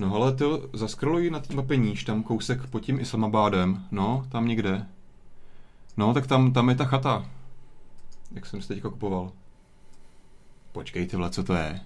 No 0.00 0.14
ale 0.14 0.34
to 0.34 0.68
zaskroluj 0.72 1.30
na 1.30 1.40
té 1.40 1.54
mapě 1.54 1.76
níž, 1.76 2.04
tam 2.04 2.22
kousek 2.22 2.66
pod 2.66 2.80
tím 2.80 3.00
Islamabadem, 3.00 3.84
no, 3.90 4.26
tam 4.28 4.48
někde. 4.48 4.86
No, 5.96 6.14
tak 6.14 6.26
tam, 6.26 6.52
tam 6.52 6.68
je 6.68 6.74
ta 6.74 6.84
chata. 6.84 7.26
Jak 8.34 8.46
jsem 8.46 8.62
si 8.62 8.68
teďka 8.68 8.88
kupoval. 8.88 9.32
Počkej, 10.72 11.06
ty 11.06 11.16
vole, 11.16 11.30
co 11.30 11.42
to 11.42 11.54
je? 11.54 11.80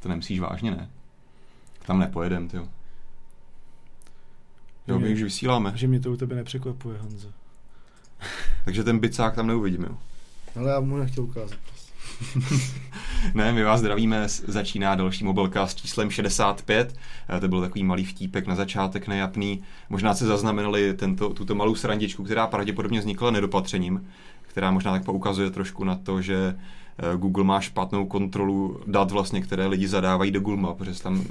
To 0.00 0.08
nemyslíš 0.08 0.40
vážně, 0.40 0.70
ne? 0.70 0.90
Tam 1.86 1.98
nepojedem, 1.98 2.48
ty. 2.48 2.56
Jo, 4.86 4.98
my 4.98 5.12
už 5.12 5.22
vysíláme. 5.22 5.72
Že 5.74 5.88
mě 5.88 6.00
to 6.00 6.12
u 6.12 6.16
tebe 6.16 6.34
nepřekvapuje, 6.34 6.98
Honzo. 6.98 7.28
Takže 8.64 8.84
ten 8.84 8.98
bicák 8.98 9.34
tam 9.34 9.46
neuvidím, 9.46 9.82
jo. 9.82 9.98
Ale 10.56 10.70
já 10.70 10.80
mu 10.80 10.96
nechtěl 10.96 11.24
ukázat. 11.24 11.58
ne, 13.34 13.52
my 13.52 13.64
vás 13.64 13.80
zdravíme, 13.80 14.28
začíná 14.28 14.94
další 14.94 15.24
mobilka 15.24 15.66
s 15.66 15.74
číslem 15.74 16.10
65. 16.10 16.96
Eh, 17.28 17.40
to 17.40 17.48
byl 17.48 17.60
takový 17.60 17.84
malý 17.84 18.04
vtípek 18.04 18.46
na 18.46 18.54
začátek, 18.54 19.08
nejapný. 19.08 19.62
Možná 19.90 20.14
se 20.14 20.26
zaznamenali 20.26 20.94
tento, 20.94 21.34
tuto 21.34 21.54
malou 21.54 21.74
srandičku, 21.74 22.24
která 22.24 22.46
pravděpodobně 22.46 23.00
vznikla 23.00 23.30
nedopatřením, 23.30 24.08
která 24.42 24.70
možná 24.70 24.92
tak 24.92 25.04
poukazuje 25.04 25.50
trošku 25.50 25.84
na 25.84 25.94
to, 25.94 26.22
že 26.22 26.56
eh, 26.98 27.16
Google 27.16 27.44
má 27.44 27.60
špatnou 27.60 28.06
kontrolu 28.06 28.80
dat 28.86 29.10
vlastně, 29.10 29.42
které 29.42 29.66
lidi 29.66 29.88
zadávají 29.88 30.30
do 30.30 30.40
Google 30.40 30.62
Map, 30.62 30.78
protože 30.78 31.02
tam 31.02 31.24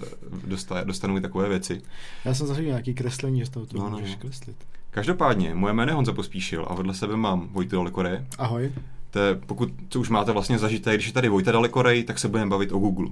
eh, 0.71 0.85
dostanou 0.85 1.17
i 1.17 1.21
takové 1.21 1.49
věci. 1.49 1.81
Já 2.26 2.34
jsem 2.34 2.48
zažil 2.48 2.65
nějaký 2.65 2.93
kreslení, 2.93 3.40
že 3.40 3.45
z 3.45 3.49
toho 3.49 3.65
to 3.65 3.77
no, 3.77 3.90
no, 3.90 3.98
můžeš 3.98 4.15
no. 4.15 4.21
kreslit. 4.21 4.55
Každopádně, 4.91 5.55
moje 5.55 5.73
jméno 5.73 5.91
je 5.91 5.95
Honza 5.95 6.13
Pospíšil 6.13 6.65
a 6.70 6.73
vedle 6.73 6.93
sebe 6.93 7.17
mám 7.17 7.48
Vojtu 7.52 7.84
Lekore. 7.84 8.26
Ahoj 8.38 8.71
te, 9.15 9.35
pokud 9.35 9.73
co 9.89 9.99
už 9.99 10.09
máte 10.09 10.31
vlastně 10.31 10.59
zažité, 10.59 10.93
když 10.93 11.07
je 11.07 11.13
tady 11.13 11.29
Vojta 11.29 11.51
Dalekorej, 11.51 12.03
tak 12.03 12.19
se 12.19 12.27
budeme 12.27 12.49
bavit 12.49 12.71
o 12.71 12.79
Google. 12.79 13.09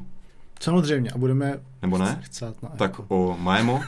Samozřejmě 0.61 1.11
a 1.11 1.17
budeme... 1.17 1.59
Nebo 1.81 1.97
ne? 1.97 2.19
Chcát 2.23 2.63
na 2.63 2.69
tak 2.69 2.91
jako. 2.91 3.05
o 3.07 3.37
Maemo? 3.37 3.81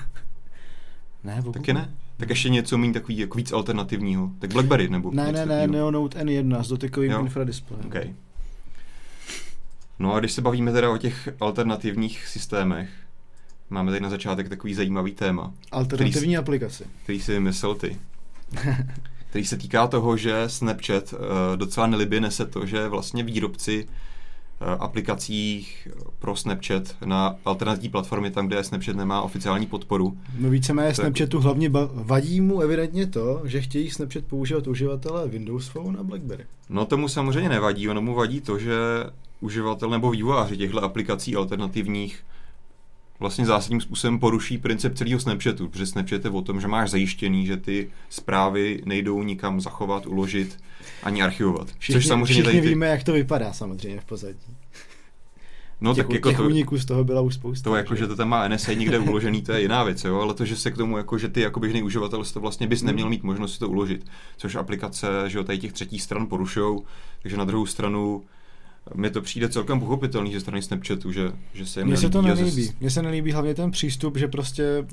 ne, 1.23 1.43
o 1.45 1.51
Taky 1.51 1.73
ne? 1.73 1.93
Tak 2.17 2.29
ještě 2.29 2.49
něco 2.49 2.77
méně 2.77 2.93
takový 2.93 3.17
jako 3.17 3.37
víc 3.37 3.51
alternativního. 3.51 4.31
Tak 4.39 4.53
BlackBerry 4.53 4.89
nebo 4.89 5.11
Ne, 5.11 5.31
ne, 5.31 5.45
ne, 5.45 5.67
Neonote 5.67 6.23
N1 6.23 6.61
s 6.63 6.67
dotykovým 6.67 7.11
jo? 7.11 7.19
infradisplejem. 7.19 7.85
Okay. 7.85 8.13
No 9.99 10.13
a 10.13 10.19
když 10.19 10.31
se 10.31 10.41
bavíme 10.41 10.71
teda 10.71 10.91
o 10.91 10.97
těch 10.97 11.29
alternativních 11.39 12.27
systémech, 12.27 12.89
máme 13.69 13.91
tady 13.91 14.01
na 14.01 14.09
začátek 14.09 14.49
takový 14.49 14.73
zajímavý 14.73 15.11
téma. 15.11 15.53
Alternativní 15.71 16.21
který, 16.21 16.37
aplikaci. 16.37 16.83
Který 17.03 17.21
si 17.21 17.31
vymyslel 17.31 17.75
ty. 17.75 17.97
který 19.35 19.45
se 19.45 19.57
týká 19.57 19.87
toho, 19.87 20.17
že 20.17 20.43
Snapchat 20.47 21.13
uh, 21.13 21.19
docela 21.55 21.87
nelibě 21.87 22.21
nese 22.21 22.45
to, 22.45 22.65
že 22.65 22.87
vlastně 22.87 23.23
výrobci 23.23 23.85
uh, 23.85 24.67
aplikací 24.79 25.67
pro 26.19 26.35
Snapchat 26.35 26.95
na 27.05 27.35
alternativní 27.45 27.89
platformy, 27.89 28.31
tam, 28.31 28.47
kde 28.47 28.63
Snapchat 28.63 28.95
nemá 28.95 29.21
oficiální 29.21 29.65
podporu. 29.65 30.17
No 30.37 30.49
víceméně 30.49 30.93
Snapchatu 30.93 31.39
hlavně 31.39 31.69
vadí 31.93 32.41
mu 32.41 32.61
evidentně 32.61 33.07
to, 33.07 33.41
že 33.45 33.61
chtějí 33.61 33.89
Snapchat 33.89 34.23
používat 34.23 34.67
uživatelé 34.67 35.27
Windows 35.27 35.67
Phone 35.67 35.99
a 35.99 36.03
BlackBerry. 36.03 36.45
No 36.69 36.85
tomu 36.85 37.07
samozřejmě 37.07 37.49
nevadí, 37.49 37.89
ono 37.89 38.01
mu 38.01 38.15
vadí 38.15 38.41
to, 38.41 38.59
že 38.59 38.75
uživatel 39.39 39.89
nebo 39.89 40.11
vývojáři 40.11 40.57
těchto 40.57 40.83
aplikací 40.83 41.35
alternativních 41.35 42.19
vlastně 43.19 43.45
zásadním 43.45 43.81
způsobem 43.81 44.19
poruší 44.19 44.57
princip 44.57 44.93
celého 44.93 45.19
Snapchatu, 45.19 45.69
protože 45.69 45.85
Snapchat 45.85 46.25
je 46.25 46.31
o 46.31 46.41
tom, 46.41 46.61
že 46.61 46.67
máš 46.67 46.89
zajištěný, 46.89 47.45
že 47.45 47.57
ty 47.57 47.89
zprávy 48.09 48.81
nejdou 48.85 49.23
nikam 49.23 49.61
zachovat, 49.61 50.05
uložit 50.05 50.57
ani 51.03 51.23
archivovat. 51.23 51.67
Všichni, 51.77 52.01
Což 52.01 52.07
samozřejmě 52.07 52.25
všichni 52.25 52.43
tady 52.43 52.61
ty... 52.61 52.67
víme, 52.67 52.87
jak 52.87 53.03
to 53.03 53.13
vypadá 53.13 53.53
samozřejmě 53.53 53.99
v 53.99 54.05
pozadí. 54.05 54.55
No 55.81 55.93
těch, 55.93 56.05
tak 56.05 56.13
jako 56.13 56.51
těch 56.51 56.65
to, 56.69 56.77
z 56.77 56.85
toho 56.85 57.03
byla 57.03 57.21
už 57.21 57.33
spousta. 57.33 57.69
To 57.69 57.75
jako, 57.75 57.95
že 57.95 58.07
to 58.07 58.15
tam 58.15 58.29
má 58.29 58.47
NSA 58.47 58.73
někde 58.73 58.99
uložený, 58.99 59.41
to 59.41 59.51
je 59.51 59.61
jiná 59.61 59.83
věc, 59.83 60.03
jo? 60.03 60.19
ale 60.19 60.33
to, 60.33 60.45
že 60.45 60.55
se 60.55 60.71
k 60.71 60.77
tomu, 60.77 60.97
jako, 60.97 61.17
že 61.17 61.29
ty 61.29 61.41
jako 61.41 61.59
běžný 61.59 61.83
uživatel 61.83 62.23
to 62.33 62.39
vlastně 62.39 62.67
bys 62.67 62.81
neměl 62.81 63.09
mít 63.09 63.23
možnost 63.23 63.53
si 63.53 63.59
to 63.59 63.69
uložit, 63.69 64.05
což 64.37 64.55
aplikace, 64.55 65.07
že 65.27 65.37
jo, 65.37 65.43
tady 65.43 65.57
těch 65.57 65.73
třetích 65.73 66.01
stran 66.01 66.27
porušou, 66.27 66.83
takže 67.21 67.37
na 67.37 67.45
druhou 67.45 67.65
stranu 67.65 68.23
mně 68.93 69.09
to 69.09 69.21
přijde 69.21 69.49
celkem 69.49 69.79
pochopitelný 69.79 70.33
ze 70.33 70.39
strany 70.39 70.61
Snapchatu, 70.61 71.11
že, 71.11 71.31
že 71.53 71.65
se 71.65 71.79
jim 71.79 71.87
Mně 71.87 71.97
se 71.97 72.09
to 72.09 72.21
nelíbí. 72.21 72.71
Mně 72.79 72.89
se 72.89 73.01
nelíbí 73.01 73.31
hlavně 73.31 73.55
ten 73.55 73.71
přístup, 73.71 74.17
že 74.17 74.27
prostě 74.27 74.85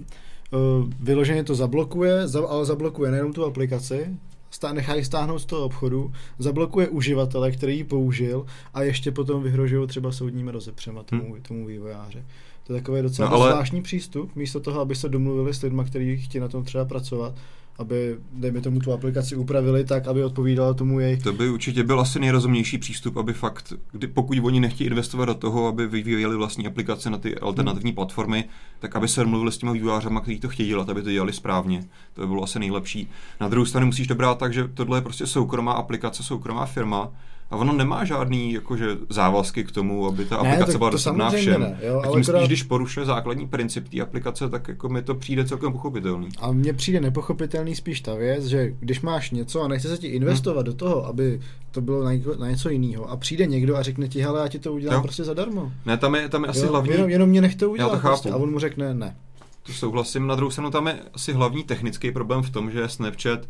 uh, 0.50 0.90
vyloženě 1.00 1.44
to 1.44 1.54
zablokuje, 1.54 2.28
za, 2.28 2.46
ale 2.48 2.64
zablokuje 2.64 3.10
nejenom 3.10 3.32
tu 3.32 3.44
aplikaci, 3.44 4.16
stá, 4.50 4.72
nechají 4.72 5.04
stáhnout 5.04 5.38
z 5.38 5.44
toho 5.44 5.64
obchodu, 5.64 6.12
zablokuje 6.38 6.88
uživatele, 6.88 7.52
který 7.52 7.76
ji 7.76 7.84
použil 7.84 8.46
a 8.74 8.82
ještě 8.82 9.10
potom 9.10 9.42
vyhrožují 9.42 9.88
třeba 9.88 10.12
soudními 10.12 10.50
rozepřema 10.50 11.02
tomu, 11.02 11.32
hmm. 11.32 11.42
tomu 11.42 11.66
vývojáře. 11.66 12.24
To 12.64 12.72
je 12.72 12.80
takový 12.80 13.02
docela 13.02 13.30
no, 13.30 13.36
ale... 13.36 13.50
zvláštní 13.50 13.82
přístup, 13.82 14.36
místo 14.36 14.60
toho, 14.60 14.80
aby 14.80 14.94
se 14.94 15.08
domluvili 15.08 15.54
s 15.54 15.62
lidmi, 15.62 15.82
kteří 15.86 16.16
chtějí 16.16 16.40
na 16.40 16.48
tom 16.48 16.64
třeba 16.64 16.84
pracovat, 16.84 17.34
aby, 17.78 18.18
dejme 18.32 18.60
tomu, 18.60 18.80
tu 18.80 18.92
aplikaci 18.92 19.36
upravili 19.36 19.84
tak, 19.84 20.06
aby 20.06 20.24
odpovídala 20.24 20.74
tomu 20.74 21.00
jej. 21.00 21.16
To 21.16 21.32
by 21.32 21.50
určitě 21.50 21.82
byl 21.82 22.00
asi 22.00 22.20
nejrozumnější 22.20 22.78
přístup, 22.78 23.16
aby 23.16 23.32
fakt, 23.32 23.72
kdy, 23.92 24.06
pokud 24.06 24.38
oni 24.42 24.60
nechtějí 24.60 24.90
investovat 24.90 25.24
do 25.24 25.34
toho, 25.34 25.66
aby 25.66 25.86
vyvíjeli 25.86 26.36
vlastní 26.36 26.66
aplikace 26.66 27.10
na 27.10 27.18
ty 27.18 27.38
alternativní 27.38 27.90
hmm. 27.90 27.94
platformy, 27.94 28.44
tak 28.78 28.96
aby 28.96 29.08
se 29.08 29.24
mluvili 29.24 29.52
s 29.52 29.58
těmi 29.58 29.72
vývojáři, 29.72 30.08
kteří 30.22 30.40
to 30.40 30.48
chtějí 30.48 30.68
dělat, 30.68 30.88
aby 30.88 31.02
to 31.02 31.10
dělali 31.10 31.32
správně. 31.32 31.84
To 32.14 32.20
by 32.20 32.26
bylo 32.26 32.42
asi 32.42 32.58
nejlepší. 32.58 33.10
Na 33.40 33.48
druhou 33.48 33.66
stranu 33.66 33.86
musíš 33.86 34.06
to 34.06 34.14
brát 34.14 34.38
tak, 34.38 34.52
že 34.52 34.68
tohle 34.68 34.98
je 34.98 35.02
prostě 35.02 35.26
soukromá 35.26 35.72
aplikace, 35.72 36.22
soukromá 36.22 36.66
firma, 36.66 37.12
a 37.52 37.56
ono 37.56 37.72
nemá 37.72 38.04
žádný 38.04 38.52
jakože, 38.52 38.86
závazky 39.08 39.64
k 39.64 39.72
tomu, 39.72 40.06
aby 40.06 40.24
ta 40.24 40.42
ne, 40.42 40.48
aplikace 40.48 40.78
byla 40.78 40.90
dostupná 40.90 41.30
všem. 41.30 41.60
Ne, 41.60 41.78
jo, 41.82 42.02
ale 42.04 42.12
tím 42.12 42.24
spíš, 42.24 42.46
když 42.46 42.62
porušuje 42.62 43.06
základní 43.06 43.48
princip 43.48 43.88
té 43.88 44.00
aplikace, 44.00 44.48
tak 44.48 44.68
jako 44.68 44.88
mi 44.88 45.02
to 45.02 45.14
přijde 45.14 45.44
celkem 45.44 45.72
pochopitelný. 45.72 46.28
A 46.40 46.52
mně 46.52 46.72
přijde 46.72 47.00
nepochopitelný 47.00 47.74
spíš 47.74 48.00
ta 48.00 48.14
věc, 48.14 48.44
že 48.44 48.72
když 48.80 49.00
máš 49.00 49.30
něco 49.30 49.62
a 49.62 49.68
nechce 49.68 49.88
se 49.88 49.98
ti 49.98 50.06
investovat 50.06 50.60
hmm. 50.60 50.66
do 50.66 50.74
toho, 50.74 51.06
aby 51.06 51.40
to 51.70 51.80
bylo 51.80 52.04
na, 52.04 52.10
na 52.38 52.50
něco 52.50 52.68
jiného 52.68 53.10
a 53.10 53.16
přijde 53.16 53.46
někdo 53.46 53.76
a 53.76 53.82
řekne 53.82 54.08
ti, 54.08 54.20
hele, 54.20 54.40
já 54.40 54.48
ti 54.48 54.58
to 54.58 54.72
udělám 54.72 54.96
jo. 54.96 55.02
prostě 55.02 55.24
zadarmo. 55.24 55.72
Ne, 55.86 55.96
tam 55.96 56.14
je, 56.14 56.28
tam 56.28 56.42
je 56.42 56.48
asi 56.48 56.60
jo, 56.60 56.70
hlavní... 56.70 56.92
Jenom, 56.92 57.10
jenom 57.10 57.28
mě 57.28 57.40
nechte 57.40 57.66
udělat. 57.66 57.88
Já 57.88 57.94
to 57.94 58.00
chápu. 58.00 58.12
Prostě, 58.12 58.30
a 58.30 58.36
on 58.36 58.50
mu 58.50 58.58
řekne 58.58 58.94
ne. 58.94 59.16
To 59.62 59.72
souhlasím. 59.72 60.26
Na 60.26 60.34
druhou 60.34 60.50
stranu 60.50 60.70
tam 60.70 60.86
je 60.86 60.98
asi 61.14 61.32
hlavní 61.32 61.64
technický 61.64 62.12
problém 62.12 62.42
v 62.42 62.50
tom, 62.50 62.70
že 62.70 62.88
Snapchat 62.88 63.40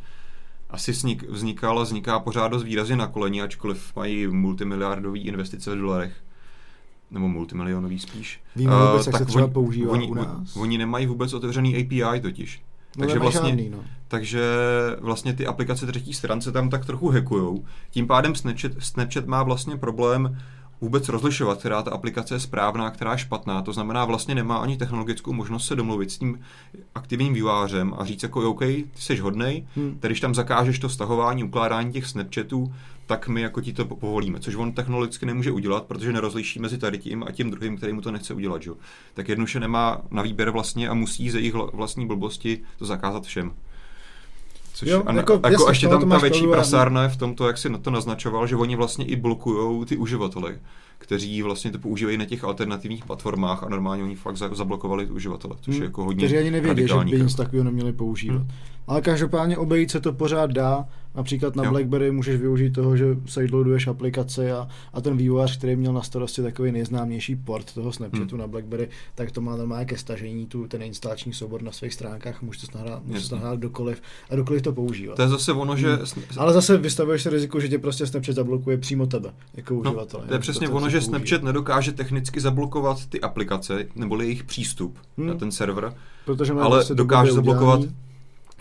asi 0.72 0.92
vznikal 1.28 1.78
a 1.78 1.82
vzniká 1.82 2.18
pořád 2.18 2.48
dost 2.48 2.62
výrazně 2.62 2.96
na 2.96 3.06
koleni, 3.06 3.42
ačkoliv 3.42 3.96
mají 3.96 4.26
multimiliardové 4.26 5.18
investice 5.18 5.74
v 5.74 5.78
dolarech 5.78 6.12
nebo 7.10 7.28
multimilionový 7.28 7.98
spíš. 7.98 8.40
Víme 8.56 8.76
uh, 8.76 8.90
vůbec, 8.90 9.06
jak 9.06 9.16
se 9.16 9.24
třeba 9.24 9.48
používá 9.48 9.92
oni, 9.92 10.06
u 10.06 10.14
nás? 10.14 10.56
Oni 10.56 10.78
nemají 10.78 11.06
vůbec 11.06 11.32
otevřený 11.32 11.76
API 11.76 12.20
totiž. 12.20 12.62
No, 12.96 13.00
takže 13.00 13.18
vlastně, 13.18 13.50
žádný, 13.50 13.68
no. 13.70 13.78
takže 14.08 14.42
vlastně 15.00 15.34
ty 15.34 15.46
aplikace 15.46 15.86
třetí 15.86 16.14
stran 16.14 16.40
se 16.40 16.52
tam 16.52 16.70
tak 16.70 16.86
trochu 16.86 17.08
hackujou. 17.08 17.64
Tím 17.90 18.06
pádem 18.06 18.34
Snapchat, 18.34 18.72
Snapchat 18.78 19.26
má 19.26 19.42
vlastně 19.42 19.76
problém 19.76 20.38
vůbec 20.82 21.08
rozlišovat, 21.08 21.58
která 21.58 21.82
ta 21.82 21.90
aplikace 21.90 22.34
je 22.34 22.40
správná, 22.40 22.90
která 22.90 23.12
je 23.12 23.18
špatná. 23.18 23.62
To 23.62 23.72
znamená, 23.72 24.04
vlastně 24.04 24.34
nemá 24.34 24.56
ani 24.56 24.76
technologickou 24.76 25.32
možnost 25.32 25.66
se 25.66 25.76
domluvit 25.76 26.10
s 26.10 26.18
tím 26.18 26.40
aktivním 26.94 27.34
vývářem 27.34 27.94
a 27.98 28.04
říct 28.04 28.22
jako 28.22 28.50
OK, 28.50 28.58
ty 28.60 28.88
jsi 28.94 29.16
hodnej, 29.16 29.66
hmm. 29.76 29.98
když 30.00 30.20
tam 30.20 30.34
zakážeš 30.34 30.78
to 30.78 30.88
stahování, 30.88 31.44
ukládání 31.44 31.92
těch 31.92 32.06
Snapchatů, 32.06 32.74
tak 33.06 33.28
my 33.28 33.40
jako 33.40 33.60
ti 33.60 33.72
to 33.72 33.84
povolíme, 33.84 34.40
což 34.40 34.54
on 34.54 34.72
technologicky 34.72 35.26
nemůže 35.26 35.50
udělat, 35.50 35.84
protože 35.84 36.12
nerozliší 36.12 36.60
mezi 36.60 36.78
tady 36.78 36.98
tím 36.98 37.22
a 37.22 37.32
tím 37.32 37.50
druhým, 37.50 37.76
který 37.76 37.92
mu 37.92 38.00
to 38.00 38.10
nechce 38.10 38.34
udělat. 38.34 38.62
Že? 38.62 38.70
Tak 39.14 39.28
jednoduše 39.28 39.60
nemá 39.60 40.02
na 40.10 40.22
výběr 40.22 40.50
vlastně 40.50 40.88
a 40.88 40.94
musí 40.94 41.30
ze 41.30 41.38
jejich 41.38 41.54
vlastní 41.54 42.06
blbosti 42.06 42.60
to 42.78 42.86
zakázat 42.86 43.24
všem. 43.24 43.52
Což 44.74 44.88
jo, 44.88 45.02
a, 45.06 45.12
jako, 45.12 45.40
jako 45.50 45.68
ještě 45.68 45.88
tam 45.88 46.08
ta 46.08 46.18
větší 46.18 46.46
prasárna 46.46 47.02
je 47.02 47.08
v 47.08 47.16
tomto, 47.16 47.46
jak 47.46 47.58
si 47.58 47.68
na 47.68 47.78
to 47.78 47.90
naznačoval, 47.90 48.46
že 48.46 48.56
oni 48.56 48.76
vlastně 48.76 49.04
i 49.04 49.16
blokují 49.16 49.86
ty 49.86 49.96
uživatele, 49.96 50.58
kteří 50.98 51.42
vlastně 51.42 51.70
to 51.70 51.78
používají 51.78 52.18
na 52.18 52.24
těch 52.24 52.44
alternativních 52.44 53.04
platformách 53.04 53.62
a 53.62 53.68
normálně 53.68 54.02
oni 54.02 54.14
fakt 54.14 54.36
zablokovali 54.36 55.06
uživatele, 55.06 55.54
což 55.60 55.74
hmm. 55.74 55.82
je 55.82 55.86
jako 55.86 56.04
hodně 56.04 56.26
Kteří 56.26 56.38
ani 56.38 56.50
nevědí, 56.50 56.88
že 56.88 56.94
by 56.94 57.22
nic 57.22 57.34
takového 57.34 57.64
neměli 57.64 57.92
používat. 57.92 58.36
Hmm. 58.36 58.50
Ale 58.86 59.00
každopádně 59.00 59.58
obejít 59.58 59.90
se 59.90 60.00
to 60.00 60.12
pořád 60.12 60.50
dá. 60.50 60.88
Například 61.14 61.56
na 61.56 61.64
jo. 61.64 61.70
BlackBerry 61.70 62.10
můžeš 62.10 62.40
využít 62.40 62.70
toho, 62.70 62.96
že 62.96 63.04
sideloaduješ 63.26 63.86
aplikaci 63.86 64.52
a, 64.52 64.68
a 64.92 65.00
ten 65.00 65.16
vývojář, 65.16 65.58
který 65.58 65.76
měl 65.76 65.92
na 65.92 66.02
starosti 66.02 66.42
takový 66.42 66.72
nejznámější 66.72 67.36
port 67.36 67.74
toho 67.74 67.92
Snapchatu 67.92 68.30
hmm. 68.30 68.38
na 68.38 68.46
BlackBerry, 68.46 68.88
tak 69.14 69.30
to 69.30 69.40
má 69.40 69.56
normálně 69.56 69.84
ke 69.84 69.98
stažení 69.98 70.46
tu, 70.46 70.68
ten 70.68 70.82
instalační 70.82 71.32
soubor 71.32 71.62
na 71.62 71.72
svých 71.72 71.94
stránkách, 71.94 72.42
můžeš 72.42 72.62
to 72.62 72.78
nahrát, 72.78 73.04
můžeš 73.06 73.28
to 73.28 73.36
nahrát 73.36 73.58
dokoliv 73.58 74.02
a 74.30 74.36
dokoliv 74.36 74.62
to 74.62 74.72
používat. 74.72 75.16
To 75.16 75.22
je 75.22 75.28
zase 75.28 75.52
ono, 75.52 75.76
že... 75.76 75.94
Hmm. 75.94 76.06
Ale 76.36 76.52
zase 76.52 76.76
vystavuješ 76.76 77.22
se 77.22 77.30
riziku, 77.30 77.60
že 77.60 77.68
tě 77.68 77.78
prostě 77.78 78.06
Snapchat 78.06 78.34
zablokuje 78.34 78.78
přímo 78.78 79.06
tebe, 79.06 79.32
jako 79.54 79.74
uživatel. 79.74 80.20
No, 80.20 80.26
to 80.26 80.34
je 80.34 80.40
přesně 80.40 80.68
to, 80.68 80.74
ono, 80.74 80.90
že 80.90 81.00
Snapchat 81.00 81.42
nedokáže 81.42 81.92
technicky 81.92 82.40
zablokovat 82.40 83.06
ty 83.06 83.20
aplikace, 83.20 83.84
nebo 83.94 84.22
jejich 84.22 84.44
přístup 84.44 84.98
hmm. 85.18 85.26
na 85.26 85.34
ten 85.34 85.52
server, 85.52 85.94
Protože 86.24 86.52
ale 86.52 86.84
dokáže 86.94 87.32
zablokovat 87.32 87.80
udělání 87.80 88.11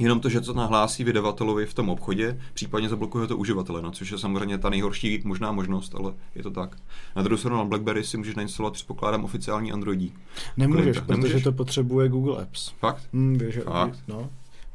Jenom 0.01 0.19
to, 0.19 0.29
že 0.29 0.41
to 0.41 0.53
nahlásí 0.53 1.03
vydavatelovi 1.03 1.65
v 1.65 1.73
tom 1.73 1.89
obchodě, 1.89 2.41
případně 2.53 2.89
zablokuje 2.89 3.27
to 3.27 3.37
uživatele, 3.37 3.81
no, 3.81 3.91
což 3.91 4.11
je 4.11 4.17
samozřejmě 4.17 4.57
ta 4.57 4.69
nejhorší 4.69 5.21
možná 5.23 5.51
možnost, 5.51 5.95
ale 5.95 6.13
je 6.35 6.43
to 6.43 6.51
tak. 6.51 6.75
Na 7.15 7.21
druhou 7.23 7.37
stranu 7.37 7.57
na 7.57 7.63
BlackBerry 7.65 8.03
si 8.03 8.17
můžeš 8.17 8.35
nainstalovat, 8.35 8.73
předpokládám, 8.73 9.23
oficiální 9.23 9.71
Androidí. 9.71 10.13
Nemůžeš, 10.57 10.83
Klienta. 10.83 11.01
protože 11.01 11.17
Nemůžeš? 11.21 11.43
to 11.43 11.51
potřebuje 11.51 12.09
Google 12.09 12.41
Apps. 12.43 12.69
Fakt? 12.79 13.03
Hmm, 13.13 13.37
víš, 13.37 13.59
Fakt? 13.63 13.99
no. 14.07 14.29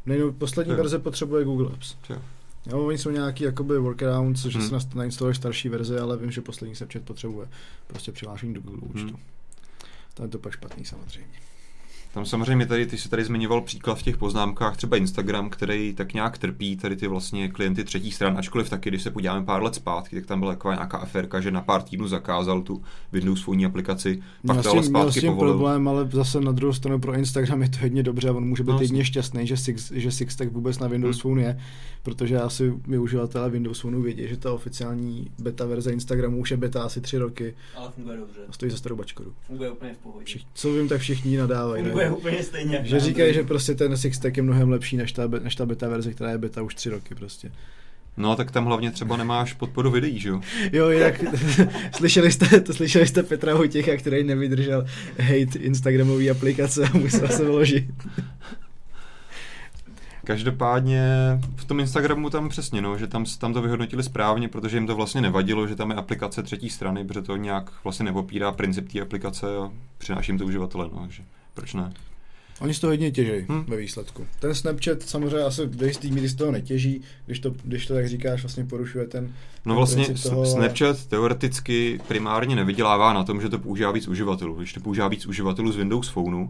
Nejno, 0.07 0.33
poslední 0.33 0.71
Jo. 0.73 0.77
verze 0.77 0.99
potřebuje 0.99 1.45
Google 1.45 1.69
Apps. 1.73 1.97
Jo. 2.11 2.17
Jo, 2.67 2.87
oni 2.87 2.99
jsou 2.99 3.11
nějaký 3.11 3.45
jakoby 3.45 3.79
workarounds, 3.79 4.45
že 4.45 4.59
Hmm. 4.59 4.81
si 4.81 4.87
nainstaluješ 4.95 5.37
starší 5.37 5.69
verze, 5.69 6.01
ale 6.01 6.17
vím, 6.17 6.31
že 6.31 6.41
poslední 6.41 6.77
Snapchat 6.77 7.03
potřebuje 7.03 7.49
prostě 7.87 8.13
přihlášení 8.13 8.55
do 8.55 8.61
Google 8.61 8.81
účtu. 8.95 9.07
Hmm. 9.09 9.17
To 10.15 10.23
je 10.23 10.29
to 10.29 10.39
pak 10.39 10.53
špatný 10.53 10.85
samozřejmě. 10.85 11.29
Tam 12.17 12.27
samozřejmě 12.27 12.67
tady, 12.67 12.87
ty 12.87 12.99
jsi 12.99 13.09
tady 13.09 13.25
zmiňoval 13.25 13.61
příklad 13.61 13.95
v 13.95 14.03
těch 14.03 14.17
poznámkách, 14.17 14.77
třeba 14.77 14.97
Instagram, 14.97 15.51
který 15.51 15.95
tak 15.95 16.15
nějak 16.15 16.39
trpí 16.39 16.77
tady 16.77 16.97
ty 16.97 17.07
vlastně 17.09 17.49
klienty 17.49 17.85
třetích 17.85 18.15
stran, 18.15 18.39
ačkoliv 18.39 18.71
taky, 18.71 18.89
když 18.91 19.03
se 19.03 19.11
podíváme 19.11 19.45
pár 19.47 19.63
let 19.63 19.75
zpátky, 19.75 20.17
tak 20.17 20.27
tam 20.27 20.41
byla 20.41 20.53
taková 20.53 20.75
nějaká 20.75 20.99
aférka, 20.99 21.41
že 21.41 21.51
na 21.51 21.61
pár 21.61 21.83
týdnů 21.83 22.09
zakázal 22.09 22.63
tu 22.63 22.83
Windows 23.13 23.43
Phone 23.43 23.67
aplikaci, 23.67 24.23
pak 24.47 24.57
Měl 24.57 24.73
měl 24.73 24.83
s 24.83 24.87
zpátky 24.87 25.21
tím 25.21 25.31
povolil. 25.33 25.53
problém, 25.55 25.89
ale 25.89 26.09
zase 26.13 26.41
na 26.41 26.53
druhou 26.53 26.73
stranu 26.73 26.99
pro 26.99 27.15
Instagram 27.15 27.63
je 27.63 27.69
to 27.69 27.79
hodně 27.81 28.03
dobře 28.03 28.29
a 28.29 28.33
on 28.33 28.45
může 28.45 28.63
být 28.65 28.73
No, 28.73 28.81
jedině 28.81 29.05
šťastný, 29.05 29.47
že 29.47 29.57
Six, 29.57 29.91
že 29.95 30.11
Six 30.13 30.37
tak 30.37 30.53
vůbec 30.53 30.79
na 30.79 30.89
Windows 30.89 31.17
Hmm. 31.17 31.21
Phone 31.23 31.43
je, 31.43 31.59
protože 32.03 32.41
asi 32.41 32.75
my 32.87 32.99
uživatelé 32.99 33.51
Windows 33.51 33.81
Phoneu 33.81 34.03
vědí, 34.03 34.29
že 34.29 34.37
ta 34.37 34.53
oficiální 34.53 35.31
beta 35.39 35.67
verze 35.67 35.93
Instagramu 35.93 36.39
už 36.39 36.51
je 36.51 36.57
beta 36.57 36.83
asi 36.83 37.01
tři 37.01 37.19
roky 37.19 37.55
Ale 37.77 37.91
funguje 37.91 38.17
dobře. 38.19 38.41
a 38.49 38.53
stojí 38.53 38.71
za 38.71 38.77
starou 38.77 38.97
bačkoru. 38.97 39.33
Funguje 39.47 39.71
úplně 39.71 39.95
v 39.95 39.99
pohodě. 39.99 40.25
Všich, 40.25 40.43
co 40.55 40.73
vím, 40.73 40.89
tak 40.89 41.01
všichni 41.01 41.37
nadávají. 41.37 41.83
ne? 41.83 41.91
Funguje 42.09 42.33
úplně 42.33 42.45
stejně. 42.45 42.81
Že 42.85 43.01
říkají, 43.01 43.35
že 43.35 43.43
prostě 43.43 43.75
ten 43.75 43.97
Six 43.97 44.21
je 44.37 44.43
mnohem 44.43 44.71
lepší 44.71 44.97
než 44.97 45.13
ta, 45.13 45.29
než 45.43 45.55
ta 45.55 45.67
beta 45.67 45.89
verze, 45.89 46.13
která 46.13 46.31
je 46.31 46.39
beta 46.39 46.63
už 46.63 46.75
tři 46.75 46.91
roky 46.91 47.15
prostě. 47.15 47.53
No 48.17 48.37
tak 48.37 48.51
tam 48.51 48.65
hlavně 48.65 48.91
třeba 48.91 49.17
nemáš 49.17 49.53
podporu 49.53 49.91
videí, 49.91 50.19
že 50.19 50.29
jo? 50.29 50.41
Jo, 50.73 50.91
jinak 50.91 51.15
slyšeli 51.97 52.33
jste, 52.33 52.61
to 52.61 52.75
slyšeli 52.75 53.07
jste 53.07 53.23
Petra 53.23 53.55
Hotěcha, 53.55 53.97
který 53.97 54.25
nevydržel 54.25 54.87
hate 55.19 55.59
Instagramový 55.59 56.31
aplikace 56.31 56.89
a 56.89 56.99
musel 56.99 57.29
se 57.29 57.45
vyložit. 57.45 57.85
Každopádně 60.25 61.03
v 61.57 61.65
tom 61.65 61.81
Instagramu 61.81 62.31
tam 62.31 62.49
přesně, 62.49 62.83
no, 62.83 62.99
že 62.99 63.07
tam, 63.07 63.25
tam 63.39 63.53
to 63.53 63.63
vyhodnotili 63.63 64.03
správně, 64.03 64.49
protože 64.49 64.77
jim 64.77 64.87
to 64.87 64.97
vlastně 64.97 65.21
nevadilo, 65.21 65.67
že 65.67 65.77
tam 65.77 65.91
je 65.91 65.97
aplikace 65.97 66.43
třetí 66.43 66.71
strany, 66.71 67.05
protože 67.05 67.23
to 67.23 67.37
nějak 67.37 67.71
vlastně 67.85 68.05
nepopírá 68.05 68.53
princip 68.53 68.93
té 68.93 69.01
aplikace 69.01 69.47
a 69.57 69.71
přináší 69.99 70.33
jim 70.33 70.39
to 70.39 70.45
uživatele, 70.45 70.89
no, 70.93 71.01
takže 71.01 71.23
proč 71.57 71.75
ne? 71.75 71.93
Oni 72.61 72.75
z 72.75 72.81
toho 72.81 72.91
hodně 72.91 73.11
těží 73.11 73.31
Hm. 73.33 73.45
hmm. 73.49 73.65
ve 73.65 73.77
výsledku. 73.77 74.27
Ten 74.41 74.55
Snapchat 74.55 75.03
samozřejmě 75.03 75.39
asi 75.39 75.67
do 75.67 75.87
jistý 75.87 76.11
míry 76.13 76.29
z 76.29 76.35
toho 76.35 76.53
netěží, 76.53 77.01
když 77.27 77.41
to, 77.41 77.55
když 77.65 77.87
to 77.87 77.95
tak 77.95 78.09
říkáš, 78.09 78.43
vlastně 78.43 78.65
porušuje 78.65 79.07
ten... 79.07 79.25
No 79.25 79.31
ten 79.65 79.77
vlastně 79.77 80.07
toho, 80.23 80.37
ale- 80.41 80.47
Snapchat 80.51 81.07
teoreticky 81.07 82.01
primárně 82.09 82.57
nevydělává 82.57 83.13
na 83.13 83.25
tom, 83.25 83.41
že 83.41 83.49
to 83.49 83.59
používá 83.59 83.91
víc 83.91 84.09
uživatelů. 84.09 84.55
Když 84.55 84.73
to 84.73 84.81
používá 84.81 85.09
víc 85.09 85.27
uživatelů 85.27 85.73
z 85.73 85.77
Windows 85.77 86.09
Phoneu, 86.09 86.47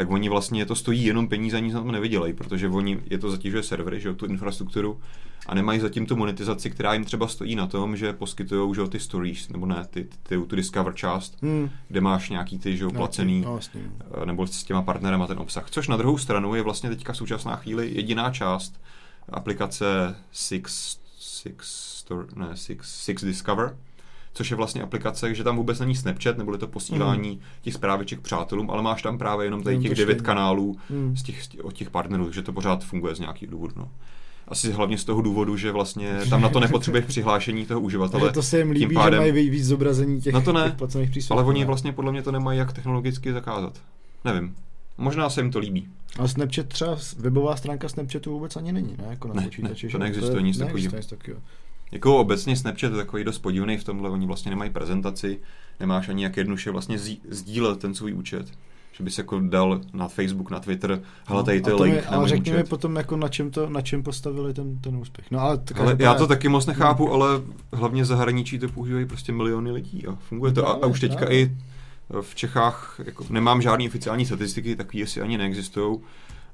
tak 0.00 0.10
oni 0.10 0.28
vlastně 0.28 0.66
to 0.66 0.74
stojí 0.74 1.04
jenom 1.04 1.28
peníze, 1.28 1.56
ani 1.56 1.72
na 1.72 1.80
tom 1.80 1.92
nevydělají, 1.92 2.32
protože 2.32 2.68
oni, 2.68 3.00
je 3.10 3.18
to 3.18 3.30
zatěžuje 3.30 3.62
servery, 3.62 4.00
že 4.00 4.08
jo, 4.08 4.14
tu 4.14 4.26
infrastrukturu 4.26 5.00
a 5.46 5.54
nemají 5.54 5.80
zatím 5.80 6.06
tu 6.06 6.16
monetizaci, 6.16 6.70
která 6.70 6.94
jim 6.94 7.04
třeba 7.04 7.28
stojí 7.28 7.56
na 7.56 7.66
tom, 7.66 7.96
že 7.96 8.12
poskytují 8.12 8.74
že 8.74 8.80
jo, 8.80 8.86
ty 8.88 9.00
stories, 9.00 9.48
nebo 9.48 9.66
ne, 9.66 9.86
ty, 9.90 10.08
ty, 10.22 10.38
tu 10.46 10.56
Discover 10.56 10.94
část, 10.94 11.42
Hmm. 11.42 11.70
kde 11.88 12.00
máš 12.00 12.30
nějaký 12.30 12.58
ty 12.58 12.76
že 12.76 12.84
jo, 12.84 12.90
No, 12.92 12.98
placený, 12.98 13.40
No, 13.40 13.50
vlastně. 13.52 13.82
nebo 14.24 14.46
s 14.46 14.64
těma 14.64 14.82
partnerama 14.82 15.26
ten 15.26 15.38
obsah. 15.38 15.70
Což 15.70 15.88
na 15.88 15.96
druhou 15.96 16.18
stranu 16.18 16.54
je 16.54 16.62
vlastně 16.62 16.90
teďka 16.90 17.12
v 17.12 17.16
současná 17.16 17.56
chvíli 17.56 17.90
jediná 17.94 18.30
část 18.30 18.80
aplikace 19.28 20.16
Six, 20.32 20.96
Six, 21.18 21.56
Store, 21.98 22.26
ne, 22.36 22.48
Six, 22.56 22.88
Six 23.04 23.24
Discover, 23.24 23.76
což 24.32 24.50
je 24.50 24.56
vlastně 24.56 24.82
aplikace, 24.82 25.34
že 25.34 25.44
tam 25.44 25.56
vůbec 25.56 25.80
není 25.80 25.94
Snapchat, 25.96 26.38
nebo 26.38 26.52
je 26.52 26.58
to 26.58 26.68
posílání 26.68 27.30
mm. 27.30 27.38
těch 27.62 27.74
zpráviček 27.74 28.20
přátelům, 28.20 28.70
ale 28.70 28.82
máš 28.82 29.02
tam 29.02 29.18
právě 29.18 29.46
jenom 29.46 29.62
tady 29.62 29.78
těch 29.78 29.90
to 29.90 29.94
devět 29.96 30.22
kanálů 30.22 30.76
Hmm. 30.90 31.16
z 31.16 31.22
těch, 31.22 31.42
od 31.62 31.72
těch 31.72 31.90
partnerů, 31.90 32.32
že 32.32 32.42
to 32.42 32.52
pořád 32.52 32.84
funguje 32.84 33.14
z 33.14 33.20
nějakých 33.20 33.48
důvodů. 33.50 33.74
No. 33.76 33.88
Asi 34.48 34.72
hlavně 34.72 34.98
z 34.98 35.04
toho 35.04 35.22
důvodu, 35.22 35.56
že 35.56 35.72
vlastně 35.72 36.18
tam 36.30 36.40
na 36.42 36.48
to 36.48 36.60
nepotřebuješ 36.60 37.04
přihlášení 37.04 37.66
toho 37.66 37.80
uživatele. 37.80 38.22
Ale 38.22 38.32
to 38.32 38.42
se 38.42 38.58
jim 38.58 38.70
líbí, 38.70 38.86
tím 38.86 38.94
pádem- 38.94 39.12
že 39.14 39.20
mají 39.20 39.32
ví- 39.32 39.50
víc 39.50 39.66
zobrazení 39.66 40.20
těch, 40.20 40.34
No 40.34 40.42
to 40.42 40.52
ne, 40.52 40.76
těch. 41.12 41.30
Ale 41.30 41.44
oni 41.44 41.64
vlastně 41.64 41.92
podle 41.92 42.12
mě 42.12 42.22
to 42.22 42.32
nemají 42.32 42.58
jak 42.58 42.72
technologicky 42.72 43.32
zakázat. 43.32 43.80
Nevím. 44.24 44.54
Možná 44.98 45.30
se 45.30 45.40
jim 45.40 45.50
to 45.50 45.58
líbí. 45.58 45.88
Ale 46.18 46.28
Snapchat 46.28 46.66
třeba, 46.66 46.96
webová 47.18 47.56
stránka 47.56 47.88
Snapchatu 47.88 48.30
vůbec 48.32 48.56
ani 48.56 48.72
není, 48.72 48.94
ne? 48.98 49.04
Jako 49.10 49.28
na 49.28 49.34
Ne, 49.34 49.42
počítači, 49.42 49.86
ne, 49.86 49.90
že? 49.90 49.92
to 49.92 49.98
neexistuje 49.98 50.38
je- 50.38 50.42
nic 50.42 50.58
neexistuje 50.58 51.00
nic 51.00 51.06
takového. 51.06 51.40
Jako 51.92 52.16
obecně 52.18 52.56
Snapchat 52.56 52.92
je 52.92 52.96
takový 52.98 53.24
dost 53.24 53.38
podivný 53.38 53.76
v 53.76 53.84
tomhle, 53.84 54.10
oni 54.10 54.26
vlastně 54.26 54.50
nemají 54.50 54.70
prezentaci, 54.70 55.40
nemáš 55.80 56.08
ani 56.08 56.22
jak 56.22 56.36
jednoduše 56.36 56.70
vlastně 56.70 56.98
sdílet 57.28 57.78
ten 57.78 57.94
svůj 57.94 58.14
účet. 58.14 58.46
Že 58.92 59.04
by 59.04 59.10
se 59.10 59.20
jako 59.20 59.40
dal 59.40 59.80
na 59.92 60.08
Facebook, 60.08 60.50
na 60.50 60.60
Twitter, 60.60 61.02
hele, 61.26 61.44
tady 61.44 61.60
to 61.60 61.70
je 61.70 61.72
No, 61.72 61.76
A 61.76 61.78
to 61.78 61.84
mi- 61.84 61.90
link 61.92 62.10
na 62.10 62.16
Ale 62.16 62.28
řekni 62.28 62.52
mi 62.52 62.64
potom, 62.64 62.96
jako 62.96 63.16
na 63.16 63.28
čem, 63.28 63.50
to, 63.50 63.70
na 63.70 63.80
čem 63.80 64.02
postavili 64.02 64.54
ten, 64.54 64.78
ten 64.78 64.96
úspěch. 64.96 65.30
No 65.30 65.40
ale, 65.40 65.58
to 65.58 65.74
Ale 65.80 65.96
já 65.98 66.14
to 66.14 66.26
taky 66.26 66.48
moc 66.48 66.66
nechápu, 66.66 67.12
ale 67.12 67.28
hlavně 67.72 68.04
zahraničí 68.04 68.58
to 68.58 68.68
používají 68.68 69.06
prostě 69.06 69.32
miliony 69.32 69.70
lidí 69.70 70.06
a 70.06 70.14
funguje 70.28 70.52
to. 70.52 70.68
A, 70.68 70.72
a 70.72 70.86
už 70.86 71.00
teďka 71.00 71.32
i 71.32 71.56
v 72.20 72.34
Čechách 72.34 73.00
jako 73.04 73.24
nemám 73.30 73.62
žádný 73.62 73.88
oficiální 73.88 74.26
statistiky, 74.26 74.76
takový 74.76 75.02
asi 75.02 75.20
ani 75.20 75.38
neexistují, 75.38 75.98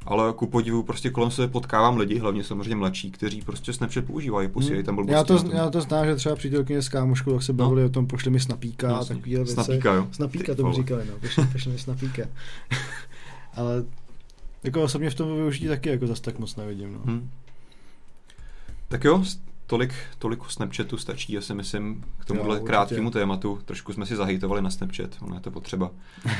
ale 0.07 0.33
ku 0.33 0.47
podivu 0.47 0.83
prostě 0.83 1.11
kolem 1.11 1.31
sebe 1.31 1.49
potkávám 1.49 1.97
lidi, 1.97 2.19
hlavně 2.19 2.45
samozřejmě 2.45 2.77
mladší, 2.77 3.11
kteří 3.11 3.43
prostě 3.43 3.73
Snapchat 3.73 4.05
používají, 4.05 4.49
posílají 4.49 4.85
tam 4.85 4.95
blbosti. 4.95 5.15
Hmm. 5.15 5.37
já, 5.37 5.41
to, 5.51 5.57
já 5.57 5.71
to 5.71 5.81
znám, 5.81 6.07
že 6.07 6.17
třeba 6.17 6.37
přítelkyně 6.37 6.83
s 6.83 6.89
kámoškou, 6.89 7.33
tak 7.33 7.43
se 7.43 7.53
No. 7.53 7.57
bavili 7.57 7.85
o 7.85 7.89
tom, 7.89 8.07
pošli 8.07 8.31
mi 8.31 8.41
snapíka 8.41 8.89
No, 8.89 8.97
a 9.01 9.05
takovýhle 9.05 9.45
věci. 9.45 9.53
Snapíka, 9.65 9.93
jo. 9.95 10.09
Snapíka 10.13 10.53
Ty 10.53 10.57
to 10.57 10.63
mi 10.63 10.71
vole. 10.73 10.83
říkali, 10.83 11.05
no, 11.11 11.19
pošli, 11.21 11.47
pošli 11.53 11.73
mi 11.73 11.79
snapíka. 11.79 12.23
ale 13.55 13.85
jako 14.65 14.83
osobně 14.83 15.11
v 15.11 15.15
tom 15.15 15.37
využití 15.37 15.67
taky 15.69 15.89
jako 15.89 16.07
zas 16.07 16.21
tak 16.21 16.39
moc 16.39 16.57
nevidím, 16.57 16.93
no. 16.93 17.01
Hm. 17.05 17.31
Tak 18.89 19.05
jo, 19.05 19.25
tolik, 19.67 19.95
tolik 20.19 20.43
o 20.43 20.49
Snapchatu 20.49 20.97
stačí, 20.97 21.33
já 21.33 21.41
si 21.41 21.55
myslím, 21.55 22.05
k 22.19 22.25
tomuhle 22.25 22.59
Jo, 22.59 22.65
krátkému 22.65 23.11
tématu. 23.11 23.59
Trošku 23.65 23.93
jsme 23.93 24.07
si 24.07 24.17
zahejtovali 24.17 24.63
na 24.63 24.71
Snapchat, 24.71 25.11
ono 25.21 25.35
je 25.35 25.41
to 25.41 25.51
potřeba. 25.51 25.91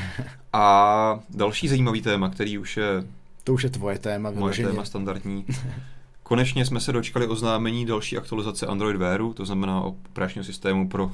A 0.53 1.19
další 1.29 1.67
zajímavý 1.67 2.01
téma, 2.01 2.29
který 2.29 2.57
už 2.57 2.77
je 2.77 3.03
To 3.47 3.53
už 3.53 3.63
je 3.63 3.69
tvoje 3.69 3.99
téma, 3.99 4.29
moje 4.29 4.35
vyloženě. 4.35 4.67
téma 4.67 4.85
standardní. 4.85 5.45
Konečně 6.23 6.65
jsme 6.65 6.79
se 6.79 6.91
dočkali 6.91 7.27
oznámení 7.27 7.85
další 7.85 8.17
aktualizace 8.17 8.65
Android 8.65 8.97
Wearu, 8.97 9.33
to 9.33 9.45
znamená 9.45 9.81
operačního 9.81 10.43
systému 10.45 10.89
pro 10.89 11.11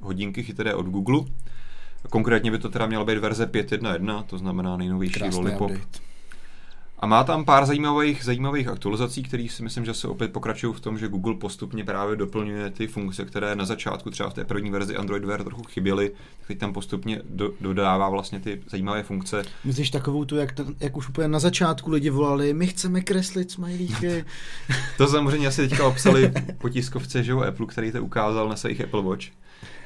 hodinky 0.00 0.42
chytré 0.42 0.74
od 0.74 0.86
Google. 0.86 1.20
Konkrétně 2.10 2.50
by 2.50 2.58
to 2.58 2.68
teda 2.68 2.86
měla 2.86 3.04
být 3.04 3.18
verze 3.18 3.46
5.1.1, 3.46 4.24
to 4.24 4.38
znamená 4.38 4.76
nejnovější 4.76 5.14
Krásný 5.14 5.36
Lollipop. 5.36 5.70
update. 5.70 6.09
A 7.02 7.06
má 7.06 7.24
tam 7.24 7.44
pár 7.44 7.66
zajímavých, 7.66 8.24
zajímavých 8.24 8.68
aktualizací, 8.68 9.22
které 9.22 9.46
si 9.50 9.62
myslím, 9.62 9.84
že 9.84 9.94
se 9.94 10.08
opět 10.08 10.32
pokračují 10.32 10.74
v 10.74 10.80
tom, 10.80 10.98
že 10.98 11.08
Google 11.08 11.34
postupně 11.34 11.84
právě 11.84 12.16
doplňuje 12.16 12.70
ty 12.70 12.86
funkce, 12.86 13.24
které 13.24 13.56
na 13.56 13.64
začátku 13.64 14.10
třeba 14.10 14.30
v 14.30 14.34
té 14.34 14.44
první 14.44 14.70
verzi 14.70 14.96
Android 14.96 15.24
Wear 15.24 15.44
trochu 15.44 15.62
chyběly, 15.62 16.08
tak 16.08 16.48
teď 16.48 16.58
tam 16.58 16.72
postupně 16.72 17.22
do, 17.24 17.52
dodává 17.60 18.08
vlastně 18.08 18.40
ty 18.40 18.62
zajímavé 18.70 19.02
funkce. 19.02 19.44
Myslíš 19.64 19.90
takovou 19.90 20.24
tu, 20.24 20.36
jak, 20.36 20.54
jak 20.80 20.96
už 20.96 21.08
úplně 21.08 21.28
na 21.28 21.38
začátku 21.38 21.90
lidi 21.90 22.10
volali, 22.10 22.54
my 22.54 22.66
chceme 22.66 23.00
kreslit 23.00 23.50
smajlíky. 23.50 24.24
To 24.96 25.06
samozřejmě 25.06 25.48
asi 25.48 25.68
teďka 25.68 25.86
obsali 25.86 26.32
po 26.58 26.68
tiskovce, 26.68 27.22
že 27.22 27.32
jo, 27.32 27.40
Apple, 27.40 27.66
který 27.66 27.92
to 27.92 28.02
ukázal 28.02 28.48
na 28.48 28.56
svých 28.56 28.80
Apple 28.80 29.02
Watch. 29.02 29.26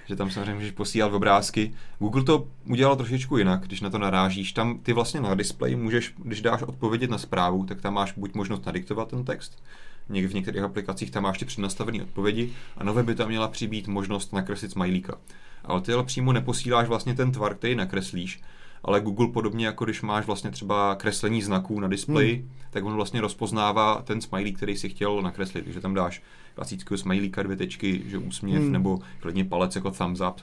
Že 0.07 0.17
tam 0.17 0.31
samozřejmě 0.31 0.55
můžeš 0.55 0.71
posílat 0.71 1.13
obrázky. 1.13 1.75
Google 1.99 2.23
to 2.23 2.49
udělal 2.65 2.97
trošičku 2.97 3.39
jinak, 3.39 3.67
když 3.67 3.81
na 3.81 3.91
to 3.91 3.99
narážíš. 3.99 4.53
Tam 4.53 4.79
ty 4.79 4.93
vlastně 4.93 5.21
na 5.21 5.35
displeji 5.35 5.77
můžeš, 5.77 6.15
když 6.17 6.43
dáš 6.43 6.63
odpovědět 6.63 7.11
na 7.11 7.19
zprávu, 7.19 7.65
tak 7.65 7.81
tam 7.81 7.95
máš 7.95 8.13
buď 8.13 8.35
možnost 8.35 8.67
nadiktovat 8.67 9.09
ten 9.09 9.25
text, 9.25 9.63
Něk- 10.11 10.29
v 10.29 10.35
některých 10.35 10.63
aplikacích 10.63 11.11
tam 11.11 11.23
máš 11.23 11.39
ty 11.39 11.45
přednastavené 11.45 12.03
odpovědi 12.03 12.53
a 12.77 12.85
nové 12.85 13.03
by 13.03 13.15
tam 13.15 13.29
měla 13.29 13.49
přibýt 13.49 13.89
možnost 13.89 14.33
nakreslit 14.33 14.71
smajlíka. 14.71 15.19
Ale 15.65 15.81
ty 15.81 15.93
ale 15.93 16.05
přímo 16.05 16.33
neposíláš 16.33 16.89
vlastně 16.89 17.15
ten 17.15 17.33
tvar, 17.33 17.55
který 17.55 17.75
nakreslíš, 17.75 18.43
ale 18.85 19.01
Google 19.01 19.29
podobně 19.29 19.67
jako 19.67 19.85
když 19.85 20.03
máš 20.03 20.27
vlastně 20.27 20.51
třeba 20.51 20.95
kreslení 20.95 21.43
znaků 21.43 21.81
na 21.81 21.89
displeji, 21.89 22.35
hmm. 22.37 22.51
tak 22.71 22.85
on 22.85 22.95
vlastně 22.95 23.21
rozpoznává 23.21 24.03
ten 24.03 24.21
smajlík, 24.21 24.57
který 24.57 24.77
si 24.77 24.89
chtěl 24.89 25.23
nakreslit, 25.23 25.65
takže 25.65 25.81
tam 25.81 25.95
dáš 25.95 26.23
klasického 26.55 26.99
smajlíka, 26.99 27.43
dvě 27.43 27.57
tečky, 27.57 28.03
že 28.07 28.19
úsměv, 28.19 28.63
hmm. 28.63 28.73
nebo 28.73 28.99
klidně 29.21 29.45
palec 29.45 29.75
jako 29.75 29.91
thumbs 29.91 30.21
up, 30.21 30.41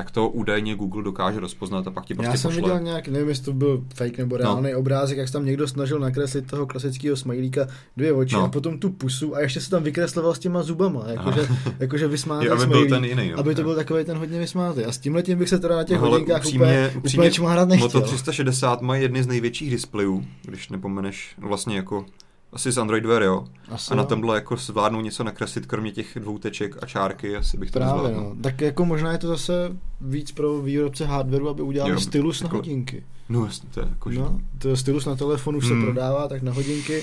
tak 0.00 0.10
to 0.10 0.28
údajně 0.28 0.74
Google 0.74 1.02
dokáže 1.02 1.40
rozpoznat 1.40 1.86
a 1.86 1.90
pak 1.90 2.04
ti 2.06 2.14
prostě 2.14 2.30
Já 2.30 2.36
jsem 2.36 2.48
pošle. 2.48 2.62
viděl 2.62 2.80
nějak, 2.80 3.08
nevím, 3.08 3.28
jestli 3.28 3.44
to 3.44 3.52
byl 3.52 3.84
fake 3.94 4.18
nebo 4.18 4.36
reálný 4.36 4.72
no. 4.72 4.78
obrázek, 4.78 5.18
jak 5.18 5.26
se 5.28 5.32
tam 5.32 5.44
někdo 5.44 5.68
snažil 5.68 5.98
nakreslit 5.98 6.46
toho 6.50 6.66
klasického 6.66 7.16
smajlíka 7.16 7.66
dvě 7.96 8.12
oči 8.12 8.34
No. 8.34 8.44
a 8.44 8.48
potom 8.48 8.78
tu 8.78 8.90
pusu 8.90 9.36
a 9.36 9.40
ještě 9.40 9.60
se 9.60 9.70
tam 9.70 9.82
vykresloval 9.82 10.34
s 10.34 10.38
těma 10.38 10.62
zubama, 10.62 11.04
jakože, 11.08 11.48
jakože 11.78 12.08
vysmátý 12.08 12.46
Jo, 12.46 12.52
aby 12.52 12.58
byl 12.66 12.68
smajlík, 12.86 12.90
ten 12.90 13.04
jiný, 13.04 13.28
jo. 13.28 13.38
aby 13.38 13.54
to 13.54 13.62
byl 13.62 13.74
takový 13.74 14.04
ten 14.04 14.16
hodně 14.16 14.38
vysmátý. 14.38 14.84
A 14.84 14.92
s 14.92 14.98
tímhle 14.98 15.22
tím 15.22 15.38
bych 15.38 15.48
se 15.48 15.58
teda 15.58 15.76
na 15.76 15.84
těch 15.84 16.00
No, 16.00 16.08
hodinkách 16.10 16.38
upřímně, 16.44 16.66
úplně, 16.66 16.92
upřímně, 16.96 17.20
úplně 17.22 17.30
čmárat 17.30 17.68
nechtěl. 17.68 17.88
Moto 17.88 18.00
360 18.00 18.82
má 18.82 18.96
jedny 18.96 19.22
z 19.22 19.26
největších 19.26 19.70
displejů, 19.70 20.24
když 20.44 20.68
nepomeneš 20.68 21.34
vlastně 21.38 21.76
jako 21.76 22.04
Asi 22.52 22.72
z 22.72 22.78
Android 22.78 23.06
Wear, 23.06 23.22
jo. 23.22 23.44
Asi 23.68 23.92
A 23.92 23.96
na 23.96 24.04
tomhle 24.04 24.34
jako 24.34 24.56
zvládnou 24.56 25.00
něco 25.00 25.24
nakreslit, 25.24 25.66
kromě 25.66 25.92
těch 25.92 26.18
dvou 26.20 26.38
teček 26.38 26.82
a 26.82 26.86
čárky, 26.86 27.36
asi 27.36 27.56
bych 27.58 27.70
to 27.70 27.78
Právě, 27.78 28.14
no. 28.14 28.36
Tak 28.42 28.60
jako 28.60 28.84
možná 28.84 29.12
je 29.12 29.18
to 29.18 29.28
zase 29.28 29.76
víc 30.00 30.32
pro 30.32 30.62
výrobce 30.62 31.06
hardwareu, 31.06 31.48
aby 31.48 31.62
udělali 31.62 31.92
Jo, 31.92 32.00
stylus 32.00 32.42
na 32.42 32.46
jako- 32.46 32.56
hodinky. 32.56 33.04
No 33.28 33.44
jasně, 33.44 33.68
to 33.74 33.80
je 33.80 33.86
jako, 33.90 34.12
že... 34.12 34.18
No, 34.18 34.40
to 34.58 34.76
stylus 34.76 35.04
na 35.06 35.16
telefonu 35.16 35.58
už 35.58 35.66
se 35.66 35.72
Hmm. 35.72 35.82
prodává, 35.84 36.28
tak 36.28 36.42
na 36.42 36.52
hodinky. 36.52 37.02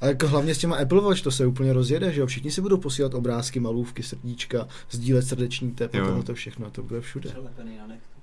A 0.00 0.06
jako 0.06 0.28
hlavně 0.28 0.54
s 0.54 0.58
těma 0.58 0.76
Apple 0.76 1.00
Watch 1.00 1.22
to 1.22 1.30
se 1.30 1.46
úplně 1.46 1.72
rozjede, 1.72 2.12
že 2.12 2.20
jo? 2.20 2.26
Všichni 2.26 2.50
si 2.50 2.60
budou 2.60 2.76
posílat 2.76 3.14
obrázky, 3.14 3.60
malůvky, 3.60 4.02
srdíčka, 4.02 4.68
sdílet 4.90 5.26
srdeční 5.26 5.70
tep 5.70 5.94
a 5.94 5.98
tohle 6.06 6.22
to 6.22 6.34
všechno, 6.34 6.70
to 6.70 6.82
bude 6.82 7.00
všude. 7.00 7.30
Přelepený 7.30 7.76
na 7.78 7.86
nechtu. 7.86 8.13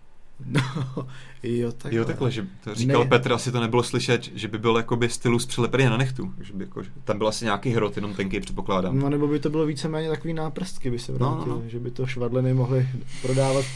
No, 0.54 1.08
jo, 1.44 1.72
takhle. 1.72 2.00
Jo, 2.00 2.06
takhle, 2.06 2.32
že 2.32 2.48
to 2.64 2.76
říkal 2.76 3.04
Ne. 3.04 3.10
Petr, 3.10 3.34
asi 3.34 3.52
to 3.52 3.60
nebylo 3.60 3.84
slyšet, 3.84 4.30
že 4.36 4.48
by 4.48 4.58
byl 4.58 4.78
jakoby 4.78 5.10
stylus 5.10 5.46
přilepený 5.46 5.86
na 5.86 5.98
nechtu. 5.98 6.34
Že 6.42 6.54
by 6.54 6.64
jako, 6.64 6.84
že 6.84 6.90
tam 7.04 7.18
byl 7.18 7.28
asi 7.28 7.46
nějaký 7.46 7.70
hrot, 7.70 7.96
jenom 7.96 8.14
tenký 8.14 8.40
předpokládám. 8.40 9.00
No, 9.00 9.10
nebo 9.10 9.28
by 9.28 9.40
to 9.40 9.50
bylo 9.50 9.66
víceméně 9.66 10.10
takový 10.10 10.34
náprstky, 10.34 10.92
by 10.92 11.00
se 11.00 11.12
No, 11.12 11.18
no, 11.20 11.36
vrátily, 11.36 11.64
no. 11.64 11.70
že 11.70 11.80
by 11.80 11.92
to 11.92 12.06
švadleny 12.08 12.54
mohly 12.54 12.88
prodávat. 13.22 13.66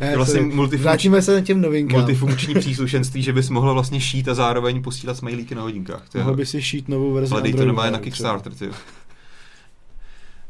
ne, 0.00 0.16
vlastně 0.16 0.40
multifunkční- 0.40 0.82
Vrátíme 0.82 1.22
se 1.22 1.42
k 1.42 1.44
těm 1.44 1.60
novinkám. 1.60 1.98
Multifunkční 2.00 2.54
příslušenství, 2.60 3.22
že 3.22 3.32
bys 3.32 3.50
mohl 3.50 3.74
vlastně 3.74 4.00
šít 4.00 4.28
a 4.28 4.34
zároveň 4.34 4.82
posílat 4.82 5.16
smajlíky 5.16 5.54
na 5.54 5.62
hodinkách. 5.62 6.02
Mohl 6.14 6.34
by 6.36 6.46
si 6.46 6.62
šít 6.62 6.88
novou 6.88 7.12
verzi 7.12 7.32
Ale 7.32 7.42
dej 7.42 7.52
to 7.54 7.64
normálně 7.64 7.90
na. 7.92 7.98
Kickstarter, 7.98 8.54
ty. 8.54 8.68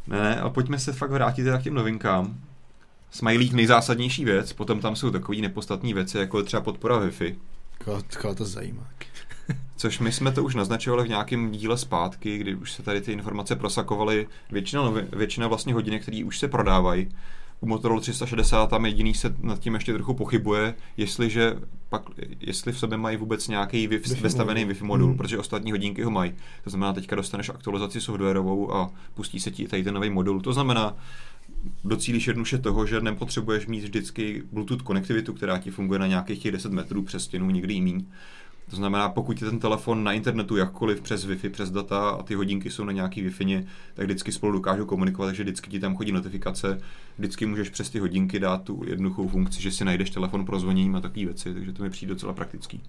Ne, 0.07 0.23
ne, 0.23 0.40
a 0.40 0.49
pojďme 0.49 0.78
se 0.78 0.92
fakt 0.92 1.11
vrátit 1.11 1.47
k 1.59 1.62
těm 1.62 1.75
novinkám. 1.75 2.40
Smajlík 3.11 3.53
nejzásadnější 3.53 4.25
věc, 4.25 4.53
potom 4.53 4.81
tam 4.81 4.97
jsou 4.97 5.11
takové 5.11 5.38
nepodstatné 5.38 5.95
věci, 5.95 6.19
jako 6.19 6.38
je 6.38 6.45
třeba 6.45 6.62
podpora 6.62 7.00
Wi-Fi. 7.00 7.35
Koho 8.21 8.35
to 8.35 8.45
zajímá. 8.45 8.87
Což 9.77 9.99
my 9.99 10.12
jsme 10.12 10.33
to 10.33 10.45
už 10.45 10.55
naznačovali 10.55 11.05
v 11.05 11.09
nějakém 11.09 11.50
díle 11.50 11.79
zpátky, 11.79 12.38
kdy 12.38 12.55
už 12.55 12.73
se 12.73 12.83
tady 12.83 13.00
ty 13.00 13.12
informace 13.12 13.57
prosakovaly. 13.57 14.27
Většina, 14.50 14.93
většina 15.12 15.49
vlastně 15.49 15.75
hodinek, 15.75 16.03
které 16.03 16.25
už 16.25 16.38
se 16.38 16.49
prodávají. 16.49 17.09
U 17.61 17.67
Motorola 17.67 18.00
360 18.00 18.67
tam 18.67 18.87
jediný 18.87 19.15
se 19.15 19.35
nad 19.41 19.59
tím 19.59 19.75
ještě 19.75 19.93
trochu 19.93 20.15
pochybuje, 20.15 20.75
jestliže 20.97 21.57
pak, 21.88 22.03
jestli 22.41 22.73
v 22.73 22.79
sobě 22.79 22.99
mají 22.99 23.17
vůbec 23.17 23.49
nějaký 23.49 23.88
Wi-Fi, 23.88 24.00
Wi-Fi 24.00 24.21
vestavený 24.23 24.65
modul. 24.65 24.75
Wi-Fi 24.75 24.85
modul, 24.87 25.09
Hmm. 25.09 25.17
protože 25.17 25.38
ostatní 25.38 25.71
hodinky 25.71 26.03
ho 26.03 26.11
mají. 26.11 26.35
To 26.65 26.71
znamená, 26.71 26.93
teďka 26.93 27.17
dostaneš 27.17 27.49
aktualizaci 27.49 28.00
softwarovou 28.00 28.75
a 28.75 28.91
pustí 29.15 29.41
se 29.41 29.50
ti 29.50 29.69
tady 29.69 29.85
ten 29.85 29.95
nový 29.95 30.11
modul. 30.11 30.41
To 30.41 30.53
znamená, 30.53 30.97
docílíš 31.85 32.27
jednoduše 32.27 32.59
toho, 32.59 32.87
že 32.87 33.00
nepotřebuješ 33.00 33.67
mít 33.67 33.85
vždycky 33.85 34.43
Bluetooth 34.53 34.83
konektivitu, 34.83 35.33
která 35.33 35.59
ti 35.59 35.71
funguje 35.71 35.99
na 35.99 36.07
nějakých 36.07 36.43
těch 36.43 36.53
10 36.53 36.73
metrů 36.73 37.03
přes 37.03 37.25
stěnu, 37.25 37.50
někdy 37.50 37.75
i 37.75 37.81
míň. 37.81 38.05
To 38.71 38.77
znamená, 38.77 39.09
pokud 39.09 39.43
je 39.43 39.50
ten 39.50 39.59
telefon 39.59 40.05
na 40.05 40.12
internetu 40.12 40.57
jakkoliv 40.57 41.00
přes 41.00 41.27
Wi-Fi, 41.27 41.50
přes 41.50 41.71
data 41.71 42.11
a 42.11 42.23
ty 42.23 42.35
hodinky 42.35 42.71
jsou 42.71 42.85
na 42.85 42.93
nějaký 42.93 43.23
wi 43.23 43.67
tak 43.95 44.05
vždycky 44.05 44.33
spolu 44.33 44.53
dokážou 44.53 44.85
komunikovat, 44.85 45.27
takže 45.27 45.43
vždycky 45.43 45.71
ti 45.71 45.81
tam 45.81 45.97
chodí 45.97 46.12
notifikace, 46.12 46.81
vždycky 47.19 47.47
můžeš 47.47 47.69
přes 47.69 47.91
ty 47.91 47.99
hodinky 47.99 48.41
dát 48.41 48.62
tu 48.62 48.83
jednoduchou 48.87 49.29
funkci, 49.29 49.62
že 49.62 49.73
si 49.73 49.85
najdeš 49.85 50.11
telefon 50.11 50.45
pro 50.45 50.61
zvonění 50.61 50.95
a 50.95 51.00
takové 51.00 51.25
věci, 51.25 51.55
takže 51.55 51.73
to 51.73 51.83
mi 51.83 51.91
přijde 51.91 52.15
docela 52.15 52.33
praktický. 52.33 52.81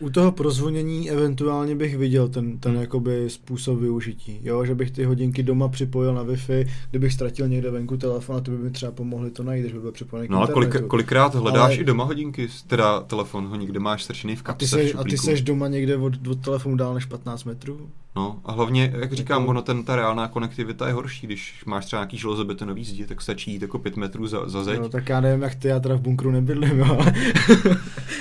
U 0.00 0.10
toho 0.10 0.32
prozvonění 0.32 1.10
eventuálně 1.10 1.74
bych 1.76 1.96
viděl 1.96 2.28
ten, 2.28 2.58
ten 2.58 2.72
Hmm. 2.72 2.80
jakoby 2.80 3.30
způsob 3.30 3.78
využití, 3.80 4.40
jo, 4.42 4.64
že 4.64 4.74
bych 4.74 4.90
ty 4.90 5.04
hodinky 5.04 5.42
doma 5.42 5.68
připojil 5.68 6.14
na 6.14 6.24
Wi-Fi, 6.24 6.68
kdybych 6.90 7.12
ztratil 7.12 7.48
někde 7.48 7.70
venku 7.70 7.96
telefon 7.96 8.36
a 8.36 8.40
to 8.40 8.50
by 8.50 8.58
mi 8.58 8.70
třeba 8.70 8.92
pomohli 8.92 9.30
to 9.30 9.42
najít, 9.42 9.66
že 9.66 9.74
by 9.74 9.80
byl 9.80 9.92
připojený 9.92 10.28
k 10.28 10.30
No 10.30 10.42
a 10.42 10.46
kolik, 10.46 10.86
kolikrát 10.86 11.34
hledáš 11.34 11.64
Ale- 11.70 11.74
i 11.76 11.84
doma 11.84 12.04
hodinky, 12.04 12.48
teda 12.66 13.00
telefon 13.00 13.46
ho 13.46 13.56
někde 13.56 13.80
máš 13.80 14.04
strčený 14.04 14.36
v 14.36 14.40
a 14.40 14.42
kapse, 14.42 14.76
ty, 14.76 14.82
v 14.82 14.86
seš, 14.86 14.94
a 14.98 15.04
ty 15.04 15.18
seš 15.18 15.42
doma 15.42 15.68
někde 15.68 15.96
od, 15.96 16.26
od 16.26 16.40
telefonu 16.44 16.76
dál 16.76 16.94
než 16.94 17.04
15 17.04 17.44
metrů? 17.44 17.88
No 18.16 18.40
a 18.44 18.52
hlavně, 18.52 18.92
jak 18.98 19.12
říkám, 19.12 19.42
Jako- 19.42 19.50
ono 19.50 19.62
ten, 19.62 19.84
ta 19.84 19.96
reálná 19.96 20.28
konektivita 20.28 20.86
je 20.86 20.92
horší, 20.92 21.26
když 21.26 21.62
máš 21.66 21.84
třeba 21.86 22.00
nějaký 22.02 22.18
železobetonový 22.18 22.84
zdi, 22.84 23.06
tak 23.06 23.20
stačí 23.20 23.52
jít 23.52 23.62
jako 23.62 23.78
5 23.78 23.96
metrů 23.96 24.26
za, 24.26 24.48
za 24.48 24.64
zeď. 24.64 24.80
No, 24.80 24.88
tak 24.88 25.08
já 25.08 25.20
nevím, 25.20 25.42
jak 25.42 25.54
ty, 25.54 25.68
já 25.68 25.80
teda 25.80 25.94
v 25.94 26.00
bunkru 26.00 26.30
nebydlím, 26.30 26.78
jo. 26.78 26.98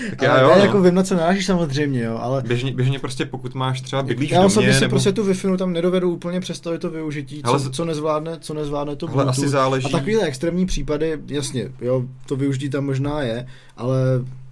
Tak 0.10 0.22
já 0.22 0.32
ale 0.32 0.42
jo, 0.42 0.50
já 0.50 0.58
no. 0.58 0.66
jako 0.66 0.82
vím, 0.82 0.96
na 0.96 1.04
co 1.04 1.16
narážíš 1.16 1.46
samozřejmě, 1.46 2.04
jo, 2.04 2.18
ale 2.22 2.44
Běžně, 2.48 2.74
běžně 2.74 3.00
prostě 3.00 3.26
pokud 3.26 3.56
máš 3.56 3.82
třeba 3.82 4.04
bydlíš 4.04 4.32
já 4.32 4.46
osobně 4.46 4.74
si 4.74 4.82
nebo... 4.82 4.90
prostě 4.90 5.12
tu 5.12 5.24
wi 5.24 5.58
tam 5.58 5.74
nedovedu 5.74 6.12
úplně 6.14 6.40
představit 6.40 6.80
to 6.80 6.90
využití, 6.90 7.44
co, 7.44 7.70
co, 7.70 7.86
nezvládne, 7.86 8.38
co 8.40 8.54
nezvládne 8.54 8.96
to 8.96 9.06
Ale 9.06 9.14
Bluetooth. 9.14 9.40
asi 9.40 9.50
záleží... 9.50 9.86
A 9.86 9.90
takovýhle 9.90 10.24
extrémní 10.24 10.66
případy, 10.66 11.18
jasně, 11.28 11.72
jo, 11.82 12.04
to 12.26 12.36
využití 12.36 12.70
tam 12.70 12.86
možná 12.86 13.22
je, 13.22 13.48
ale 13.78 14.00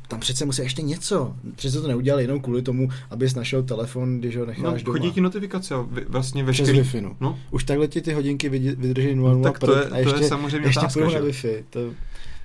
tam 0.07 0.19
přece 0.19 0.45
musí 0.45 0.61
ještě 0.61 0.81
něco. 0.81 1.35
Přece 1.55 1.81
to 1.81 1.87
neudělali 1.87 2.23
jenom 2.23 2.39
kvůli 2.39 2.61
tomu, 2.61 2.89
abys 3.09 3.35
našel 3.35 3.63
telefon, 3.63 4.19
když 4.19 4.35
ho 4.37 4.41
no, 4.41 4.47
necháš 4.47 4.83
doma. 4.83 4.97
chodí 4.97 5.11
ti 5.11 5.21
notifikace, 5.21 5.75
a 5.75 5.81
vy- 5.81 6.05
vlastně 6.07 6.43
Přes 6.43 6.59
veškerý... 6.59 6.81
Wi-Fi, 6.81 7.01
no. 7.01 7.15
No, 7.19 7.39
Už 7.51 7.63
takhle 7.63 7.87
ti 7.87 8.01
ty 8.01 8.13
hodinky 8.13 8.49
vydrží 8.49 9.15
0, 9.15 9.33
no, 9.33 9.43
tak 9.43 9.59
to 9.59 9.77
je, 9.77 9.85
a 9.85 9.89
to 9.89 9.95
ještě, 9.95 10.23
je 10.23 10.27
samozřejmě 10.27 10.67
ještě 10.67 10.79
otázka, 10.79 10.99
na? 10.99 11.09
Wi-Fi. 11.09 11.63
To, 11.69 11.79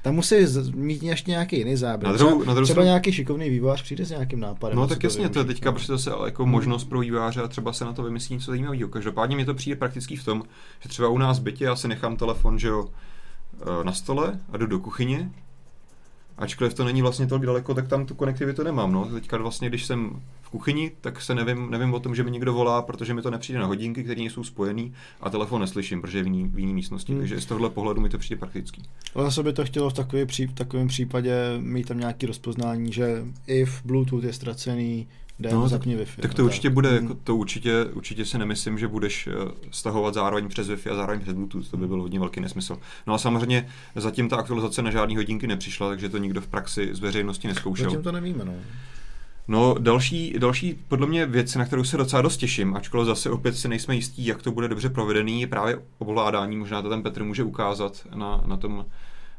tam 0.03 0.15
musí 0.15 0.35
mít 0.75 1.03
ještě 1.03 1.31
nějaký 1.31 1.59
jiný 1.59 1.77
záběr. 1.77 2.13
Na 2.13 2.17
druhou- 2.17 2.31
třeba, 2.31 2.45
na 2.45 2.55
druhou 2.55 2.65
třeba 2.65 2.75
stranu- 2.75 2.87
nějaký 2.87 3.13
šikovný 3.13 3.51
vývojář 3.51 3.83
přijde 3.83 4.05
s 4.05 4.11
nějakým 4.11 4.41
nápadem. 4.41 4.79
No 4.79 4.87
tak 4.87 5.03
jasně, 5.03 5.29
to 5.29 5.39
je 5.39 5.45
teďka 5.45 5.71
no. 5.71 5.73
prostě 5.73 5.93
zase 5.93 6.11
ale 6.11 6.29
jako 6.29 6.47
možnost 6.47 6.85
pro 6.85 7.01
vývojáře 7.01 7.43
a 7.43 7.49
třeba 7.49 7.73
se 7.73 7.85
na 7.85 7.93
to 7.93 8.03
vymyslí 8.03 8.35
něco 8.35 8.51
zajímavého. 8.51 8.89
Každopádně 8.89 9.37
mi 9.37 9.45
to 9.45 9.55
přijde 9.55 9.77
praktický 9.77 10.17
v 10.17 10.25
tom, 10.25 10.43
že 10.81 10.89
třeba 10.89 11.09
u 11.09 11.19
nás 11.19 11.39
v 11.39 11.43
bytě 11.43 11.65
já 11.65 11.77
si 11.77 11.89
nechám 11.89 12.17
telefon, 12.17 12.59
že 12.59 12.69
jo, 12.69 12.89
eh, 13.63 13.85
na 13.85 13.93
stole 13.93 14.41
a 14.53 14.57
jdu 14.57 14.67
do 14.67 14.79
kuchyně, 14.79 15.31
ačkoliv 16.39 16.75
to 16.75 16.85
není 16.85 17.03
vlastně 17.03 17.27
tolik 17.27 17.47
daleko, 17.47 17.75
tak 17.75 17.89
tam 17.89 18.07
tu 18.07 18.15
konektivitu 18.15 18.63
nemám. 18.63 18.93
No. 18.93 19.05
Teďka 19.05 19.37
vlastně, 19.37 19.69
když 19.69 19.87
jsem 19.87 20.21
v 20.43 20.51
kuchyni, 20.51 20.91
tak 21.01 21.21
se 21.21 21.35
nevím, 21.35 21.71
nevím 21.71 21.95
o 21.95 22.01
tom, 22.01 22.15
že 22.15 22.23
mi 22.23 22.31
někdo 22.31 22.53
volá, 22.53 22.83
protože 22.83 23.15
mi 23.15 23.23
to 23.23 23.31
nepřijde 23.31 23.59
na 23.59 23.67
hodinky, 23.67 24.05
které 24.05 24.21
nejsou 24.21 24.45
spojený 24.45 24.93
a 25.21 25.31
telefon 25.31 25.61
neslyším, 25.61 26.01
protože 26.01 26.19
je 26.19 26.23
v 26.23 26.27
jiný, 26.27 26.49
v 26.49 26.59
jiný 26.59 26.75
místnosti. 26.75 27.13
Hmm. 27.13 27.21
Takže 27.21 27.41
z 27.41 27.47
tohohle 27.47 27.71
pohledu 27.71 28.01
mi 28.01 28.09
to 28.09 28.19
přijde 28.19 28.39
praktický. 28.39 28.83
Ale 29.15 29.25
zase 29.25 29.43
by 29.43 29.53
to 29.53 29.65
chtělo 29.65 29.91
v, 29.91 29.93
takový, 29.93 30.27
pří, 30.27 30.47
v 30.47 30.53
takovém 30.53 30.89
případě 30.89 31.35
mít 31.59 31.89
tam 31.89 31.99
nějaký 31.99 32.27
rozpoznání, 32.27 32.93
že 32.93 33.25
if 33.47 33.85
Bluetooth 33.85 34.25
je 34.25 34.33
ztracený, 34.33 35.07
jde 35.43 35.51
No, 35.51 35.57
no, 35.57 35.63
tak- 35.63 35.71
zapni 35.71 35.97
Wi-Fi. 35.97 36.21
Tak 36.23 36.31
no, 36.31 36.37
to 36.37 36.45
určitě 36.45 36.71
bude, 36.71 36.91
Mm. 36.91 36.97
jako, 37.07 37.19
to 37.25 37.37
určitě, 37.37 37.85
určitě 37.93 38.25
si 38.25 38.39
nemyslím, 38.39 38.79
že 38.79 38.89
budeš 38.89 39.27
eh, 39.27 39.33
stahovat 39.71 40.15
zároveň 40.15 40.49
přes 40.49 40.69
Wi-Fi 40.71 40.91
a 40.93 40.95
zároveň 40.95 41.21
přes 41.21 41.35
Bluetooth, 41.35 41.69
to 41.71 41.77
by 41.77 41.87
byl 41.89 42.01
hodně 42.03 42.19
velký 42.19 42.41
nesmysl. 42.41 42.79
No 43.07 43.15
a 43.15 43.19
samozřejmě 43.19 43.69
zatím 43.95 44.29
ta 44.29 44.37
aktualizace 44.37 44.83
na 44.83 44.91
žádný 44.91 45.17
hodinky 45.17 45.47
nepřišla, 45.47 45.89
takže 45.89 46.09
to 46.09 46.19
nikdo 46.19 46.41
v 46.41 46.47
praxi 46.49 46.89
z 46.93 46.99
veřejnosti 47.01 47.49
neskoušel. 47.49 47.85
Zatím 47.91 48.03
to 48.03 48.13
nevíme, 48.13 48.45
no. 48.45 48.53
No 49.49 49.75
další, 49.79 50.35
další 50.39 50.79
podle 50.89 51.07
mě 51.07 51.27
věc, 51.27 51.55
na 51.55 51.65
kterou 51.65 51.85
se 51.85 51.97
docela 51.97 52.23
dost 52.23 52.37
těším, 52.37 52.77
ačkoliv 52.77 53.07
zase 53.07 53.31
opět 53.31 53.57
si 53.57 53.69
nejsme 53.69 53.95
jistí, 53.95 54.27
jak 54.27 54.43
to 54.43 54.53
bude 54.53 54.69
dobře 54.69 54.89
provedený, 54.89 55.41
je 55.41 55.47
právě 55.47 55.79
ovládání, 55.99 56.57
možná 56.57 56.83
to 56.83 56.89
ten 56.89 57.03
Petr 57.03 57.25
může 57.25 57.43
ukázat 57.45 58.07
na, 58.15 58.43
na 58.47 58.57
tom 58.57 58.85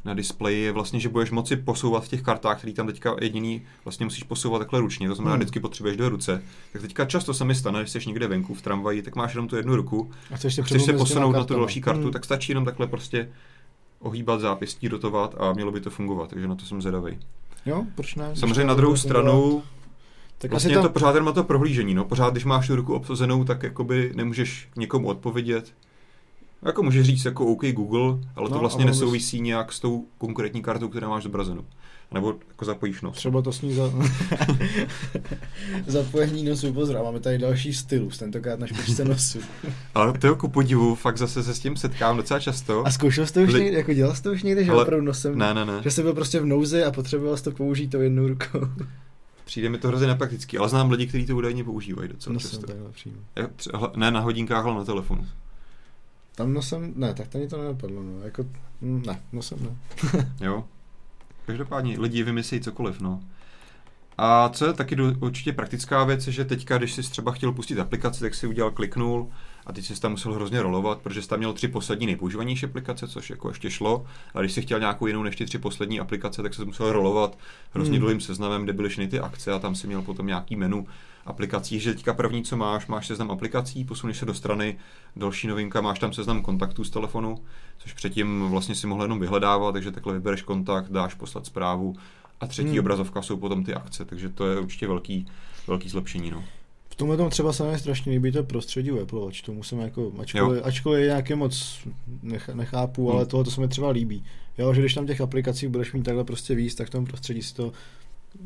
na 0.05 0.13
displeji 0.13 0.61
je 0.63 0.71
vlastně, 0.71 0.99
že 0.99 1.09
budeš 1.09 1.31
moci 1.31 1.55
posouvat 1.57 2.03
v 2.05 2.07
těch 2.07 2.21
kartách, 2.21 2.57
který 2.57 2.73
tam 2.73 2.87
teďka 2.87 3.15
jediný 3.21 3.61
vlastně 3.85 4.05
musíš 4.05 4.23
posouvat 4.23 4.59
takhle 4.61 4.79
ručně, 4.79 5.07
to 5.07 5.15
znamená, 5.15 5.33
Hmm. 5.33 5.39
vždycky 5.39 5.59
potřebuješ 5.59 5.97
dvě 5.97 6.09
ruce. 6.09 6.43
Tak 6.73 6.81
teďka 6.81 7.05
často 7.05 7.33
se 7.33 7.45
mi 7.45 7.55
stane, 7.55 7.79
když 7.79 7.91
jsi 7.91 7.99
někde 8.07 8.27
venku 8.27 8.53
v 8.53 8.61
tramvaji, 8.61 9.01
tak 9.01 9.15
máš 9.15 9.33
jenom 9.33 9.47
tu 9.47 9.55
jednu 9.55 9.75
ruku, 9.75 10.11
A 10.31 10.35
chceš 10.35 10.55
se, 10.55 10.61
chceš 10.63 10.83
se 10.83 10.93
posunout 10.93 11.31
na 11.31 11.43
tu 11.43 11.53
další 11.55 11.81
kartu, 11.81 12.01
Hmm. 12.01 12.11
tak 12.11 12.25
stačí 12.25 12.51
jenom 12.51 12.65
takhle 12.65 12.87
prostě 12.87 13.29
ohýbat 13.99 14.41
zápěstí, 14.41 14.89
dotovat 14.89 15.35
a 15.37 15.53
mělo 15.53 15.71
by 15.71 15.81
to 15.81 15.89
fungovat, 15.89 16.29
takže 16.29 16.47
na 16.47 16.55
to 16.55 16.65
jsem 16.65 16.81
zvědavý. 16.81 17.19
Jo, 17.65 17.83
proč 17.95 18.15
ne? 18.15 18.31
Samozřejmě 18.35 18.63
na 18.65 18.73
druhou 18.73 18.95
stranu, 18.95 19.63
tak 20.37 20.51
vlastně 20.51 20.67
asi 20.67 20.71
je 20.73 20.75
tam, 20.77 20.83
to 20.83 20.89
pořád 20.89 21.13
jenom 21.15 21.25
na 21.25 21.31
to 21.31 21.43
prohlížení, 21.43 21.93
no. 21.93 22.05
Pořád, 22.05 22.31
když 22.31 22.45
máš 22.45 22.67
tu 22.67 22.75
ruku 22.75 22.93
obsazenou, 22.93 23.43
tak 23.43 23.63
jakoby 23.63 24.11
nemůžeš 24.15 24.69
někomu 24.75 25.07
odpovědět. 25.07 25.73
Jako 26.65 26.83
můžeš 26.83 27.05
říct 27.05 27.25
jako 27.25 27.45
OK 27.45 27.65
Google, 27.65 28.19
ale 28.35 28.49
to 28.49 28.55
No, 28.55 28.59
vlastně 28.61 28.83
ale 28.83 28.91
bys- 28.91 28.95
nesouvisí 28.95 29.41
nějak 29.41 29.73
s 29.73 29.79
tou 29.79 30.05
konkrétní 30.17 30.61
kartou, 30.61 30.87
kterou 30.87 31.09
máš 31.09 31.23
zobrazenou. 31.23 31.63
Nebo 32.13 32.35
jako 32.47 32.65
zapojíš 32.65 33.01
nos. 33.01 33.15
Třeba 33.15 33.41
to 33.41 33.51
sní 33.51 33.73
za... 33.73 33.83
zapojení 35.87 36.43
nosu, 36.43 36.73
pozor, 36.73 36.97
a 36.97 37.03
máme 37.03 37.19
tady 37.19 37.37
další 37.37 37.73
stylus, 37.73 38.17
tentokrát 38.17 38.59
na 38.59 38.67
špičce 38.67 39.05
nosu. 39.05 39.39
Ale 39.95 40.13
to 40.17 40.27
jako 40.27 40.47
podivu, 40.49 40.95
fakt 40.95 41.17
zase 41.17 41.43
se 41.43 41.53
s 41.53 41.59
tím 41.59 41.75
setkám 41.77 42.17
docela 42.17 42.39
často. 42.39 42.87
A 42.87 42.91
zkoušel 42.91 43.25
jsi 43.25 43.33
to 43.33 43.39
už 43.41 43.53
Li- 43.53 43.59
někdy, 43.63 43.77
jako 43.77 43.93
dělal 43.93 44.15
jsi 44.15 44.23
to 44.23 44.31
už 44.31 44.43
někdy, 44.43 44.65
že 44.65 44.71
Ale- 44.71 44.83
opravdu 44.83 45.05
nosem, 45.05 45.37
Ne, 45.37 45.53
ne, 45.53 45.65
ne. 45.65 45.73
že 45.83 45.91
jsi 45.91 46.01
byl 46.03 46.13
prostě 46.13 46.39
v 46.39 46.45
nouzi 46.45 46.83
a 46.83 46.91
potřeboval 46.91 47.37
jsi 47.37 47.43
to 47.43 47.51
použít 47.51 47.87
tou 47.87 47.99
jednou 48.01 48.27
rukou. 48.27 48.59
Přijde 49.45 49.69
mi 49.69 49.77
to 49.77 49.87
hrozně 49.87 50.07
nepraktický, 50.07 50.57
ale 50.57 50.69
znám 50.69 50.91
lidi, 50.91 51.07
kteří 51.07 51.25
to 51.25 51.35
údajně 51.35 51.63
používají 51.63 52.09
docela 52.09 52.39
často. 52.39 52.67
takhle 52.67 53.49
Ne 53.95 54.11
na 54.11 54.19
hodinkách, 54.19 54.65
ale 54.65 54.75
na 54.75 54.83
telefonu. 54.85 55.25
Tam 56.35 56.53
nosem, 56.53 56.93
ne, 56.95 57.13
tak 57.13 57.27
to 57.27 57.37
mě 57.37 57.47
to 57.47 57.57
nenapadlo, 57.57 58.03
no, 58.03 58.21
jako, 58.21 58.45
hm, 58.81 59.03
ne, 59.07 59.21
nosem 59.31 59.59
ne. 59.63 59.77
Jo? 60.41 60.63
Každopádně 61.45 61.99
lidi 61.99 62.23
vymyslí 62.23 62.61
cokoliv, 62.61 62.99
no. 63.01 63.21
A 64.17 64.49
co 64.49 64.65
je 64.65 64.73
taky 64.73 64.95
určitě 65.01 65.53
praktická 65.53 66.03
věc, 66.03 66.27
že 66.27 66.45
teďka, 66.45 66.77
když 66.77 66.93
jsi 66.93 67.01
třeba 67.01 67.31
chtěl 67.31 67.51
pustit 67.51 67.79
aplikaci, 67.79 68.19
tak 68.19 68.35
si 68.35 68.47
udělal, 68.47 68.71
kliknul 68.71 69.31
a 69.65 69.73
teď 69.73 69.85
jsi 69.85 70.01
tam 70.01 70.11
musel 70.11 70.33
hrozně 70.33 70.61
rolovat, 70.61 70.99
protože 71.01 71.21
jsi 71.21 71.27
tam 71.29 71.39
měl 71.39 71.53
tři 71.53 71.67
poslední 71.67 72.05
nejpoužívanější 72.05 72.65
aplikace, 72.65 73.07
což 73.07 73.29
jako 73.29 73.47
ještě 73.49 73.71
šlo. 73.71 74.05
A 74.33 74.39
když 74.39 74.51
jsi 74.51 74.61
chtěl 74.61 74.79
nějakou 74.79 75.07
jinou 75.07 75.23
než 75.23 75.35
ty 75.35 75.45
tři 75.45 75.59
poslední 75.59 75.99
aplikace, 75.99 76.41
tak 76.41 76.53
se 76.53 76.65
musel 76.65 76.91
rolovat 76.91 77.37
hrozně 77.73 77.91
Hmm. 77.91 77.99
dlouhým 77.99 78.21
seznamem, 78.21 78.63
kde 78.63 78.73
byly 78.73 78.89
všechny 78.89 79.07
ty 79.07 79.19
akce 79.19 79.51
a 79.53 79.59
tam 79.59 79.75
si 79.75 79.87
měl 79.87 80.01
potom 80.01 80.27
nějaký 80.27 80.55
menu 80.55 80.87
aplikací, 81.25 81.79
že 81.79 81.93
teďka 81.93 82.13
první, 82.13 82.43
co 82.43 82.57
máš, 82.57 82.87
máš 82.87 83.07
seznam 83.07 83.31
aplikací, 83.31 83.85
posuneš 83.85 84.17
se 84.17 84.25
do 84.25 84.33
strany, 84.33 84.77
další 85.15 85.47
novinka, 85.47 85.81
máš 85.81 85.99
tam 85.99 86.13
seznam 86.13 86.41
kontaktů 86.41 86.83
z 86.83 86.89
telefonu, 86.89 87.37
což 87.77 87.93
předtím 87.93 88.47
vlastně 88.49 88.75
si 88.75 88.87
mohl 88.87 89.01
jenom 89.01 89.19
vyhledávat, 89.19 89.71
takže 89.73 89.91
takhle 89.91 90.13
vybereš 90.13 90.41
kontakt, 90.41 90.91
dáš 90.91 91.13
poslat 91.13 91.45
zprávu 91.45 91.95
a 92.41 92.47
třetí 92.47 92.69
Hmm. 92.69 92.79
obrazovka 92.79 93.21
jsou 93.21 93.37
potom 93.37 93.63
ty 93.63 93.73
akce, 93.73 94.05
takže 94.05 94.29
to 94.29 94.47
je 94.47 94.59
určitě 94.59 94.87
velký, 94.87 95.27
velký 95.67 95.89
zlepšení. 95.89 96.31
No. 96.31 96.43
V 96.93 96.95
tomhle 96.95 97.17
tom 97.17 97.29
třeba 97.29 97.53
se 97.53 97.71
mi 97.71 97.79
strašně 97.79 98.11
líbí 98.11 98.31
to 98.31 98.43
prostředí 98.43 98.91
u 98.91 99.01
Apple 99.01 99.19
Watch, 99.19 99.41
to 99.41 99.53
musím 99.53 99.79
jako, 99.79 100.11
ačkoliv, 100.19 100.61
ačkoliv 100.65 101.05
nějaké 101.05 101.35
moc 101.35 101.79
nech, 102.21 102.49
nechápu, 102.49 103.07
Hmm. 103.07 103.15
ale 103.17 103.25
tohle 103.25 103.43
to 103.43 103.51
se 103.51 103.61
mi 103.61 103.67
třeba 103.67 103.89
líbí. 103.89 104.23
Jo, 104.57 104.73
že 104.73 104.81
když 104.81 104.93
tam 104.93 105.07
těch 105.07 105.21
aplikací 105.21 105.67
budeš 105.67 105.93
mít 105.93 106.03
takhle 106.03 106.23
prostě 106.23 106.55
víc, 106.55 106.75
tak 106.75 106.87
v 106.87 106.89
tom 106.91 107.05
prostředí 107.05 107.41
si 107.41 107.53
to 107.53 107.71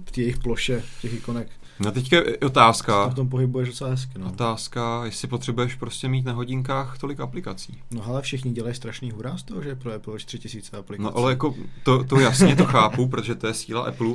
v 0.05 0.11
té 0.11 0.21
jejich 0.21 0.37
ploše, 0.37 0.83
těch 1.01 1.13
ikonek, 1.13 1.47
no 1.79 1.91
teďka 1.91 2.15
je 2.15 2.23
se 2.23 2.37
otázka, 2.45 3.07
v 3.07 3.13
tom 3.15 3.29
pohybuješ 3.29 3.69
docela 3.69 3.89
hezky. 3.89 4.19
No, 4.19 4.27
otázka, 4.27 5.01
jestli 5.05 5.27
potřebuješ 5.27 5.75
prostě 5.75 6.07
mít 6.09 6.25
na 6.25 6.33
hodinkách 6.33 6.97
tolik 6.97 7.19
aplikací. 7.19 7.81
no 7.91 8.05
ale 8.05 8.21
všichni 8.21 8.51
dělají 8.51 8.75
strašný 8.75 9.11
hurá 9.11 9.37
z 9.37 9.43
toho, 9.43 9.61
že 9.63 9.69
je 9.69 9.75
pro 9.75 9.93
Apple 9.93 10.13
Watch 10.13 10.25
3000 10.25 10.77
aplikací. 10.77 11.03
No 11.03 11.17
ale 11.17 11.31
jako 11.31 11.55
to, 11.83 12.03
to 12.03 12.19
jasně 12.19 12.55
to 12.55 12.65
chápu, 12.65 13.07
protože 13.11 13.35
to 13.35 13.47
je 13.47 13.53
síla 13.53 13.81
Apple, 13.81 14.13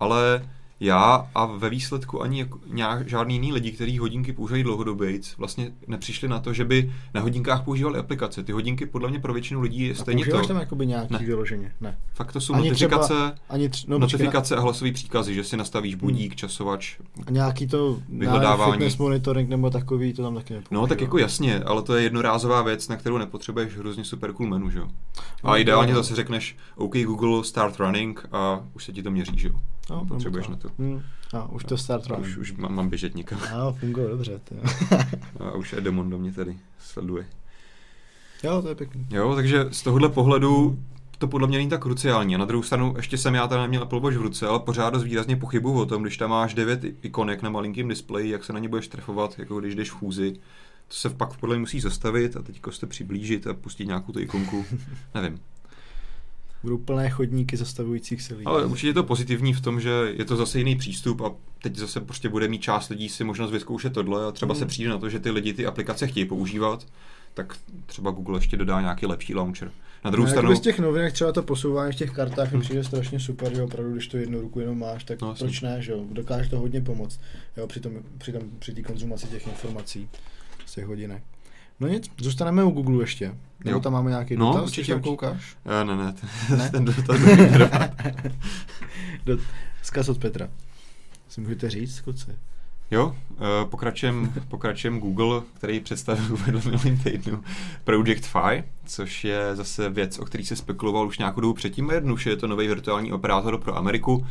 ale 0.00 0.48
já 0.80 1.28
a 1.34 1.46
ve 1.46 1.70
výsledku 1.70 2.22
ani 2.22 2.38
jako 2.38 2.58
nějak, 2.66 3.08
žádný 3.08 3.34
jiný 3.34 3.52
lidi, 3.52 3.72
kteří 3.72 3.98
hodinky 3.98 4.32
používají 4.32 4.62
dlouhodobě, 4.62 5.18
vlastně 5.38 5.72
nepřišli 5.86 6.28
na 6.28 6.40
to, 6.40 6.52
že 6.52 6.64
by 6.64 6.92
na 7.14 7.20
hodinkách 7.20 7.64
používali 7.64 7.98
aplikace. 7.98 8.42
Ty 8.42 8.52
hodinky 8.52 8.86
podle 8.86 9.10
mě 9.10 9.18
pro 9.20 9.32
většinu 9.32 9.60
lidí 9.60 9.80
je 9.84 9.92
A 9.92 9.94
stejně 9.94 10.24
používáš 10.24 10.42
to. 10.46 10.48
tam 10.52 10.60
jakoby 10.60 10.86
nějaký 10.86 11.12
Ne. 11.12 11.18
vyloženě? 11.18 11.72
Ne. 11.80 11.98
Fakt 12.14 12.32
to 12.32 12.40
jsou 12.40 12.54
Ani 12.54 12.68
notifikace, 12.68 13.06
třeba- 13.14 13.34
Ani 13.48 13.68
tř, 13.68 13.86
no, 13.86 13.98
notifikace 13.98 14.56
a 14.56 14.60
hlasový 14.60 14.92
příkazy, 14.92 15.34
že 15.34 15.44
si 15.44 15.56
nastavíš 15.56 15.94
budík, 15.94 16.36
časovač. 16.36 16.96
a 17.26 17.30
nějaký 17.30 17.66
to 17.66 17.98
Vyhledávání. 18.08 18.72
fitness 18.72 18.96
monitoring 18.96 19.48
nebo 19.48 19.70
takový, 19.70 20.12
to 20.12 20.22
tam 20.22 20.34
taky 20.34 20.54
nepoužívám. 20.54 20.82
No 20.82 20.86
tak 20.86 21.00
jako 21.00 21.18
jasně, 21.18 21.60
ale 21.60 21.82
to 21.82 21.94
je 21.94 22.02
jednorázová 22.02 22.62
věc, 22.62 22.88
na 22.88 22.96
kterou 22.96 23.18
nepotřebuješ 23.18 23.76
hrozně 23.76 24.04
super 24.04 24.32
cool 24.32 24.48
menu, 24.48 24.70
že 24.70 24.78
jo. 24.78 24.88
No, 25.44 25.50
A 25.50 25.56
ideálně 25.56 25.92
jo. 25.92 25.96
zase 25.96 26.14
řekneš 26.14 26.56
OK 26.76 26.94
Google 27.04 27.44
start 27.44 27.76
running 27.80 28.26
a 28.32 28.60
už 28.74 28.84
se 28.84 28.92
ti 28.92 29.02
to 29.02 29.10
měří, 29.10 29.32
že 29.38 29.48
jo. 29.48 29.54
No, 29.90 30.04
potřebuješ 30.04 30.48
nebo 30.48 30.56
na 30.56 30.70
to. 30.70 30.82
Hmm. 30.82 31.02
A 31.34 31.52
už 31.52 31.64
to 31.64 31.76
start 31.76 32.10
už, 32.20 32.36
už 32.36 32.52
mám, 32.52 32.74
mám 32.74 32.88
běžet 32.88 33.14
někam. 33.14 33.40
A 33.42 33.72
funguje 33.72 34.08
dobře. 34.08 34.40
To. 34.44 34.54
A 35.44 35.52
už 35.52 35.72
Edemon 35.72 36.10
do 36.10 36.18
mě 36.18 36.32
tady 36.32 36.58
sleduje. 36.78 37.26
jo, 38.44 38.62
to 38.62 38.68
je 38.68 38.74
pěkný. 38.74 39.06
Jo, 39.10 39.34
takže 39.34 39.66
z 39.70 39.82
tohohle 39.82 40.08
pohledu 40.08 40.78
to 41.20 41.28
podle 41.28 41.48
mě 41.48 41.58
není 41.58 41.70
tak 41.70 41.82
kruciální. 41.82 42.38
Na 42.38 42.44
druhou 42.44 42.62
stranu, 42.62 42.94
ještě 42.96 43.18
jsem 43.18 43.34
já 43.34 43.48
teda 43.48 43.62
neměl 43.62 43.82
Apple 43.82 44.00
Watch 44.00 44.16
v 44.16 44.22
ruce, 44.22 44.46
ale 44.46 44.60
pořád 44.60 44.90
dost 44.90 45.04
výrazně 45.04 45.36
pochybuju 45.36 45.80
o 45.80 45.86
tom, 45.86 46.02
když 46.02 46.16
tam 46.16 46.30
máš 46.30 46.54
devět 46.54 46.80
ikonek 47.02 47.42
na 47.42 47.50
malinkém 47.50 47.88
displeji, 47.88 48.30
jak 48.30 48.44
se 48.44 48.52
na 48.52 48.58
ně 48.58 48.68
budeš 48.68 48.88
trefovat, 48.88 49.38
jako 49.38 49.60
když 49.60 49.74
jdeš 49.74 49.90
v 49.90 49.94
chůzi. 49.94 50.32
To 50.88 50.94
se 50.94 51.10
pak 51.10 51.36
podle 51.36 51.56
mě 51.56 51.60
musí 51.60 51.80
zastavit 51.80 52.36
a 52.36 52.42
teď 52.42 52.60
se 52.70 52.86
přiblížit 52.86 53.46
a 53.46 53.54
pustit 53.54 53.86
nějakou 53.86 54.12
tu 54.12 54.20
ikonku. 54.20 54.64
Nevím. 55.14 55.38
Budou 56.62 56.78
plné 56.78 57.10
chodníky 57.10 57.56
zastavujících 57.56 58.22
se 58.22 58.34
lidí. 58.34 58.46
Ale 58.46 58.64
určitě 58.66 58.86
je 58.86 58.94
to 58.94 59.04
pozitivní 59.04 59.52
v 59.54 59.60
tom, 59.60 59.80
že 59.80 59.90
je 60.18 60.24
to 60.24 60.36
zase 60.36 60.58
jiný 60.58 60.76
přístup 60.76 61.20
a 61.20 61.32
teď 61.62 61.76
zase 61.76 62.00
prostě 62.00 62.28
bude 62.28 62.48
mít 62.48 62.62
část 62.62 62.88
lidí 62.88 63.08
si 63.08 63.24
možnost 63.24 63.50
vyzkoušet 63.50 63.92
tohle 63.92 64.26
a 64.26 64.32
třeba 64.32 64.54
Mm. 64.54 64.58
se 64.58 64.66
přijde 64.66 64.90
na 64.90 64.98
to, 64.98 65.08
že 65.08 65.18
ty 65.20 65.30
lidi 65.30 65.52
ty 65.52 65.66
aplikace 65.66 66.06
chtějí 66.06 66.26
používat, 66.26 66.86
tak 67.34 67.56
třeba 67.86 68.10
Google 68.10 68.38
ještě 68.38 68.56
dodá 68.56 68.80
nějaký 68.80 69.06
lepší 69.06 69.34
launcher. 69.34 69.70
Na 70.04 70.10
druhou 70.10 70.26
no, 70.26 70.30
stranu, 70.30 70.54
z 70.56 70.60
těch 70.60 70.78
novinek 70.78 71.12
třeba 71.12 71.32
to 71.32 71.42
posouvání 71.42 71.92
v 71.92 71.96
těch 71.96 72.10
kartách 72.10 72.46
mi 72.46 72.52
Hmm. 72.52 72.60
přijde 72.60 72.84
strašně 72.84 73.20
super, 73.20 73.54
že 73.54 73.62
opravdu, 73.62 73.92
když 73.92 74.06
to 74.06 74.16
jednu 74.16 74.40
ruku 74.40 74.60
jenom 74.60 74.78
máš, 74.78 75.04
tak 75.04 75.20
No, 75.20 75.34
proč 75.38 75.60
ne, 75.60 75.82
že 75.82 75.92
jo, 75.92 76.04
dokáže 76.10 76.50
to 76.50 76.58
hodně 76.58 76.80
pomoct, 76.80 77.20
jo, 77.56 77.66
při, 77.66 77.80
tom, 77.80 77.92
při, 78.18 78.32
tom, 78.32 78.42
při 78.58 78.74
té 78.74 78.82
konzumaci 78.82 79.26
těch 79.26 79.46
informací 79.46 80.08
z 80.66 80.74
těch 80.74 80.86
hodinek. 80.86 81.22
No 81.80 81.88
nic, 81.88 82.10
zůstaneme 82.20 82.64
u 82.64 82.70
Google 82.70 83.02
ještě. 83.02 83.34
Nebo 83.64 83.76
Jo. 83.76 83.80
tam 83.80 83.92
máme 83.92 84.10
nějaký 84.10 84.36
No, 84.36 84.46
dotaz, 84.52 84.64
určitě, 84.64 84.92
tam 84.92 85.02
koukáš? 85.02 85.56
Eh, 85.80 85.84
ne, 85.84 85.96
ne, 85.96 86.14
Ne? 86.50 86.56
ne? 86.56 86.70
ten 86.72 86.84
dotaz 86.84 87.16
Do, 89.26 89.38
zkaz 89.82 90.08
od 90.08 90.18
Petra. 90.18 90.48
Si 91.28 91.40
můžete 91.40 91.70
říct, 91.70 92.00
kluci? 92.00 92.30
Jo, 92.90 93.16
eh, 93.32 93.64
pokračujem, 93.66 94.32
pokračujem 94.48 94.98
Google, 95.00 95.42
který 95.54 95.80
představil 95.80 96.36
v 96.36 96.46
minulým 96.46 96.98
týdnu 96.98 97.44
Project 97.84 98.26
Fi, 98.26 98.64
což 98.86 99.24
je 99.24 99.56
zase 99.56 99.90
věc, 99.90 100.18
o 100.18 100.24
který 100.24 100.46
se 100.46 100.56
spekuloval 100.56 101.06
už 101.06 101.18
nějakou 101.18 101.40
dobu 101.40 101.54
předtím. 101.54 101.90
Jednoduše 101.90 102.30
je 102.30 102.36
to 102.36 102.46
nový 102.46 102.68
virtuální 102.68 103.12
operátor 103.12 103.58
pro 103.60 103.76
Ameriku. 103.76 104.26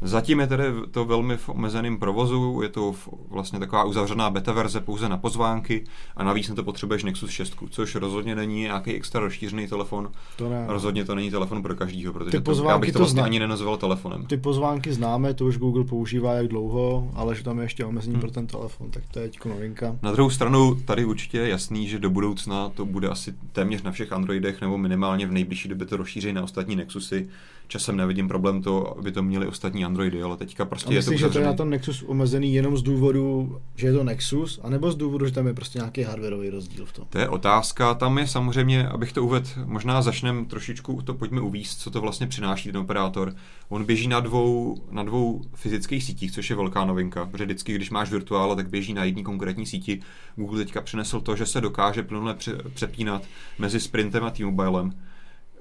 Zatím 0.00 0.40
je 0.40 0.46
tedy 0.46 0.64
to 0.90 1.04
velmi 1.04 1.36
v 1.36 1.48
omezeném 1.48 1.98
provozu, 1.98 2.60
je 2.62 2.68
to 2.68 2.94
vlastně 3.28 3.58
taková 3.58 3.84
uzavřená 3.84 4.30
beta 4.30 4.52
verze 4.52 4.80
pouze 4.80 5.08
na 5.08 5.16
pozvánky 5.16 5.84
a 6.16 6.24
navíc 6.24 6.48
na 6.48 6.54
to 6.54 6.62
potřebuješ 6.64 7.04
Nexus 7.04 7.30
6, 7.30 7.56
což 7.70 7.94
rozhodně 7.94 8.34
není 8.34 8.60
nějaký 8.60 8.94
extra 8.94 9.20
rozšířený 9.20 9.66
telefon. 9.68 10.10
To 10.36 10.48
ne. 10.48 10.64
Rozhodně 10.68 11.04
to 11.04 11.14
není 11.14 11.30
telefon 11.30 11.62
pro 11.62 11.74
každýho, 11.74 12.12
protože 12.12 12.30
Ty 12.30 12.30
to, 12.30 12.36
já 12.36 12.42
pozvánky 12.44 12.80
bych 12.80 12.92
to 12.92 12.98
to 12.98 12.98
vlastně 12.98 13.20
zna- 13.20 13.24
ani 13.26 13.38
nenazval 13.38 13.76
telefonem. 13.76 14.26
Ty 14.26 14.36
pozvánky 14.36 14.92
známe, 14.92 15.34
to 15.34 15.44
už 15.46 15.58
Google 15.58 15.84
používá 15.84 16.34
jak 16.34 16.48
dlouho, 16.48 17.10
ale 17.14 17.34
že 17.34 17.44
tam 17.44 17.58
je 17.58 17.64
ještě 17.64 17.84
omezení 17.84 18.14
Hmm. 18.14 18.20
pro 18.20 18.30
ten 18.30 18.46
telefon, 18.46 18.90
tak 18.90 19.02
to 19.10 19.18
je 19.18 19.28
teďko 19.28 19.48
novinka. 19.48 19.96
Na 20.02 20.12
druhou 20.12 20.30
stranu 20.30 20.74
tady 20.84 21.04
určitě 21.04 21.38
je 21.38 21.48
jasný, 21.48 21.88
že 21.88 21.98
do 21.98 22.10
budoucna 22.10 22.68
to 22.68 22.84
bude 22.84 23.08
asi 23.08 23.34
téměř 23.52 23.82
na 23.82 23.90
všech 23.90 24.12
Androidech 24.12 24.60
nebo 24.60 24.78
minimálně 24.78 25.26
v 25.26 25.32
nejbližší 25.32 25.68
době 25.68 25.86
to 25.86 25.96
rozšíří 25.96 26.32
na 26.32 26.42
ostatní 26.42 26.76
Nexusy. 26.76 27.28
Časem 27.68 27.96
nevidím 27.96 28.28
problém 28.28 28.62
to, 28.62 28.98
aby 28.98 29.12
to 29.12 29.22
měli 29.22 29.46
ostatní 29.46 29.84
Androidy, 29.84 30.22
ale 30.22 30.36
teďka 30.36 30.64
prostě 30.64 30.88
A 30.90 30.92
je 30.92 31.02
to 31.02 31.10
myslíš, 31.10 31.18
že 31.20 31.22
to 31.22 31.26
je 31.26 31.30
uzavřený. 31.30 31.46
na 31.46 31.56
tom 31.56 31.70
Nexus 31.70 32.04
omezený 32.06 32.54
jenom 32.54 32.76
z 32.76 32.82
důvodu, 32.82 33.56
že 33.76 33.86
je 33.86 33.92
to 33.92 34.04
Nexus, 34.04 34.60
anebo 34.62 34.92
z 34.92 34.96
důvodu, 34.96 35.26
že 35.26 35.32
tam 35.32 35.46
je 35.46 35.54
prostě 35.54 35.78
nějaký 35.78 36.02
hardwareový 36.02 36.50
rozdíl 36.50 36.86
v 36.86 36.92
tom? 36.92 37.04
To 37.10 37.18
je 37.18 37.28
otázka, 37.28 37.94
tam 37.94 38.18
je 38.18 38.26
samozřejmě, 38.26 38.88
abych 38.88 39.12
to 39.12 39.24
uvedl, 39.24 39.48
možná 39.64 40.02
začneme 40.02 40.44
trošičku, 40.44 41.02
to 41.02 41.14
pojďme 41.14 41.40
uvíct, 41.40 41.78
co 41.80 41.90
to 41.90 42.00
vlastně 42.00 42.26
přináší 42.26 42.72
ten 42.72 42.80
operátor. 42.80 43.34
On 43.68 43.84
běží 43.84 44.08
na 44.08 44.20
dvou, 44.20 44.76
na 44.90 45.02
dvou 45.02 45.42
fyzických 45.54 46.04
sítích, 46.04 46.32
což 46.32 46.50
je 46.50 46.56
velká 46.56 46.84
novinka, 46.84 47.26
protože 47.26 47.44
vždycky, 47.44 47.74
když 47.74 47.90
máš 47.90 48.10
virtuála, 48.10 48.54
tak 48.54 48.68
běží 48.68 48.94
na 48.94 49.04
jedné 49.04 49.22
konkrétní 49.22 49.66
síti. 49.66 50.00
Google 50.36 50.58
teďka 50.64 50.80
přinesl 50.80 51.20
to, 51.20 51.36
že 51.36 51.46
se 51.46 51.60
dokáže 51.60 52.02
plynule 52.02 52.34
pře- 52.34 52.58
přepínat 52.74 53.22
mezi 53.58 53.80
Sprintem 53.80 54.24
a 54.24 54.30
T-Mobilem. 54.30 54.92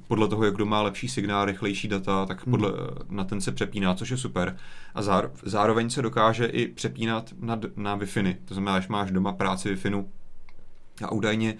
Podle 0.08 0.28
toho, 0.28 0.46
jak 0.46 0.56
kdo 0.56 0.66
má 0.66 0.82
lepší 0.82 1.08
signál, 1.08 1.46
rychlejší 1.46 1.88
data, 1.88 2.26
tak 2.26 2.46
podle, 2.46 2.72
na 3.10 3.24
ten 3.24 3.42
se 3.42 3.52
přepíná, 3.52 3.96
což 3.96 4.10
je 4.10 4.18
super. 4.18 4.58
A 4.96 5.02
záro, 5.02 5.32
zároveň 5.44 5.90
se 5.90 6.02
dokáže 6.02 6.46
i 6.46 6.68
přepínat 6.68 7.34
na, 7.40 7.60
na 7.76 7.98
Wi-Fi. 7.98 8.36
To 8.46 8.54
znamená, 8.54 8.80
že 8.80 8.88
máš 8.90 9.12
doma 9.12 9.34
práci 9.34 9.76
Wi-Fi, 9.76 10.06
a 11.04 11.12
údajně 11.12 11.56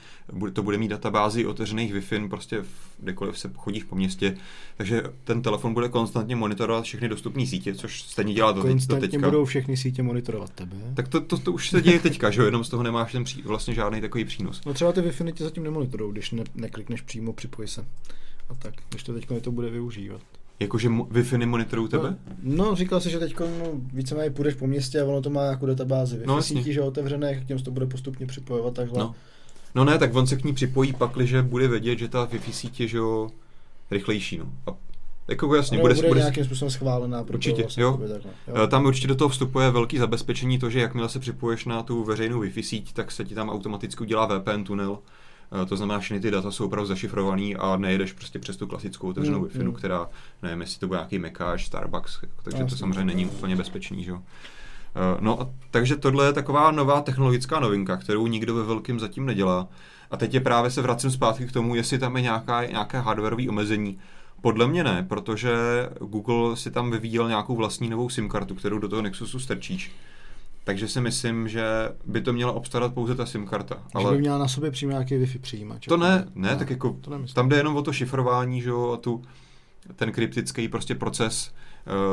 to 0.54 0.64
bude 0.64 0.78
mít 0.78 0.88
databázi 0.88 1.46
otevřených 1.46 1.94
Wi-Fi 1.94 2.30
prostě 2.30 2.62
v- 2.62 2.68
kdekoliv 3.00 3.40
se 3.40 3.52
chodíš 3.56 3.84
po 3.84 3.96
městě, 3.96 4.38
takže 4.78 5.04
ten 5.24 5.42
telefon 5.42 5.74
bude 5.74 5.90
konstantně 5.90 6.36
monitorovat 6.36 6.84
všechny 6.84 7.10
dostupné 7.10 7.46
sítě, 7.46 7.76
což 7.76 8.02
stejně 8.02 8.34
dělá 8.34 8.54
to, 8.54 8.64
teď, 8.64 8.88
teďka. 9.00 9.28
budou 9.28 9.46
všechny 9.46 9.78
sítě 9.78 10.04
monitorovat 10.04 10.50
tebe. 10.50 10.76
Tak 10.94 11.08
to, 11.08 11.22
to, 11.22 11.38
to, 11.38 11.52
už 11.52 11.70
se 11.70 11.82
děje 11.82 12.00
teďka, 12.00 12.32
že 12.32 12.42
jo, 12.42 12.46
jenom 12.46 12.64
z 12.64 12.70
toho 12.70 12.84
nemáš 12.84 13.12
ten 13.12 13.24
pří, 13.24 13.42
vlastně 13.42 13.74
žádný 13.74 14.02
takový 14.02 14.26
přínos. 14.26 14.62
No 14.66 14.74
třeba 14.74 14.92
ty 14.92 15.02
Wi-Fi 15.02 15.34
tě 15.34 15.44
zatím 15.44 15.64
nemonitorou, 15.64 16.12
když 16.12 16.32
ne, 16.32 16.44
neklikneš 16.56 17.02
přímo 17.02 17.34
připoj 17.34 17.68
se. 17.68 17.86
A 18.50 18.56
tak, 18.56 18.74
když 18.90 19.04
to 19.04 19.14
teď 19.14 19.28
to 19.42 19.52
bude 19.52 19.70
využívat. 19.70 20.22
Jakože 20.60 20.90
Wi-Fi 20.90 21.38
nemonitorujou 21.38 21.88
tebe? 21.88 22.16
No, 22.44 22.66
no 22.66 22.76
říkal 22.76 23.02
jsi, 23.02 23.10
že 23.10 23.20
teď 23.20 23.40
no, 23.40 23.48
víceméně 23.94 24.30
půjdeš 24.32 24.54
po 24.54 24.68
městě 24.68 25.02
a 25.02 25.06
ono 25.06 25.22
to 25.22 25.30
má 25.30 25.44
jako 25.44 25.66
databázi. 25.66 26.16
Wi-Fi 26.18 26.26
No, 26.26 26.34
no, 26.34 26.38
jasně. 26.38 26.58
sítí, 26.58 26.74
že 26.74 26.82
otevřené, 26.82 27.36
k 27.36 27.46
těm 27.46 27.60
se 27.60 27.66
to 27.66 27.72
bude 27.72 27.86
postupně 27.86 28.26
připojovat 28.26 28.74
takhle. 28.74 29.00
No. 29.00 29.16
No 29.76 29.84
ne, 29.86 29.98
tak 29.98 30.16
on 30.16 30.28
se 30.28 30.36
k 30.36 30.44
ní 30.44 30.54
připojí 30.54 30.94
pakliže 30.94 31.42
bude 31.42 31.68
vědět, 31.68 32.00
že 32.00 32.08
ta 32.08 32.26
Wi-Fi 32.26 32.52
sítě 32.52 32.84
je, 32.84 32.88
že 32.88 32.98
jo, 32.98 33.30
rychlejší, 33.92 34.38
no. 34.38 34.46
A 34.68 34.76
jako 35.28 35.56
jasně, 35.56 35.78
bude, 35.80 35.94
bude, 35.94 36.08
bude, 36.08 36.20
nějakým 36.20 36.46
způsobem 36.46 36.72
schválená 36.72 37.24
pro 37.24 37.34
Určitě, 37.34 37.62
vlastně 37.62 37.84
jo. 37.84 37.92
takhle. 38.14 38.32
Eh, 38.64 38.68
Tam 38.68 38.86
určitě 38.86 39.08
do 39.08 39.16
toho 39.16 39.30
vstupuje 39.30 39.72
velký 39.72 39.98
zabezpečení 39.98 40.60
to, 40.60 40.70
že 40.70 40.80
jakmile 40.80 41.10
se 41.10 41.20
připoješ 41.20 41.66
na 41.66 41.84
tu 41.84 42.04
veřejnou 42.04 42.42
Wi-Fi 42.42 42.62
síť, 42.62 42.94
tak 42.94 43.12
se 43.12 43.26
ti 43.26 43.36
tam 43.36 43.50
automaticky 43.50 44.04
udělá 44.04 44.26
VPN 44.40 44.64
tunel. 44.64 44.98
Eh, 45.62 45.66
To 45.66 45.78
znamená, 45.78 46.00
že 46.00 46.04
všechny 46.04 46.20
ty 46.20 46.32
data 46.32 46.52
jsou 46.52 46.66
opravdu 46.66 46.88
zašifrovaný 46.88 47.56
a 47.56 47.78
nejedeš 47.78 48.14
prostě 48.14 48.40
přes 48.40 48.58
tu 48.58 48.68
klasickou 48.68 49.10
otevřenou 49.10 49.40
Mm, 49.40 49.46
Wi-Fi, 49.46 49.64
mm. 49.66 49.74
která, 49.74 50.10
nevím, 50.44 50.62
jestli 50.62 50.80
to 50.80 50.88
bude 50.88 50.98
nějaký 51.00 51.20
Mekáč, 51.20 51.66
Starbucks, 51.66 52.20
takže 52.44 52.58
to 52.58 52.64
Jasně. 52.64 52.78
samozřejmě 52.78 53.06
není 53.06 53.26
úplně 53.26 53.56
bezpečný, 53.56 54.04
že 54.04 54.12
jo. 54.12 54.20
Eh, 54.96 55.18
No, 55.22 55.42
a 55.42 55.50
takže 55.72 55.96
tohle 55.96 56.26
je 56.26 56.34
taková 56.34 56.72
nová 56.72 57.02
technologická 57.02 57.60
novinka, 57.60 57.98
kterou 57.98 58.28
nikdo 58.28 58.56
ve 58.56 58.64
velkém 58.64 59.00
zatím 59.00 59.26
nedělá. 59.26 59.68
A 60.12 60.18
teď 60.18 60.34
je 60.34 60.40
právě 60.40 60.72
se 60.72 60.82
vracím 60.82 61.12
zpátky 61.12 61.46
k 61.48 61.52
tomu, 61.52 61.76
jestli 61.76 62.00
tam 62.00 62.16
je 62.16 62.22
nějaká, 62.22 62.66
nějaké 62.66 63.00
hardwareové 63.00 63.50
omezení, 63.50 63.98
Podle 64.42 64.68
mě 64.68 64.84
ne, 64.84 65.06
protože 65.10 65.54
Google 66.02 66.56
si 66.58 66.72
tam 66.72 66.92
vyvíjel 66.92 67.28
nějakou 67.28 67.56
vlastní 67.56 67.90
novou 67.90 68.10
SIM 68.10 68.30
kartu, 68.30 68.56
kterou 68.56 68.80
do 68.80 68.90
toho 68.90 69.02
Nexusu 69.02 69.40
strčíš. 69.40 69.92
Takže 70.66 70.88
si 70.88 71.02
myslím, 71.02 71.48
že 71.48 71.64
by 72.06 72.22
to 72.22 72.34
měla 72.34 72.52
obstarat 72.52 72.94
pouze 72.94 73.16
ta 73.16 73.26
SIM 73.26 73.48
karta. 73.48 73.84
Ale... 73.94 74.04
Že 74.04 74.16
by 74.16 74.22
měla 74.22 74.38
na 74.38 74.48
sobě 74.48 74.72
přímo 74.72 74.92
nějaký 74.92 75.16
Wi-Fi 75.16 75.40
přijímač. 75.40 75.86
To 75.86 75.98
ne, 75.98 76.28
ne, 76.36 76.50
ne 76.50 76.56
tak 76.56 76.70
jako 76.70 76.98
to 77.02 77.12
nemyslím. 77.12 77.36
tam 77.36 77.50
jde 77.50 77.58
jenom 77.58 77.76
o 77.76 77.82
to 77.82 77.94
šifrování, 77.94 78.62
že 78.62 78.70
jo, 78.70 78.92
a 78.92 78.98
tu, 78.98 79.22
ten 79.96 80.12
kryptický 80.12 80.68
prostě 80.68 80.96
proces 80.96 81.54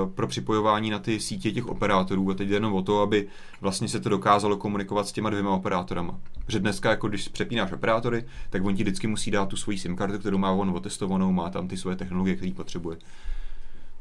uh, 0.04 0.12
pro 0.12 0.26
připojování 0.26 0.90
na 0.90 0.98
ty 0.98 1.20
sítě 1.20 1.52
těch 1.52 1.66
operátorů 1.66 2.30
a 2.30 2.34
teď 2.34 2.48
jde 2.48 2.56
jenom 2.56 2.74
o 2.74 2.82
to, 2.82 3.00
aby 3.00 3.28
vlastně 3.60 3.88
se 3.88 4.00
to 4.00 4.08
dokázalo 4.08 4.56
komunikovat 4.56 5.08
s 5.08 5.12
těma 5.12 5.30
dvěma 5.30 5.50
operátorama. 5.50 6.20
Protože 6.46 6.60
dneska, 6.60 6.90
jako 6.90 7.08
když 7.08 7.28
přepínáš 7.28 7.72
operátory, 7.72 8.24
tak 8.50 8.64
on 8.64 8.76
ti 8.76 8.82
vždycky 8.82 9.06
musí 9.06 9.30
dát 9.30 9.48
tu 9.48 9.56
svoji 9.56 9.78
SIM 9.78 9.96
kartu, 9.96 10.18
kterou 10.18 10.38
má 10.38 10.50
on 10.50 10.70
otestovanou, 10.70 11.32
má 11.32 11.50
tam 11.50 11.68
ty 11.68 11.76
svoje 11.76 11.96
technologie, 11.96 12.36
které 12.36 12.52
potřebuje. 12.52 12.96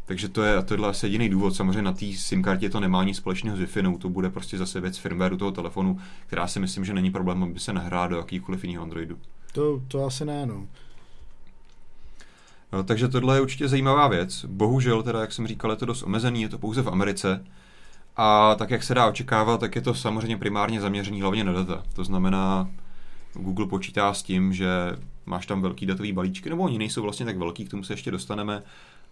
Takže 0.06 0.30
to 0.30 0.44
je, 0.44 0.64
tohle 0.64 0.90
asi 0.90 1.06
jediný 1.06 1.30
důvod. 1.30 1.56
Samozřejmě 1.56 1.82
na 1.82 1.94
té 1.94 2.06
SIM 2.06 2.44
kartě 2.44 2.70
to 2.70 2.80
nemá 2.80 3.04
nic 3.04 3.18
společného 3.18 3.58
s 3.58 3.60
wi 3.60 3.84
no, 3.84 3.98
to 3.98 4.10
bude 4.10 4.30
prostě 4.30 4.58
zase 4.58 4.82
věc 4.82 4.98
firmwareu 4.98 5.38
toho 5.38 5.52
telefonu, 5.52 6.00
která 6.28 6.48
si 6.48 6.60
myslím, 6.60 6.86
že 6.86 6.94
není 6.94 7.12
problém, 7.12 7.44
aby 7.44 7.60
se 7.60 7.74
nahrála 7.74 8.08
do 8.08 8.18
jakýkoliv 8.18 8.64
jiného 8.64 8.84
Androidu. 8.84 9.18
To, 9.52 9.82
to 9.88 10.06
asi 10.06 10.26
ne, 10.26 10.46
no. 10.46 10.68
No, 12.74 12.84
takže 12.84 13.08
tohle 13.08 13.38
je 13.38 13.42
určitě 13.42 13.68
zajímavá 13.68 14.08
věc. 14.08 14.46
Bohužel, 14.46 15.04
teda, 15.04 15.22
jak 15.22 15.32
jsem 15.34 15.48
říkal, 15.48 15.72
je 15.72 15.78
to 15.78 15.86
dost 15.86 16.04
omezený, 16.04 16.42
je 16.42 16.50
to 16.50 16.58
pouze 16.58 16.82
v 16.82 16.88
Americe. 16.88 17.46
A 18.18 18.56
tak, 18.56 18.72
jak 18.72 18.84
se 18.84 18.94
dá 18.94 19.08
očekávat, 19.08 19.60
tak 19.60 19.76
je 19.76 19.82
to 19.82 19.94
samozřejmě 19.94 20.38
primárně 20.38 20.82
zaměřený 20.82 21.22
hlavně 21.22 21.44
na 21.44 21.54
data. 21.54 21.84
To 21.94 22.04
znamená, 22.04 22.70
Google 23.34 23.68
počítá 23.68 24.14
s 24.14 24.24
tím, 24.24 24.54
že 24.54 24.68
máš 25.26 25.46
tam 25.46 25.62
velký 25.62 25.86
datový 25.86 26.14
balíčky, 26.14 26.50
nebo 26.50 26.64
oni 26.64 26.78
nejsou 26.78 27.02
vlastně 27.02 27.26
tak 27.26 27.38
velký, 27.38 27.66
k 27.66 27.70
tomu 27.70 27.84
se 27.84 27.94
ještě 27.94 28.12
dostaneme, 28.12 28.64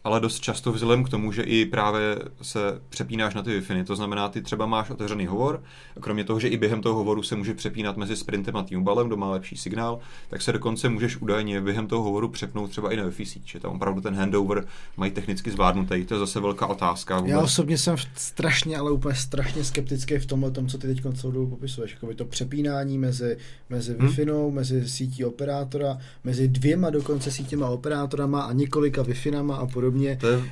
ale 0.03 0.19
dost 0.19 0.39
často 0.39 0.71
vzhledem 0.71 1.03
k 1.03 1.09
tomu, 1.09 1.31
že 1.31 1.41
i 1.41 1.65
právě 1.65 2.19
se 2.41 2.59
přepínáš 2.89 3.33
na 3.33 3.43
ty 3.43 3.59
wi 3.59 3.83
To 3.83 3.95
znamená, 3.95 4.29
ty 4.29 4.41
třeba 4.41 4.65
máš 4.65 4.89
otevřený 4.89 5.25
hovor, 5.25 5.63
a 5.97 5.99
kromě 5.99 6.23
toho, 6.23 6.39
že 6.39 6.47
i 6.47 6.57
během 6.57 6.81
toho 6.81 6.95
hovoru 6.95 7.23
se 7.23 7.35
může 7.35 7.53
přepínat 7.53 7.97
mezi 7.97 8.15
Sprintem 8.15 8.57
a 8.57 8.63
T-Mobilem, 8.63 9.07
kdo 9.07 9.17
má 9.17 9.31
lepší 9.31 9.57
signál, 9.57 9.99
tak 10.29 10.41
se 10.41 10.51
dokonce 10.51 10.89
můžeš 10.89 11.17
údajně 11.17 11.61
během 11.61 11.87
toho 11.87 12.03
hovoru 12.03 12.29
přepnout 12.29 12.69
třeba 12.69 12.91
i 12.91 12.97
na 12.97 13.03
Wi-Fi 13.03 13.25
síť. 13.25 13.47
Že 13.47 13.59
tam 13.59 13.71
opravdu 13.71 14.01
ten 14.01 14.15
handover 14.15 14.67
mají 14.97 15.11
technicky 15.11 15.51
zvládnutý. 15.51 16.05
To 16.05 16.13
je 16.13 16.19
zase 16.19 16.39
velká 16.39 16.67
otázka. 16.67 17.15
Vůbec. 17.17 17.31
Já 17.31 17.39
osobně 17.39 17.77
jsem 17.77 17.95
strašně, 18.15 18.77
ale 18.77 18.91
úplně 18.91 19.15
strašně 19.15 19.63
skeptický 19.63 20.17
v 20.17 20.25
tomhle, 20.25 20.51
tom, 20.51 20.67
co 20.67 20.77
ty 20.77 20.87
teď 20.87 21.01
celou 21.13 21.33
dobu 21.33 21.47
popisuješ. 21.47 21.91
Jako 21.91 22.13
to 22.13 22.25
přepínání 22.25 22.97
mezi, 22.97 23.37
mezi 23.69 23.93
Wi-Fi, 23.93 24.45
hmm. 24.45 24.53
mezi 24.53 24.89
sítí 24.89 25.25
operátora, 25.25 25.97
mezi 26.23 26.47
dvěma 26.47 26.89
dokonce 26.89 27.31
sítěma 27.31 27.69
operátorama 27.69 28.41
a 28.41 28.53
několika 28.53 29.03
Wi-Finama 29.03 29.53
a 29.53 29.67
podobně 29.67 29.88
podobně. 29.89 30.17
To 30.21 30.27
je... 30.27 30.37
uh, 30.37 30.43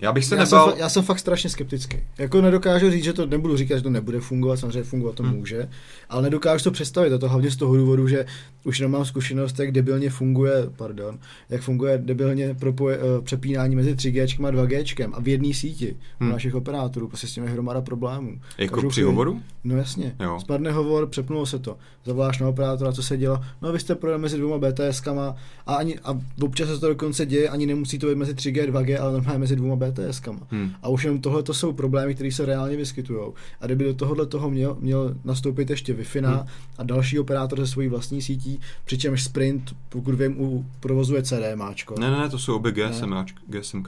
já 0.00 0.12
bych 0.12 0.24
se 0.24 0.34
já 0.34 0.44
nebal... 0.44 0.70
Jsem, 0.70 0.78
já 0.78 0.88
jsem 0.88 1.02
fakt 1.02 1.18
strašně 1.18 1.50
skeptický. 1.50 1.96
Jako 2.18 2.40
nedokážu 2.40 2.90
říct, 2.90 3.04
že 3.04 3.12
to 3.12 3.26
nebudu 3.26 3.56
říkat, 3.56 3.76
že 3.76 3.82
to 3.82 3.90
nebude 3.90 4.20
fungovat, 4.20 4.56
samozřejmě 4.56 4.82
fungovat 4.82 5.14
to 5.14 5.22
hmm. 5.22 5.36
může, 5.36 5.68
ale 6.08 6.22
nedokážu 6.22 6.64
to 6.64 6.70
představit. 6.70 7.12
A 7.12 7.18
to 7.18 7.28
hlavně 7.28 7.50
z 7.50 7.56
toho 7.56 7.76
důvodu, 7.76 8.08
že 8.08 8.26
už 8.64 8.80
nemám 8.80 9.04
zkušenost, 9.04 9.58
jak 9.58 9.72
debilně 9.72 10.10
funguje, 10.10 10.52
pardon, 10.76 11.18
jak 11.48 11.62
funguje 11.62 11.98
debilně 11.98 12.54
propoje, 12.54 12.98
uh, 12.98 13.24
přepínání 13.24 13.76
mezi 13.76 13.94
3G 13.94 14.46
a 14.48 14.50
2G 14.50 15.10
a 15.12 15.20
v 15.20 15.28
jedné 15.28 15.54
síti 15.54 15.96
hmm. 16.20 16.28
u 16.28 16.32
našich 16.32 16.54
operátorů. 16.54 17.08
Prostě 17.08 17.26
s 17.26 17.32
tím 17.32 17.44
je 17.44 17.50
hromada 17.50 17.80
problémů. 17.80 18.40
Jako 18.58 18.74
Každou 18.74 18.88
při 18.88 19.02
hovoru? 19.02 19.42
No 19.64 19.76
jasně. 19.76 20.16
Jo. 20.20 20.38
Spadne 20.40 20.72
hovor, 20.72 21.06
přepnulo 21.06 21.46
se 21.46 21.58
to. 21.58 21.76
Zavoláš 22.04 22.38
na 22.38 22.48
operátora, 22.48 22.92
co 22.92 23.02
se 23.02 23.16
dělo. 23.16 23.40
No 23.62 23.72
vy 23.72 23.80
jste 23.80 23.94
projeli 23.94 24.22
mezi 24.22 24.36
dvěma 24.36 24.58
BTSkama 24.58 25.36
a, 25.66 25.74
ani, 25.74 25.98
a 25.98 26.18
občas 26.42 26.68
se 26.68 26.80
to 26.80 26.88
dokonce 26.88 27.26
děje, 27.26 27.48
ani 27.48 27.66
nemusí 27.66 27.98
to 27.98 28.06
být 28.06 28.14
mezi 28.14 28.34
3G, 28.50 28.72
2G, 28.72 29.02
ale 29.02 29.12
normálně 29.12 29.38
mezi 29.38 29.56
dvěma 29.56 29.76
BTSkama. 29.76 30.40
Hmm. 30.50 30.72
A 30.82 30.88
už 30.88 31.04
jenom 31.04 31.20
tohle 31.20 31.42
to 31.42 31.54
jsou 31.54 31.72
problémy, 31.72 32.14
které 32.14 32.32
se 32.32 32.46
reálně 32.46 32.76
vyskytují. 32.76 33.32
A 33.60 33.66
kdyby 33.66 33.84
do 33.84 33.94
tohohle 33.94 34.26
toho 34.26 34.50
měl, 34.50 34.76
měl 34.80 35.14
nastoupit 35.24 35.70
ještě 35.70 35.94
Wi-Fi 35.94 36.26
hmm. 36.26 36.46
a 36.78 36.82
další 36.82 37.18
operátor 37.18 37.60
ze 37.60 37.66
svojí 37.66 37.88
vlastní 37.88 38.22
sítí, 38.22 38.60
přičemž 38.84 39.24
Sprint, 39.24 39.76
pokud 39.88 40.14
vím, 40.14 40.40
u, 40.40 40.66
provozuje 40.80 41.22
CDMAčko. 41.22 41.94
Ne, 42.00 42.10
ne, 42.10 42.18
ne, 42.18 42.28
to 42.28 42.38
jsou 42.38 42.56
obě 42.56 42.72
GSM, 42.72 43.14
GSM. 43.46 43.82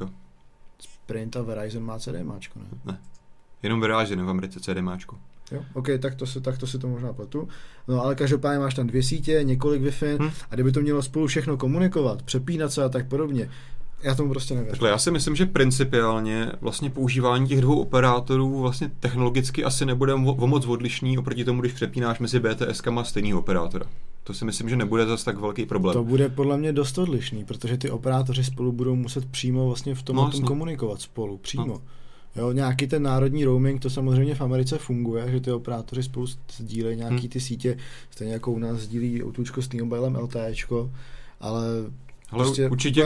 Sprint 0.80 1.36
a 1.36 1.42
Verizon 1.42 1.84
má 1.84 1.98
CDMAčko, 1.98 2.58
ne? 2.58 2.66
Ne. 2.84 2.98
Jenom 3.62 3.80
Verizon 3.80 4.24
v 4.24 4.30
Americe 4.30 4.60
CDMAčko. 4.60 5.16
Jo, 5.52 5.64
OK, 5.74 5.88
tak 5.98 6.14
to, 6.14 6.26
si, 6.26 6.40
tak 6.40 6.58
to 6.58 6.66
si 6.66 6.78
to 6.78 6.88
možná 6.88 7.12
pletu. 7.12 7.48
No 7.88 8.02
ale 8.02 8.14
každopádně 8.14 8.58
máš 8.58 8.74
tam 8.74 8.86
dvě 8.86 9.02
sítě, 9.02 9.40
několik 9.42 9.82
Wi-Fi 9.82 10.18
hmm. 10.18 10.30
a 10.50 10.54
kdyby 10.54 10.72
to 10.72 10.80
mělo 10.80 11.02
spolu 11.02 11.26
všechno 11.26 11.56
komunikovat, 11.56 12.22
přepínat 12.22 12.72
se 12.72 12.84
a 12.84 12.88
tak 12.88 13.08
podobně, 13.08 13.50
já 14.02 14.14
tomu 14.14 14.30
prostě 14.30 14.54
nevím. 14.54 14.70
Takhle, 14.70 14.88
já 14.88 14.98
si 14.98 15.10
myslím, 15.10 15.36
že 15.36 15.46
principiálně 15.46 16.52
vlastně 16.60 16.90
používání 16.90 17.48
těch 17.48 17.60
dvou 17.60 17.80
operátorů 17.80 18.60
vlastně 18.60 18.90
technologicky 19.00 19.64
asi 19.64 19.86
nebude 19.86 20.14
o 20.14 20.46
moc 20.46 20.66
odlišný 20.66 21.18
oproti 21.18 21.44
tomu, 21.44 21.60
když 21.60 21.72
přepínáš 21.72 22.18
mezi 22.18 22.40
BTS-kama 22.40 23.02
stejného 23.02 23.38
operátora. 23.38 23.86
To 24.24 24.34
si 24.34 24.44
myslím, 24.44 24.68
že 24.68 24.76
nebude 24.76 25.06
zase 25.06 25.24
tak 25.24 25.38
velký 25.38 25.66
problém. 25.66 25.92
To 25.92 26.04
bude 26.04 26.28
podle 26.28 26.58
mě 26.58 26.72
dost 26.72 26.98
odlišný, 26.98 27.44
protože 27.44 27.76
ty 27.76 27.90
operátoři 27.90 28.44
spolu 28.44 28.72
budou 28.72 28.96
muset 28.96 29.24
přímo 29.24 29.66
vlastně 29.66 29.94
v 29.94 30.02
tom, 30.02 30.16
no, 30.16 30.30
tom 30.30 30.42
komunikovat 30.42 31.00
spolu, 31.00 31.38
přímo. 31.38 31.66
No. 31.66 31.80
Jo, 32.36 32.52
nějaký 32.52 32.86
ten 32.86 33.02
národní 33.02 33.44
roaming, 33.44 33.82
to 33.82 33.90
samozřejmě 33.90 34.34
v 34.34 34.40
Americe 34.40 34.78
funguje, 34.78 35.30
že 35.30 35.40
ty 35.40 35.52
operátoři 35.52 36.02
spolu 36.02 36.26
sdílejí 36.56 36.96
nějaký 36.96 37.16
hmm. 37.16 37.28
ty 37.28 37.40
sítě, 37.40 37.76
stejně 38.10 38.32
jako 38.32 38.52
u 38.52 38.58
nás 38.58 38.78
sdílí 38.78 39.24
Outučko 39.24 39.62
s 39.62 39.68
T-Mobilem 39.68 40.16
LTEčko, 40.16 40.90
ale 41.40 41.64
ale 42.30 42.44
prostě 42.44 42.68
určitě, 42.68 43.04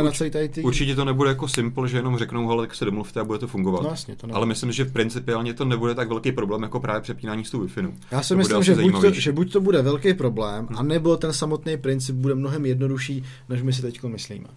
ty... 0.49 0.63
určitě 0.63 0.95
to 0.95 1.05
nebude 1.05 1.31
jako 1.31 1.49
simple, 1.49 1.89
že 1.89 1.97
jenom 1.97 2.19
řeknou, 2.19 2.51
ale 2.51 2.67
tak 2.67 2.77
se 2.77 2.85
domluvte 2.85 3.21
a 3.21 3.25
bude 3.25 3.39
to 3.39 3.47
fungovat. 3.47 3.83
No, 3.83 3.91
jasně, 3.91 4.17
to 4.17 4.27
ale 4.33 4.47
myslím, 4.47 4.73
že 4.73 4.85
principiálně 4.85 5.55
to 5.55 5.65
nebude 5.65 5.95
tak 5.95 6.09
velký 6.09 6.33
problém 6.33 6.63
jako 6.63 6.81
právě 6.81 7.01
přepínání 7.01 7.45
s 7.45 7.51
tou 7.51 7.61
wi 7.61 7.69
Já 8.11 8.23
si 8.23 8.29
to 8.29 8.37
myslím, 8.37 8.63
že 8.63 8.75
buď, 8.75 9.01
to, 9.01 9.11
že 9.11 9.33
buď 9.33 9.53
to 9.53 9.61
bude 9.61 9.83
velký 9.83 10.15
problém, 10.15 10.67
hmm. 10.67 10.79
anebo 10.79 11.17
ten 11.17 11.33
samotný 11.33 11.77
princip 11.77 12.17
bude 12.17 12.35
mnohem 12.35 12.67
jednodušší, 12.67 13.25
než 13.49 13.63
my 13.63 13.73
si 13.73 13.83
teď 13.83 14.03
myslíme 14.03 14.49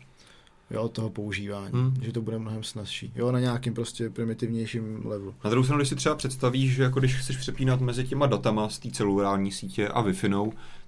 jo, 0.72 0.90
toho 0.90 1.10
používání, 1.10 1.74
hmm. 1.74 1.94
že 2.02 2.12
to 2.12 2.22
bude 2.22 2.40
mnohem 2.40 2.64
snazší, 2.64 3.12
jo, 3.16 3.32
na 3.32 3.40
nějakým 3.40 3.74
prostě 3.74 4.10
primitivnějším 4.10 5.02
levelu. 5.06 5.34
Na 5.44 5.50
druhou 5.50 5.64
stranu, 5.64 5.80
když 5.80 5.90
si 5.90 5.96
třeba 5.96 6.16
představíš, 6.16 6.74
že 6.74 6.84
jako 6.84 7.00
když 7.00 7.16
chceš 7.16 7.38
přepínat 7.38 7.82
mezi 7.82 8.04
těma 8.04 8.26
datama 8.26 8.70
z 8.70 8.80
té 8.80 8.92
celulární 8.92 9.52
sítě 9.52 9.88
a 9.88 10.02
wi 10.02 10.14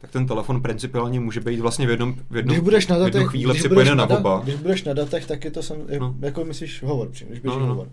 tak 0.01 0.11
ten 0.11 0.27
telefon 0.27 0.61
principiálně 0.61 1.19
může 1.19 1.39
být 1.39 1.59
vlastně 1.59 1.87
v 1.87 1.89
jednom, 1.89 2.15
v 2.29 2.35
jednom, 2.35 2.53
když 2.55 2.63
budeš 2.63 2.87
na 2.87 2.97
datech, 2.97 3.27
chvíli 3.27 3.53
když 3.53 3.67
budeš 3.67 3.89
na, 3.89 3.95
na 3.95 4.09
oba. 4.09 4.41
Když 4.43 4.55
budeš 4.55 4.83
na 4.83 4.93
datech, 4.93 5.25
tak 5.25 5.45
je 5.45 5.51
to 5.51 5.63
sam, 5.63 5.77
no. 5.99 6.15
jako 6.19 6.45
myslíš 6.45 6.83
hovor, 6.83 7.07
když 7.07 7.39
běží 7.39 7.41
no, 7.43 7.59
no. 7.59 7.67
hovor. 7.67 7.87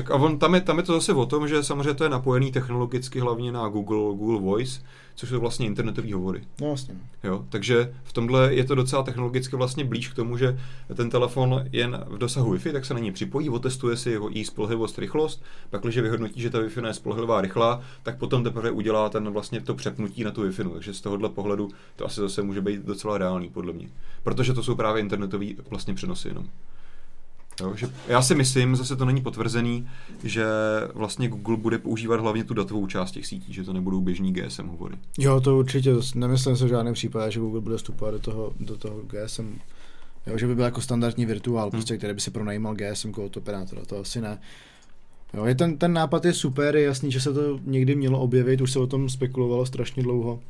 Tak 0.00 0.10
a 0.10 0.14
on, 0.14 0.38
tam, 0.38 0.54
je, 0.54 0.60
tam 0.60 0.78
je 0.78 0.82
to 0.82 0.92
zase 0.92 1.12
o 1.12 1.26
tom, 1.26 1.48
že 1.48 1.62
samozřejmě 1.62 1.94
to 1.94 2.04
je 2.04 2.10
napojený 2.10 2.52
technologicky 2.52 3.20
hlavně 3.20 3.52
na 3.52 3.68
Google, 3.68 4.16
Google 4.16 4.40
Voice, 4.40 4.80
což 5.14 5.28
jsou 5.28 5.40
vlastně 5.40 5.66
internetové 5.66 6.14
hovory. 6.14 6.42
No 6.60 6.66
vlastně. 6.66 6.94
Jo, 7.24 7.44
takže 7.48 7.94
v 8.04 8.12
tomhle 8.12 8.54
je 8.54 8.64
to 8.64 8.74
docela 8.74 9.02
technologicky 9.02 9.56
vlastně 9.56 9.84
blíž 9.84 10.08
k 10.08 10.14
tomu, 10.14 10.36
že 10.36 10.58
ten 10.94 11.10
telefon 11.10 11.64
jen 11.72 12.04
v 12.08 12.18
dosahu 12.18 12.54
Wi-Fi, 12.54 12.72
tak 12.72 12.84
se 12.84 12.94
na 12.94 13.00
něj 13.00 13.12
připojí, 13.12 13.50
otestuje 13.50 13.96
si 13.96 14.10
jeho 14.10 14.28
její 14.28 14.44
spolehlivost, 14.44 14.98
rychlost, 14.98 15.42
pak, 15.70 15.82
když 15.82 15.98
vyhodnotí, 15.98 16.40
že 16.40 16.50
ta 16.50 16.58
Wi-Fi 16.58 16.86
je 16.86 16.94
spolehlivá, 16.94 17.40
rychlá, 17.40 17.80
tak 18.02 18.18
potom 18.18 18.44
teprve 18.44 18.70
udělá 18.70 19.08
ten 19.08 19.30
vlastně 19.30 19.60
to 19.60 19.74
přepnutí 19.74 20.24
na 20.24 20.30
tu 20.30 20.48
Wi-Fi. 20.48 20.72
Takže 20.72 20.94
z 20.94 21.00
tohohle 21.00 21.28
pohledu 21.28 21.68
to 21.96 22.06
asi 22.06 22.20
zase 22.20 22.42
může 22.42 22.60
být 22.60 22.84
docela 22.84 23.18
reálný, 23.18 23.48
podle 23.48 23.72
mě. 23.72 23.88
Protože 24.22 24.52
to 24.52 24.62
jsou 24.62 24.74
právě 24.74 25.00
internetové 25.00 25.46
vlastně 25.70 25.94
přenosy 25.94 26.28
jenom. 26.28 26.48
Jo, 27.60 27.74
že 27.76 27.86
já 28.08 28.22
si 28.22 28.34
myslím, 28.34 28.76
zase 28.76 28.96
to 28.96 29.04
není 29.04 29.22
potvrzený, 29.22 29.88
že 30.24 30.44
vlastně 30.94 31.28
Google 31.28 31.56
bude 31.56 31.78
používat 31.78 32.20
hlavně 32.20 32.44
tu 32.44 32.54
datovou 32.54 32.86
část 32.86 33.10
těch 33.10 33.26
sítí, 33.26 33.52
že 33.52 33.64
to 33.64 33.72
nebudou 33.72 34.00
běžní 34.00 34.32
GSM 34.32 34.66
hovory. 34.66 34.96
Jo, 35.18 35.40
to 35.40 35.58
určitě, 35.58 35.90
nemyslím 36.14 36.56
se 36.56 36.64
v 36.64 36.68
žádném 36.68 36.94
případě, 36.94 37.30
že 37.30 37.40
Google 37.40 37.60
bude 37.60 37.76
vstupovat 37.76 38.10
do 38.10 38.18
toho, 38.18 38.52
do 38.60 38.76
toho 38.76 39.00
GSM, 39.06 39.58
jo, 40.26 40.38
že 40.38 40.46
by 40.46 40.54
byl 40.54 40.64
jako 40.64 40.80
standardní 40.80 41.26
virtuál, 41.26 41.64
hmm. 41.64 41.70
prostě, 41.70 41.96
který 41.96 42.14
by 42.14 42.20
si 42.20 42.30
pronajímal 42.30 42.74
GSM 42.74 43.12
od 43.16 43.36
operátora, 43.36 43.82
to 43.84 43.98
asi 43.98 44.20
ne. 44.20 44.38
Jo, 45.34 45.44
je 45.44 45.54
ten, 45.54 45.78
ten 45.78 45.92
nápad 45.92 46.24
je 46.24 46.32
super, 46.32 46.76
je 46.76 46.82
jasný, 46.82 47.12
že 47.12 47.20
se 47.20 47.32
to 47.32 47.60
někdy 47.64 47.94
mělo 47.94 48.20
objevit, 48.20 48.60
už 48.60 48.72
se 48.72 48.78
o 48.78 48.86
tom 48.86 49.08
spekulovalo 49.08 49.66
strašně 49.66 50.02
dlouho 50.02 50.40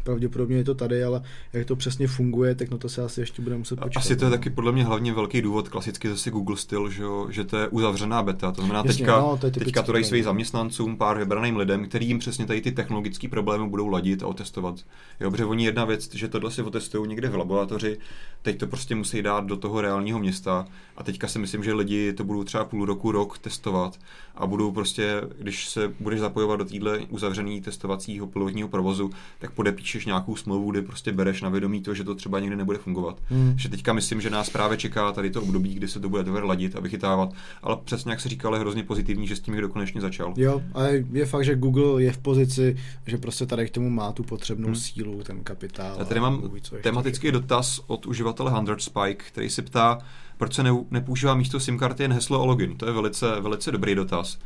pravděpodobně 0.00 0.56
je 0.56 0.64
to 0.64 0.74
tady, 0.74 1.04
ale 1.04 1.22
jak 1.52 1.66
to 1.66 1.76
přesně 1.76 2.08
funguje, 2.08 2.54
tak 2.54 2.70
na 2.70 2.78
to 2.78 2.88
se 2.88 3.02
asi 3.02 3.20
ještě 3.20 3.42
bude 3.42 3.56
muset 3.56 3.80
počítat. 3.80 4.00
Asi 4.00 4.16
to 4.16 4.24
je 4.24 4.30
taky 4.30 4.50
podle 4.50 4.72
mě 4.72 4.84
hlavně 4.84 5.12
velký 5.12 5.42
důvod, 5.42 5.68
klasicky 5.68 6.08
zase 6.08 6.30
Google 6.30 6.56
styl, 6.56 6.90
že, 6.90 7.04
že 7.30 7.44
to 7.44 7.56
je 7.56 7.68
uzavřená 7.68 8.22
beta. 8.22 8.52
To 8.52 8.60
znamená, 8.60 8.82
Jasně, 8.86 8.98
teďka, 8.98 9.20
no, 9.20 9.36
to 9.40 9.50
teďka 9.50 9.82
to 9.82 9.92
dají 9.92 10.04
svým 10.04 10.24
zaměstnancům, 10.24 10.96
pár 10.96 11.18
vybraným 11.18 11.56
lidem, 11.56 11.88
kterým 11.88 12.08
jim 12.08 12.18
přesně 12.18 12.46
tady 12.46 12.60
ty 12.60 12.72
technologické 12.72 13.28
problémy 13.28 13.68
budou 13.68 13.88
ladit 13.88 14.22
a 14.22 14.26
otestovat. 14.26 14.74
Jo, 15.20 15.30
protože 15.30 15.44
oni 15.44 15.64
jedna 15.64 15.84
věc, 15.84 16.14
že 16.14 16.28
tohle 16.28 16.50
si 16.50 16.62
otestují 16.62 17.08
někde 17.08 17.28
v 17.28 17.36
laboratoři, 17.36 17.98
teď 18.42 18.58
to 18.58 18.66
prostě 18.66 18.94
musí 18.94 19.22
dát 19.22 19.46
do 19.46 19.56
toho 19.56 19.80
reálního 19.80 20.18
města 20.18 20.66
a 20.96 21.04
teďka 21.04 21.28
si 21.28 21.38
myslím, 21.38 21.64
že 21.64 21.74
lidi 21.74 22.12
to 22.12 22.24
budou 22.24 22.44
třeba 22.44 22.64
půl 22.64 22.84
roku, 22.84 23.12
rok 23.12 23.38
testovat 23.38 23.98
a 24.34 24.46
budou 24.46 24.72
prostě, 24.72 25.22
když 25.38 25.68
se 25.68 25.92
budeš 26.00 26.20
zapojovat 26.20 26.58
do 26.58 26.64
téhle 26.64 26.98
uzavřený 26.98 27.60
testovacího 27.60 28.26
pilotního 28.26 28.68
provozu, 28.68 29.10
tak 29.38 29.50
podepíš 29.50 29.96
podepíšeš 29.98 30.06
nějakou 30.06 30.36
smlouvu, 30.36 30.70
kdy 30.70 30.82
prostě 30.82 31.12
bereš 31.12 31.42
na 31.42 31.48
vědomí 31.48 31.82
to, 31.82 31.94
že 31.94 32.04
to 32.04 32.14
třeba 32.14 32.40
někdy 32.40 32.56
nebude 32.56 32.78
fungovat. 32.78 33.18
Hmm. 33.28 33.54
Že 33.58 33.68
teďka 33.68 33.92
myslím, 33.92 34.20
že 34.20 34.30
nás 34.30 34.50
právě 34.50 34.76
čeká 34.76 35.12
tady 35.12 35.30
to 35.30 35.42
období, 35.42 35.74
kdy 35.74 35.88
se 35.88 36.00
to 36.00 36.08
bude 36.08 36.24
teprve 36.24 36.46
ladit 36.46 36.76
a 36.76 36.80
vychytávat, 36.80 37.32
ale 37.62 37.76
přesně 37.84 38.10
jak 38.12 38.20
se 38.20 38.28
říkal, 38.28 38.54
je 38.54 38.60
hrozně 38.60 38.82
pozitivní, 38.82 39.26
že 39.26 39.36
s 39.36 39.40
tím 39.40 39.54
někdo 39.54 39.68
konečně 39.68 40.00
začal. 40.00 40.34
Jo, 40.36 40.62
a 40.74 40.82
je 41.12 41.26
fakt, 41.26 41.44
že 41.44 41.56
Google 41.56 42.02
je 42.02 42.12
v 42.12 42.18
pozici, 42.18 42.76
že 43.06 43.18
prostě 43.18 43.46
tady 43.46 43.66
k 43.66 43.70
tomu 43.70 43.90
má 43.90 44.12
tu 44.12 44.22
potřebnou 44.22 44.68
Hmm. 44.68 44.76
sílu, 44.76 45.22
ten 45.22 45.44
kapitál. 45.44 45.96
Já 45.98 46.04
tady 46.04 46.20
mám 46.20 46.50
ještě 46.54 46.76
tematický 46.76 47.32
dotaz 47.32 47.80
od 47.86 48.06
uživatele 48.06 48.52
100 48.64 48.78
Spike, 48.78 49.24
který 49.24 49.50
se 49.50 49.62
ptá, 49.62 49.98
proč 50.36 50.54
se 50.54 50.62
ne, 50.62 50.70
nepoužívá 50.90 51.34
místo 51.34 51.60
SIM 51.60 51.78
karty 51.78 52.02
jen 52.02 52.12
heslo 52.12 52.42
a 52.42 52.44
login. 52.44 52.76
To 52.76 52.86
je 52.86 52.92
velice, 52.92 53.26
velice 53.40 53.72
dobrý 53.72 53.94
dotaz. 53.94 54.38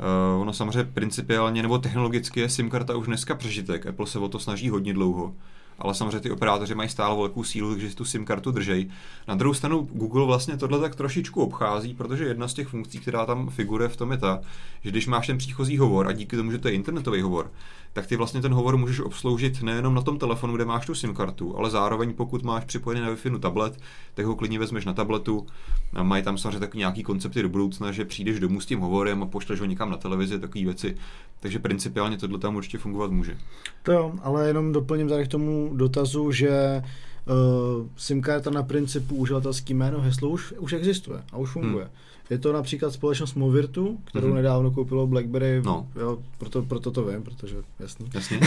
Uh, 0.00 0.40
ono 0.40 0.52
samozřejmě 0.52 0.84
principiálně 0.84 1.62
nebo 1.62 1.78
technologicky 1.78 2.40
je 2.40 2.48
SIM 2.48 2.70
karta 2.70 2.96
už 2.96 3.06
dneska 3.06 3.34
přežitek. 3.34 3.86
Apple 3.86 4.06
se 4.06 4.18
o 4.18 4.28
to 4.28 4.38
snaží 4.38 4.68
hodně 4.68 4.94
dlouho. 4.94 5.34
Ale 5.78 5.94
samozřejmě 5.94 6.20
ty 6.20 6.30
operátoři 6.30 6.74
mají 6.74 6.88
stále 6.88 7.16
velkou 7.16 7.44
sílu, 7.44 7.70
takže 7.70 7.90
si 7.90 7.96
tu 7.96 8.04
SIM 8.04 8.24
kartu 8.24 8.50
držej. 8.50 8.90
Na 9.28 9.34
druhou 9.34 9.54
stranu 9.54 9.88
Google 9.92 10.26
vlastně 10.26 10.56
tohle 10.56 10.80
tak 10.80 10.94
trošičku 10.94 11.42
obchází, 11.42 11.94
protože 11.94 12.24
jedna 12.24 12.48
z 12.48 12.54
těch 12.54 12.68
funkcí, 12.68 12.98
která 12.98 13.26
tam 13.26 13.50
figuruje 13.50 13.88
v 13.88 13.96
tom 13.96 14.12
je 14.12 14.18
ta, 14.18 14.40
že 14.84 14.90
když 14.90 15.06
máš 15.06 15.26
ten 15.26 15.38
příchozí 15.38 15.78
hovor 15.78 16.08
a 16.08 16.12
díky 16.12 16.36
tomu, 16.36 16.52
že 16.52 16.58
to 16.58 16.68
je 16.68 16.74
internetový 16.74 17.20
hovor, 17.20 17.50
tak 17.92 18.06
ty 18.06 18.16
vlastně 18.16 18.42
ten 18.42 18.52
hovor 18.52 18.76
můžeš 18.76 19.00
obsloužit 19.00 19.62
nejenom 19.62 19.94
na 19.94 20.02
tom 20.02 20.18
telefonu, 20.18 20.54
kde 20.54 20.64
máš 20.64 20.86
tu 20.86 20.94
SIM 20.94 21.14
kartu, 21.14 21.58
ale 21.58 21.70
zároveň 21.70 22.14
pokud 22.14 22.42
máš 22.42 22.64
připojený 22.64 23.00
na 23.00 23.10
Wi-Fi 23.10 23.38
tablet, 23.38 23.80
tak 24.14 24.26
ho 24.26 24.36
klidně 24.36 24.58
vezmeš 24.58 24.84
na 24.84 24.92
tabletu. 24.92 25.46
A 25.94 26.02
mají 26.02 26.22
tam 26.22 26.38
samozřejmě 26.38 26.60
takový 26.60 26.78
nějaký 26.78 27.02
koncepty 27.02 27.42
do 27.42 27.48
budoucna, 27.48 27.92
že 27.92 28.04
přijdeš 28.04 28.40
domů 28.40 28.60
s 28.60 28.66
tím 28.66 28.80
hovorem 28.80 29.22
a 29.22 29.26
pošleš 29.26 29.60
ho 29.60 29.66
někam 29.66 29.90
na 29.90 29.96
televizi, 29.96 30.38
takové 30.38 30.64
věci. 30.64 30.96
Takže 31.40 31.58
principiálně 31.58 32.18
tohle 32.18 32.38
tam 32.38 32.56
určitě 32.56 32.78
fungovat 32.78 33.10
může. 33.10 33.38
To 33.82 33.92
jo, 33.92 34.12
ale 34.22 34.46
jenom 34.46 34.72
doplním 34.72 35.08
tady 35.08 35.24
k 35.24 35.28
tomu 35.28 35.70
dotazu, 35.74 36.32
že 36.32 36.82
uh, 37.26 37.86
SIM 37.96 38.22
karta 38.22 38.50
na 38.50 38.62
principu 38.62 39.16
uživatelský 39.16 39.74
jméno 39.74 40.00
heslo 40.00 40.28
už, 40.28 40.54
už 40.58 40.72
existuje 40.72 41.22
a 41.32 41.36
už 41.36 41.50
funguje. 41.50 41.84
Hmm. 41.84 41.94
Je 42.30 42.38
to 42.38 42.52
například 42.52 42.92
společnost 42.92 43.34
Movirtu, 43.34 43.98
kterou 44.04 44.26
Mhm. 44.26 44.32
hmm. 44.34 44.42
nedávno 44.42 44.70
koupilo 44.70 45.06
BlackBerry, 45.06 45.62
No. 45.64 45.88
jo, 46.00 46.18
proto, 46.38 46.62
proto 46.62 46.90
to 46.90 47.04
vím, 47.04 47.22
protože 47.22 47.56
jasný. 47.80 48.06
Jasně? 48.14 48.40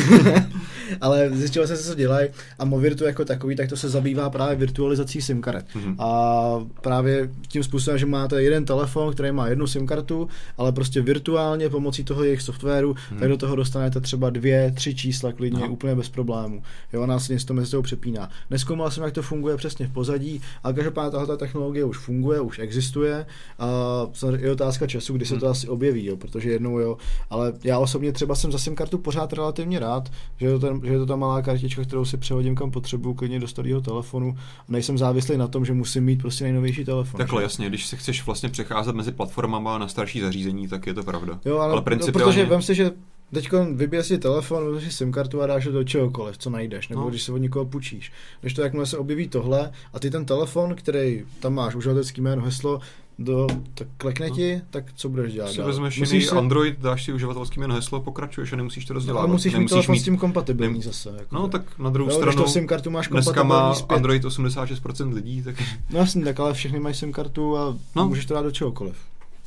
Ale 1.01 1.29
zjistilo 1.33 1.67
se, 1.67 1.77
co 1.77 1.95
dělají 1.95 2.29
a 2.59 2.65
Movirtu 2.65 3.03
jako 3.03 3.25
takový, 3.25 3.55
tak 3.55 3.69
to 3.69 3.77
se 3.77 3.89
zabývá 3.89 4.29
právě 4.29 4.55
virtualizací 4.55 5.21
SIM 5.21 5.41
karet. 5.41 5.65
Mhm. 5.75 5.95
A 5.99 6.41
právě 6.81 7.29
tím 7.47 7.63
způsobem, 7.63 7.97
že 7.97 8.05
máte 8.05 8.43
jeden 8.43 8.65
telefon, 8.65 9.13
který 9.13 9.31
má 9.31 9.47
jednu 9.47 9.67
SIM 9.67 9.87
kartu, 9.87 10.27
ale 10.57 10.71
prostě 10.71 11.01
virtuálně 11.01 11.69
pomocí 11.69 12.03
toho 12.03 12.23
jejich 12.23 12.41
softwaru, 12.41 12.95
Mhm. 13.11 13.19
tak 13.19 13.29
do 13.29 13.37
toho 13.37 13.55
dostanete 13.55 14.01
třeba 14.01 14.29
dvě, 14.29 14.71
tři 14.75 14.95
čísla 14.95 15.31
klidně, 15.31 15.63
Aha. 15.63 15.71
úplně 15.71 15.95
bez 15.95 16.09
problémů. 16.09 16.63
Jo, 16.93 17.01
a 17.01 17.05
následně 17.05 17.39
se 17.39 17.45
to 17.45 17.53
mezi 17.53 17.67
sebou 17.67 17.81
přepíná. 17.83 18.29
Neskoumal 18.49 18.91
jsem, 18.91 19.03
jak 19.03 19.13
to 19.13 19.21
funguje 19.21 19.57
přesně 19.57 19.87
v 19.87 19.91
pozadí, 19.93 20.41
ale 20.63 20.73
každopádně 20.73 21.11
tahle 21.11 21.37
technologie 21.37 21.83
už 21.85 21.97
funguje, 21.97 22.39
už 22.41 22.59
existuje. 22.59 23.25
A 23.59 23.70
samozřejmě 24.13 24.45
je 24.47 24.51
otázka 24.51 24.87
času, 24.87 25.13
kdy 25.13 25.25
se 25.25 25.37
to 25.37 25.45
Hmm. 25.45 25.51
asi 25.51 25.67
objeví, 25.67 26.05
jo, 26.05 26.17
protože 26.17 26.51
jednou 26.51 26.79
jo. 26.79 26.97
Ale 27.29 27.53
já 27.63 27.79
osobně 27.79 28.11
třeba 28.11 28.35
jsem 28.35 28.51
za 28.51 28.57
SIM 28.57 28.75
kartu 28.75 28.97
pořád 28.97 29.33
relativně 29.33 29.79
rád, 29.79 30.09
že 30.39 30.45
je 30.45 30.51
to, 30.51 30.59
ten, 30.59 30.81
že 30.83 30.93
je 30.93 30.99
to 30.99 31.05
ta 31.05 31.15
malá 31.15 31.41
kartička, 31.41 31.83
kterou 31.83 32.05
si 32.05 32.17
přehodím 32.17 32.55
kam 32.55 32.71
potřebuju, 32.71 33.15
klidně 33.15 33.39
do 33.39 33.47
starého 33.47 33.81
telefonu. 33.81 34.35
A 34.59 34.63
nejsem 34.71 34.97
závislý 34.97 35.37
na 35.37 35.47
tom, 35.47 35.65
že 35.65 35.73
musím 35.73 36.03
mít 36.03 36.21
prostě 36.21 36.43
nejnovější 36.43 36.85
telefon. 36.85 37.17
Takhle 37.17 37.41
že? 37.41 37.43
jasně, 37.43 37.69
když 37.69 37.87
se 37.87 37.95
chceš 37.95 38.25
vlastně 38.25 38.49
přecházet 38.49 38.95
mezi 38.95 39.11
platformama 39.11 39.77
na 39.77 39.87
starší 39.87 40.21
zařízení, 40.21 40.67
tak 40.67 40.87
je 40.87 40.93
to 40.93 41.03
pravda. 41.03 41.39
Jo, 41.45 41.55
ale, 41.57 41.65
ale 41.65 41.75
no, 41.75 41.81
principiálně... 41.81 42.25
protože 42.33 42.45
vem 42.45 42.61
si, 42.61 42.75
že 42.75 42.91
teď 43.33 43.49
vybiješ 43.73 44.05
si 44.05 44.17
telefon, 44.17 44.65
vezmeš 44.65 44.83
si 44.83 44.91
SIM 44.97 45.11
kartu 45.11 45.41
a 45.41 45.47
dáš 45.47 45.65
ho 45.65 45.71
do 45.71 45.83
čehokoliv, 45.83 46.37
co 46.37 46.49
najdeš, 46.49 46.89
nebo 46.89 46.99
No. 47.01 47.05
no. 47.05 47.09
když 47.09 47.21
se 47.23 47.31
od 47.31 47.37
někoho 47.37 47.65
půjčíš. 47.65 48.11
Když 48.41 48.53
to 48.53 48.61
jakmile 48.61 48.85
se 48.85 48.97
objeví 48.97 49.27
tohle 49.27 49.71
a 49.93 49.99
ty 49.99 50.09
ten 50.11 50.25
telefon, 50.25 50.75
který 50.75 51.23
tam 51.39 51.53
máš 51.53 51.75
uživatelský 51.75 52.21
jméno, 52.21 52.41
heslo, 52.41 52.79
do, 53.23 53.47
tak 53.75 53.87
klekne 53.97 54.29
No. 54.29 54.35
ti, 54.35 54.61
tak 54.69 54.85
co 54.95 55.09
budeš 55.09 55.33
dělat? 55.33 55.51
si 55.51 55.61
vezmeš 55.61 55.99
Musíš 55.99 56.13
jiný 56.13 56.25
se- 56.25 56.35
Android, 56.37 56.79
dáš 56.79 57.05
si 57.05 57.13
uživatelský 57.13 57.59
jméno 57.59 57.75
heslo, 57.75 58.01
pokračuješ 58.01 58.53
a 58.53 58.55
nemusíš 58.55 58.85
to 58.85 58.93
No, 58.93 58.95
rozdělávat. 58.95 59.23
ale 59.23 59.31
musíš 59.31 59.53
mít 59.53 59.57
Nemusíš 59.57 59.73
telefon 59.73 59.95
s 59.99 60.03
tím 60.03 60.17
kompatibilní 60.17 60.73
nem- 60.73 60.81
zase. 60.81 61.09
Jako 61.19 61.35
No 61.35 61.47
tak 61.47 61.79
na 61.79 61.89
druhou 61.89 62.09
jo, 62.09 62.15
stranu, 62.15 62.31
Když 62.31 62.45
to 62.45 62.51
SIM 62.51 62.67
kartu 62.67 62.89
máš 62.91 63.07
dneska 63.07 63.43
má 63.43 63.73
zpět. 63.73 63.95
Android 63.95 64.25
86% 64.25 65.13
lidí, 65.13 65.43
tak 65.43 65.55
No 65.89 65.99
jasně, 65.99 66.23
tak 66.25 66.39
ale 66.39 66.53
všechny 66.53 66.79
mají 66.79 66.95
SIM 66.95 67.11
kartu 67.13 67.57
a 67.57 67.65
No. 67.65 67.77
no. 67.95 68.07
můžeš 68.07 68.25
to 68.25 68.33
dát 68.33 68.41
do 68.41 68.51
čehokoliv. 68.51 68.95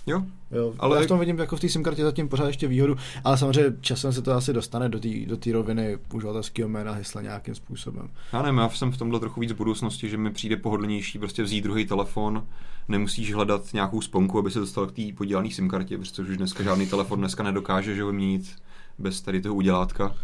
Jo. 0.07 0.23
Jo, 0.51 0.75
Ale- 0.79 0.97
já 0.97 1.05
v 1.05 1.07
tom 1.07 1.21
vidím 1.21 1.39
jako 1.39 1.57
v 1.57 1.61
té 1.61 1.69
SIM 1.69 1.83
kartě 1.83 2.03
zatím 2.03 2.29
pořád 2.29 2.47
ještě 2.47 2.69
výhodu, 2.69 2.97
ale 3.25 3.39
samozřejmě 3.39 3.77
časem 3.81 4.13
se 4.13 4.23
to 4.23 4.33
asi 4.33 4.53
dostane 4.53 4.89
do 4.89 5.01
té 5.01 5.09
do 5.27 5.37
té 5.37 5.53
roviny 5.53 5.99
uživatelského 6.15 6.69
jména 6.69 6.93
hesla 6.93 7.23
nějakým 7.23 7.55
způsobem. 7.55 8.09
Já 8.33 8.43
nevím, 8.43 8.59
já 8.59 8.69
jsem 8.69 8.93
v 8.93 8.97
tomhle 8.97 9.21
trochu 9.21 9.41
víc 9.41 9.53
budoucnosti, 9.53 10.09
že 10.09 10.17
mi 10.17 10.31
přijde 10.31 10.57
pohodlnější 10.57 11.19
prostě 11.19 11.43
vzít 11.43 11.65
druhý 11.65 11.87
telefon, 11.87 12.47
nemusíš 12.89 13.35
hledat 13.35 13.73
nějakou 13.73 14.01
sponku, 14.01 14.39
aby 14.39 14.51
se 14.51 14.59
dostal 14.59 14.87
k 14.87 14.93
té 14.93 15.03
podílené 15.17 15.51
SIM 15.51 15.69
kartě, 15.69 15.99
protože 15.99 16.23
už 16.23 16.37
dneska 16.37 16.65
žádný 16.65 16.87
telefon 16.87 17.19
dneska 17.19 17.43
nedokáže 17.43 17.95
že 17.95 18.03
ho 18.03 18.09
vyměnit 18.09 18.57
bez 18.99 19.21
tady 19.21 19.41
toho 19.41 19.55
udělátka. 19.55 20.15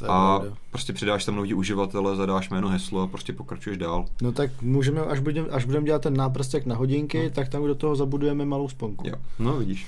To 0.00 0.06
je 0.06 0.10
A 0.10 0.38
pravda. 0.38 0.56
prostě 0.70 0.92
přidáš 0.92 1.24
tam 1.24 1.36
nový 1.36 1.54
uživatele, 1.54 2.16
zadáš 2.16 2.50
jméno, 2.50 2.68
heslo 2.68 3.02
a 3.02 3.06
prostě 3.06 3.32
pokračuješ 3.32 3.78
dál. 3.78 4.04
No 4.22 4.32
tak 4.32 4.62
můžeme, 4.62 5.00
až 5.00 5.18
budeme 5.20 5.48
až 5.48 5.64
budem 5.64 5.84
dělat 5.84 6.02
ten 6.02 6.16
náprstek 6.16 6.66
na 6.66 6.76
hodinky, 6.76 7.24
No. 7.24 7.30
tak 7.30 7.48
tam 7.48 7.66
do 7.66 7.74
toho 7.74 7.96
zabudujeme 7.96 8.44
malou 8.44 8.68
sponku. 8.68 9.08
Jo, 9.08 9.14
no 9.38 9.56
vidíš. 9.58 9.86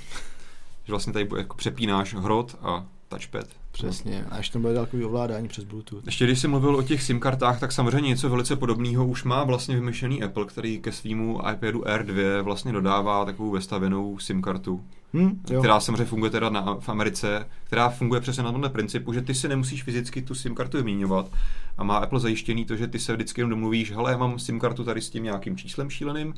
Že 0.84 0.92
vlastně 0.92 1.12
tady 1.12 1.28
jako 1.36 1.56
přepínáš 1.56 2.14
hrot 2.14 2.56
a 2.62 2.84
touchpad. 3.08 3.46
Přesně. 3.72 4.24
A 4.30 4.36
ještě 4.36 4.52
tam 4.52 4.62
bude 4.62 4.74
dálkový 4.74 5.04
ovládání 5.04 5.48
přes 5.48 5.64
Bluetooth. 5.64 6.06
Ještě 6.06 6.24
když 6.24 6.38
jsi 6.40 6.48
mluvil 6.48 6.76
o 6.76 6.82
těch 6.82 7.02
SIM 7.02 7.20
kartách, 7.20 7.60
tak 7.60 7.72
samozřejmě 7.72 8.08
něco 8.08 8.28
velice 8.28 8.56
podobného 8.56 9.06
už 9.06 9.24
má 9.24 9.44
vlastně 9.44 9.74
vymyšlený 9.74 10.22
Apple, 10.22 10.46
který 10.46 10.78
ke 10.78 10.92
svýmu 10.92 11.40
iPadu 11.52 11.80
R2 11.80 12.42
vlastně 12.42 12.72
dodává 12.72 13.24
takovou 13.24 13.50
vestavěnou 13.50 14.18
SIM 14.18 14.42
kartu, 14.42 14.84
Hm, 15.14 15.40
jo. 15.50 15.60
která 15.60 15.80
samozřejmě 15.80 16.04
funguje 16.04 16.30
teda 16.30 16.50
na, 16.50 16.76
v 16.80 16.88
Americe, 16.88 17.48
která 17.64 17.88
funguje 17.88 18.20
přesně 18.20 18.42
na 18.42 18.52
tomhle 18.52 18.70
principu, 18.70 19.12
že 19.12 19.22
ty 19.22 19.34
si 19.34 19.48
nemusíš 19.48 19.82
fyzicky 19.82 20.22
tu 20.22 20.34
SIM 20.34 20.54
kartu 20.54 20.76
vyměňovat 20.76 21.30
a 21.78 21.84
má 21.84 21.96
Apple 21.96 22.20
zajištěný 22.20 22.64
to, 22.64 22.76
že 22.76 22.88
ty 22.88 22.98
se 22.98 23.12
vždycky 23.12 23.40
jenom 23.40 23.50
domluvíš, 23.50 23.92
hele, 23.92 24.10
já 24.10 24.16
mám 24.18 24.38
SIM 24.38 24.60
kartu 24.60 24.84
tady 24.84 25.00
s 25.00 25.10
tím 25.10 25.24
nějakým 25.24 25.56
číslem 25.56 25.90
šíleným 25.90 26.34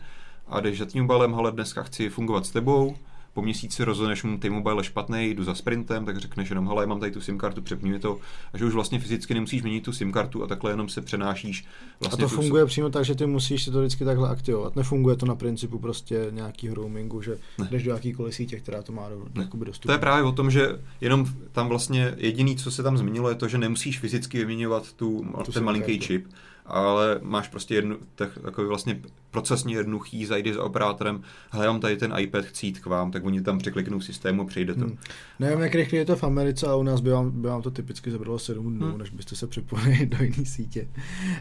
a 0.49 0.61
jdeš 0.61 0.79
za 0.79 0.85
tím 0.85 1.03
mobilem, 1.03 1.35
hele, 1.35 1.53
dneska 1.53 1.83
chci 1.83 2.09
fungovat 2.09 2.47
s 2.47 2.51
tebou, 2.51 2.97
po 3.35 3.43
měsíci 3.43 3.85
rozhodneš 3.85 4.23
mu, 4.23 4.39
ty 4.39 4.51
mobile 4.51 4.81
je 4.81 4.85
špatný, 4.85 5.31
jdu 5.31 5.45
za 5.45 5.55
sprintem, 5.55 6.05
tak 6.05 6.19
řekneš 6.19 6.49
jenom, 6.51 6.67
hele, 6.69 6.87
mám 6.87 7.01
tady 7.01 7.13
tu 7.13 7.21
SIM 7.21 7.39
kartu, 7.39 7.63
přepni 7.63 7.91
mi 7.91 7.99
to, 7.99 8.19
a 8.53 8.59
že 8.59 8.65
už 8.65 8.75
vlastně 8.75 8.99
fyzicky 8.99 9.35
nemusíš 9.35 9.63
měnit 9.63 9.85
tu 9.85 9.93
SIM 9.93 10.13
kartu 10.13 10.43
a 10.43 10.47
takhle 10.47 10.71
jenom 10.73 10.89
se 10.89 11.01
přenášíš. 11.03 11.65
Vlastně 12.01 12.25
a 12.25 12.29
to 12.29 12.35
tu- 12.35 12.41
funguje 12.41 12.67
přímo 12.67 12.91
tak, 12.91 13.05
že 13.05 13.15
ty 13.15 13.27
musíš 13.27 13.65
si 13.65 13.71
to 13.71 13.81
vždycky 13.81 14.05
takhle 14.05 14.29
aktivovat. 14.29 14.77
Nefunguje 14.77 15.17
to 15.17 15.27
na 15.27 15.35
principu 15.35 15.79
prostě 15.79 16.27
nějakého 16.31 16.75
roamingu, 16.75 17.23
že 17.23 17.39
Ne. 17.59 17.69
jdeš 17.71 17.83
do 17.83 17.91
jakýkoliv 17.91 18.35
sítě, 18.35 18.57
která 18.61 18.83
to 18.83 18.93
má 18.93 19.09
do, 19.09 19.17
dostupné. 19.65 19.87
To 19.89 19.93
je 19.93 19.99
právě 19.99 20.25
o 20.25 20.33
tom, 20.33 20.51
že 20.51 20.69
jenom 21.01 21.27
tam 21.53 21.69
vlastně 21.69 22.15
jediný, 22.17 22.57
co 22.57 22.71
se 22.71 22.83
tam 22.83 22.99
změnilo, 22.99 23.29
je 23.29 23.35
to, 23.35 23.49
že 23.49 23.59
nemusíš 23.59 23.99
fyzicky 23.99 24.39
vyměňovat 24.39 24.93
tu, 24.93 25.27
Tu 25.45 25.53
ten 25.53 25.65
malinký 25.65 25.93
kartu. 25.99 26.07
čip, 26.07 26.27
ale 26.67 27.19
máš 27.23 27.49
prostě 27.49 27.75
jednu, 27.75 27.97
tak, 28.15 28.39
takový 28.43 28.69
vlastně 28.69 29.01
procesně 29.35 29.75
jednoduchý, 29.75 30.27
zajdi 30.27 30.55
za 30.55 30.63
operátorem, 30.65 31.21
mám 31.55 31.81
tady 31.81 31.97
ten 31.97 32.15
iPad, 32.19 32.45
chci 32.45 32.67
jít 32.67 32.79
k 32.79 32.87
vám, 32.87 33.11
tak 33.11 33.25
oni 33.25 33.41
tam 33.43 33.59
překliknou 33.59 34.01
systému 34.01 34.43
a 34.43 34.45
přejde 34.45 34.75
to. 34.75 34.81
Hmm. 34.81 34.99
Nevím, 35.41 35.61
jak 35.61 35.75
rychle 35.75 35.99
je 35.99 36.05
to 36.05 36.17
v 36.17 36.25
Americe, 36.25 36.67
ale 36.67 36.77
u 36.77 36.83
nás 36.83 37.01
by 37.01 37.11
vám, 37.11 37.31
by 37.31 37.49
vám 37.49 37.63
to 37.63 37.71
typicky 37.71 38.11
zabralo 38.11 38.39
7 38.39 38.65
dnů, 38.65 38.81
Hmm. 38.81 38.91
hmm. 38.91 38.99
než 38.99 39.11
byste 39.11 39.37
se 39.37 39.47
připojili 39.47 40.07
do 40.19 40.25
jiné 40.25 40.45
sítě. 40.45 40.89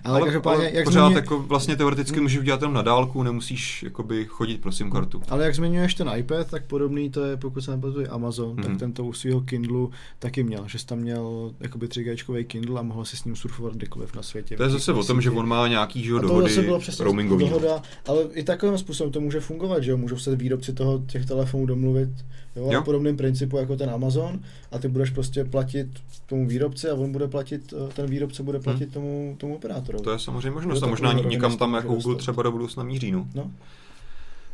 Ale, 0.04 0.20
Ale, 0.20 0.22
každopádně, 0.26 0.66
ale 0.68 0.76
jak 0.76 0.86
pořád 0.86 1.00
zmiňuje, 1.06 1.22
jako 1.22 1.40
vlastně 1.40 1.76
teoreticky 1.76 2.16
Hmm. 2.16 2.24
můžeš 2.24 2.40
udělat 2.40 2.62
jenom 2.62 2.74
na 2.74 2.82
dálku, 2.82 3.24
nemusíš 3.24 3.84
jakoby 3.84 4.26
chodit 4.26 4.62
pro 4.62 4.72
SIM 4.72 4.92
kartu. 4.92 5.22
ale 5.30 5.44
jak 5.46 5.56
zmiňuješ 5.56 5.94
ten 5.94 6.12
iPad, 6.18 6.50
tak 6.50 6.66
podobný 6.66 7.10
to 7.10 7.24
je, 7.26 7.38
pokud 7.38 7.62
se 7.62 7.72
nepletu, 7.72 8.00
Amazon, 8.10 8.50
Mhm. 8.56 8.64
tak 8.64 8.78
ten 8.78 8.94
to 8.94 9.04
u 9.06 9.14
svého 9.14 9.42
Kindlu 9.42 9.92
taky 10.20 10.44
měl, 10.44 10.64
že 10.68 10.80
jsi 10.80 10.86
tam 10.86 10.98
měl 11.00 11.52
jakoby 11.60 11.88
3G 11.88 12.44
Kindle 12.44 12.80
a 12.80 12.84
mohl 12.84 13.06
si 13.06 13.18
s 13.18 13.24
ním 13.26 13.36
surfovat 13.36 13.74
kdekoliv 13.74 14.16
na 14.16 14.22
světě. 14.24 14.58
To 14.58 14.64
je 14.64 14.70
zase 14.70 14.94
o 14.94 15.04
tom, 15.04 15.22
že 15.22 15.32
on 15.32 15.48
má 15.48 15.68
nějaký 15.68 16.04
že, 16.04 16.12
dohody 16.12 16.50
zase 16.50 16.62
bylo 16.62 16.80
přesně 16.80 17.06
roamingový. 17.06 17.46
dohoda, 17.50 17.82
ale 18.06 18.24
i 18.34 18.44
takovým 18.44 18.78
způsobem 18.78 19.12
to 19.12 19.22
může 19.22 19.40
fungovat, 19.40 19.84
že 19.84 19.92
jo, 19.92 19.98
můžou 19.98 20.18
se 20.18 20.36
výrobci 20.36 20.74
toho, 20.74 21.04
těch 21.08 21.26
telefonů 21.26 21.66
domluvit 21.66 22.10
jo, 22.56 22.64
Jo. 22.66 22.72
na 22.72 22.82
podobném 22.82 23.18
principu 23.18 23.58
jako 23.58 23.76
ten 23.76 23.90
Amazon 23.90 24.40
a 24.72 24.80
ty 24.80 24.88
budeš 24.88 25.10
prostě 25.10 25.46
platit 25.46 25.88
tomu 26.26 26.48
výrobci 26.48 26.90
a 26.90 26.94
on 26.94 27.12
bude 27.12 27.28
platit, 27.28 27.74
eh, 27.90 27.94
ten 27.94 28.06
výrobce 28.10 28.44
bude 28.44 28.60
platit 28.60 28.94
tomu, 28.94 29.36
tomu 29.40 29.56
operátorovi. 29.56 30.04
To 30.04 30.12
je 30.12 30.20
samozřejmě 30.20 30.52
možnost. 30.52 30.84
A 30.84 30.88
možná 30.88 31.14
někam 31.14 31.58
tam 31.58 31.74
jako 31.74 31.88
Google 31.88 32.16
třeba 32.16 32.44
do 32.44 32.52
budoucna 32.52 32.84
míří. 32.84 33.12
No. 33.12 33.28
No. 33.36 33.52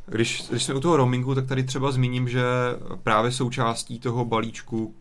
Když, 0.06 0.44
když 0.50 0.64
jsme 0.64 0.74
u 0.74 0.80
toho 0.80 0.98
roamingu, 0.98 1.36
tak 1.36 1.48
tady 1.48 1.64
třeba 1.64 1.92
zmíním, 1.92 2.30
že 2.30 2.42
právě 3.04 3.32
součástí 3.32 4.00
toho 4.00 4.26
balíčku, 4.26 4.94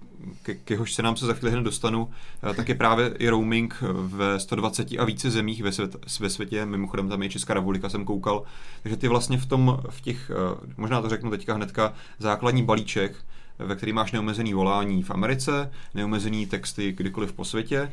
ke, 0.42 0.54
k 0.54 0.70
jehož 0.70 0.94
se 0.94 1.02
nám 1.02 1.16
se 1.16 1.26
za 1.26 1.34
chvíli 1.34 1.52
hned 1.52 1.62
dostanu, 1.62 2.10
eh, 2.50 2.54
tak 2.54 2.68
je 2.68 2.74
právě 2.74 3.14
i 3.18 3.28
roaming 3.28 3.82
ve 3.92 4.40
120 4.40 4.98
a 4.98 5.04
více 5.04 5.30
zemích 5.30 5.62
ve, 5.62 5.72
svět, 5.72 6.18
ve 6.20 6.30
světě. 6.30 6.66
Mimochodem 6.66 7.08
tam 7.08 7.22
je 7.22 7.28
Česká 7.28 7.54
republika, 7.54 7.88
jsem 7.88 8.04
koukal. 8.04 8.42
Takže 8.82 8.96
ty 8.96 9.08
vlastně 9.08 9.38
v 9.38 9.46
tom, 9.46 9.80
v 9.90 10.00
těch, 10.00 10.30
eh, 10.30 10.72
možná 10.76 11.02
to 11.02 11.08
řeknu 11.08 11.30
teďka 11.30 11.54
hnedka, 11.54 11.92
základní 12.18 12.62
balíček, 12.62 13.24
ve 13.58 13.76
který 13.76 13.92
máš 13.92 14.12
neomezený 14.12 14.54
volání 14.54 15.02
v 15.02 15.10
Americe, 15.10 15.70
neomezený 15.94 16.46
texty 16.46 16.92
kdykoliv 16.92 17.32
po 17.32 17.44
světě, 17.44 17.92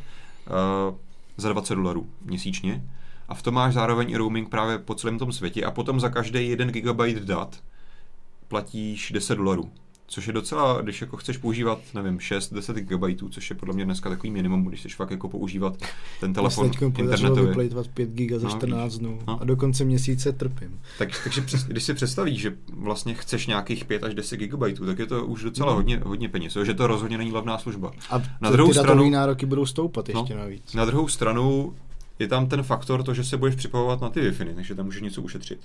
za 1.38 1.50
20 1.50 1.76
dolarů 1.76 2.10
měsíčně. 2.26 2.84
A 3.30 3.34
v 3.34 3.42
tom 3.42 3.54
máš 3.54 3.74
zároveň 3.74 4.10
i 4.10 4.18
roaming 4.18 4.50
právě 4.50 4.78
po 4.78 4.96
celém 4.96 5.20
tom 5.20 5.32
světě 5.32 5.66
a 5.66 5.72
potom 5.72 6.00
za 6.00 6.10
každý 6.10 6.50
1 6.50 6.66
gigabyte 6.72 7.20
dat 7.20 7.60
platíš 8.48 9.12
10 9.12 9.36
dolarů. 9.36 9.72
Což 10.08 10.28
je 10.28 10.34
docela, 10.34 10.82
když 10.82 11.02
jako 11.02 11.18
chceš 11.18 11.38
používat, 11.38 11.80
nevím, 11.94 12.18
6-10 12.18 12.74
GB, 12.74 13.32
což 13.32 13.50
je 13.50 13.56
podle 13.56 13.76
mě 13.76 13.86
dneska 13.86 14.10
takový 14.10 14.32
minimum, 14.32 14.66
když 14.66 14.80
chceš 14.80 14.96
fakt 14.96 15.12
jako 15.12 15.30
používat 15.30 15.78
ten 16.20 16.34
telefon 16.34 16.72
internetový. 16.98 17.48
vyplejtovat 17.48 17.88
5 17.88 18.10
GB 18.10 18.40
za 18.42 18.48
No, 18.48 18.56
14 18.56 18.84
vidíš. 18.94 19.00
dnů 19.00 19.20
No. 19.28 19.42
a 19.42 19.46
do 19.46 19.56
konce 19.56 19.86
měsíce 19.86 20.32
trpím. 20.32 20.80
Tak, 20.98 21.10
takže 21.24 21.42
přes, 21.42 21.64
když 21.64 21.84
si 21.84 21.94
představíš, 21.94 22.42
že 22.42 22.54
vlastně 22.74 23.14
chceš 23.14 23.48
nějakých 23.48 23.86
5 23.86 24.04
až 24.04 24.14
10 24.14 24.38
GB, 24.38 24.86
tak 24.86 25.00
je 25.00 25.06
to 25.06 25.26
už 25.26 25.44
docela 25.44 25.70
No. 25.70 25.76
hodně, 25.76 26.02
hodně 26.06 26.30
peněz, 26.30 26.58
že 26.64 26.74
to 26.74 26.88
rozhodně 26.88 27.18
není 27.18 27.32
levná 27.32 27.58
služba. 27.58 27.92
A 28.10 28.22
Na 28.42 28.52
druhou 28.52 28.74
ty 28.74 28.80
stranu- 28.80 29.10
nároky 29.10 29.46
budou 29.46 29.66
stoupat 29.66 30.10
No. 30.14 30.20
ještě 30.20 30.36
navíc. 30.36 30.74
Na 30.74 30.86
druhou 30.86 31.08
stranu 31.08 31.74
je 32.20 32.28
tam 32.28 32.48
ten 32.48 32.64
faktor 32.64 33.04
to, 33.04 33.14
že 33.14 33.24
se 33.24 33.38
budeš 33.38 33.56
připojovat 33.56 34.02
na 34.02 34.10
ty 34.10 34.22
wi 34.22 34.54
takže 34.56 34.76
tam 34.76 34.86
můžeš 34.86 35.02
něco 35.02 35.22
ušetřit. 35.22 35.60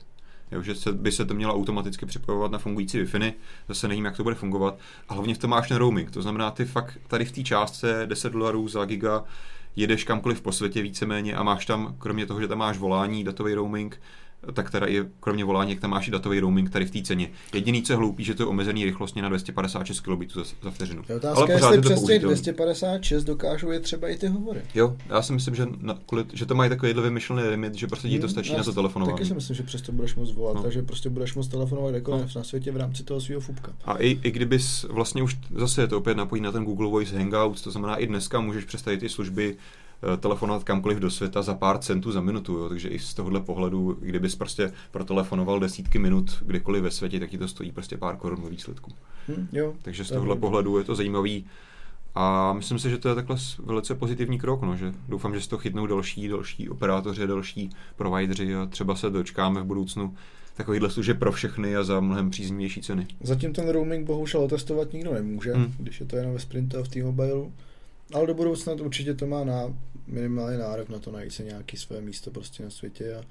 Jo, 0.52 0.62
že 0.62 0.74
se, 0.74 0.92
by 0.92 1.12
se 1.12 1.24
to 1.24 1.34
mělo 1.34 1.54
automaticky 1.54 2.06
připojovat 2.06 2.50
na 2.50 2.58
fungující 2.58 2.98
wi 2.98 3.34
zase 3.68 3.88
nevím, 3.88 4.04
jak 4.04 4.16
to 4.16 4.22
bude 4.22 4.34
fungovat. 4.34 4.78
A 5.08 5.14
hlavně 5.14 5.34
v 5.34 5.38
tom 5.38 5.50
máš 5.50 5.68
ten 5.68 5.76
roaming, 5.76 6.10
to 6.10 6.22
znamená, 6.22 6.50
ty 6.50 6.64
fakt 6.64 6.98
tady 7.08 7.24
v 7.24 7.32
té 7.32 7.42
částce 7.42 8.02
10 8.06 8.32
dolarů 8.32 8.68
za 8.68 8.84
giga 8.84 9.24
jedeš 9.76 10.04
kamkoliv 10.04 10.40
po 10.40 10.52
světě 10.52 10.82
víceméně 10.82 11.34
a 11.34 11.42
máš 11.42 11.66
tam, 11.66 11.94
kromě 11.98 12.26
toho, 12.26 12.40
že 12.40 12.48
tam 12.48 12.58
máš 12.58 12.78
volání, 12.78 13.24
datový 13.24 13.54
roaming, 13.54 14.00
tak 14.52 14.70
teda 14.70 14.86
i 14.88 15.04
kromě 15.20 15.44
volání, 15.44 15.70
jak 15.70 15.80
tam 15.80 15.90
máš 15.90 16.08
i 16.08 16.10
datový 16.10 16.40
roaming 16.40 16.70
tady 16.70 16.84
v 16.86 16.90
té 16.90 17.02
ceně. 17.02 17.30
Jediný, 17.54 17.82
co 17.82 17.92
je 17.92 17.96
hloupý, 17.96 18.24
že 18.24 18.34
to 18.34 18.42
je 18.42 18.46
omezený 18.46 18.84
rychlostně 18.84 19.22
na 19.22 19.28
256 19.28 20.00
kb 20.00 20.22
za, 20.34 20.42
za 20.62 20.70
vteřinu. 20.70 21.02
Je 21.08 21.16
otázka, 21.16 21.40
pořád 21.46 21.54
jestli 21.56 21.76
je 21.76 21.80
to 21.82 21.88
přes 21.88 21.88
těch 21.88 21.98
použitelný. 21.98 22.34
256 22.34 23.24
dokážou 23.24 23.70
je 23.70 23.80
třeba 23.80 24.08
i 24.08 24.16
ty 24.16 24.26
hovory. 24.26 24.60
Jo, 24.74 24.96
já 25.08 25.22
si 25.22 25.32
myslím, 25.32 25.54
že, 25.54 25.66
na, 25.80 25.98
kvůli, 26.06 26.24
že 26.32 26.46
to 26.46 26.54
mají 26.54 26.70
takovýhle 26.70 27.02
vymyšlený 27.02 27.48
limit, 27.48 27.74
že 27.74 27.86
prostě 27.86 28.08
ti 28.08 28.18
to 28.18 28.26
Hmm, 28.26 28.32
stačí 28.32 28.52
já 28.52 28.58
na 28.58 28.64
to 28.64 28.72
telefonování. 28.72 29.16
Taky 29.18 29.28
si 29.28 29.34
myslím, 29.34 29.56
že 29.56 29.62
přesto 29.62 29.92
budeš 29.92 30.14
moc 30.14 30.32
volat, 30.32 30.56
No. 30.56 30.62
takže 30.62 30.82
prostě 30.82 31.10
budeš 31.10 31.34
moc 31.34 31.48
telefonovat 31.48 31.90
kdekoliv 31.90 32.34
na 32.36 32.44
světě 32.44 32.72
v 32.72 32.76
rámci 32.76 33.02
toho 33.04 33.20
svého 33.20 33.40
fupka. 33.40 33.72
A 33.84 33.94
i, 33.94 34.08
i 34.22 34.30
kdybys 34.30 34.84
vlastně 34.90 35.22
už 35.22 35.36
zase 35.54 35.80
je 35.82 35.86
to 35.86 35.98
opět 35.98 36.16
napojí 36.16 36.42
na 36.42 36.52
ten 36.52 36.64
Google 36.64 36.88
Voice 36.88 37.18
Hangout, 37.18 37.62
to 37.62 37.70
znamená 37.70 37.96
i 37.96 38.06
dneska 38.06 38.40
můžeš 38.40 38.64
představit 38.64 38.98
ty 38.98 39.08
služby 39.08 39.56
telefonovat 40.20 40.64
kamkoliv 40.64 40.98
do 40.98 41.10
světa 41.10 41.42
za 41.42 41.54
pár 41.54 41.78
centů 41.78 42.12
za 42.12 42.20
minutu, 42.20 42.58
jo? 42.58 42.68
takže 42.68 42.88
i 42.88 42.98
z 42.98 43.14
tohohle 43.14 43.40
pohledu, 43.40 43.98
kdybys 44.00 44.36
prostě 44.36 44.72
protelefonoval 44.90 45.60
desítky 45.60 45.98
minut 45.98 46.42
kdekoliv 46.46 46.82
ve 46.82 46.90
světě, 46.90 47.20
tak 47.20 47.30
ti 47.30 47.38
to 47.38 47.48
stojí 47.48 47.72
prostě 47.72 47.96
pár 47.96 48.16
korun 48.16 48.42
ve 48.42 48.50
výsledku. 48.50 48.90
Hm, 49.28 49.48
jo, 49.52 49.74
Takže 49.82 50.04
z 50.04 50.08
tohohle 50.08 50.36
pohledu 50.36 50.78
je 50.78 50.84
to 50.84 50.94
zajímavý 50.94 51.46
a 52.14 52.52
myslím 52.52 52.78
si, 52.78 52.90
že 52.90 52.98
to 52.98 53.08
je 53.08 53.14
takhle 53.14 53.36
velice 53.58 53.94
pozitivní 53.94 54.38
krok, 54.38 54.62
no, 54.62 54.76
že 54.76 54.92
doufám, 55.08 55.34
že 55.34 55.40
se 55.40 55.48
to 55.48 55.58
chytnou 55.58 55.86
další, 55.86 56.28
další 56.28 56.68
operátoři, 56.68 57.26
další 57.26 57.70
provideři 57.96 58.54
a 58.54 58.66
třeba 58.66 58.96
se 58.96 59.10
dočkáme 59.10 59.60
v 59.60 59.64
budoucnu 59.64 60.14
takovýhle 60.56 60.90
služeb 60.90 61.18
pro 61.18 61.32
všechny 61.32 61.76
a 61.76 61.84
za 61.84 62.00
mnohem 62.00 62.30
příznivější 62.30 62.80
ceny. 62.82 63.06
Zatím 63.22 63.52
ten 63.52 63.68
roaming 63.68 64.06
bohužel 64.06 64.40
otestovat 64.40 64.92
nikdo 64.92 65.14
nemůže, 65.14 65.52
Hmm. 65.52 65.64
hmm. 65.64 65.74
když 65.78 66.00
je 66.00 66.06
to 66.06 66.16
jenom 66.16 66.32
ve 66.32 66.38
Sprintu 66.38 66.78
a 66.78 66.82
v 66.82 66.88
T-Mobilu. 66.88 67.52
Ale 68.12 68.26
do 68.26 68.34
budoucna 68.34 68.74
to 68.76 68.84
určitě 68.84 69.14
to 69.14 69.26
má 69.26 69.44
na, 69.44 69.74
minimálně 70.06 70.58
nárok 70.58 70.88
na 70.88 70.98
to 70.98 71.10
najít 71.12 71.32
se 71.32 71.42
nějaký 71.44 71.76
své 71.76 72.00
místo 72.00 72.30
prostě 72.30 72.62
na 72.62 72.70
světě 72.70 73.14
a 73.16 73.22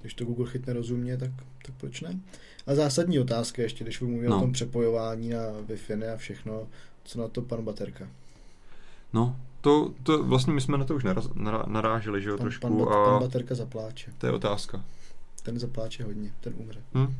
když 0.00 0.14
to 0.14 0.24
Google 0.24 0.50
chytne 0.50 0.72
rozumně, 0.72 1.16
tak, 1.16 1.30
tak 1.66 1.74
proč 1.78 2.00
ne? 2.00 2.20
A 2.66 2.74
zásadní 2.74 3.18
otázka 3.18 3.62
ještě, 3.62 3.84
když 3.84 3.98
budu 3.98 4.10
mluvit 4.12 4.28
No. 4.28 4.36
o 4.36 4.40
tom 4.40 4.52
přepojování 4.52 5.28
na 5.28 5.38
Wi-Fi 5.68 6.14
a 6.14 6.16
všechno, 6.16 6.68
co 7.04 7.20
na 7.20 7.28
to 7.28 7.42
pan 7.42 7.64
Baterka? 7.64 8.08
No, 9.12 9.36
to, 9.60 9.94
to 10.02 10.24
vlastně 10.24 10.52
my 10.52 10.60
jsme 10.60 10.78
na 10.78 10.84
to 10.84 10.94
už 10.94 11.04
naraz, 11.04 11.28
nará, 11.34 11.64
naráželi, 11.68 12.22
že 12.22 12.28
jo, 12.28 12.36
Pan, 12.36 12.44
trošku 12.44 12.60
pan, 12.68 12.78
Bat, 12.78 12.88
pan 12.88 13.14
a 13.14 13.20
Baterka 13.20 13.54
zapláče. 13.54 14.12
to 14.18 14.26
je 14.26 14.32
otázka. 14.32 14.84
Ten 15.42 15.58
zapláče 15.58 16.04
hodně, 16.04 16.32
ten 16.40 16.52
umře. 16.56 16.80
Hm? 16.94 17.14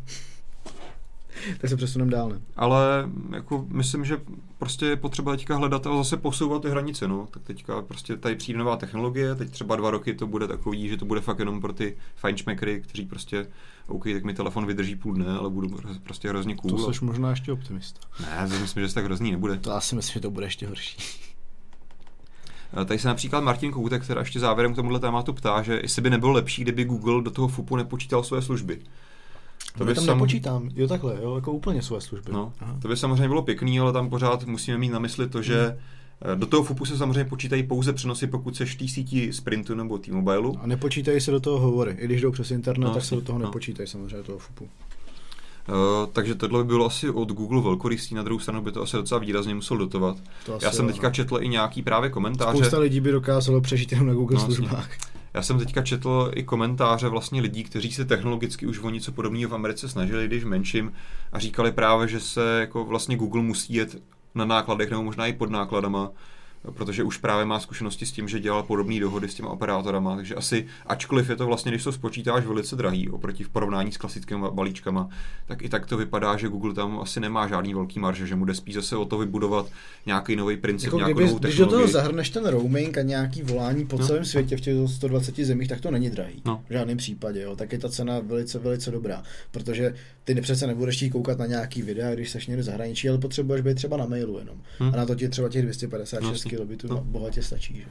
Tak 1.60 1.70
se 1.70 1.76
přesuneme 1.76 2.10
dál, 2.10 2.28
ne? 2.28 2.40
Ale 2.56 3.10
jako 3.34 3.66
myslím, 3.68 4.04
že 4.04 4.20
prostě 4.58 4.86
je 4.86 4.96
potřeba 4.96 5.32
teďka 5.32 5.56
hledat 5.56 5.86
a 5.86 5.96
zase 5.96 6.16
posouvat 6.16 6.62
ty 6.62 6.70
hranice, 6.70 7.08
no. 7.08 7.28
Tak 7.30 7.42
teďka 7.42 7.82
prostě 7.82 8.16
tady 8.16 8.34
přijde 8.36 8.58
nová 8.58 8.76
technologie, 8.76 9.34
teď 9.34 9.50
třeba 9.50 9.76
dva 9.76 9.90
roky 9.90 10.14
to 10.14 10.26
bude 10.26 10.48
takový, 10.48 10.88
že 10.88 10.96
to 10.96 11.04
bude 11.04 11.20
fakt 11.20 11.38
jenom 11.38 11.60
pro 11.60 11.72
ty 11.72 11.96
fajnšmekry, 12.16 12.80
kteří 12.80 13.06
prostě, 13.06 13.46
OK, 13.86 14.04
tak 14.04 14.24
mi 14.24 14.34
telefon 14.34 14.66
vydrží 14.66 14.96
půl 14.96 15.14
dne, 15.14 15.36
ale 15.38 15.50
budu 15.50 15.68
prostě 16.02 16.28
hrozně 16.28 16.56
cool. 16.56 16.78
To 16.78 16.88
a- 16.88 16.92
jsi 16.92 17.04
možná 17.04 17.30
ještě 17.30 17.52
optimista. 17.52 18.00
Ne, 18.20 18.48
to 18.48 18.58
myslím, 18.60 18.82
že 18.82 18.88
se 18.88 18.94
tak 18.94 19.04
hrozný 19.04 19.30
nebude. 19.30 19.56
To 19.56 19.70
já 19.70 19.80
si 19.80 19.94
myslím, 19.94 20.14
že 20.14 20.20
to 20.20 20.30
bude 20.30 20.46
ještě 20.46 20.66
horší. 20.66 20.96
A 22.72 22.84
Tady 22.84 22.98
se 22.98 23.08
například 23.08 23.44
Martin 23.44 23.72
Koutek, 23.72 24.02
která 24.02 24.20
ještě 24.20 24.40
závěrem 24.40 24.72
k 24.72 24.76
tomuhle 24.76 25.00
tématu 25.00 25.32
ptá, 25.32 25.62
že 25.62 25.80
jestli 25.82 26.02
by 26.02 26.10
nebylo 26.10 26.32
lepší, 26.32 26.62
kdyby 26.62 26.84
Google 26.84 27.22
do 27.22 27.30
toho 27.30 27.48
FUPu 27.48 27.76
nepočítal 27.76 28.24
své 28.24 28.42
služby. 28.42 28.78
To 29.78 29.84
by 29.84 29.94
tam 29.94 30.04
sam... 30.04 30.16
nepočítám. 30.18 30.70
Jo, 30.76 30.88
takhle, 30.88 31.16
jo, 31.22 31.34
jako 31.34 31.52
úplně 31.52 31.82
své 31.82 32.00
služby. 32.00 32.32
No, 32.32 32.52
Aha. 32.60 32.78
to 32.82 32.88
by 32.88 32.96
samozřejmě 32.96 33.28
bylo 33.28 33.42
pěkný, 33.42 33.80
ale 33.80 33.92
tam 33.92 34.10
pořád 34.10 34.44
musíme 34.46 34.78
mít 34.78 34.88
na 34.88 34.98
mysli 34.98 35.28
to, 35.28 35.42
že 35.42 35.78
eh, 36.32 36.36
do 36.36 36.46
toho 36.46 36.62
FUPu 36.64 36.84
se 36.84 36.96
samozřejmě 36.96 37.24
počítají 37.24 37.62
pouze 37.62 37.92
přenosy, 37.92 38.26
pokud 38.26 38.56
seš 38.56 38.76
v 38.76 38.90
síti 38.90 39.32
Sprintu 39.32 39.74
nebo 39.74 39.98
T-Mobileu. 39.98 40.56
A 40.62 40.66
nepočítají 40.66 41.20
se 41.20 41.30
do 41.30 41.40
toho 41.40 41.58
hovory. 41.58 41.96
I 41.98 42.04
když 42.04 42.20
jdou 42.20 42.32
přes 42.32 42.50
internet, 42.50 42.86
No, 42.86 42.94
tak 42.94 43.04
se 43.04 43.14
do 43.14 43.20
toho 43.20 43.38
no. 43.38 43.44
nepočítají 43.44 43.86
samozřejmě 43.86 44.16
do 44.16 44.22
toho 44.22 44.38
FUPu. 44.38 44.64
Uh, 45.68 46.06
takže 46.12 46.34
tohle 46.34 46.64
by 46.64 46.66
bylo 46.66 46.86
asi 46.86 47.10
od 47.10 47.32
Google 47.32 47.62
velkorysý, 47.62 48.14
na 48.14 48.22
druhou 48.22 48.38
stranu 48.40 48.62
by 48.62 48.72
to 48.72 48.82
asi 48.82 48.96
docela 48.96 49.20
výrazně 49.20 49.54
musel 49.54 49.76
dotovat. 49.76 50.16
To 50.46 50.58
Já 50.62 50.70
jsem 50.70 50.86
jo, 50.86 50.92
teďka 50.92 51.08
no. 51.08 51.14
četl 51.14 51.38
i 51.40 51.48
nějaký 51.48 51.82
právě 51.82 52.10
komentáře. 52.10 52.58
Spousta 52.58 52.78
lidí 52.78 53.00
by 53.00 53.12
dokázalo 53.12 53.60
přežít 53.60 53.92
jenom 53.92 54.08
na 54.08 54.14
Google 54.14 54.36
No, 54.36 54.46
no, 54.48 54.50
jasně. 54.50 54.68
Já 55.34 55.42
jsem 55.42 55.58
teďka 55.58 55.82
četl 55.82 56.30
i 56.34 56.42
komentáře 56.42 57.08
vlastně 57.08 57.40
lidí, 57.40 57.64
kteří 57.64 57.92
se 57.92 58.04
technologicky 58.04 58.66
už 58.66 58.78
o 58.78 58.90
něco 58.90 59.12
podobného 59.12 59.50
v 59.50 59.54
Americe 59.54 59.88
snažili, 59.88 60.26
když 60.26 60.44
menším, 60.44 60.92
a 61.32 61.38
říkali 61.38 61.72
právě, 61.72 62.08
že 62.08 62.20
se 62.20 62.60
jako 62.60 62.84
vlastně 62.84 63.16
Google 63.16 63.42
musí 63.42 63.74
jet 63.74 64.02
na 64.34 64.44
nákladech 64.44 64.90
nebo 64.90 65.02
možná 65.02 65.26
i 65.26 65.32
pod 65.32 65.50
nákladama, 65.50 66.10
protože 66.74 67.02
už 67.02 67.16
právě 67.16 67.44
má 67.44 67.60
zkušenosti 67.60 68.06
s 68.06 68.12
tím, 68.12 68.28
že 68.28 68.40
dělal 68.40 68.62
podobné 68.62 69.00
dohody 69.00 69.28
s 69.28 69.34
těma 69.34 69.48
operátorama, 69.48 70.16
takže 70.16 70.34
asi, 70.34 70.66
ačkoliv 70.86 71.30
je 71.30 71.36
to 71.36 71.46
vlastně, 71.46 71.70
když 71.72 71.84
to 71.84 71.92
spočítáš, 71.92 72.44
velice 72.46 72.76
drahý 72.76 73.08
oproti 73.08 73.44
v 73.44 73.48
porovnání 73.48 73.92
s 73.92 73.96
klasickými 73.96 74.46
balíčkama, 74.50 75.08
tak 75.46 75.62
i 75.62 75.68
tak 75.68 75.86
to 75.86 75.96
vypadá, 75.96 76.36
že 76.36 76.48
Google 76.48 76.74
tam 76.74 77.00
asi 77.00 77.20
nemá 77.20 77.48
žádný 77.48 77.74
velký 77.74 77.98
marže, 78.00 78.26
že 78.26 78.36
mu 78.36 78.44
jde 78.44 78.54
spíš 78.54 78.74
zase 78.74 78.96
o 78.96 79.04
to 79.04 79.18
vybudovat 79.18 79.66
nějaký 80.06 80.36
nový 80.36 80.56
princip, 80.56 80.86
Jako 80.86 80.96
nějakou 80.96 81.14
kdyby, 81.14 81.26
novou 81.28 81.38
když 81.38 81.56
do 81.56 81.64
toho 81.64 81.70
technologii. 81.70 81.92
zahrneš 81.92 82.30
ten 82.30 82.46
roaming 82.46 82.98
a 82.98 83.02
nějaký 83.02 83.42
volání 83.42 83.86
po 83.86 83.98
No. 83.98 84.06
celém 84.06 84.24
světě 84.24 84.56
v 84.56 84.60
těch 84.60 84.74
120 84.90 85.44
zemích, 85.44 85.68
tak 85.68 85.80
to 85.80 85.90
není 85.90 86.10
drahý. 86.10 86.42
No. 86.44 86.64
V 86.68 86.72
žádném 86.72 86.96
případě, 86.96 87.42
jo. 87.42 87.56
Tak 87.56 87.72
je 87.72 87.78
ta 87.78 87.88
cena 87.88 88.18
velice, 88.20 88.58
velice 88.58 88.90
dobrá. 88.90 89.22
Protože 89.50 89.94
ty 90.24 90.34
přece 90.40 90.66
nebudeš 90.66 90.96
chtít 90.96 91.10
koukat 91.10 91.38
na 91.38 91.46
nějaký 91.46 91.82
videa, 91.82 92.14
když 92.14 92.30
seš 92.30 92.46
někde 92.46 92.62
zahraničí, 92.62 93.08
ale 93.08 93.18
potřebuješ 93.18 93.62
být 93.62 93.74
třeba 93.74 93.96
na 93.96 94.06
mailu 94.06 94.38
jenom. 94.38 94.56
Hm. 94.80 94.90
A 94.94 94.96
na 94.96 95.06
to 95.06 95.14
ti 95.14 95.28
třeba 95.28 95.48
těch 95.48 95.62
256 95.62 96.44
No, 96.44 96.47
jasně. 96.52 96.56
kilobitů 96.56 96.88
No. 96.88 97.00
bohatě 97.04 97.42
stačí. 97.42 97.76
Že? 97.76 97.86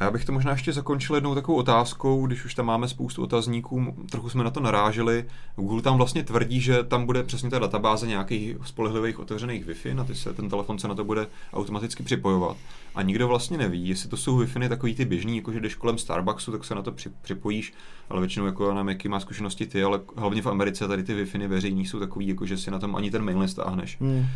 Já 0.00 0.10
bych 0.10 0.24
to 0.24 0.32
možná 0.32 0.52
ještě 0.52 0.72
zakončil 0.72 1.14
jednou 1.14 1.34
takovou 1.34 1.58
otázkou, 1.58 2.26
když 2.26 2.44
už 2.44 2.54
tam 2.54 2.66
máme 2.66 2.88
spoustu 2.88 3.22
otazníků, 3.22 3.96
trochu 4.10 4.30
jsme 4.30 4.44
na 4.44 4.50
to 4.50 4.60
naráželi. 4.60 5.24
Google 5.56 5.82
tam 5.82 5.96
vlastně 5.96 6.24
tvrdí, 6.24 6.60
že 6.60 6.82
tam 6.82 7.06
bude 7.06 7.22
přesně 7.22 7.50
ta 7.50 7.58
databáze 7.58 8.06
nějakých 8.06 8.56
spolehlivých 8.64 9.18
otevřených 9.18 9.66
Wi-Fi, 9.66 9.94
na 9.94 10.04
ty 10.04 10.14
se 10.14 10.32
ten 10.32 10.48
telefon 10.48 10.78
se 10.78 10.88
na 10.88 10.94
to 10.94 11.04
bude 11.04 11.26
automaticky 11.52 12.02
připojovat. 12.02 12.56
A 12.94 13.02
nikdo 13.02 13.28
vlastně 13.28 13.58
neví, 13.58 13.88
jestli 13.88 14.08
to 14.08 14.16
jsou 14.16 14.40
Wi-Fi 14.40 14.68
takový 14.68 14.94
ty 14.94 15.04
běžný, 15.04 15.36
jako 15.36 15.52
že 15.52 15.60
jdeš 15.60 15.74
kolem 15.74 15.98
Starbucksu, 15.98 16.52
tak 16.52 16.64
se 16.64 16.74
na 16.74 16.82
to 16.82 16.92
při, 16.92 17.10
připojíš, 17.22 17.74
ale 18.10 18.20
většinou 18.20 18.46
jako 18.46 18.74
na 18.74 18.84
jaký 18.88 19.08
má 19.08 19.20
zkušenosti 19.20 19.66
ty, 19.66 19.82
ale 19.82 20.00
hlavně 20.16 20.42
v 20.42 20.46
Americe 20.46 20.88
tady 20.88 21.02
ty 21.02 21.14
Wi-Fi 21.14 21.48
veřejní 21.48 21.86
jsou 21.86 22.00
takový, 22.00 22.28
jako 22.28 22.46
že 22.46 22.56
si 22.56 22.70
na 22.70 22.78
tom 22.78 22.96
ani 22.96 23.10
ten 23.10 23.22
mail 23.22 23.38
nestáhneš. 23.38 24.00
Hmm. 24.00 24.26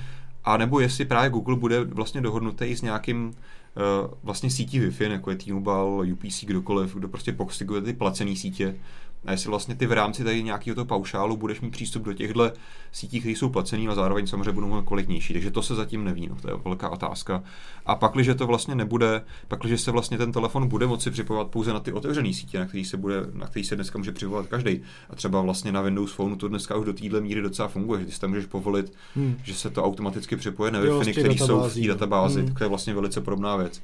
A 0.44 0.56
nebo 0.56 0.80
jestli 0.80 1.04
právě 1.04 1.30
Google 1.30 1.56
bude 1.56 1.84
vlastně 1.84 2.20
dohodnutý 2.20 2.76
s 2.76 2.82
nějakým 2.82 3.26
uh, 3.26 4.14
vlastně 4.22 4.50
sítí 4.50 4.80
Wi-Fi, 4.80 5.10
jako 5.10 5.30
je 5.30 5.36
T-Mobile, 5.36 6.12
UPC, 6.12 6.44
kdokoliv, 6.44 6.94
kdo 6.94 7.08
prostě 7.08 7.32
poskytuje 7.32 7.82
ty 7.82 7.92
placené 7.92 8.36
sítě. 8.36 8.76
A 9.24 9.30
jestli 9.30 9.50
vlastně 9.50 9.74
ty 9.74 9.86
v 9.86 9.92
rámci 9.92 10.24
tady 10.24 10.42
nějakého 10.42 10.74
toho 10.74 10.84
paušálu 10.84 11.36
budeš 11.36 11.60
mít 11.60 11.70
přístup 11.70 12.02
do 12.02 12.12
těchto 12.12 12.52
sítí, 12.92 13.20
které 13.20 13.32
jsou 13.32 13.48
placený 13.48 13.88
a 13.88 13.94
zároveň 13.94 14.26
samozřejmě 14.26 14.52
budou 14.52 14.82
kvalitnější. 14.82 15.32
Takže 15.32 15.50
to 15.50 15.62
se 15.62 15.74
zatím 15.74 16.04
neví, 16.04 16.26
no, 16.26 16.36
to 16.42 16.50
je 16.50 16.56
velká 16.64 16.88
otázka. 16.88 17.42
A 17.86 17.94
pak, 17.94 18.12
když 18.12 18.30
to 18.38 18.46
vlastně 18.46 18.74
nebude, 18.74 19.22
pak, 19.48 19.60
když 19.60 19.80
se 19.80 19.90
vlastně 19.90 20.18
ten 20.18 20.32
telefon 20.32 20.68
bude 20.68 20.86
moci 20.86 21.10
připojovat 21.10 21.48
pouze 21.48 21.72
na 21.72 21.80
ty 21.80 21.92
otevřené 21.92 22.32
sítě, 22.32 22.58
na 22.58 22.66
který 22.66 22.84
se, 22.84 22.96
bude, 22.96 23.16
na 23.32 23.46
který 23.46 23.64
se 23.64 23.74
dneska 23.74 23.98
může 23.98 24.12
připojovat 24.12 24.46
každý. 24.46 24.80
A 25.10 25.16
třeba 25.16 25.40
vlastně 25.40 25.72
na 25.72 25.82
Windows 25.82 26.12
Phone 26.12 26.36
to 26.36 26.48
dneska 26.48 26.76
už 26.76 26.86
do 26.86 26.92
téhle 26.92 27.20
míry 27.20 27.42
docela 27.42 27.68
funguje, 27.68 28.00
že 28.00 28.06
ty 28.06 28.12
si 28.12 28.20
tam 28.20 28.30
můžeš 28.30 28.46
povolit 28.46 28.92
Hmm. 29.16 29.36
že 29.42 29.54
se 29.54 29.70
to 29.70 29.84
automaticky 29.84 30.36
připoje 30.36 30.70
na 30.70 30.80
wi 30.80 31.12
které 31.12 31.34
jsou 31.34 31.60
v 31.68 31.74
té 31.74 31.80
no. 31.80 31.86
databázi, 31.86 32.40
Hmm. 32.40 32.48
tak 32.48 32.58
to 32.58 32.64
je 32.64 32.68
vlastně 32.68 32.94
velice 32.94 33.20
podobná 33.20 33.56
věc. 33.56 33.82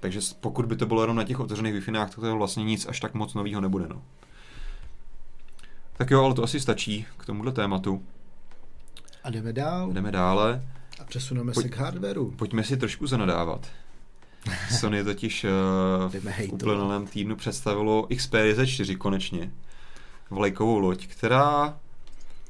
Takže 0.00 0.20
pokud 0.40 0.66
by 0.66 0.76
to 0.76 0.86
bylo 0.86 1.00
jenom 1.00 1.16
na 1.16 1.24
těch 1.24 1.40
otevřených 1.40 1.74
wi 1.74 1.92
tak 1.92 2.14
to 2.14 2.36
vlastně 2.36 2.64
nic 2.64 2.86
až 2.86 3.00
tak 3.00 3.14
moc 3.14 3.34
nového 3.34 3.60
nebude. 3.60 3.86
No. 3.88 4.02
Tak 6.00 6.10
jo, 6.10 6.24
ale 6.24 6.34
to 6.34 6.42
asi 6.44 6.60
stačí 6.60 7.06
k 7.16 7.26
tomuhle 7.26 7.52
tématu. 7.52 8.02
A 9.24 9.30
jdeme 9.30 9.52
dál 9.52 9.92
Jdeme 9.92 10.12
dále. 10.12 10.62
a 11.00 11.04
přesuneme 11.04 11.52
Pojď- 11.52 11.62
se 11.62 11.68
k 11.68 11.76
hardwareu. 11.76 12.30
Pojďme 12.30 12.64
si 12.64 12.76
trošku 12.76 13.06
zanadávat. 13.06 13.66
Sony 14.78 15.04
totiž 15.04 15.46
Jdeme 16.12 16.32
v 16.32 16.52
uplynulém 16.52 17.06
týdnu 17.06 17.36
představilo 17.36 18.06
Xperia 18.16 18.54
Z4 18.54 18.96
konečně. 18.96 19.50
Vlajkovou 20.30 20.78
loď, 20.78 21.06
která 21.06 21.76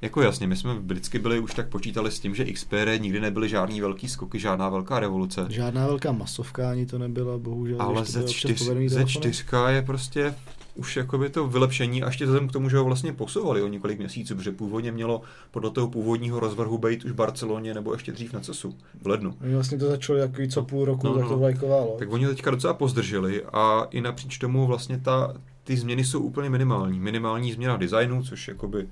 jako 0.03 0.22
jasně, 0.22 0.46
my 0.46 0.57
jsme 0.57 0.74
vždycky 0.74 1.18
byli, 1.18 1.40
už 1.40 1.55
tak 1.55 1.68
počítali 1.68 2.11
s 2.11 2.20
tím, 2.20 2.34
že 2.34 2.44
Xperia 2.44 2.96
nikdy 2.96 3.20
nebyly 3.20 3.48
žádný 3.48 3.80
velký 3.80 4.09
skoky, 4.09 4.38
žádná 4.38 4.68
velká 4.68 5.01
revoluce. 5.01 5.46
Žádná 5.48 5.86
velká 5.86 6.12
masovka 6.12 6.70
ani 6.70 6.86
to 6.86 6.98
nebyla, 6.98 7.38
bohužel. 7.38 7.82
Ale 7.82 8.03
když 8.03 8.12
to 8.12 8.18
byly 8.18 8.24
občas 8.30 8.51
Z4, 8.51 8.64
povedený 8.64 8.88
telefony. 8.88 9.30
Z4 9.30 9.68
je 9.68 9.82
prostě 9.82 10.34
už 10.75 10.97
jakoby 10.97 11.31
to 11.31 11.49
vylepšení 11.49 12.03
a 12.03 12.07
ještě 12.07 12.25
vzhledem 12.25 12.49
k 12.49 12.53
tomu, 12.53 12.68
že 12.68 12.77
ho 12.77 12.85
vlastně 12.85 13.12
posouvali 13.12 13.62
o 13.62 13.68
několik 13.68 13.99
měsíců, 13.99 14.37
protože 14.37 14.53
původně 14.53 14.93
mělo 14.93 15.23
podle 15.51 15.71
toho 15.71 15.89
původního 15.89 16.41
rozvrhu 16.41 16.79
být 16.79 17.05
už 17.05 17.11
v 17.11 17.14
Barceloně 17.14 17.75
nebo 17.75 17.93
ještě 17.93 18.12
dřív 18.12 18.33
na 18.33 18.41
CESu 18.41 18.75
v 19.03 19.07
lednu. 19.07 19.35
Oni 19.43 19.55
vlastně 19.55 19.79
to 19.79 19.89
začalo 19.89 20.18
jako 20.18 20.43
co 20.53 20.62
půl 20.62 20.85
roku, 20.85 21.07
No, 21.07 21.12
no, 21.12 21.18
tak 21.18 21.29
to 21.29 21.39
vlajková 21.39 21.77
loď. 21.77 21.99
Tak 21.99 22.12
oni 22.12 22.27
teďka 22.27 22.51
docela 22.51 22.75
pozdrželi 22.75 23.45
a 23.45 23.87
i 23.91 24.01
napříč 24.01 24.39
tomu 24.39 24.66
vlastně 24.66 24.99
ta, 24.99 25.35
ty 25.64 25.77
změny 25.77 26.05
jsou 26.05 26.21
úplně 26.21 26.51
minimální. 26.51 27.01
Minimální 27.01 27.53
změna 27.53 27.77
v 27.77 27.79
designu, 27.79 28.23
což 28.23 28.49
jakoby 28.49 28.89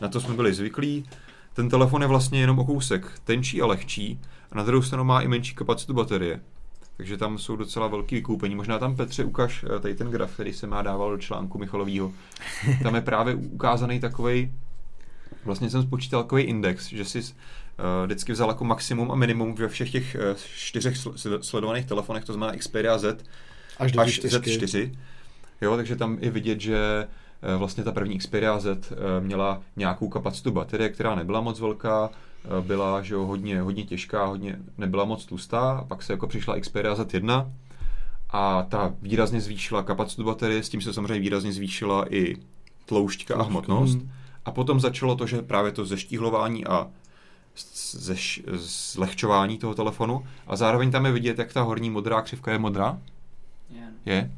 na 0.00 0.08
to 0.08 0.20
jsme 0.20 0.34
byli 0.34 0.54
zvyklí. 0.54 1.04
Ten 1.54 1.68
telefon 1.68 2.02
je 2.02 2.08
vlastně 2.08 2.40
jenom 2.40 2.58
o 2.58 2.64
kousek 2.64 3.20
tenčí 3.24 3.62
a 3.62 3.66
lehčí 3.66 4.20
a 4.52 4.56
na 4.56 4.62
druhou 4.62 4.82
stranu 4.82 5.04
má 5.04 5.20
i 5.20 5.28
menší 5.28 5.54
kapacitu 5.54 5.94
baterie. 5.94 6.40
Takže 6.96 7.16
tam 7.16 7.38
jsou 7.38 7.56
docela 7.56 7.86
velký 7.86 8.14
vykoupení. 8.14 8.54
Možná 8.54 8.78
tam 8.78 8.96
Petře 8.96 9.24
ukaž 9.24 9.64
eh, 9.76 9.80
tady 9.80 9.94
ten 9.94 10.10
graf, 10.10 10.34
který 10.34 10.52
se 10.52 10.66
má 10.66 10.82
dával 10.82 11.10
do 11.10 11.18
článku 11.18 11.58
Michalovýho. 11.58 12.12
Tam 12.82 12.94
je 12.94 13.00
právě 13.00 13.34
ukázaný 13.34 14.00
takový, 14.00 14.52
vlastně 15.44 15.70
jsem 15.70 15.82
spočítal 15.82 16.22
takový 16.22 16.42
index, 16.42 16.88
že 16.88 17.04
si 17.04 17.18
uh, 17.18 17.24
vždycky 18.04 18.32
vzal 18.32 18.48
jako 18.48 18.64
maximum 18.64 19.10
a 19.10 19.14
minimum 19.14 19.54
ve 19.54 19.68
všech 19.68 19.90
těch 19.90 20.16
uh, 20.30 20.36
čtyřech 20.56 20.96
sl- 20.96 21.40
sledovaných 21.40 21.86
telefonech, 21.86 22.24
to 22.24 22.32
znamená 22.32 22.58
Xperia 22.58 22.98
Z 22.98 23.24
až 23.78 23.92
do 23.92 24.00
až 24.00 24.18
až 24.18 24.24
Z4. 24.24 24.90
Jo, 25.60 25.76
takže 25.76 25.96
tam 25.96 26.18
je 26.20 26.30
vidět, 26.30 26.60
že 26.60 26.76
eh, 26.76 27.08
vlastně 27.56 27.84
ta 27.84 27.92
první 27.92 28.18
Xperia 28.18 28.58
Z 28.58 28.92
eh, 28.92 28.96
měla 29.20 29.62
nějakou 29.76 30.08
kapacitu 30.08 30.50
baterie, 30.50 30.88
která 30.88 31.14
nebyla 31.14 31.40
moc 31.40 31.60
velká, 31.60 32.10
eh, 32.10 32.60
byla 32.60 33.02
že 33.02 33.14
jo, 33.14 33.26
hodně, 33.26 33.60
hodně 33.60 33.84
těžká, 33.84 34.26
hodně 34.26 34.58
nebyla 34.78 35.04
moc 35.04 35.26
tlustá, 35.26 35.84
pak 35.88 36.02
se 36.02 36.12
jako 36.12 36.26
přišla 36.26 36.60
Xperia 36.60 36.94
Z1 36.94 37.50
a 38.30 38.62
ta 38.62 38.94
výrazně 39.02 39.40
zvýšila 39.40 39.82
kapacitu 39.82 40.24
baterie, 40.24 40.62
s 40.62 40.68
tím 40.68 40.80
se 40.80 40.92
samozřejmě 40.92 41.20
výrazně 41.20 41.52
zvýšila 41.52 42.14
i 42.14 42.36
tloušťka 42.86 43.34
a 43.34 43.42
hmotnost. 43.42 43.98
Hmm. 43.98 44.10
A 44.44 44.50
potom 44.50 44.80
začalo 44.80 45.16
to, 45.16 45.26
že 45.26 45.42
právě 45.42 45.72
to 45.72 45.84
zeštíhlování 45.84 46.66
a 46.66 46.90
zeš, 47.92 48.42
zlehčování 48.92 49.58
toho 49.58 49.74
telefonu 49.74 50.26
a 50.46 50.56
zároveň 50.56 50.90
tam 50.90 51.06
je 51.06 51.12
vidět, 51.12 51.38
jak 51.38 51.52
ta 51.52 51.62
horní 51.62 51.90
modrá 51.90 52.22
křivka 52.22 52.52
je 52.52 52.58
modrá, 52.58 52.98
Je. 53.70 53.92
je, 54.06 54.30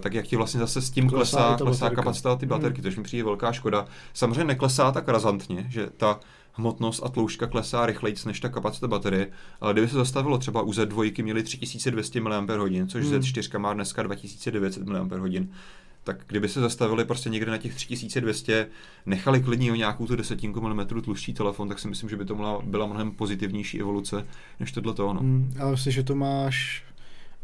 tak 0.00 0.14
jak 0.14 0.26
ti 0.26 0.36
vlastně 0.36 0.60
zase 0.60 0.82
s 0.82 0.90
tím 0.90 1.08
Klesá 1.10 1.36
klesá, 1.38 1.64
klesá 1.64 1.90
kapacita 1.90 2.36
ty 2.36 2.46
baterky, 2.46 2.80
Hmm. 2.80 2.90
což 2.90 2.96
mi 2.96 3.02
přijde 3.02 3.24
velká 3.24 3.52
škoda. 3.52 3.86
Samozřejmě 4.14 4.44
neklesá 4.44 4.92
tak 4.92 5.08
razantně, 5.08 5.66
že 5.68 5.88
ta 5.96 6.20
hmotnost 6.52 7.02
a 7.04 7.08
tloušťka 7.08 7.46
klesá 7.46 7.86
rychleji 7.86 8.16
než 8.26 8.40
ta 8.40 8.48
kapacita 8.48 8.88
baterie, 8.88 9.28
ale 9.60 9.72
kdyby 9.72 9.88
se 9.88 9.96
zastavilo 9.96 10.38
třeba 10.38 10.62
u 10.62 10.70
Z2 10.70 11.22
měli 11.22 11.42
3200 11.42 12.20
mAh, 12.20 12.44
což 12.88 13.04
Hmm. 13.04 13.14
Z4 13.20 13.58
má 13.58 13.74
dneska 13.74 14.02
2900 14.02 14.86
mAh, 14.86 15.08
tak 16.04 16.16
kdyby 16.26 16.48
se 16.48 16.60
zastavili 16.60 17.04
prostě 17.04 17.30
někde 17.30 17.50
na 17.50 17.58
těch 17.58 17.74
3200, 17.74 18.66
nechali 19.06 19.40
klidně 19.42 19.72
o 19.72 19.74
nějakou 19.74 20.06
tu 20.06 20.16
desetinku 20.16 20.60
milimetru 20.60 21.00
tlustší 21.00 21.34
telefon, 21.34 21.68
tak 21.68 21.78
si 21.78 21.88
myslím, 21.88 22.10
že 22.10 22.16
by 22.16 22.24
to 22.24 22.34
byla, 22.34 22.62
byla 22.64 22.86
mnohem 22.86 23.10
pozitivnější 23.10 23.80
evoluce 23.80 24.26
než 24.60 24.72
tohle 24.72 24.94
to. 24.94 25.12
No. 25.12 25.20
Hmm, 25.20 25.54
ale 25.60 25.70
myslím, 25.70 25.92
že 25.92 26.02
to 26.02 26.14
máš 26.14 26.84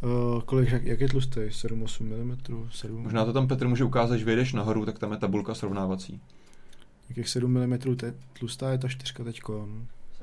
uh, 0.03 0.41
kolik, 0.43 0.71
jak, 0.73 0.85
jak 0.85 1.01
je 1.01 1.09
tlustý? 1.09 1.41
7-8 1.41 2.03
mm? 2.05 2.37
7, 2.71 3.03
Možná 3.03 3.25
to 3.25 3.33
tam 3.33 3.49
Petr 3.49 3.69
může 3.69 3.85
ukázat, 3.85 4.17
že 4.17 4.25
vyjdeš 4.25 4.53
nahoru, 4.53 4.87
tak 4.87 4.99
tam 4.99 5.13
je 5.13 5.19
tabulka 5.19 5.55
srovnávací. 5.55 6.21
Jakých 7.09 7.29
7 7.29 7.53
mm 7.67 7.79
te, 7.97 8.15
tlustá 8.39 8.71
je 8.73 8.79
ta 8.79 8.89
čtyřka 8.89 9.25
teďko. 9.25 9.69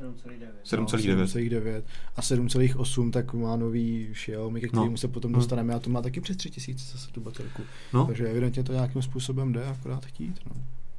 7,9. 0.01 0.47
7,9. 0.65 1.23
7,9 1.23 1.83
a 2.15 2.21
7,8 2.21 3.11
tak 3.11 3.33
má 3.33 3.55
nový 3.55 4.09
Xiaomi, 4.11 4.61
ke 4.61 4.67
kterému 4.67 4.91
No. 4.91 4.97
se 4.97 5.07
potom 5.07 5.31
Hmm. 5.31 5.39
dostaneme 5.39 5.73
a 5.73 5.79
to 5.79 5.89
má 5.89 6.01
taky 6.01 6.21
přes 6.21 6.37
3000 6.37 6.91
zase 6.91 7.11
tu 7.11 7.21
baterku. 7.21 7.63
No. 7.93 8.05
Takže 8.05 8.27
evidentně 8.27 8.63
to 8.63 8.73
nějakým 8.73 9.01
způsobem 9.01 9.53
jde, 9.53 9.65
akorát 9.65 10.05
chtít. 10.05 10.39
No. 10.45 10.51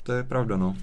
To 0.03 0.13
je 0.13 0.23
pravda, 0.23 0.57
no. 0.57 0.77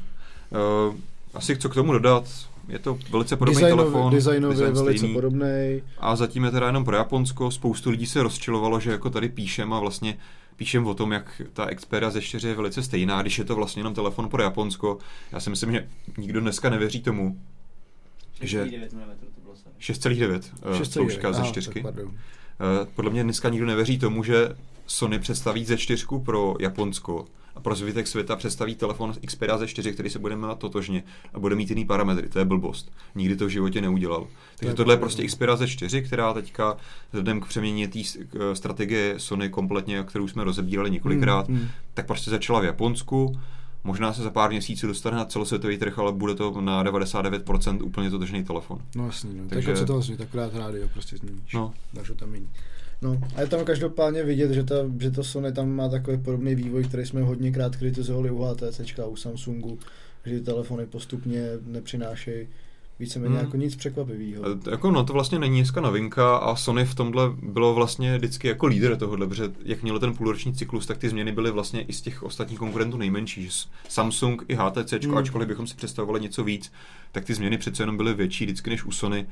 Uh, 0.89 0.95
asi 1.35 1.57
co 1.57 1.69
k 1.69 1.73
tomu 1.73 1.91
dodat, 1.93 2.23
je 2.67 2.79
to 2.79 2.97
velice 3.09 3.35
podobný 3.37 3.61
Designov- 3.61 3.77
telefon, 3.77 4.13
designově 4.13 4.57
design 4.57 4.73
velice 4.73 4.97
stejný. 4.99 5.13
podobný. 5.13 5.81
A 5.97 6.15
zatím 6.15 6.43
je 6.43 6.51
teda 6.51 6.67
jenom 6.67 6.85
pro 6.85 6.95
Japonsko. 6.95 7.51
Spoustu 7.51 7.89
lidí 7.89 8.05
se 8.05 8.23
rozčilovalo, 8.23 8.79
že 8.79 8.91
jako 8.91 9.09
tady 9.09 9.29
píšem 9.29 9.73
a 9.73 9.79
vlastně 9.79 10.17
píšem 10.55 10.87
o 10.87 10.93
tom, 10.93 11.11
jak 11.11 11.41
ta 11.53 11.75
Xperia 11.75 12.09
ze 12.11 12.21
4 12.21 12.47
je 12.47 12.55
velice 12.55 12.83
stejná, 12.83 13.21
když 13.21 13.37
je 13.37 13.43
to 13.45 13.55
vlastně 13.55 13.79
jenom 13.79 13.93
telefon 13.93 14.29
pro 14.29 14.43
Japonsko. 14.43 14.97
Já 15.31 15.39
si 15.39 15.49
myslím, 15.49 15.71
že 15.71 15.87
nikdo 16.17 16.41
dneska 16.41 16.69
nevěří 16.69 17.01
tomu, 17.01 17.39
že 18.41 18.63
6,9 18.65 18.79
mm 18.93 19.15
to 19.35 19.41
bylo 19.41 19.55
sami. 19.55 19.75
6,9 19.79 20.41
uh, 20.65 20.71
6,9. 20.81 20.93
tloušťka 20.93 21.33
ze 21.33 21.39
Aha, 21.41 21.47
4. 21.51 21.71
tak 21.73 21.83
pardon. 21.83 22.11
Eh, 22.83 22.87
podle 22.95 23.11
mě 23.11 23.23
dneska 23.23 23.49
nikdo 23.49 23.65
nevěří 23.67 23.99
tomu, 23.99 24.23
že 24.23 24.49
Sony 24.87 25.19
představí 25.19 25.65
Z4 25.65 26.23
pro 26.23 26.55
Japonsko 26.59 27.25
a 27.55 27.59
pro 27.59 27.75
zbytek 27.75 28.07
světa 28.07 28.35
představí 28.35 28.75
telefon 28.75 29.13
Xperia 29.25 29.57
Z4, 29.57 29.93
který 29.93 30.09
se 30.09 30.19
bude 30.19 30.35
jmenovat 30.35 30.59
totožně 30.59 31.03
a 31.33 31.39
bude 31.39 31.55
mít 31.55 31.69
jiný 31.69 31.85
parametry. 31.85 32.29
To 32.29 32.39
je 32.39 32.45
blbost. 32.45 32.91
Nikdy 33.15 33.35
to 33.35 33.45
v 33.45 33.49
životě 33.49 33.81
neudělal. 33.81 34.27
Takže 34.57 34.71
je 34.71 34.75
tohle 34.75 34.93
je 34.93 34.97
prostě. 34.97 35.27
Xperia 35.27 35.55
Z4, 35.55 36.03
která 36.05 36.33
teďka 36.33 36.77
vzhledem 37.11 37.41
k 37.41 37.47
přeměně 37.47 37.87
té 37.87 37.99
strategie 38.53 39.13
Sony 39.17 39.49
kompletně, 39.49 40.03
kterou 40.03 40.27
jsme 40.27 40.43
rozebírali 40.43 40.91
několikrát, 40.91 41.47
Hmm, 41.47 41.57
hmm. 41.57 41.67
tak 41.93 42.05
prostě 42.07 42.31
začala 42.31 42.59
v 42.59 42.65
Japonsku. 42.65 43.39
Možná 43.83 44.13
se 44.13 44.21
za 44.23 44.29
pár 44.29 44.49
měsíců 44.49 44.87
dostane 44.87 45.17
na 45.17 45.25
celosvětový 45.25 45.77
trh, 45.77 45.99
ale 45.99 46.11
bude 46.11 46.35
to 46.35 46.61
na 46.61 46.83
99% 46.83 47.83
úplně 47.83 48.09
totožný 48.09 48.43
telefon. 48.43 48.79
No 48.95 49.05
jasný, 49.05 49.29
no. 49.33 49.43
Takže- 49.43 49.49
Takže... 49.55 49.67
Tak 49.71 49.77
co 49.79 49.85
toho 49.85 50.03
svět, 50.03 50.21
akorát 50.21 50.55
rádio 50.55 50.87
prostě 50.93 51.17
změníš. 51.17 51.53
No. 51.53 51.73
Ho 52.09 52.15
tam 52.15 52.35
jiný. 52.35 52.47
No, 53.01 53.21
a 53.35 53.41
je 53.41 53.47
tam 53.47 53.65
každopádně 53.65 54.23
vidět, 54.23 54.51
že, 54.51 54.63
ta, 54.63 54.75
že 54.99 55.11
to 55.11 55.23
Sony 55.23 55.51
tam 55.53 55.69
má 55.69 55.89
takový 55.89 56.17
podobný 56.17 56.55
vývoj, 56.55 56.83
který 56.83 57.05
jsme 57.05 57.21
hodněkrát 57.21 57.75
kritizovali 57.75 58.31
u 58.31 58.43
HTC 58.43 58.99
a 58.99 59.05
u 59.05 59.15
Samsungu, 59.15 59.79
že 60.25 60.39
ty 60.39 60.45
telefony 60.45 60.85
postupně 60.85 61.41
nepřinášejí 61.65 62.47
víceméně 62.99 63.35
Hmm. 63.35 63.45
jako 63.45 63.57
nic 63.57 63.75
překvapivého. 63.75 64.43
Jako 64.71 64.91
no, 64.91 65.03
to 65.03 65.13
vlastně 65.13 65.39
není 65.39 65.59
dneska 65.59 65.81
novinka 65.81 66.37
a 66.37 66.55
Sony 66.55 66.85
v 66.85 66.95
tomhle 66.95 67.23
bylo 67.41 67.73
vlastně 67.73 68.17
vždycky 68.17 68.47
jako 68.47 68.65
lídr 68.65 68.95
tohohle, 68.95 69.27
protože 69.27 69.51
jak 69.63 69.83
mělo 69.83 69.99
ten 69.99 70.13
půlroční 70.13 70.53
cyklus, 70.53 70.85
tak 70.85 70.97
ty 70.97 71.09
změny 71.09 71.31
byly 71.31 71.51
vlastně 71.51 71.81
i 71.81 71.93
z 71.93 72.01
těch 72.01 72.23
ostatních 72.23 72.59
konkurentů 72.59 72.97
nejmenší. 72.97 73.49
Samsung 73.89 74.43
i 74.47 74.55
HTC, 74.55 74.91
Hmm. 74.91 75.11
mm. 75.11 75.17
ačkoliv 75.17 75.47
bychom 75.47 75.67
si 75.67 75.75
představovali 75.75 76.21
něco 76.21 76.43
víc, 76.43 76.71
tak 77.11 77.25
ty 77.25 77.33
změny 77.33 77.57
přece 77.57 77.83
jenom 77.83 77.97
byly 77.97 78.13
větší 78.13 78.45
vždycky 78.45 78.69
než 78.69 78.85
u 78.85 78.91
Sony, 78.91 79.25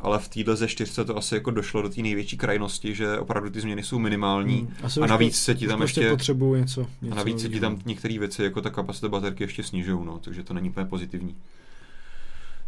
ale 0.00 0.18
v 0.18 0.28
téhle 0.28 0.56
ze 0.56 0.68
čtyřce 0.68 1.04
to 1.04 1.16
asi 1.16 1.34
jako 1.34 1.50
došlo 1.50 1.82
do 1.82 1.88
té 1.88 2.02
největší 2.02 2.36
krajnosti, 2.36 2.94
že 2.94 3.18
opravdu 3.18 3.50
ty 3.50 3.60
změny 3.60 3.82
jsou 3.82 3.98
minimální 3.98 4.58
Hmm. 4.58 5.02
a 5.02 5.06
navíc 5.06 5.36
se 5.36 5.54
ti 5.54 5.66
tam 5.66 5.82
ještě... 5.82 6.10
potřebuju 6.10 6.54
něco, 6.54 6.86
něco 7.02 7.12
A 7.12 7.16
navíc 7.16 7.40
se 7.40 7.48
ti 7.48 7.60
tam 7.60 7.78
některé 7.86 8.18
věci, 8.18 8.42
jako 8.42 8.60
ta 8.60 8.70
kapacita 8.70 9.08
baterky, 9.08 9.44
ještě 9.44 9.62
snižují, 9.62 10.04
no, 10.06 10.18
takže 10.18 10.42
to 10.44 10.54
není 10.54 10.70
úplně 10.70 10.86
pozitivní. 10.86 11.36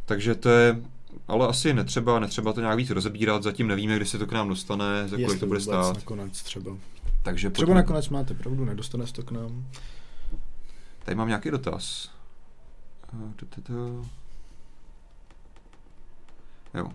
Takže 0.07 0.35
to 0.35 0.49
je, 0.49 0.83
ale 1.29 1.49
asi 1.49 1.75
netřeba, 1.75 2.21
netřeba 2.21 2.53
to 2.53 2.61
nějak 2.61 2.77
víc 2.79 2.91
rozebírat, 2.91 3.43
zatím 3.43 3.69
nevíme, 3.69 3.97
kdy 3.97 4.07
se 4.07 4.19
to 4.19 4.27
k 4.27 4.33
nám 4.33 4.49
dostane, 4.49 5.03
za 5.09 5.17
kolik 5.17 5.21
Jestli 5.21 5.39
to 5.39 5.47
bude 5.47 5.61
stát. 5.61 5.95
nakonec 5.97 6.43
třeba. 6.43 6.77
Takže 7.23 7.51
Třeba 7.51 7.67
pojďme- 7.67 7.81
nakonec 7.81 8.09
máte 8.09 8.35
pravdu, 8.35 8.65
nedostane 8.65 9.07
se 9.07 9.13
to 9.13 9.23
k 9.23 9.31
nám. 9.31 9.67
Tady 11.05 11.15
mám 11.15 11.29
nějaký 11.29 11.51
dotaz. 11.51 12.11
Eh. 13.71 14.07
Jo. 16.75 16.87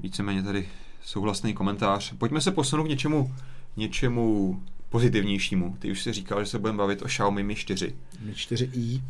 Víceméně 0.00 0.42
tady 0.42 0.68
souhlasný 1.02 1.54
komentář. 1.54 2.12
Pojďme 2.18 2.40
se 2.40 2.50
posunout 2.50 2.84
k 2.84 2.88
něčemu, 2.88 3.34
něčemu 3.76 4.62
pozitivnějšímu. 4.88 5.76
Ty 5.78 5.90
už 5.90 6.02
si 6.02 6.12
říkal, 6.12 6.44
že 6.44 6.50
se 6.50 6.58
budeme 6.58 6.78
bavit 6.78 7.02
o 7.02 7.04
Xiaomi 7.04 7.42
Mi 7.42 7.54
4. 7.54 7.94
Mi 8.20 8.32
4i, 8.32 9.02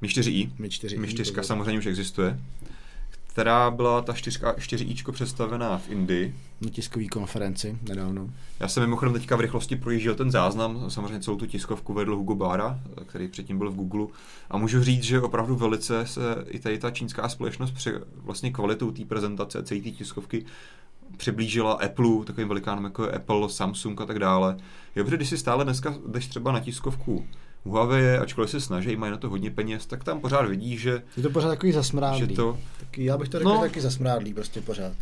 Mi 0.00 0.08
4i. 0.08 0.50
Mi 0.58 0.68
4i. 0.68 0.98
Mi 0.98 1.08
4 1.08 1.30
to 1.30 1.34
bylo- 1.34 1.44
samozřejmě 1.44 1.78
už 1.78 1.86
existuje. 1.86 2.38
Která 3.26 3.70
byla 3.70 4.02
ta 4.02 4.12
4, 4.12 4.38
4ičko 4.58 5.12
představená 5.12 5.78
v 5.78 5.90
Indii. 5.90 6.34
Na 6.60 6.70
tiskové 6.70 7.06
konferenci 7.06 7.78
nedávno. 7.88 8.30
Já 8.60 8.68
jsem 8.68 8.82
mimochodem 8.82 9.14
teďka 9.14 9.36
v 9.36 9.40
rychlosti 9.40 9.76
projížděl 9.76 10.14
ten 10.14 10.30
záznam, 10.30 10.90
samozřejmě 10.90 11.20
celou 11.20 11.36
tu 11.36 11.46
tiskovku 11.46 11.92
vedl 11.94 12.16
Hugo 12.16 12.34
Bára, 12.34 12.80
který 13.06 13.28
předtím 13.28 13.58
byl 13.58 13.70
v 13.70 13.74
Google. 13.74 14.06
A 14.50 14.58
můžu 14.58 14.82
říct, 14.82 15.02
že 15.02 15.20
opravdu 15.20 15.56
velice 15.56 16.06
se 16.06 16.20
i 16.48 16.58
tady 16.58 16.78
ta 16.78 16.90
čínská 16.90 17.28
společnost 17.28 17.70
při 17.70 17.92
vlastně 18.16 18.50
kvalitou 18.52 18.90
té 18.90 19.04
prezentace 19.04 19.62
celé 19.62 19.80
té 19.80 19.90
tiskovky 19.90 20.44
přiblížila 21.16 21.72
Apple, 21.72 22.24
takovým 22.24 22.48
velikánům 22.48 22.84
jako 22.84 23.04
je 23.04 23.10
Apple, 23.10 23.48
Samsung 23.50 24.00
a 24.00 24.06
tak 24.06 24.18
dále. 24.18 24.56
Jo, 24.96 25.04
protože 25.04 25.16
když 25.16 25.28
si 25.28 25.38
stále 25.38 25.64
dneska 25.64 25.94
jdeš 26.06 26.26
třeba 26.26 26.52
na 26.52 26.60
tiskovku 26.60 27.26
Huawei, 27.68 28.16
ačkoliv 28.16 28.50
se 28.50 28.60
snaží, 28.60 28.96
mají 28.96 29.10
na 29.12 29.18
to 29.18 29.28
hodně 29.30 29.50
peněz, 29.50 29.86
tak 29.86 30.04
tam 30.04 30.20
pořád 30.20 30.42
vidí, 30.48 30.78
že, 30.78 31.02
Je 31.16 31.22
to 31.22 31.30
pořád 31.30 31.48
takový 31.48 31.72
zasmrádlý. 31.72 32.18
že 32.20 32.26
to... 32.26 32.58
Taky, 32.80 33.04
já 33.04 33.18
bych 33.18 33.28
to 33.28 33.38
řekl 33.38 33.48
No. 33.50 33.60
taky 33.60 33.80
zasmrádlý 33.80 34.34
prostě 34.34 34.60
pořád. 34.60 34.92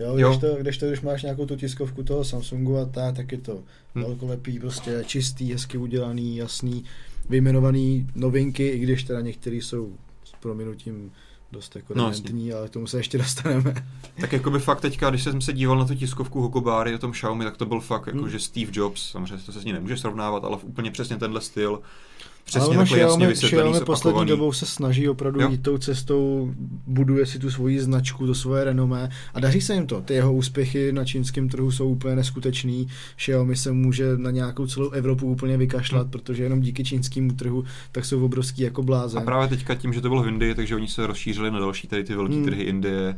Jo, 0.00 0.16
Jo. 0.18 0.28
Když, 0.28 0.40
to, 0.40 0.56
když 0.60 0.78
to, 0.78 0.86
když 0.86 1.00
máš 1.00 1.22
nějakou 1.22 1.46
tu 1.46 1.56
tiskovku 1.56 2.02
toho 2.02 2.24
Samsungu 2.24 2.78
a 2.78 2.84
tak, 2.84 3.16
tak 3.16 3.32
je 3.32 3.38
to 3.38 3.58
Hm. 3.94 4.02
velkolepý, 4.02 4.58
prostě 4.58 5.02
čistý, 5.06 5.52
hezky 5.52 5.78
udělaný, 5.78 6.36
jasný, 6.36 6.84
vyjmenovaný 7.28 8.06
novinky, 8.14 8.68
i 8.68 8.78
když 8.78 9.02
teda 9.04 9.20
některý 9.20 9.62
jsou 9.62 9.96
s 10.24 10.32
prominutím 10.40 11.12
dost 11.52 11.76
jako 11.76 11.94
No, 11.96 12.04
dementní, 12.04 12.52
ale 12.52 12.68
k 12.68 12.70
tomu 12.70 12.86
se 12.86 12.96
ještě 12.98 13.18
dostaneme. 13.24 13.86
Tak 14.20 14.32
jako 14.32 14.50
by 14.50 14.58
fakt 14.58 14.80
teďka, 14.80 15.10
když 15.10 15.22
jsem 15.22 15.40
se 15.40 15.52
díval 15.52 15.78
na 15.78 15.84
tu 15.84 15.94
tiskovku 15.94 16.40
Hokobáry 16.42 16.94
o 16.94 16.98
tom 16.98 17.12
Xiaomi, 17.12 17.44
tak 17.44 17.56
to 17.56 17.66
byl 17.66 17.80
fakt 17.80 18.06
jako, 18.06 18.18
Hmm. 18.18 18.30
že 18.30 18.40
Steve 18.40 18.70
Jobs, 18.74 19.10
samozřejmě 19.10 19.38
to 19.46 19.52
se 19.52 19.60
s 19.60 19.64
ní 19.64 19.72
nemůže 19.72 19.96
srovnávat, 19.96 20.44
ale 20.44 20.56
úplně 20.56 20.90
přesně 20.90 21.16
tenhle 21.16 21.40
styl, 21.40 21.80
přesně 22.46 22.68
ono 22.68 22.78
takhle 22.78 22.98
jasně 22.98 23.26
vysvětlený, 23.26 23.70
Xiaomi 23.70 23.86
poslední 23.86 24.26
dobou 24.26 24.52
se 24.52 24.66
snaží 24.66 25.08
opravdu 25.08 25.40
Jo. 25.40 25.50
jít 25.50 25.62
tou 25.62 25.78
cestou, 25.78 26.52
buduje 26.86 27.26
si 27.26 27.38
tu 27.38 27.50
svoji 27.50 27.80
značku, 27.80 28.26
to 28.26 28.34
svoje 28.34 28.64
renomé 28.64 29.08
a 29.34 29.40
daří 29.40 29.60
se 29.60 29.74
jim 29.74 29.86
to. 29.86 30.00
Ty 30.00 30.14
jeho 30.14 30.34
úspěchy 30.34 30.92
na 30.92 31.04
čínském 31.04 31.48
trhu 31.48 31.70
jsou 31.70 31.88
úplně 31.88 32.16
neskutečný. 32.16 32.88
Xiaomi 33.16 33.56
se 33.56 33.72
může 33.72 34.16
na 34.16 34.30
nějakou 34.30 34.66
celou 34.66 34.90
Evropu 34.90 35.26
úplně 35.26 35.56
vykašlat, 35.56 36.02
Hmm. 36.02 36.10
protože 36.10 36.42
jenom 36.42 36.60
díky 36.60 36.84
čínskému 36.84 37.32
trhu 37.32 37.64
tak 37.92 38.04
jsou 38.04 38.24
obrovský 38.24 38.62
jako 38.62 38.82
blázen. 38.82 39.22
A 39.22 39.24
právě 39.24 39.48
teďka 39.48 39.74
tím, 39.74 39.92
že 39.92 40.00
to 40.00 40.08
bylo 40.08 40.22
v 40.22 40.28
Indii, 40.28 40.54
takže 40.54 40.76
oni 40.76 40.88
se 40.88 41.06
rozšířili 41.06 41.50
na 41.50 41.58
další 41.60 41.88
tady 41.88 42.04
ty 42.04 42.14
velké 42.14 42.34
Hmm. 42.34 42.44
trhy 42.44 42.62
Indie 42.62 43.16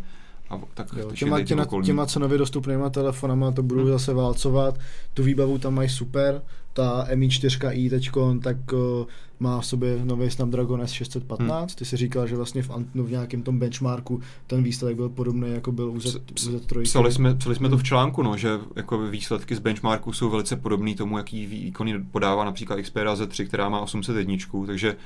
a 0.50 0.60
tak 0.74 0.86
Jo, 0.96 1.10
těma, 1.12 1.42
těma, 1.42 1.66
těma 1.84 2.06
cenově 2.06 2.38
dostupnýma 2.38 2.90
telefonama 2.90 3.52
to 3.52 3.62
budou 3.62 3.80
Hmm. 3.82 3.90
zase 3.90 4.14
válcovat. 4.14 4.78
Tu 5.14 5.22
výbavu 5.22 5.58
tam 5.58 5.74
mají 5.74 5.88
super. 5.88 6.42
Ta 6.72 7.06
Mi 7.14 7.28
4i 7.28 7.90
teďkon, 7.90 8.40
tak 8.40 8.56
uh, 8.72 9.06
má 9.40 9.60
v 9.60 9.66
sobě 9.66 10.00
nový 10.04 10.30
Snapdragon 10.30 10.80
S615. 10.80 11.58
Hmm. 11.58 11.66
Ty 11.74 11.84
si 11.84 11.96
říkal, 11.96 12.26
že 12.26 12.36
vlastně 12.36 12.62
v, 12.62 12.70
no, 12.94 13.04
v 13.04 13.10
nějakém 13.10 13.42
tom 13.42 13.58
benchmarku 13.58 14.20
ten 14.46 14.62
výsledek 14.62 14.96
byl 14.96 15.08
podobný, 15.08 15.52
jako 15.52 15.72
byl 15.72 15.90
u 15.90 16.00
Z, 16.00 16.14
u 16.14 16.34
Z3. 16.34 16.82
Psali 16.82 17.12
jsme, 17.12 17.34
psali 17.34 17.56
jsme 17.56 17.68
to 17.68 17.78
v 17.78 17.82
článku, 17.82 18.22
no, 18.22 18.36
že 18.36 18.48
jako 18.76 18.98
výsledky 18.98 19.54
z 19.54 19.58
benchmarku 19.58 20.12
jsou 20.12 20.30
velice 20.30 20.56
podobné 20.56 20.94
tomu, 20.94 21.18
jaký 21.18 21.46
výkony 21.46 22.04
podává 22.10 22.44
například 22.44 22.80
Xperia 22.82 23.14
Z3, 23.14 23.46
která 23.46 23.68
má 23.68 23.80
801, 23.80 24.36
takže 24.66 24.96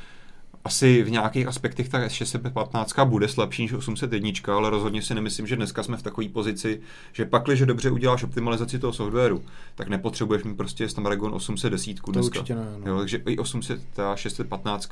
asi 0.64 1.02
v 1.02 1.10
nějakých 1.10 1.46
aspektech 1.46 1.88
ta 1.88 1.98
S615 1.98 3.08
bude 3.08 3.28
slabší 3.28 3.62
než 3.62 3.72
801, 3.72 4.30
ale 4.46 4.70
rozhodně 4.70 5.02
si 5.02 5.14
nemyslím, 5.14 5.46
že 5.46 5.56
dneska 5.56 5.82
jsme 5.82 5.96
v 5.96 6.02
takové 6.02 6.28
pozici, 6.28 6.80
že 7.12 7.24
pakli, 7.24 7.56
že 7.56 7.66
dobře 7.66 7.90
uděláš 7.90 8.22
optimalizaci 8.22 8.78
toho 8.78 8.92
softwaru, 8.92 9.44
tak 9.74 9.88
nepotřebuješ 9.88 10.44
mít 10.44 10.56
prostě 10.56 10.88
Snapdragon 10.88 11.34
810 11.34 12.00
to 12.00 12.12
dneska. 12.12 12.38
určitě 12.38 12.54
ne. 12.54 12.66
No. 12.78 12.92
Jo, 12.92 12.98
takže 12.98 13.22
i 13.26 13.38
800, 13.38 13.80
ta 13.92 14.16
615 14.16 14.90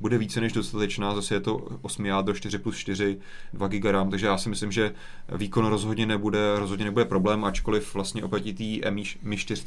bude 0.00 0.18
více 0.18 0.40
než 0.40 0.52
dostatečná, 0.52 1.14
zase 1.14 1.34
je 1.34 1.40
to 1.40 1.56
8 1.82 2.06
jádro 2.06 2.34
4 2.34 2.58
plus 2.58 2.76
4, 2.76 3.18
2 3.52 3.68
GB 3.68 3.84
RAM, 3.84 4.10
takže 4.10 4.26
já 4.26 4.38
si 4.38 4.48
myslím, 4.48 4.72
že 4.72 4.94
výkon 5.36 5.66
rozhodně 5.66 6.06
nebude, 6.06 6.58
rozhodně 6.58 6.84
nebude 6.84 7.04
problém, 7.04 7.44
ačkoliv 7.44 7.94
vlastně 7.94 8.24
oproti 8.24 8.80
té 8.80 8.90
Mi, 8.90 9.02
Mi 9.22 9.36
4 9.36 9.64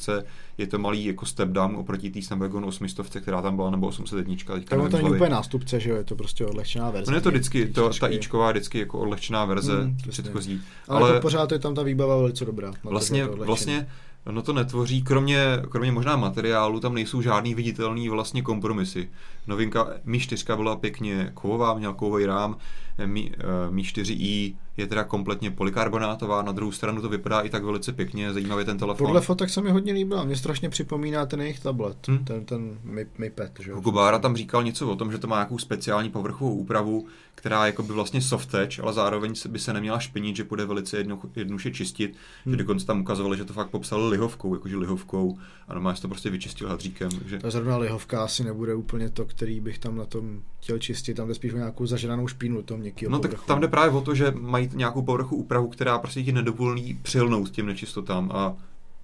je 0.57 0.67
to 0.67 0.79
malý 0.79 1.05
jako 1.05 1.25
step 1.25 1.49
down 1.49 1.75
oproti 1.75 2.11
té 2.11 2.21
Snapdragon 2.21 2.65
800, 2.65 3.07
která 3.21 3.41
tam 3.41 3.55
byla, 3.55 3.71
nebo 3.71 3.87
801. 3.87 4.35
Teďka 4.35 4.75
to 4.75 4.83
není 4.83 4.99
hlavy. 4.99 5.15
úplně 5.15 5.29
nástupce, 5.41 5.79
že 5.79 5.89
jo, 5.89 5.95
je 5.95 6.03
to 6.03 6.15
prostě 6.15 6.45
odlehčená 6.45 6.89
verze. 6.89 7.11
No 7.11 7.17
je 7.17 7.21
to 7.21 7.29
vždycky, 7.29 7.65
to, 7.67 7.89
ta 7.99 8.07
ičková 8.07 8.51
vždycky 8.51 8.79
jako 8.79 8.99
odlehčená 8.99 9.45
verze 9.45 9.81
Hmm, 9.81 9.97
předchozí. 10.09 10.61
Ale, 10.87 10.99
ale- 11.01 11.09
ale 11.11 11.21
pořád 11.21 11.51
je 11.51 11.59
tam 11.59 11.75
ta 11.75 11.83
výbava 11.83 12.17
velice 12.17 12.45
dobrá. 12.45 12.71
to, 12.71 12.89
Vlastně, 12.89 13.23
to 13.25 13.31
odlehčený. 13.31 13.47
vlastně 13.47 13.87
no 14.31 14.41
to 14.41 14.53
netvoří, 14.53 15.01
kromě, 15.01 15.45
kromě 15.69 15.91
možná 15.91 16.15
materiálu, 16.15 16.79
tam 16.79 16.93
nejsou 16.95 17.21
žádný 17.21 17.55
viditelný 17.55 18.09
vlastně 18.09 18.41
kompromisy. 18.41 19.09
Novinka 19.47 19.87
Mi 20.03 20.19
4 20.19 20.45
byla 20.55 20.75
pěkně 20.75 21.31
kovová, 21.33 21.73
měla 21.73 21.93
kovový 21.93 22.25
rám, 22.25 22.57
Mi, 23.05 23.31
uh, 23.67 23.73
Mi 23.73 23.81
4i 23.81 24.55
je 24.77 24.87
teda 24.87 25.03
kompletně 25.03 25.51
polykarbonátová, 25.51 26.41
na 26.41 26.51
druhou 26.51 26.71
stranu 26.71 27.01
to 27.01 27.09
vypadá 27.09 27.41
i 27.41 27.49
tak 27.49 27.63
velice 27.63 27.91
pěkně, 27.93 28.33
zajímavý 28.33 28.65
ten 28.65 28.77
telefon. 28.77 29.07
Podle 29.07 29.21
fotek 29.21 29.49
se 29.49 29.61
mi 29.61 29.71
hodně 29.71 29.93
líbila, 29.93 30.23
mě 30.23 30.35
strašně 30.35 30.69
připomíná 30.69 31.25
ten 31.25 31.41
jejich 31.41 31.59
tablet, 31.59 32.07
Hm. 32.07 32.25
ten, 32.25 32.45
ten 32.45 32.77
Mi, 32.83 33.07
Mi 33.17 33.29
Pad, 33.29 33.51
že 33.59 33.71
jo. 33.71 33.75
Hukubára 33.75 34.19
tam 34.19 34.35
říkal 34.35 34.63
něco 34.63 34.89
o 34.89 34.95
tom, 34.95 35.11
že 35.11 35.17
to 35.17 35.27
má 35.27 35.35
nějakou 35.35 35.57
speciální 35.57 36.09
povrchovou 36.09 36.55
úpravu, 36.55 37.05
která 37.35 37.65
jako 37.65 37.83
by 37.83 37.93
vlastně 37.93 38.21
soft 38.21 38.51
touch, 38.51 38.79
ale 38.79 38.93
zároveň 38.93 39.33
by 39.49 39.59
se 39.59 39.73
neměla 39.73 39.99
špinit, 39.99 40.35
že 40.35 40.43
bude 40.43 40.65
velice 40.65 40.97
jedno, 40.97 41.19
jednoduše 41.35 41.71
čistit. 41.71 42.11
Hmm. 42.11 42.17
Hmm. 42.45 42.53
Že 42.53 42.57
dokonce 42.57 42.85
tam 42.85 43.01
ukazovali, 43.01 43.37
že 43.37 43.45
to 43.45 43.53
fakt 43.53 43.69
popsali 43.69 44.09
lihovkou, 44.09 44.53
jakože 44.53 44.77
lihovkou 44.77 45.37
a 45.67 45.73
normálně 45.73 45.95
se 45.95 46.01
to 46.01 46.07
prostě 46.07 46.29
vyčistil 46.29 46.69
hadříkem. 46.69 47.09
Takže... 47.09 47.39
Ta 47.39 47.49
zrovna 47.49 47.77
lihovka 47.77 48.23
asi 48.23 48.43
nebude 48.43 48.75
úplně 48.75 49.09
to, 49.09 49.25
který 49.25 49.59
bych 49.59 49.79
tam 49.79 49.95
na 49.95 50.05
tom 50.05 50.41
chtěl 50.59 50.79
čistit, 50.79 51.13
tam 51.13 51.27
jde 51.27 51.35
spíš 51.35 51.53
o 51.53 51.57
nějakou 51.57 51.85
zažranou 51.85 52.27
špínu 52.27 52.63
tom 52.63 52.80
měkkýho 52.82 53.11
No 53.11 53.19
tak 53.19 53.32
povrchu. 53.32 53.47
tam 53.47 53.59
jde 53.61 53.67
právě 53.67 53.91
o 53.97 54.01
to, 54.01 54.15
že 54.15 54.34
mají 54.39 54.69
nějakou 54.73 55.01
povrchu 55.01 55.36
úpravu, 55.36 55.67
která 55.67 55.97
prostě 55.99 56.23
ti 56.23 56.32
nedovolí 56.32 56.99
přilnout 57.01 57.49
těm 57.49 57.65
nečistotám 57.65 58.32
a 58.34 58.53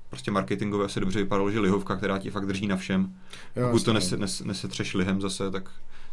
prostě 0.09 0.31
marketingově 0.31 0.85
asi 0.85 0.99
dobře 0.99 1.19
vypadalo, 1.19 1.51
že 1.51 1.59
lihovka, 1.59 1.95
která 1.95 2.17
ti 2.17 2.29
fakt 2.31 2.45
drží 2.45 2.67
na 2.67 2.75
všem. 2.77 3.13
Jo, 3.55 3.67
Pokud 3.71 3.83
to 3.83 3.93
nese, 3.93 4.17
nes, 4.17 4.41
nesetřeš 4.43 4.93
lihem 4.93 5.21
zase, 5.21 5.51
tak 5.51 5.69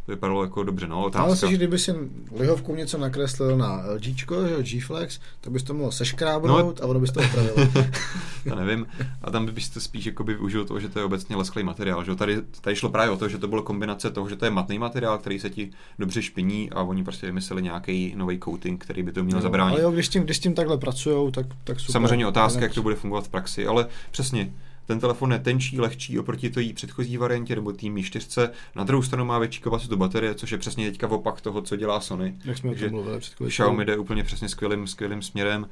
vypadalo 0.07 0.43
jako 0.43 0.63
dobře. 0.63 0.87
No, 0.87 0.95
Ale 0.97 1.05
otázka. 1.07 1.35
si, 1.35 1.51
že 1.51 1.57
kdyby 1.57 1.79
si 1.79 1.93
lihovkou 2.39 2.75
něco 2.75 2.97
nakreslil 2.97 3.57
na 3.57 3.83
LGčko, 3.93 4.47
že 4.47 4.53
jo, 4.53 4.61
G-Flex, 4.61 5.19
tak 5.41 5.53
bys 5.53 5.63
to 5.63 5.73
mohl 5.73 5.91
seškrábnout 5.91 6.81
a 6.81 6.85
ono 6.85 6.99
bys 6.99 7.11
to 7.11 7.19
opravilo. 7.19 7.55
Já 8.45 8.55
nevím. 8.55 8.87
A 9.21 9.31
tam 9.31 9.45
byste 9.45 9.79
spíš 9.79 10.05
jakoby 10.05 10.33
využil 10.33 10.65
toho, 10.65 10.79
že 10.79 10.89
to 10.89 10.99
je 10.99 11.05
obecně 11.05 11.35
lesklý 11.35 11.63
materiál. 11.63 12.03
Že? 12.03 12.11
jo. 12.11 12.15
Tady, 12.15 12.41
tady 12.61 12.75
šlo 12.75 12.89
právě 12.89 13.11
o 13.11 13.17
to, 13.17 13.29
že 13.29 13.37
to 13.37 13.47
bylo 13.47 13.63
kombinace 13.63 14.11
toho, 14.11 14.29
že 14.29 14.35
to 14.35 14.45
je 14.45 14.51
matný 14.51 14.79
materiál, 14.79 15.17
který 15.17 15.39
se 15.39 15.49
ti 15.49 15.71
dobře 15.99 16.21
špiní 16.21 16.69
a 16.71 16.81
oni 16.83 17.03
prostě 17.03 17.25
vymysleli 17.25 17.61
nějaký 17.61 18.13
nový 18.15 18.39
coating, 18.39 18.83
který 18.83 19.03
by 19.03 19.11
to 19.11 19.23
měl 19.23 19.37
No, 19.37 19.41
zabránit. 19.41 19.73
Ale 19.73 19.81
jo, 19.81 19.91
když 19.91 20.05
s 20.05 20.09
tím, 20.09 20.23
když 20.23 20.37
s 20.37 20.39
tím 20.39 20.53
takhle 20.53 20.77
pracujou, 20.77 21.31
tak, 21.31 21.45
tak 21.63 21.79
super. 21.79 21.93
Samozřejmě 21.93 22.27
otázka, 22.27 22.61
jak 22.61 22.73
to 22.73 22.81
bude 22.81 22.95
fungovat 22.95 23.25
v 23.25 23.29
praxi, 23.29 23.67
ale 23.67 23.87
přesně, 24.11 24.53
ten 24.85 24.99
telefon 24.99 25.31
je 25.31 25.39
tenčí, 25.39 25.79
lehčí 25.79 26.19
oproti 26.19 26.49
té 26.49 26.61
předchozí 26.73 27.17
variantě 27.17 27.55
nebo 27.55 27.71
tým 27.71 27.93
Mi 27.93 28.03
4. 28.03 28.27
Na 28.75 28.83
druhou 28.83 29.03
stranu 29.03 29.25
má 29.25 29.39
větší 29.39 29.61
kapacitu 29.61 29.97
baterie, 29.97 30.35
což 30.35 30.51
je 30.51 30.57
přesně 30.57 30.91
teďka 30.91 31.07
opak 31.07 31.41
toho, 31.41 31.61
co 31.61 31.75
dělá 31.75 31.99
Sony. 31.99 32.35
Jak 32.45 32.57
jsme 32.57 32.69
Takže 32.69 32.89
mluvili. 32.89 33.19
Xiaomi 33.47 33.85
jde 33.85 33.97
úplně 33.97 34.23
přesně 34.23 34.49
skvělým, 34.49 34.87
skvělým 34.87 35.21
směrem 35.21 35.67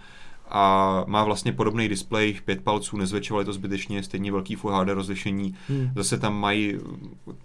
a 0.50 1.04
má 1.08 1.24
vlastně 1.24 1.52
podobný 1.52 1.90
displej, 1.90 2.40
pět 2.46 2.62
palců, 2.62 2.98
nezvětšovali 2.98 3.46
to 3.46 3.54
zbytečně, 3.54 4.04
stejně 4.04 4.32
velký 4.32 4.56
Full 4.56 4.74
HD 4.74 4.90
rozlišení. 4.90 5.56
Hmm. 5.68 5.92
Zase 5.96 6.18
tam 6.18 6.40
mají, 6.40 6.78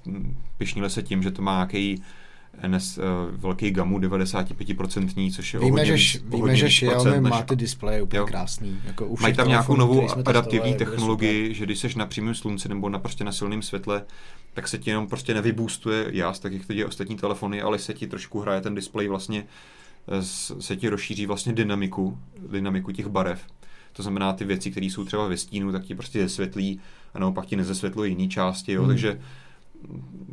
mm, 0.07 0.37
pišnili 0.59 0.91
se 0.91 1.03
tím, 1.03 1.23
že 1.23 1.31
to 1.31 1.43
má 1.43 1.55
nějaký 1.55 2.03
NS, 2.67 2.99
uh, 2.99 3.05
velký 3.31 3.71
gamu 3.71 3.99
95%, 3.99 5.33
což 5.35 5.55
je 5.55 5.61
Víme, 5.61 5.87
že, 5.87 5.95
víc, 5.95 6.25
víme, 6.29 6.57
že 6.57 6.69
Xiaomi 6.69 7.21
má 7.21 7.43
ty 7.43 7.57
displeje 7.57 8.03
úplně 8.03 8.19
Jo. 8.19 8.27
krásný. 8.27 8.81
Jako 8.85 9.07
u 9.07 9.17
Mají 9.21 9.35
tam 9.35 9.49
nějakou 9.49 9.77
novou 9.77 10.09
adaptivní 10.27 10.75
technologii, 10.75 11.55
že 11.55 11.65
když 11.65 11.79
jsi 11.79 11.99
na 11.99 12.07
přímém 12.07 12.35
slunci 12.35 12.69
nebo 12.69 12.89
na, 12.89 12.99
prostě 12.99 13.25
na 13.25 13.33
silném 13.33 13.63
světle, 13.63 14.05
tak 14.55 14.69
se 14.69 14.79
ti 14.79 14.91
jenom 14.91 15.07
prostě 15.07 15.35
nevyboostuje 15.35 16.07
jas, 16.11 16.39
tak 16.39 16.53
jak 16.53 16.67
to 16.67 16.73
dějí 16.73 16.85
ostatní 16.85 17.17
telefony, 17.17 17.63
ale 17.63 17.79
se 17.79 17.95
ti 17.95 18.07
trošku 18.07 18.41
hraje 18.41 18.61
ten 18.61 18.75
displej 18.75 19.09
vlastně, 19.09 19.45
eh, 20.09 20.23
se 20.61 20.77
ti 20.77 20.89
rozšíří 20.89 21.27
vlastně 21.27 21.53
dynamiku, 21.53 22.19
dynamiku 22.51 22.93
těch 22.93 23.07
barev. 23.07 23.41
To 23.93 24.03
znamená, 24.03 24.33
ty 24.33 24.45
věci, 24.45 24.71
které 24.71 24.87
jsou 24.87 25.05
třeba 25.05 25.29
ve 25.29 25.37
stínu, 25.37 25.73
tak 25.73 25.85
ti 25.85 25.95
prostě 25.95 26.23
zesvětlí 26.23 26.81
a 27.15 27.19
naopak 27.19 27.47
ti 27.47 27.57
nezesvětluje 27.57 28.11
jiné 28.11 28.29
části, 28.29 28.73
jo? 28.73 28.83
Hmm. 28.83 28.91
takže 28.91 29.21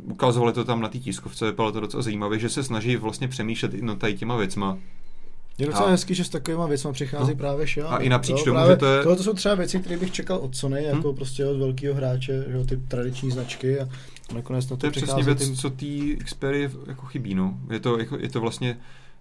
ukazovali 0.04 0.52
to 0.52 0.64
tam 0.64 0.80
na 0.80 0.88
té 0.88 0.98
tiskovce, 0.98 1.44
vypadalo 1.46 1.72
to 1.72 1.80
docela 1.80 2.02
zajímavé, 2.02 2.38
že 2.38 2.48
se 2.48 2.64
snaží 2.64 2.96
vlastně 2.96 3.28
přemýšlet 3.28 3.74
i 3.74 3.82
nad 3.82 3.98
tady 3.98 4.14
těma 4.14 4.36
věcma. 4.36 4.78
Je 5.58 5.66
docela 5.66 5.84
A- 5.86 5.90
hezký, 5.90 6.14
že 6.14 6.24
s 6.24 6.28
takovýma 6.28 6.66
věcmi 6.66 6.92
přichází 6.92 7.30
No. 7.30 7.36
právě 7.36 7.66
Xiaomi. 7.66 7.96
A 7.96 7.98
i 7.98 8.08
napříč 8.08 8.42
tomu, 8.44 8.58
že 8.70 8.76
to 8.76 8.86
je- 8.86 9.02
Tohle 9.02 9.16
to 9.16 9.22
jsou 9.22 9.32
třeba 9.34 9.54
věci, 9.54 9.78
které 9.80 9.96
bych 9.96 10.10
čekal 10.12 10.38
od 10.38 10.56
Sony, 10.56 10.84
jako 10.84 11.08
Hmm. 11.08 11.16
prostě 11.16 11.46
od 11.46 11.56
velkého 11.58 11.94
hráče, 11.94 12.44
že 12.48 12.56
jo, 12.56 12.64
ty 12.64 12.76
tradiční 12.76 13.30
značky 13.30 13.80
a 13.80 13.88
nakonec 14.34 14.64
na 14.64 14.68
to, 14.68 14.80
To 14.80 14.86
je 14.86 14.90
přesně 14.90 15.22
věc, 15.22 15.48
ty- 15.48 15.56
co 15.56 15.70
té 15.70 16.24
Xperia 16.24 16.70
jako 16.86 17.06
chybí. 17.06 17.34
No. 17.34 17.58
Je, 17.70 17.80
to, 17.80 17.98
jako, 17.98 18.16
je 18.16 18.28
to 18.28 18.40
vlastně 18.40 18.78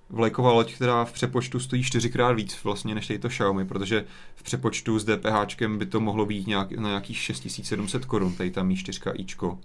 vlajková 0.10 0.52
loď, 0.52 0.74
která 0.74 1.06
v 1.06 1.12
přepočtu 1.14 1.60
stojí 1.60 1.84
čtyřikrát 1.84 2.32
víc 2.32 2.58
vlastně 2.64 2.96
než 2.96 3.12
to 3.20 3.30
Xiaomi, 3.30 3.66
protože 3.66 4.06
v 4.36 4.44
přepočtu 4.44 5.00
s 5.00 5.06
DPH 5.06 5.68
by 5.78 5.86
to 5.86 6.00
mohlo 6.00 6.26
být 6.26 6.48
nějak, 6.48 6.72
na 6.72 6.90
nějakých 6.90 7.18
6700 7.18 8.06
korun, 8.06 8.34
tady 8.34 8.52
tam 8.52 8.68
Mi 8.68 8.76
4 8.76 9.00
ičko. 9.14 9.60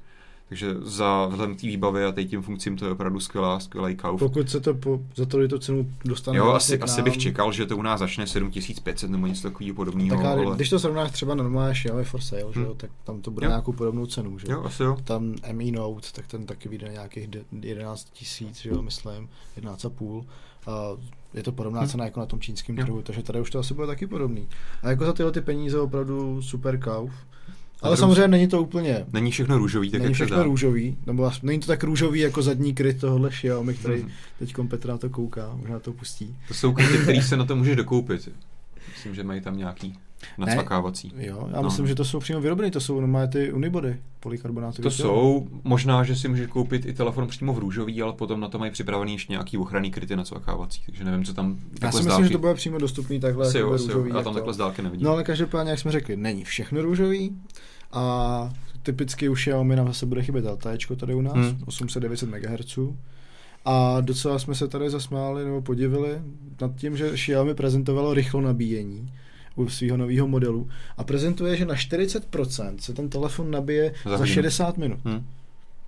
Takže 0.50 0.74
za 0.80 1.26
vzhledem 1.26 1.56
k 1.56 1.60
té 1.60 1.66
výbavy 1.66 2.04
a 2.04 2.12
tím 2.28 2.42
funkcím 2.42 2.76
to 2.76 2.84
je 2.86 2.90
opravdu 2.92 3.20
skvělá, 3.20 3.60
skvělý 3.60 3.96
kauf. 3.96 4.18
Pokud 4.20 4.50
se 4.50 4.60
to 4.60 4.74
po, 4.74 5.00
za 5.16 5.26
to 5.26 5.48
tu 5.48 5.58
cenu 5.58 5.92
dostane 6.04 6.38
Jo, 6.38 6.48
asi, 6.48 6.78
k 6.78 6.82
asi 6.82 6.96
nám, 7.00 7.04
bych 7.04 7.18
čekal, 7.18 7.52
že 7.52 7.66
to 7.66 7.76
u 7.76 7.82
nás 7.82 8.00
začne 8.00 8.26
7500 8.26 9.10
nebo 9.10 9.26
něco 9.26 9.42
takového 9.42 9.74
podobného. 9.74 10.16
Tak 10.16 10.26
ale 10.26 10.56
když 10.56 10.70
to 10.70 10.78
srovnáš 10.78 11.10
třeba 11.10 11.34
na 11.34 11.42
normálně 11.42 11.74
Xiaomi 11.74 12.04
for 12.04 12.20
sale, 12.20 12.42
že 12.54 12.60
jo, 12.60 12.66
Hmm. 12.66 12.76
tak 12.76 12.90
tam 13.04 13.20
to 13.22 13.30
bude 13.30 13.46
Jo. 13.46 13.50
nějakou 13.50 13.72
podobnou 13.72 14.06
cenu, 14.06 14.38
že 14.38 14.46
Jo, 14.50 14.62
asi 14.64 14.82
jo. 14.82 14.96
Tam 15.04 15.34
Mi 15.52 15.70
Note, 15.70 16.08
tak 16.12 16.26
ten 16.26 16.46
taky 16.46 16.68
vyjde 16.68 16.86
na 16.86 16.92
nějakých 16.92 17.26
de- 17.26 17.44
11 17.60 18.06
tisíc, 18.12 18.60
že 18.60 18.70
jo, 18.70 18.82
myslím, 18.82 19.28
11,5. 19.56 20.24
A 20.66 20.70
je 21.34 21.42
to 21.42 21.52
podobná 21.52 21.80
Hmm. 21.80 21.88
cena 21.88 22.04
jako 22.04 22.20
na 22.20 22.26
tom 22.26 22.40
čínském 22.40 22.76
trhu, 22.76 23.02
takže 23.02 23.22
tady 23.22 23.40
už 23.40 23.50
to 23.50 23.58
asi 23.58 23.74
bude 23.74 23.86
taky 23.86 24.06
podobný. 24.06 24.48
A 24.82 24.90
jako 24.90 25.04
za 25.04 25.12
tyhle 25.12 25.32
ty 25.32 25.40
peníze 25.40 25.80
opravdu 25.80 26.42
super 26.42 26.80
kauf. 26.80 27.12
Ale 27.82 27.96
samozřejmě 27.96 28.28
není 28.28 28.48
to 28.48 28.62
úplně, 28.62 29.06
Není 29.12 29.30
všechno 29.30 29.58
růžový, 29.58 29.90
tak 29.90 30.02
není 30.02 30.14
všechno 30.14 30.36
dá. 30.36 30.42
růžový, 30.42 30.96
nebo 31.06 31.30
není 31.42 31.60
to 31.60 31.66
tak 31.66 31.84
růžový 31.84 32.20
jako 32.20 32.42
zadní 32.42 32.74
kryt 32.74 33.00
tohohle 33.00 33.30
Xiaomi, 33.30 33.74
který 33.74 34.00
Mhm. 34.02 34.10
teď 34.38 34.54
Petra 34.68 34.98
to 34.98 35.10
kouká, 35.10 35.52
možná 35.56 35.78
to 35.78 35.92
pustí. 35.92 36.36
To 36.48 36.54
jsou 36.54 36.72
kryty, 36.72 36.98
které 36.98 37.22
se 37.22 37.36
na 37.36 37.44
to 37.44 37.56
můžeš 37.56 37.76
dokoupit. 37.76 38.28
Myslím, 38.92 39.14
že 39.14 39.24
mají 39.24 39.40
tam 39.40 39.56
nějaký 39.56 39.98
nacvakávací. 40.38 41.12
Jo, 41.18 41.48
já 41.52 41.56
No. 41.56 41.62
myslím, 41.68 41.86
že 41.86 41.94
to 41.94 42.04
jsou 42.04 42.20
přímo 42.20 42.40
vyrobené, 42.40 42.70
to 42.70 42.80
jsou 42.80 43.00
normálně 43.00 43.28
ty 43.28 43.52
unibody, 43.52 43.96
polykarbonáty. 44.20 44.82
To 44.82 44.90
jsou, 44.90 45.48
možná, 45.64 46.04
že 46.04 46.16
si 46.16 46.28
můžeš 46.28 46.46
koupit 46.46 46.86
i 46.86 46.92
telefon 46.92 47.26
přímo 47.28 47.52
v 47.52 47.58
růžový, 47.58 48.02
ale 48.02 48.12
potom 48.12 48.40
na 48.40 48.48
to 48.48 48.58
mají 48.58 48.70
připravený 48.72 49.12
ještě 49.12 49.32
nějaký 49.32 49.58
ochranný 49.58 49.90
kryty 49.90 50.16
nacvakávací, 50.16 50.82
takže 50.86 51.04
nevím, 51.04 51.24
co 51.24 51.34
tam 51.34 51.58
Já 51.82 51.92
si 51.92 51.96
myslím, 51.96 52.02
že 52.04 52.08
dálky- 52.22 52.32
to 52.32 52.38
bude 52.38 52.54
přímo 52.54 52.78
dostupný 52.78 53.20
takhle 53.20 53.46
Asi 53.48 53.58
jo, 53.58 53.72
asi 53.72 53.82
jo, 53.82 53.88
růžový. 53.88 54.10
já 54.10 54.16
jak 54.16 54.24
tam 54.24 54.32
to. 54.32 54.38
takhle 54.38 54.54
z 54.54 54.56
dálky 54.56 54.82
nevidím. 54.82 55.04
No 55.04 55.10
ale 55.12 55.24
každopádně, 55.24 55.70
jak 55.70 55.80
jsme 55.80 55.92
řekli, 55.92 56.16
není 56.16 56.44
všechno 56.44 56.82
růžový 56.82 57.36
a 57.92 58.52
typicky 58.82 59.28
u 59.28 59.34
Xiaomi 59.34 59.76
nám 59.76 59.86
zase 59.86 60.06
bude 60.06 60.22
chybět 60.22 60.44
LTE 60.44 60.78
tady 60.96 61.14
u 61.14 61.20
nás, 61.20 61.34
Hmm. 61.34 61.44
hmm. 61.44 61.58
800-900 61.64 62.26
MHz. 62.26 62.78
A 63.64 64.00
docela 64.00 64.38
jsme 64.38 64.54
se 64.54 64.68
tady 64.68 64.90
zasmáli 64.90 65.44
nebo 65.44 65.62
podivili 65.62 66.22
nad 66.60 66.74
tím, 66.76 66.96
že 66.96 67.10
Xiaomi 67.12 67.54
prezentovalo 67.54 68.14
rychlo 68.14 68.40
nabíjení 68.40 69.12
u 69.56 69.68
svého 69.68 69.96
nového 69.96 70.28
modelu 70.28 70.68
a 70.96 71.04
prezentuje, 71.04 71.56
že 71.56 71.64
na 71.64 71.74
40% 71.74 72.76
se 72.78 72.92
ten 72.94 73.08
telefon 73.08 73.50
nabije 73.50 73.92
Za 74.04 74.10
za, 74.10 74.16
za 74.16 74.22
hodinu. 74.22 74.34
60 74.34 74.76
minut. 74.76 74.98
Hm. 75.04 75.24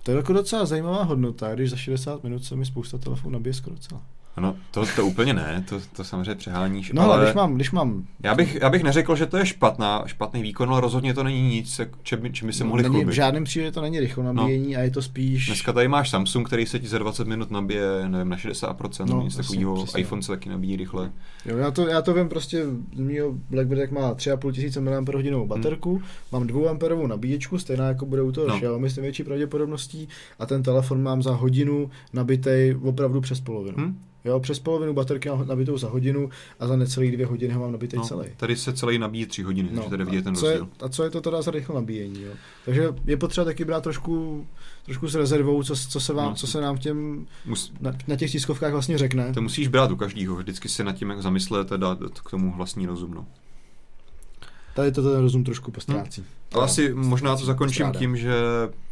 To 0.03 0.11
je 0.11 0.17
jako 0.17 0.33
docela 0.33 0.65
zajímavá 0.65 1.03
hodnota, 1.03 1.55
když 1.55 1.69
za 1.69 1.75
60 1.77 2.23
minut 2.23 2.43
se 2.45 2.55
mi 2.55 2.65
spousta 2.65 2.97
telefonů 2.97 3.33
nabije 3.33 3.53
skoro 3.53 3.75
celá. 3.75 4.01
No, 4.37 4.55
to, 4.71 4.83
to 4.95 5.05
úplně 5.05 5.33
ne, 5.33 5.65
to, 5.69 5.75
to 5.95 6.03
samozřejmě 6.03 6.35
přeháníš, 6.35 6.91
No 6.91 7.01
ale 7.11 7.23
když 7.23 7.35
mám, 7.35 7.55
když 7.55 7.71
mám 7.71 8.05
Já 8.23 8.35
bych, 8.35 8.55
já 8.61 8.69
bych 8.69 8.83
neřekl, 8.83 9.15
že 9.15 9.25
to 9.25 9.37
je 9.37 9.45
špatná, 9.45 10.03
špatný 10.05 10.41
výkon, 10.41 10.69
ale 10.69 10.81
rozhodně 10.81 11.13
to 11.13 11.23
není 11.23 11.41
nic, 11.49 11.81
čem, 12.03 12.21
by- 12.21 12.31
čím 12.31 12.47
by 12.47 12.53
se 12.53 12.63
mohli 12.63 12.83
není, 12.83 12.95
v 12.95 12.97
chlubit. 12.97 13.15
žádném 13.15 13.43
případě 13.43 13.71
to 13.71 13.81
není 13.81 13.99
rychlo 13.99 14.23
nabíjení 14.33 14.75
a 14.75 14.79
je 14.79 14.91
to 14.91 15.01
spíš... 15.01 15.45
Dneska 15.45 15.73
tady 15.73 15.87
máš 15.87 16.09
Samsung, 16.09 16.47
který 16.47 16.65
se 16.65 16.79
ti 16.79 16.87
za 16.87 16.97
20 16.97 17.27
minut 17.27 17.51
nabije, 17.51 17.83
nevím, 18.07 18.29
na 18.29 18.37
60%, 18.37 19.05
No, 19.05 19.15
no, 19.15 19.21
nic 19.21 19.35
takového. 19.35 19.85
iPhone 19.97 20.21
se 20.21 20.27
taky 20.31 20.49
nabíjí 20.49 20.75
rychle. 20.75 21.11
Jo, 21.45 21.57
já, 21.57 21.71
to, 21.71 21.87
já 21.87 22.01
to 22.01 22.13
vím 22.13 22.29
prostě, 22.29 22.63
mýho 22.95 23.33
BlackBerry 23.49 23.81
jak 23.81 23.91
má 23.91 24.13
3,5 24.13 24.51
tisíce 24.51 24.81
mAh 24.81 25.03
baterku, 25.45 26.01
mám 26.31 26.47
2 26.47 26.69
amperovou 26.71 27.07
nabíječku, 27.07 27.57
stejná 27.57 27.87
jako 27.87 28.05
bude 28.05 28.21
u 28.21 28.31
toho 28.31 28.47
No. 28.47 28.53
no. 28.53 28.59
Xiaomi 28.59 28.89
s 28.89 28.95
největší 28.95 29.23
pravděpodobností 29.23 30.07
a 30.39 30.45
ten 30.45 30.63
telefon 30.63 31.03
mám 31.03 31.23
za 31.23 31.31
hodinu 31.35 31.89
nabitej 32.13 32.75
opravdu 32.83 33.21
přes 33.21 33.39
polovinu. 33.41 33.77
Hm? 33.77 33.97
Jo, 34.25 34.39
přes 34.39 34.59
polovinu 34.59 34.93
baterky 34.93 35.29
mám 35.29 35.47
nabitou 35.47 35.77
za 35.77 35.89
hodinu 35.89 36.29
a 36.59 36.67
za 36.67 36.75
necelý 36.75 37.11
dvě 37.11 37.25
hodiny 37.25 37.53
ho 37.53 37.61
mám 37.61 37.71
nabitej 37.71 37.97
No, 37.99 38.05
celý. 38.05 38.27
tady 38.37 38.55
se 38.55 38.73
celý 38.73 38.97
nabíjí 38.99 39.25
3 39.25 39.43
hodiny, 39.43 39.69
no, 39.71 39.75
takže 39.75 39.89
tady 39.89 40.05
vidět 40.05 40.21
ten 40.23 40.35
co, 40.35 40.47
je, 40.47 40.57
rozdíl. 40.57 40.73
a 40.85 40.89
co 40.89 41.03
je 41.03 41.09
to 41.09 41.21
teda 41.21 41.41
za 41.41 41.51
rychle 41.51 41.75
nabíjení? 41.75 42.21
Jo? 42.21 42.31
Takže 42.65 42.87
je 43.05 43.17
potřeba 43.17 43.45
taky 43.45 43.65
brát 43.65 43.83
trošku, 43.83 44.45
trošku 44.85 45.07
s 45.07 45.15
rezervou, 45.15 45.63
co, 45.63 45.75
co, 45.75 45.99
se 45.99 46.13
vám, 46.13 46.29
No. 46.29 46.35
co 46.35 46.47
se 46.47 46.61
nám 46.61 46.77
těm 46.77 47.27
Mus, 47.45 47.73
na, 47.81 47.91
na 48.07 48.15
těch 48.15 48.31
tiskovkách 48.31 48.71
vlastně 48.71 48.97
řekne. 48.97 49.33
to 49.33 49.41
musíš 49.41 49.67
brát 49.67 49.91
u 49.91 49.95
každého, 49.95 50.35
vždycky 50.35 50.69
se 50.69 50.83
nad 50.83 50.93
tím 50.93 51.09
jak 51.09 51.21
zamyslet 51.21 51.71
a 51.71 51.77
dát 51.77 51.99
k 52.25 52.29
tomu 52.29 52.53
vlastní 52.57 52.85
rozum. 52.85 53.13
No. 53.13 53.25
Tady 54.73 54.91
to 54.91 55.03
ten 55.03 55.21
rozum 55.21 55.43
trošku 55.43 55.71
postrácí. 55.71 56.25
Ale 56.53 56.63
asi 56.63 56.93
možná 56.93 57.35
to 57.37 57.45
zakončím 57.45 57.91
tím, 57.91 58.17
že 58.17 58.33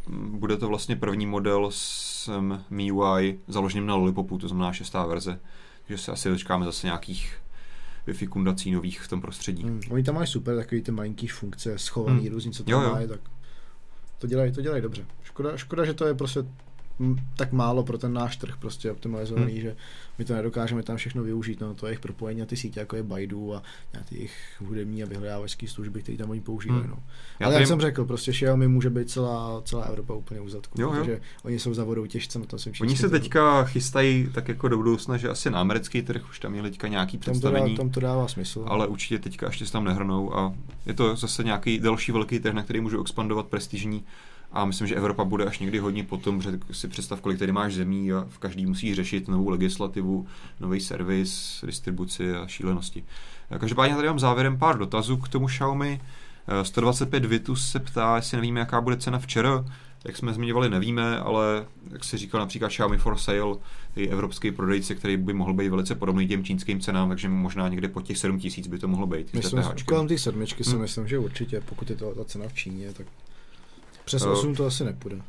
bude 0.08 0.56
to 0.56 0.68
vlastně 0.68 0.96
první 0.96 1.26
model 1.26 1.70
s 1.72 2.30
MIUI 2.70 3.38
založeným 3.48 3.86
na 3.86 3.94
Lollipopu, 3.94 4.38
to 4.38 4.48
znamená 4.48 4.72
šestá 4.72 5.06
verze. 5.06 5.40
Takže 5.86 6.02
se 6.02 6.12
asi 6.12 6.28
dočkáme 6.28 6.64
zase 6.64 6.86
nějakých 6.86 7.36
Wi-Fi 8.06 8.28
kundací 8.28 8.70
nových 8.70 9.00
v 9.00 9.08
tom 9.08 9.20
prostředí. 9.20 9.62
Hmm. 9.62 9.80
Oni 9.90 10.02
tam 10.02 10.14
mají 10.14 10.26
super 10.26 10.56
takový 10.56 10.82
ty 10.82 10.92
malinký 10.92 11.26
funkce, 11.26 11.78
schovaný 11.78 12.16
Hmm. 12.16 12.24
hmm. 12.24 12.34
různý, 12.34 12.52
co 12.52 12.64
tam 12.64 12.72
Jo, 12.72 12.80
jo. 12.80 12.92
mají, 12.92 13.08
tak 13.08 13.20
to 14.18 14.26
dělají, 14.26 14.52
to 14.52 14.62
dělají 14.62 14.82
dobře. 14.82 15.06
Škoda, 15.22 15.56
škoda, 15.56 15.84
že 15.84 15.94
to 15.94 16.06
je 16.06 16.14
prostě 16.14 16.44
tak 17.36 17.52
málo 17.52 17.82
pro 17.82 17.98
ten 17.98 18.12
náš 18.12 18.36
trh 18.36 18.54
prostě 18.56 18.90
optimalizovaný, 18.90 19.52
Hmm. 19.52 19.60
že 19.62 19.76
my 20.18 20.24
to 20.24 20.34
nedokážeme 20.34 20.82
tam 20.82 20.96
všechno 20.96 21.22
využít, 21.22 21.60
no 21.60 21.74
to 21.74 21.86
je 21.86 21.90
jejich 21.90 22.00
propojení 22.00 22.40
na 22.40 22.46
ty 22.46 22.56
sítě, 22.56 22.80
jako 22.80 22.96
je 22.96 23.02
Baidu 23.02 23.54
a 23.54 23.62
nějaké 23.92 24.08
ty 24.08 24.14
jejich 24.16 24.34
hudební 24.60 25.02
a 25.02 25.06
vyhledávačské 25.06 25.68
služby, 25.68 26.02
které 26.02 26.18
tam 26.18 26.30
oni 26.30 26.40
používají, 26.40 26.80
Hmm. 26.82 26.90
no. 26.90 27.02
Já 27.40 27.46
Ale 27.46 27.54
jak 27.56 27.66
jsem 27.66 27.80
řekl, 27.80 28.04
prostě 28.04 28.32
Xiaomi 28.32 28.68
může 28.68 28.90
být 28.90 29.10
celá, 29.10 29.62
celá 29.64 29.84
Evropa 29.84 30.14
úplně 30.14 30.40
u 30.40 30.48
zadku, 30.48 30.80
Jo, 30.80 30.92
jo. 30.94 31.00
protože 31.00 31.20
oni 31.42 31.58
jsou 31.58 31.74
za 31.74 31.84
vodou 31.84 32.06
těžce 32.06 32.38
na 32.38 32.44
tom 32.44 32.58
svým 32.58 32.74
Oni 32.80 32.96
se 32.96 33.08
teďka 33.08 33.64
chystají 33.64 34.28
tak 34.34 34.48
jako 34.48 34.68
do 34.68 34.76
budoucna, 34.76 35.16
že 35.16 35.28
asi 35.28 35.50
na 35.50 35.60
americký 35.60 36.02
trh 36.02 36.22
už 36.30 36.38
tam 36.40 36.52
měli 36.52 36.70
teďka 36.70 36.88
nějaký 36.88 37.18
tam 37.18 37.20
to, 37.24 37.30
dá, 37.30 37.32
představení, 37.50 37.76
tam 37.76 37.90
to 37.90 38.00
dává 38.00 38.28
smysl. 38.28 38.64
ale 38.66 38.86
určitě 38.86 39.18
teďka 39.18 39.46
ještě 39.46 39.66
se 39.66 39.72
tam 39.72 39.84
nehrnou 39.84 40.36
a 40.36 40.54
je 40.86 40.94
to 40.94 41.16
zase 41.16 41.44
nějaký 41.44 41.78
další 41.78 42.12
velký 42.12 42.40
trh, 42.40 42.54
na 42.54 42.62
který 42.62 42.80
můžu 42.80 43.00
expandovat 43.00 43.46
prestižní 43.46 44.04
a 44.52 44.64
myslím, 44.64 44.86
že 44.86 44.94
Evropa 44.94 45.24
bude 45.24 45.44
až 45.44 45.58
někdy 45.58 45.78
hodně 45.78 46.04
potom, 46.04 46.42
že 46.42 46.58
si 46.72 46.88
představ, 46.88 47.20
kolik 47.20 47.38
tady 47.38 47.52
máš 47.52 47.74
zemí 47.74 48.12
a 48.12 48.26
v 48.28 48.38
každý 48.38 48.66
musí 48.66 48.94
řešit 48.94 49.28
novou 49.28 49.48
legislativu, 49.48 50.26
nový 50.60 50.80
servis, 50.80 51.60
distribuci 51.66 52.34
a 52.34 52.46
šílenosti. 52.46 53.04
Každopádně 53.58 53.96
tady 53.96 54.08
mám 54.08 54.18
závěrem 54.18 54.58
pár 54.58 54.78
dotazů 54.78 55.16
k 55.16 55.28
tomu 55.28 55.46
Xiaomi. 55.46 56.00
Eh, 56.48 56.64
125 56.64 57.24
Vitus 57.24 57.70
se 57.70 57.80
ptá, 57.80 58.16
jestli 58.16 58.36
nevíme, 58.36 58.60
jaká 58.60 58.80
bude 58.80 58.96
cena 58.96 59.18
včera. 59.18 59.64
Jak 60.04 60.16
jsme 60.16 60.34
zmiňovali, 60.34 60.70
nevíme, 60.70 61.18
ale 61.18 61.66
jak 61.90 62.04
se 62.04 62.18
říkal 62.18 62.40
například 62.40 62.68
Xiaomi 62.68 62.98
for 62.98 63.18
Sale, 63.18 63.56
je 63.96 64.08
evropský 64.08 64.50
prodejce, 64.50 64.94
který 64.94 65.16
by 65.16 65.32
mohl 65.32 65.54
být 65.54 65.68
velice 65.68 65.94
podobný 65.94 66.28
těm 66.28 66.44
čínským 66.44 66.80
cenám, 66.80 67.08
takže 67.08 67.28
možná 67.28 67.68
někde 67.68 67.88
po 67.88 68.00
těch 68.00 68.18
7 68.18 68.38
tisíc 68.38 68.66
by 68.66 68.78
to 68.78 68.88
mohlo 68.88 69.06
být. 69.06 69.34
Myslím, 69.34 69.62
kolem 69.86 70.08
té 70.08 70.18
sedmičky 70.18 70.64
si 70.64 70.70
Hmm. 70.70 70.80
myslím, 70.80 71.08
že 71.08 71.18
určitě, 71.18 71.60
pokud 71.60 71.90
je 71.90 71.96
to 71.96 72.14
ta 72.14 72.24
cena 72.24 72.48
v 72.48 72.52
Číně, 72.54 72.92
tak 72.92 73.06
přes 74.16 74.22
Eh, 74.26 74.28
8 74.28 74.54
to 74.54 74.66
asi 74.66 74.84
nepůjde. 74.84 75.22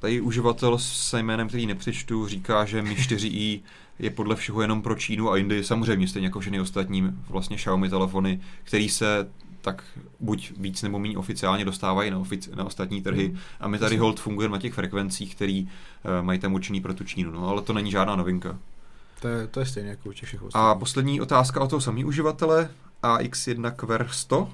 Tady 0.00 0.20
uživatel 0.20 0.78
se 0.78 1.22
jménem, 1.22 1.48
který 1.48 1.66
nepřečtu, 1.66 2.28
říká, 2.28 2.64
že 2.64 2.82
Mi 2.82 2.94
4i 2.94 3.60
je 3.98 4.10
podle 4.10 4.36
všeho 4.36 4.60
jenom 4.62 4.82
pro 4.82 4.94
Čínu 4.94 5.30
a 5.30 5.36
Indii, 5.38 5.64
samozřejmě 5.64 6.08
stejně 6.08 6.26
jako 6.28 6.40
všechny 6.40 6.60
ostatní 6.60 7.10
vlastně 7.28 7.56
Xiaomi 7.56 7.88
telefony, 7.90 8.40
který 8.64 8.88
se 8.88 9.28
tak 9.60 9.84
buď 10.20 10.52
víc 10.56 10.82
nebo 10.82 10.98
méně 10.98 11.18
oficiálně 11.18 11.64
dostávají 11.64 12.10
na, 12.10 12.18
ofici- 12.18 12.56
na 12.56 12.64
ostatní 12.64 13.02
trhy 13.02 13.26
Hmm. 13.26 13.38
a 13.60 13.68
my 13.68 13.78
tady 13.78 13.96
hold 13.96 14.20
fungujeme 14.20 14.52
na 14.52 14.58
těch 14.60 14.74
frekvencích, 14.74 15.34
který 15.34 15.62
uh, 15.64 15.70
mají 16.26 16.38
tam 16.38 16.54
určený 16.54 16.80
pro 16.80 16.94
tu 16.94 17.04
Čínu, 17.04 17.30
no, 17.30 17.48
ale 17.48 17.62
to 17.62 17.72
není 17.72 17.90
žádná 17.90 18.16
novinka. 18.16 18.58
To 19.20 19.28
je, 19.28 19.46
to 19.46 19.60
je 19.60 19.66
stejně 19.66 19.90
jako 19.90 20.08
u 20.08 20.12
těch 20.12 20.24
všech 20.28 20.42
A 20.42 20.44
ostatních. 20.46 20.78
poslední 20.80 21.20
otázka 21.20 21.60
od 21.60 21.70
toho 21.70 21.80
samý 21.80 22.04
uživatele, 22.04 22.70
AX1 23.02 23.70
Quer 23.70 24.08
100. 24.10 24.50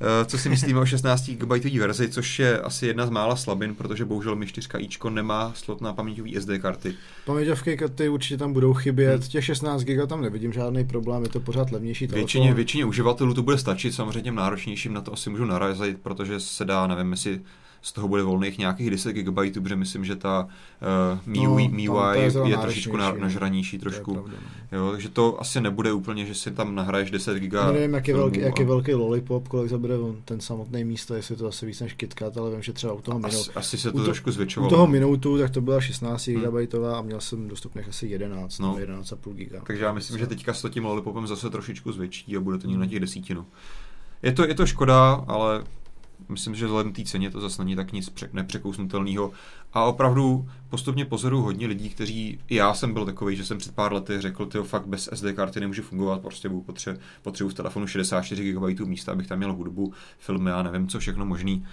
Eh, 0.00 0.24
Co 0.24 0.38
si 0.38 0.48
myslíme 0.48 0.80
o 0.80 0.86
16 0.86 1.30
GB 1.30 1.78
verzi, 1.78 2.08
což 2.08 2.38
je 2.38 2.60
asi 2.60 2.86
jedna 2.86 3.06
z 3.06 3.10
mála 3.10 3.36
slabin, 3.36 3.74
protože 3.74 4.04
bohužel 4.04 4.36
Mi 4.36 4.46
4 4.46 4.68
ičko 4.78 5.10
nemá 5.10 5.52
slot 5.54 5.80
na 5.80 5.92
paměťové 5.92 6.30
SD 6.40 6.58
karty. 6.58 6.94
Paměťovky 7.26 7.78
ty 7.94 8.08
určitě 8.08 8.36
tam 8.36 8.52
budou 8.52 8.74
chybět, 8.74 9.20
Hmm. 9.20 9.30
těch 9.30 9.44
16 9.44 9.82
GB 9.84 10.06
tam 10.08 10.22
nevidím 10.22 10.52
žádný 10.52 10.84
problém, 10.84 11.22
je 11.22 11.28
to 11.28 11.40
pořád 11.40 11.72
levnější 11.72 12.06
telefon. 12.06 12.20
Většině, 12.20 12.54
většině 12.54 12.84
uživatelů 12.84 13.34
to 13.34 13.42
bude 13.42 13.58
stačit, 13.58 13.94
samozřejmě 13.94 14.32
náročnějším 14.32 14.92
na 14.92 15.00
to 15.00 15.12
asi 15.12 15.30
můžu 15.30 15.44
narazit, 15.44 15.98
protože 16.02 16.40
se 16.40 16.64
dá, 16.64 16.86
nevím, 16.86 17.10
jestli 17.10 17.40
z 17.84 17.92
toho 17.92 18.08
bude 18.08 18.22
volných 18.22 18.58
nějakých 18.58 18.90
10 18.90 19.12
GB, 19.12 19.34
protože 19.62 19.76
myslím, 19.76 20.04
že 20.04 20.16
ta 20.16 20.44
uh, 20.44 21.18
MIUI, 21.26 21.68
No, 21.68 21.74
MIUI 21.74 22.18
je 22.18 22.32
je, 22.50 22.56
trošičku 22.56 22.96
na, 22.96 23.12
nažranější 23.12 23.78
trošku. 23.78 24.12
pravda, 24.14 24.32
no. 24.72 24.78
Jo, 24.78 24.90
takže 24.90 25.08
to 25.08 25.40
asi 25.40 25.60
nebude 25.60 25.92
úplně, 25.92 26.26
že 26.26 26.34
si 26.34 26.50
tam 26.50 26.74
nahraješ 26.74 27.10
10 27.10 27.38
GB. 27.38 27.52
Já 27.52 27.72
nevím, 27.72 27.94
jak 27.94 28.08
je, 28.08 28.14
velký, 28.14 28.40
jak 28.40 28.58
je 28.58 28.64
velký 28.66 28.94
lollipop, 28.94 29.48
kolik 29.48 29.70
zabere 29.70 29.94
ten 30.24 30.40
samotný 30.40 30.84
místo, 30.84 31.14
jestli 31.14 31.32
je 31.32 31.38
to 31.38 31.46
asi 31.48 31.66
víc 31.66 31.80
než 31.80 31.92
KitKat, 31.94 32.36
ale 32.36 32.50
vím, 32.50 32.62
že 32.62 32.72
třeba 32.72 32.92
u 32.92 33.00
toho, 33.00 33.18
minu, 33.18 33.28
Asi, 33.40 33.50
asi 33.54 33.78
se 33.78 33.88
u 33.90 33.92
to 33.92 33.98
to- 33.98 34.04
trošku 34.04 34.30
u 34.30 34.32
zvětšovalo. 34.32 34.70
toho 34.70 34.86
minutu, 34.86 35.38
tak 35.38 35.50
to 35.50 35.60
byla 35.60 35.80
16 35.80 36.26
Hmm. 36.26 36.42
GB 36.44 36.74
a 36.96 37.02
měl 37.02 37.20
jsem 37.20 37.48
dostupných 37.48 37.88
asi 37.88 38.06
11 38.06 38.58
No. 38.58 38.66
nebo 38.66 38.78
11,5 38.78 39.34
GB. 39.34 39.62
Takže 39.66 39.84
já 39.84 39.92
myslím, 39.92 40.18
že 40.18 40.26
teďka 40.26 40.54
s 40.54 40.70
tím 40.70 40.84
lollipopem 40.84 41.26
zase 41.26 41.50
trošičku 41.50 41.92
zvětší 41.92 42.36
a 42.36 42.40
bude 42.40 42.58
to 42.58 42.66
někde 42.66 42.80
na 42.80 42.86
těch 42.90 43.00
desítinu. 43.00 43.46
Je 44.22 44.32
to, 44.32 44.46
je 44.48 44.54
to 44.54 44.66
škoda, 44.66 45.24
ale 45.28 45.64
myslím, 46.28 46.54
že 46.54 46.66
vzhledem 46.66 46.92
té 46.92 47.04
ceně 47.04 47.30
to 47.30 47.40
zase 47.40 47.64
není 47.64 47.76
tak 47.76 47.92
nic 47.92 48.08
pře- 48.08 48.28
nepřekousnutelného. 48.32 49.32
A 49.72 49.84
opravdu 49.84 50.48
postupně 50.68 51.04
pozoruju 51.04 51.42
hodně 51.42 51.66
lidí, 51.66 51.90
kteří, 51.90 52.40
i 52.48 52.54
já 52.54 52.74
jsem 52.74 52.92
byl 52.92 53.04
takový, 53.04 53.36
že 53.36 53.44
jsem 53.44 53.58
před 53.58 53.74
pár 53.74 53.92
lety 53.92 54.20
řekl, 54.20 54.46
ty 54.46 54.58
fakt 54.58 54.86
bez 54.86 55.08
SD 55.12 55.24
karty 55.32 55.60
nemůžu 55.60 55.82
fungovat, 55.82 56.20
prostě 56.20 56.48
budu 56.48 56.62
potře- 56.62 56.98
potřebuji 57.22 57.48
v 57.50 57.54
telefonu 57.54 57.86
64 57.86 58.52
GB 58.52 58.80
místa, 58.80 59.12
abych 59.12 59.26
tam 59.26 59.38
měl 59.38 59.52
hudbu, 59.52 59.92
filmy 60.18 60.50
a 60.50 60.62
nevím, 60.62 60.88
co 60.88 60.98
všechno 60.98 61.26
možný. 61.26 61.66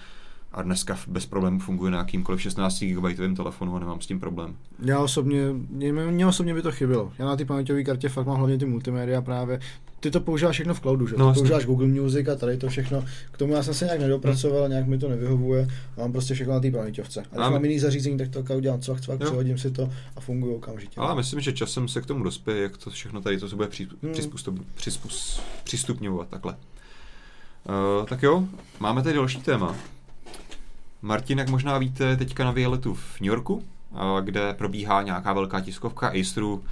A 0.53 0.61
dneska 0.61 0.97
bez 1.07 1.25
problémů 1.25 1.59
funguje 1.59 1.91
na 1.91 1.97
jakýmkoliv 1.97 2.41
16 2.41 2.83
GB 2.83 3.35
telefonu 3.35 3.75
a 3.75 3.79
nemám 3.79 4.01
s 4.01 4.07
tím 4.07 4.19
problém. 4.19 4.55
Já 4.85 4.99
osobně, 4.99 5.45
mě, 5.69 5.93
mě 5.93 6.27
osobně 6.27 6.53
by 6.53 6.61
to 6.61 6.71
chybělo. 6.71 7.13
Já 7.19 7.25
na 7.25 7.35
té 7.35 7.45
paměťové 7.45 7.83
kartě 7.83 8.09
fakt 8.09 8.25
mám 8.27 8.37
hlavně 8.37 8.57
ty 8.57 8.65
multimédia 8.65 9.21
právě. 9.21 9.59
Ty 9.99 10.11
to 10.11 10.21
používáš 10.21 10.53
všechno 10.55 10.73
v 10.73 10.79
cloudu, 10.79 11.07
že? 11.07 11.15
No, 11.17 11.27
jasně. 11.27 11.39
používáš 11.39 11.65
Google 11.65 11.87
Music 11.87 12.27
a 12.27 12.35
tady 12.35 12.57
to 12.57 12.69
všechno. 12.69 13.05
K 13.31 13.37
tomu 13.37 13.53
já 13.53 13.63
jsem 13.63 13.73
se 13.73 13.85
nějak 13.85 13.99
nedopracoval, 14.01 14.69
nějak 14.69 14.87
mi 14.87 14.97
to 14.97 15.09
nevyhovuje. 15.09 15.67
Mám 15.97 16.11
prostě 16.11 16.33
všechno 16.33 16.53
na 16.53 16.59
té 16.59 16.71
paměťovce. 16.71 17.19
A 17.19 17.23
když 17.23 17.37
Ale- 17.41 17.51
mám 17.51 17.63
jiný 17.65 17.79
zařízení, 17.79 18.17
tak 18.17 18.29
to 18.47 18.53
udělám 18.57 18.81
cvak, 18.81 19.01
cvak, 19.01 19.19
Jo. 19.19 19.25
přehodím 19.25 19.57
si 19.57 19.71
to 19.71 19.89
a 20.15 20.19
funguje 20.21 20.55
okamžitě. 20.55 21.01
Ale 21.01 21.15
myslím, 21.15 21.39
že 21.39 21.53
časem 21.53 21.87
se 21.87 22.01
k 22.01 22.05
tomu 22.05 22.23
dospěje, 22.23 22.63
jak 22.63 22.77
to 22.77 22.89
všechno 22.89 23.21
tady 23.21 23.37
to 23.37 23.49
se 23.49 23.55
bude 23.55 23.67
při, 23.67 23.87
Hmm. 24.03 24.11
přizpůsob, 24.11 24.55
přistupňovat 25.63 26.27
takhle. 26.29 26.55
Uh, 27.99 28.05
tak 28.05 28.23
jo, 28.23 28.43
máme 28.79 29.03
tady 29.03 29.15
další 29.15 29.41
téma. 29.41 29.75
Martin, 31.01 31.39
jak 31.39 31.49
možná 31.49 31.77
víte, 31.77 32.17
teďka 32.17 32.43
na 32.45 32.51
výletu 32.51 32.93
v 32.93 33.21
New 33.21 33.27
Yorku, 33.27 33.63
kde 34.21 34.53
probíhá 34.53 35.01
nějaká 35.01 35.33
velká 35.33 35.59
tiskovka 35.61 36.07
Aceru, 36.21 36.63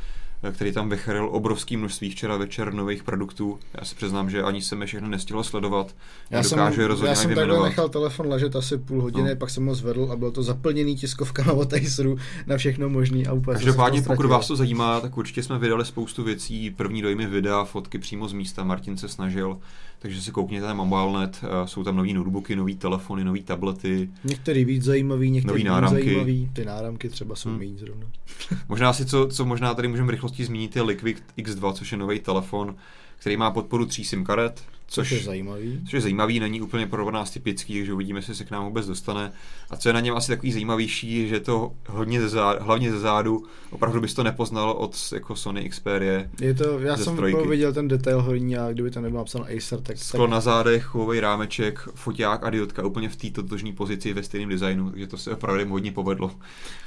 který 0.51 0.71
tam 0.71 0.89
vychrl 0.89 1.29
obrovský 1.31 1.77
množství 1.77 2.09
včera 2.09 2.37
večer 2.37 2.73
nových 2.73 3.03
produktů. 3.03 3.59
Já 3.79 3.85
si 3.85 3.95
přiznám, 3.95 4.29
že 4.29 4.43
ani 4.43 4.61
jsem 4.61 4.81
je 4.81 4.87
všechno 4.87 5.07
nestihl 5.07 5.43
sledovat. 5.43 5.95
Já 6.29 6.43
jsem, 6.43 6.59
rozhodně 6.77 7.09
já 7.09 7.15
jsem 7.15 7.35
takhle 7.35 7.69
nechal 7.69 7.89
telefon 7.89 8.27
ležet 8.27 8.55
asi 8.55 8.77
půl 8.77 9.01
hodiny, 9.01 9.29
No. 9.29 9.35
pak 9.35 9.49
jsem 9.49 9.65
ho 9.65 9.75
zvedl 9.75 10.09
a 10.11 10.15
bylo 10.15 10.31
to 10.31 10.43
zaplněný 10.43 10.95
tiskovkama 10.95 11.53
od 11.53 11.73
Aceru 11.73 12.17
na 12.47 12.57
všechno 12.57 12.89
možný 12.89 13.27
a 13.27 13.33
úplně 13.33 13.53
Každopádně, 13.53 14.01
pokud 14.01 14.25
vás 14.25 14.47
to 14.47 14.55
zajímá, 14.55 15.01
tak 15.01 15.17
určitě 15.17 15.43
jsme 15.43 15.59
vydali 15.59 15.85
spoustu 15.85 16.23
věcí, 16.23 16.69
první 16.71 17.01
dojmy 17.01 17.25
videa, 17.25 17.63
fotky 17.63 17.97
přímo 17.97 18.27
z 18.27 18.33
místa, 18.33 18.63
Martin 18.63 18.97
se 18.97 19.07
snažil, 19.07 19.57
takže 19.99 20.21
si 20.21 20.31
koukněte 20.31 20.67
na 20.67 20.73
MobileNet, 20.73 21.43
eh, 21.43 21.67
jsou 21.67 21.83
tam 21.83 21.95
nový 21.95 22.13
notebooky, 22.13 22.55
nový 22.55 22.75
telefony, 22.75 23.23
nový 23.23 23.43
tablety, 23.43 24.09
Některý 24.23 24.65
víc 24.65 24.83
zajímavý, 24.83 25.31
některý 25.31 25.51
Nový 25.53 25.63
náramky. 25.63 26.03
zajímavý. 26.03 26.49
Ty 26.53 26.65
náramky 26.65 27.09
třeba 27.09 27.35
jsou 27.35 27.49
Hmm. 27.49 27.57
méně 27.59 27.77
zrovna. 27.77 28.07
Možná 28.69 28.93
si, 28.93 29.05
co, 29.05 29.27
co 29.27 29.45
možná 29.45 29.73
tady 29.73 29.87
můžeme 29.87 30.07
v 30.07 30.09
rychlosti 30.11 30.45
zmínit, 30.45 30.75
je 30.75 30.81
Liquid 30.81 31.23
X2, 31.37 31.73
což 31.73 31.91
je 31.91 31.97
nový 31.97 32.19
telefon, 32.19 32.75
který 33.17 33.37
má 33.37 33.51
podporu 33.51 33.85
tří 33.85 34.03
SIM 34.05 34.23
karet, 34.25 34.63
Což 34.89 35.11
je 35.11 35.19
zajímavý. 35.23 35.81
což 35.83 35.93
je 35.93 36.01
zajímavý, 36.01 36.39
není 36.39 36.61
úplně 36.61 36.87
pro 36.87 37.11
nás 37.11 37.31
typický, 37.31 37.73
takže 37.77 37.93
uvidíme, 37.93 38.19
jestli 38.19 38.35
se 38.35 38.45
k 38.45 38.51
nám 38.51 38.65
vůbec 38.65 38.87
dostane. 38.87 39.31
A 39.69 39.77
co 39.77 39.89
je 39.89 39.93
na 39.93 39.99
něm 39.99 40.15
asi 40.15 40.27
takový 40.31 40.51
zajímavější, 40.51 41.27
že 41.27 41.39
to 41.39 41.71
hodně 41.87 42.21
ze 42.21 42.29
zádu, 42.29 42.59
hlavně 42.63 42.91
ze 42.91 42.99
zádu, 42.99 43.45
opravdu 43.69 44.01
bys 44.01 44.13
to 44.13 44.23
nepoznal 44.23 44.71
od 44.71 44.95
jako 45.13 45.35
Sony 45.35 45.69
Xperia. 45.69 46.23
Je 46.41 46.53
to, 46.53 46.79
já 46.79 46.97
jsem 46.97 47.13
strojky. 47.13 47.47
viděl 47.47 47.73
ten 47.73 47.87
detail 47.87 48.21
horní 48.21 48.57
a 48.57 48.71
kdyby 48.71 48.91
tam 48.91 49.03
nebyl 49.03 49.17
napsán 49.17 49.45
Acer, 49.57 49.81
tak, 49.81 49.97
Sklo 49.97 50.25
tak 50.25 50.31
na 50.31 50.39
zádech, 50.39 50.83
chovej 50.83 51.19
rámeček, 51.19 51.79
foťák 51.95 52.43
a 52.43 52.49
diotka 52.49 52.85
úplně 52.85 53.09
v 53.09 53.15
té 53.15 53.29
totožné 53.29 53.73
pozici 53.73 54.13
ve 54.13 54.23
stejném 54.23 54.49
designu, 54.49 54.89
takže 54.89 55.07
to 55.07 55.17
se 55.17 55.31
opravdu 55.31 55.69
hodně 55.69 55.91
povedlo. 55.91 56.31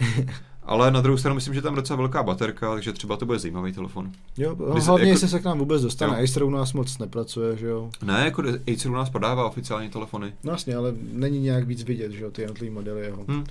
Ale 0.64 0.90
na 0.90 1.00
druhou 1.00 1.16
stranu 1.18 1.34
myslím, 1.34 1.54
že 1.54 1.62
tam 1.62 1.74
docela 1.74 1.96
velká 1.96 2.22
baterka, 2.22 2.72
takže 2.72 2.92
třeba 2.92 3.16
to 3.16 3.26
bude 3.26 3.38
zajímavý 3.38 3.72
telefon. 3.72 4.12
jo, 4.38 4.56
no, 4.58 4.80
se- 4.80 4.86
hlavně 4.86 5.06
jako- 5.08 5.14
jestli 5.14 5.28
se 5.28 5.40
k 5.40 5.44
nám 5.44 5.58
vůbec 5.58 5.82
dostane. 5.82 6.18
Jo. 6.18 6.24
Acer 6.24 6.42
u 6.42 6.50
nás 6.50 6.72
moc 6.72 6.98
nepracuje, 6.98 7.56
že 7.56 7.66
jo. 7.66 7.90
Ne, 8.02 8.22
jako 8.24 8.42
Acer 8.72 8.90
u 8.90 8.94
nás 8.94 9.10
prodává 9.10 9.46
oficiální 9.46 9.90
telefony. 9.90 10.32
No 10.44 10.52
jasně, 10.52 10.76
ale 10.76 10.94
není 11.12 11.40
nějak 11.40 11.66
víc 11.66 11.82
vidět, 11.82 12.12
že 12.12 12.24
jo, 12.24 12.30
ty 12.30 12.42
jednotlivé 12.42 12.74
modely 12.74 13.00
jeho. 13.00 13.24
Hm. 13.28 13.44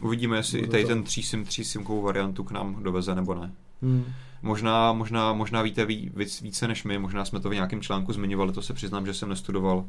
Uvidíme, 0.00 0.36
jestli 0.36 0.66
tady 0.66 0.82
to- 0.82 0.88
ten 0.88 1.02
3 1.02 1.22
sim, 1.22 1.44
3 1.44 1.64
simkovou 1.64 2.02
variantu 2.02 2.44
k 2.44 2.50
nám 2.50 2.82
doveze 2.82 3.14
nebo 3.14 3.34
ne. 3.34 3.52
Hmm. 3.82 4.04
Možná, 4.42 4.92
možná, 4.92 5.32
možná 5.32 5.62
víte 5.62 5.84
ví, 5.86 6.10
víc, 6.16 6.40
více 6.42 6.68
než 6.68 6.84
my, 6.84 6.98
možná 6.98 7.24
jsme 7.24 7.40
to 7.40 7.48
v 7.50 7.54
nějakém 7.54 7.80
článku 7.80 8.12
zmiňovali, 8.12 8.52
to 8.52 8.62
se 8.62 8.74
přiznám, 8.74 9.06
že 9.06 9.14
jsem 9.14 9.28
nestudoval. 9.28 9.84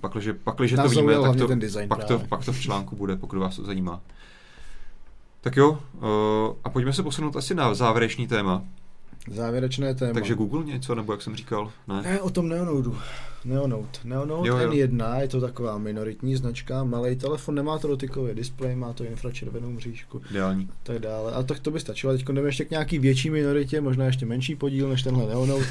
Pakliže, 0.00 0.34
pakliže 0.34 0.76
to 0.76 0.88
víme, 0.88 1.14
tak 1.14 1.36
to, 1.36 1.48
pak, 1.88 2.04
to, 2.04 2.18
pak 2.18 2.44
to 2.44 2.52
v 2.52 2.60
článku 2.60 2.96
bude, 2.96 3.16
pokud 3.16 3.38
vás 3.38 3.56
to 3.56 3.64
zajímá. 3.64 4.00
Tak 5.40 5.56
jo, 5.56 5.70
uh, 5.70 6.56
a 6.64 6.70
pojďme 6.70 6.92
se 6.92 7.02
posunout 7.02 7.36
asi 7.36 7.54
na 7.54 7.74
závěrečný 7.74 8.26
téma. 8.26 8.64
Závěrečné 9.30 9.94
téma. 9.94 10.12
Takže 10.12 10.34
Google 10.34 10.64
něco, 10.64 10.94
nebo 10.94 11.12
jak 11.12 11.22
jsem 11.22 11.36
říkal? 11.36 11.72
Ne. 11.88 12.02
Ne, 12.02 12.20
o 12.20 12.30
tom 12.30 12.48
Neonodu. 12.48 12.98
Neonote. 13.44 13.98
Neonote 14.04 14.48
Jo, 14.48 14.58
jo. 14.58 14.70
N1 14.70 15.20
je 15.20 15.28
to 15.28 15.40
taková 15.40 15.78
minoritní 15.78 16.36
značka, 16.36 16.84
malý 16.84 17.16
telefon, 17.16 17.54
nemá 17.54 17.78
to 17.78 17.88
dotykový 17.88 18.34
displej, 18.34 18.76
má 18.76 18.92
to 18.92 19.04
infračervenou 19.04 19.70
mřížku 19.70 20.22
Ideální. 20.30 20.68
a 20.70 20.74
tak 20.82 20.98
dále. 20.98 21.32
A 21.32 21.42
tak 21.42 21.58
to 21.58 21.70
by 21.70 21.80
stačilo. 21.80 22.12
Teď 22.12 22.24
jdeme 22.24 22.48
ještě 22.48 22.64
k 22.64 22.70
nějaký 22.70 22.98
větší 22.98 23.30
minoritě, 23.30 23.80
možná 23.80 24.04
ještě 24.04 24.26
menší 24.26 24.56
podíl 24.56 24.88
než 24.88 25.02
tenhle 25.02 25.26
Neonote, 25.26 25.64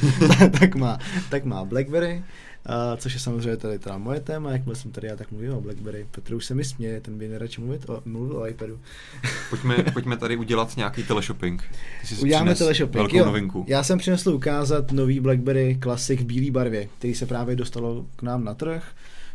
tak, 0.59 0.76
má, 0.76 0.97
tak 1.30 1.45
má 1.45 1.65
BlackBerry, 1.65 2.24
a, 2.68 2.97
což 2.97 3.13
je 3.13 3.20
samozřejmě 3.20 3.57
tady 3.57 3.80
teda 3.80 3.97
moje 3.97 4.20
téma, 4.20 4.51
jak 4.51 4.61
jsem 4.74 4.91
tady 4.91 5.07
já, 5.07 5.15
tak 5.15 5.32
mluvím 5.32 5.53
o 5.53 5.61
BlackBerry. 5.61 6.07
Petr 6.11 6.34
už 6.34 6.45
se 6.45 6.55
mi 6.55 6.63
směje, 6.63 7.01
ten 7.01 7.18
by 7.18 7.28
neradši 7.28 7.61
mluvit 7.61 7.89
o, 7.89 8.01
mluvil 8.05 8.38
o 8.38 8.47
iPadu. 8.47 8.80
Pojďme, 9.49 9.76
pojďme 9.93 10.18
tady 10.18 10.38
udělat 10.38 10.78
nějaký 10.78 11.03
teleshopping. 11.03 11.63
Ty 12.01 12.07
jsi 12.07 12.22
Uděláme 12.22 12.55
teleshopping. 12.55 12.95
Velkou 12.95 13.18
jo. 13.18 13.26
novinku. 13.26 13.65
Já 13.68 13.84
jsem 13.84 13.97
přinesl 13.99 14.30
ukázat 14.30 14.91
nový 14.91 15.20
BlackBerry 15.20 15.78
Classic 15.84 16.22
v 16.22 16.26
bílé 16.26 16.51
barvě, 16.51 16.88
který 16.97 17.15
se 17.15 17.26
právě 17.26 17.55
dostalo 17.55 18.05
k 18.15 18.22
nám 18.22 18.43
na 18.43 18.53
trh. 18.53 18.84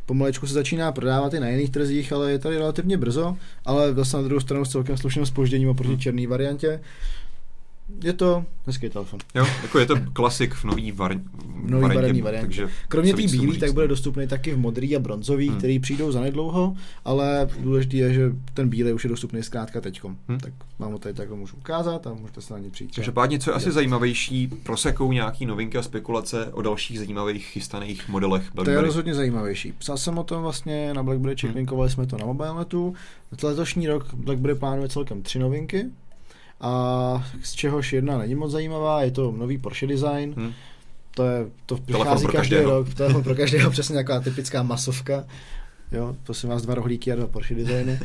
Pomalečku 0.07 0.47
se 0.47 0.55
začíná 0.55 0.93
prodávat 0.93 1.35
i 1.35 1.41
na 1.41 1.49
jiných 1.49 1.71
trzích, 1.71 2.13
ale 2.13 2.33
je 2.33 2.39
tady 2.39 2.57
relativně 2.59 2.97
brzo, 2.97 3.37
ale 3.65 3.95
zase 3.95 4.17
na 4.17 4.23
druhou 4.23 4.41
stranu 4.41 4.65
s 4.65 4.69
celkem 4.69 4.97
slušným 4.97 5.27
spožděním 5.27 5.69
oproti 5.69 5.89
Hmm. 5.93 6.01
černé 6.01 6.27
variantě. 6.27 6.81
Je 8.05 8.13
to 8.13 8.45
hezký 8.67 8.89
telefon. 8.89 9.21
Jo, 9.35 9.47
jako 9.63 9.79
je 9.79 9.87
to 9.87 9.95
klasik 10.13 10.55
v 10.55 10.65
nový, 10.65 10.93
var, 10.93 11.17
nový 11.67 11.95
barevný 11.95 12.23
variantě. 12.23 12.47
Takže 12.47 12.69
Kromě 12.89 13.11
té 13.15 13.17
bílé, 13.23 13.53
říct, 13.53 13.61
tak 13.61 13.73
bude 13.73 13.89
dostupný 13.89 14.27
taky 14.27 14.53
v 14.53 14.59
modrý 14.59 14.97
a 14.97 14.99
bronzový, 14.99 15.49
Hmm. 15.49 15.59
který 15.59 15.79
přijdou 15.79 16.13
zanedlouho, 16.13 16.77
ale 17.05 17.49
důležité 17.61 17.97
je, 17.97 18.15
že 18.15 18.33
ten 18.55 18.69
bílý 18.69 18.93
už 18.93 19.05
je 19.05 19.11
dostupný 19.11 19.43
zkrátka 19.43 19.81
teďkom. 19.81 20.17
Hmm. 20.29 20.39
Tak 20.41 20.53
vám 20.79 20.93
ho 20.93 20.99
tady 20.99 21.15
takhle 21.15 21.37
můžu 21.37 21.57
ukázat 21.57 22.07
a 22.07 22.15
můžete 22.15 22.41
se 22.41 22.53
na 22.55 22.59
ně 22.59 22.71
přijít. 22.71 22.95
Každopádně, 22.97 23.39
co 23.39 23.51
je 23.51 23.55
asi 23.55 23.73
zajímavější, 23.73 24.47
prosekou 24.63 25.13
nějaký 25.13 25.47
novinky 25.47 25.79
a 25.79 25.83
spekulace 25.83 26.47
o 26.53 26.63
dalších 26.63 26.99
zajímavých 26.99 27.47
chystaných 27.47 28.09
modelech 28.09 28.43
To 28.43 28.47
je 28.49 28.55
BlackBerry. 28.55 28.87
rozhodně 28.87 29.15
zajímavější. 29.15 29.73
Psal 29.79 29.97
jsem 29.97 30.19
o 30.19 30.25
tom 30.25 30.43
vlastně 30.43 30.95
na 30.95 31.03
BlackBerry 31.03 31.35
Hmm. 31.43 31.55
linkovali 31.55 31.91
jsme 31.91 32.07
to 32.07 32.19
na 32.19 32.27
MobileNetu. 32.27 32.95
Letošní 33.43 33.87
rok 33.89 34.15
BlackBerry 34.15 34.55
plánuje 34.55 34.89
celkem 34.89 35.23
tři 35.23 35.39
novinky, 35.39 35.85
a 36.63 37.25
z 37.43 37.53
čehož 37.53 37.93
jedna 37.93 38.19
není 38.19 38.35
moc 38.35 38.53
zajímavá, 38.53 39.03
je 39.03 39.11
to 39.11 39.33
nový 39.33 39.59
Porsche 39.59 39.87
design. 39.87 40.35
Hmm. 40.37 40.53
To 41.15 41.25
je, 41.25 41.47
to 41.67 41.77
pro 41.77 42.05
každý 42.05 42.27
každého. 42.27 42.71
rok, 42.71 42.95
telefon 42.95 43.23
pro 43.23 43.35
každého, 43.43 43.71
přesně 43.71 43.95
taková 43.95 44.21
typická 44.21 44.63
masovka. 44.63 45.25
Jo, 45.93 46.17
prosím 46.23 46.49
vás, 46.49 46.63
dva 46.63 46.75
rohlíky 46.75 47.13
a 47.13 47.17
dva 47.17 47.27
Porsche 47.27 47.55
designy. 47.55 48.01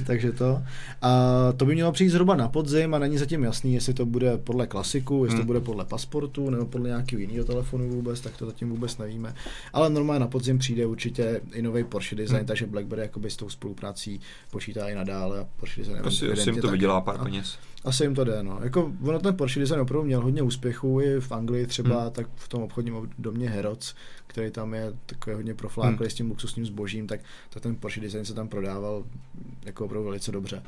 Takže 0.06 0.32
to. 0.32 0.62
A 1.02 1.12
to 1.56 1.64
by 1.66 1.74
mělo 1.74 1.92
přijít 1.92 2.08
zhruba 2.08 2.36
na 2.36 2.48
podzim 2.48 2.94
a 2.94 2.98
není 2.98 3.18
zatím 3.18 3.42
jasný, 3.44 3.74
jestli 3.74 3.94
to 3.94 4.06
bude 4.06 4.38
podle 4.38 4.66
klasiku, 4.66 5.24
jestli 5.24 5.34
Hmm. 5.36 5.42
to 5.42 5.46
bude 5.46 5.60
podle 5.60 5.84
pasportu 5.84 6.50
nebo 6.50 6.64
podle 6.66 6.88
nějakého 6.88 7.20
jiného 7.20 7.44
telefonu 7.44 7.88
vůbec, 7.90 8.20
tak 8.20 8.36
to 8.36 8.46
zatím 8.46 8.70
vůbec 8.70 8.98
nevíme. 8.98 9.34
Ale 9.72 9.90
normálně 9.90 10.20
na 10.20 10.26
podzim 10.26 10.58
přijde 10.58 10.86
určitě 10.86 11.40
i 11.52 11.62
nový 11.62 11.84
Porsche 11.84 12.16
design, 12.16 12.36
Hmm. 12.38 12.46
takže 12.46 12.66
BlackBerry 12.66 13.02
jakoby 13.02 13.30
s 13.30 13.36
tou 13.36 13.48
spoluprací 13.48 14.20
počítá 14.50 14.88
i 14.88 14.94
nadále 14.94 15.40
a 15.40 15.46
Porsche 15.60 15.80
design 15.80 16.00
Asi, 16.04 16.32
asi 16.32 16.50
jim 16.50 16.60
to 16.60 16.68
vydělá 16.70 17.00
pár 17.00 17.16
A- 17.20 17.24
peněz. 17.24 17.58
asi 17.84 18.04
jim 18.04 18.14
to 18.14 18.24
jde, 18.24 18.42
no. 18.42 18.58
Jako, 18.62 18.92
ono 19.02 19.18
ten 19.18 19.36
Porsche 19.36 19.60
design 19.60 19.80
opravdu 19.80 20.06
měl 20.06 20.20
hodně 20.20 20.42
úspěchů 20.42 21.00
i 21.00 21.20
v 21.20 21.32
Anglii 21.32 21.66
třeba, 21.66 21.94
Hmm. 21.94 22.02
hmm. 22.02 22.10
tak 22.12 22.26
v 22.36 22.48
tom 22.48 22.62
obchodním 22.62 22.94
domě 23.18 23.50
Herods, 23.50 23.94
který 24.26 24.50
tam 24.50 24.74
je 24.74 24.92
takový 25.06 25.36
hodně 25.36 25.54
profláklý 25.54 25.96
Hmm. 25.98 26.10
s 26.10 26.14
tím 26.14 26.28
luxusním 26.28 26.66
zbožím, 26.66 27.06
tak, 27.06 27.20
tak 27.50 27.62
ten 27.62 27.76
Porsche 27.76 28.00
design 28.00 28.24
se 28.24 28.34
tam 28.34 28.48
prodával 28.48 29.04
jako 29.64 29.83
opravdu 29.84 30.08
velice 30.08 30.32
dobře. 30.32 30.62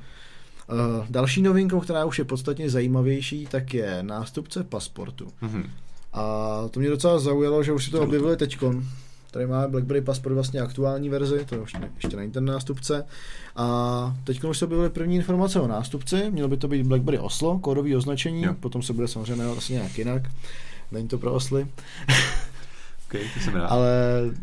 Uh, 0.72 1.06
další 1.10 1.42
novinkou, 1.42 1.80
která 1.80 2.04
už 2.04 2.18
je 2.18 2.24
podstatně 2.24 2.70
zajímavější, 2.70 3.46
tak 3.46 3.74
je 3.74 4.02
nástupce 4.02 4.64
pasportu. 4.64 5.28
Mhm. 5.40 5.70
A 6.12 6.62
to 6.70 6.80
mě 6.80 6.88
docela 6.90 7.18
zaujalo, 7.18 7.62
že 7.62 7.72
už 7.72 7.84
si 7.84 7.90
to 7.90 8.02
objevili 8.02 8.36
teďkon. 8.36 8.84
Tady 9.30 9.46
máme 9.46 9.68
BlackBerry 9.68 10.00
Passport 10.00 10.34
vlastně 10.34 10.60
aktuální 10.60 11.08
verzi, 11.08 11.44
to 11.48 11.62
už 11.62 11.74
ne, 11.74 11.90
ještě 11.94 12.16
není 12.16 12.32
ten 12.32 12.44
nástupce. 12.44 13.04
A 13.56 14.16
teď 14.24 14.44
už 14.44 14.58
se 14.58 14.64
objevily 14.64 14.90
první 14.90 15.16
informace 15.16 15.60
o 15.60 15.66
nástupci, 15.66 16.30
mělo 16.30 16.48
by 16.48 16.56
to 16.56 16.68
být 16.68 16.86
BlackBerry 16.86 17.18
Oslo, 17.18 17.58
kódový 17.58 17.96
označení, 17.96 18.42
Jo. 18.42 18.54
potom 18.60 18.82
se 18.82 18.92
bude 18.92 19.08
samozřejmě 19.08 19.44
asi 19.44 19.72
nějak 19.72 19.98
jinak. 19.98 20.22
Není 20.92 21.08
to 21.08 21.18
pro 21.18 21.32
osly, 21.32 21.66
to 23.34 23.40
jsem 23.40 23.54
rád. 23.54 23.66
ale 23.66 23.88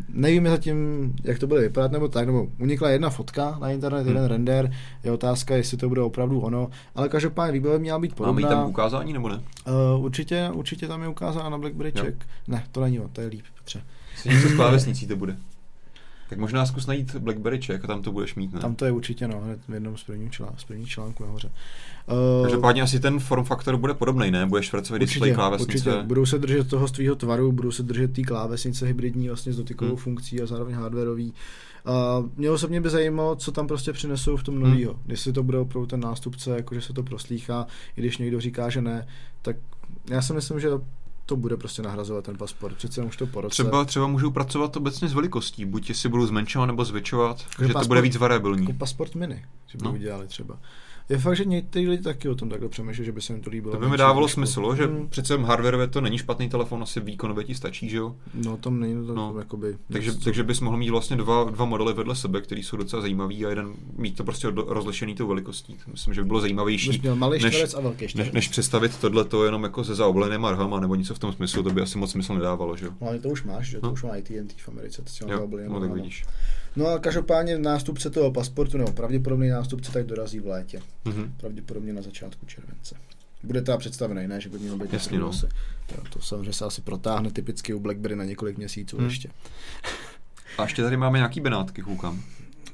nevíme 0.10 0.50
zatím, 0.50 0.76
jak 1.24 1.40
to 1.40 1.48
bude 1.48 1.62
vypadat, 1.62 1.92
nebo 1.92 2.08
tak, 2.08 2.26
nebo 2.26 2.48
unikla 2.60 2.90
jedna 2.90 3.10
fotka 3.10 3.58
na 3.62 3.70
internet, 3.70 4.00
Hmm. 4.00 4.08
jeden 4.08 4.26
render, 4.26 4.72
je 5.04 5.12
otázka, 5.12 5.56
jestli 5.56 5.78
to 5.78 5.90
bude 5.90 6.02
opravdu 6.02 6.40
ono, 6.40 6.70
ale 6.96 7.10
každopádně 7.10 7.52
výbava 7.54 7.78
měla 7.78 8.00
být 8.00 8.20
Máme 8.20 8.32
podobná. 8.42 8.50
tam 8.50 8.70
ukázání 8.70 9.14
nebo 9.14 9.30
ne? 9.30 9.42
Uh, 9.96 10.06
určitě, 10.06 10.50
určitě 10.54 10.88
tam 10.88 11.02
je 11.02 11.08
ukázána 11.08 11.50
na 11.50 11.58
BlackBerry. 11.58 11.92
Check. 12.00 12.18
Ne, 12.48 12.64
to 12.72 12.82
není 12.82 13.00
on, 13.00 13.10
to 13.10 13.22
je 13.22 13.28
líp, 13.28 13.44
Petře. 13.58 13.82
Něco 14.26 14.48
s 14.50 14.54
klávesnicí 14.56 15.08
to 15.08 15.16
bude. 15.16 15.36
Tak 16.34 16.40
možná 16.40 16.66
zkus 16.66 16.88
najít 16.88 17.16
BlackBerry 17.16 17.62
Check 17.62 17.84
a 17.84 17.88
tam 17.88 18.02
to 18.02 18.12
budeš 18.12 18.36
mít, 18.36 18.54
ne? 18.54 18.60
Tam 18.60 18.76
to 18.76 18.86
je 18.86 18.92
určitě, 18.92 19.28
no, 19.28 19.42
hned 19.42 19.60
v 19.68 19.74
jednom 19.74 19.98
z 19.98 20.04
prvních, 20.04 20.32
člá, 20.32 20.54
z 20.58 20.64
prvních 20.64 20.90
článků 20.90 21.24
nahoře. 21.26 21.52
Uh, 22.38 22.44
Každopádně 22.44 22.82
asi 22.82 23.00
ten 23.00 23.20
form 23.20 23.44
faktor 23.44 23.78
bude 23.78 23.94
podobný, 23.94 24.32
ne? 24.32 24.46
Budeš 24.46 24.66
švrcový 24.66 25.00
display 25.00 25.34
klávesnice. 25.34 25.72
určitě. 25.90 26.04
Budou 26.08 26.26
se 26.26 26.38
držet 26.38 26.70
toho 26.70 26.88
svého 26.88 27.16
tvaru, 27.16 27.52
budou 27.52 27.72
se 27.72 27.84
držet 27.84 28.14
té 28.14 28.22
klávesnice 28.22 28.86
hybridní 28.86 29.28
vlastně 29.28 29.54
s 29.54 29.58
dotykovou 29.58 29.88
Hmm. 29.90 29.96
hmm. 29.96 30.04
funkcí 30.04 30.42
a 30.42 30.46
zároveň 30.46 30.76
hardwareový. 30.76 31.34
Uh, 31.88 32.30
mě 32.38 32.52
osobně 32.52 32.82
by 32.82 32.90
zajímalo, 32.90 33.36
co 33.36 33.52
tam 33.52 33.68
prostě 33.68 33.94
přinesou 33.94 34.38
v 34.38 34.44
tom 34.44 34.56
Hmm. 34.56 34.64
novýho. 34.70 35.00
Jestli 35.08 35.34
to 35.34 35.44
bude 35.44 35.58
opravdu 35.58 35.88
ten 35.88 36.00
nástupce, 36.00 36.50
jakože 36.50 36.82
se 36.82 36.94
to 36.94 37.04
proslýchá, 37.04 37.68
i 37.98 38.02
když 38.02 38.18
někdo 38.18 38.40
říká, 38.40 38.70
že 38.70 38.82
ne, 38.82 39.08
tak 39.42 39.56
já 40.10 40.22
si 40.22 40.34
myslím, 40.34 40.60
že 40.60 40.70
to 41.26 41.36
bude 41.36 41.58
prostě 41.58 41.82
nahrazovat 41.82 42.26
ten 42.26 42.38
pasport. 42.38 42.78
Přece 42.78 43.04
už 43.04 43.18
to 43.18 43.28
po 43.28 43.42
roce. 43.42 43.54
Třeba, 43.54 43.86
třeba 43.86 44.08
můžou 44.08 44.32
pracovat 44.32 44.78
obecně 44.78 45.08
s 45.08 45.14
velikostí, 45.14 45.66
buď 45.66 45.96
si 45.96 46.10
budou 46.10 46.26
zmenšovat 46.26 46.66
nebo 46.66 46.86
zvětšovat, 46.86 47.46
že 47.60 47.68
to 47.68 47.74
pasport- 47.74 47.88
bude 47.88 48.02
víc 48.02 48.16
variabilní. 48.16 48.62
Jako 48.62 48.74
pasport 48.74 49.16
mini, 49.16 49.46
že 49.68 49.78
by 49.78 49.86
no. 49.86 49.94
udělali 49.94 50.28
třeba. 50.28 50.60
Je 51.10 51.18
fakt, 51.18 51.36
že 51.36 51.46
někteří 51.46 51.88
lidi 51.88 52.04
taky 52.04 52.30
o 52.30 52.36
tom 52.36 52.50
takhle 52.50 52.70
přemýšleli, 52.70 53.06
že 53.06 53.12
by 53.12 53.22
se 53.22 53.34
jim 53.34 53.42
to 53.42 53.50
líbilo. 53.50 53.74
To 53.74 53.80
by 53.80 53.90
mi 53.90 53.98
dávalo 53.98 54.20
trošku. 54.28 54.34
smysl, 54.36 54.76
že 54.76 54.86
Hmm. 54.86 55.08
přece 55.10 55.38
hardwareově 55.38 55.88
to 55.88 56.02
není 56.02 56.18
špatný 56.18 56.50
telefon, 56.50 56.84
asi 56.84 57.00
výkonově 57.00 57.44
ti 57.44 57.56
stačí, 57.56 57.90
že 57.90 57.98
jo? 57.98 58.16
No, 58.34 58.58
tam 58.58 58.80
není 58.80 59.08
to 59.08 59.14
No. 59.16 59.36
jakoby... 59.40 59.78
Takže, 59.92 60.12
něco- 60.12 60.24
takže 60.24 60.44
bys 60.44 60.60
mohl 60.60 60.78
mít 60.78 60.90
vlastně 60.90 61.16
dva, 61.16 61.44
dva 61.44 61.66
modely 61.66 61.94
vedle 61.94 62.16
sebe, 62.16 62.42
který 62.42 62.64
jsou 62.64 62.78
docela 62.78 63.02
zajímavý 63.02 63.46
a 63.46 63.50
jeden 63.50 63.74
mít 63.98 64.18
to 64.18 64.24
prostě 64.24 64.48
rozlišený 64.68 65.16
tou 65.16 65.28
velikostí. 65.28 65.78
Myslím, 65.92 66.14
že 66.14 66.22
by 66.22 66.28
bylo 66.28 66.40
zajímavější, 66.42 67.00
měl 67.02 67.16
malý 67.16 67.44
než- 67.44 67.74
a 67.78 67.80
velký 67.80 68.08
než, 68.16 68.32
než 68.32 68.48
představit 68.48 68.98
tohle 69.02 69.24
to 69.26 69.46
jenom 69.46 69.64
jako 69.64 69.84
se 69.84 69.96
zaoblenýma 69.96 70.52
rhama 70.52 70.80
nebo 70.80 70.96
něco 70.96 71.16
v 71.16 71.20
tom 71.20 71.34
smyslu, 71.34 71.64
to 71.64 71.70
by 71.70 71.82
asi 71.82 71.98
moc 71.98 72.12
smysl 72.12 72.34
nedávalo, 72.34 72.78
že 72.78 72.86
jo? 72.86 72.92
No, 73.02 73.08
ale 73.08 73.20
to 73.20 73.30
už 73.30 73.44
máš, 73.44 73.68
že? 73.68 73.80
To 73.80 73.88
No. 73.88 73.94
už 73.94 74.04
má 74.04 74.10
AT&T 74.10 74.56
v 74.58 74.68
Americe, 74.70 75.02
to 75.02 75.10
si 75.10 75.24
Jo, 75.24 75.48
no, 75.70 75.80
tak 75.80 75.92
vidíš. 75.94 76.26
No 76.26 76.32
a 76.96 77.00
každopádně 77.00 77.58
nástupce 77.58 78.10
toho 78.10 78.32
pasportu, 78.32 78.78
nebo 78.78 78.92
pravděpodobný 78.92 79.50
nástupce, 79.50 79.92
tak 79.92 80.06
dorazí 80.06 80.40
v 80.40 80.48
létě. 80.48 80.82
Mhm. 81.06 81.34
Pravděpodobně 81.38 81.94
na 81.94 82.02
začátku 82.02 82.46
července. 82.46 82.96
Bude 83.44 83.62
teda 83.62 83.78
představený, 83.78 84.28
ne, 84.28 84.42
že 84.42 84.50
by 84.50 84.60
měl 84.60 84.78
být 84.78 84.94
Jasně, 84.94 85.20
no. 85.20 85.28
asi. 85.30 85.46
Jo, 85.92 86.04
to 86.14 86.22
samozřejmě 86.22 86.54
se 86.54 86.66
asi 86.66 86.82
protáhne 86.82 87.32
typicky 87.32 87.74
u 87.74 87.80
BlackBerry 87.80 88.16
na 88.16 88.24
několik 88.24 88.58
měsíců 88.58 88.98
Hmm. 88.98 89.06
ještě. 89.06 89.30
A 90.58 90.64
ještě 90.64 90.82
tady 90.84 90.98
máme 90.98 91.18
nějaký 91.18 91.40
benátky, 91.42 91.82
koukám. 91.82 92.22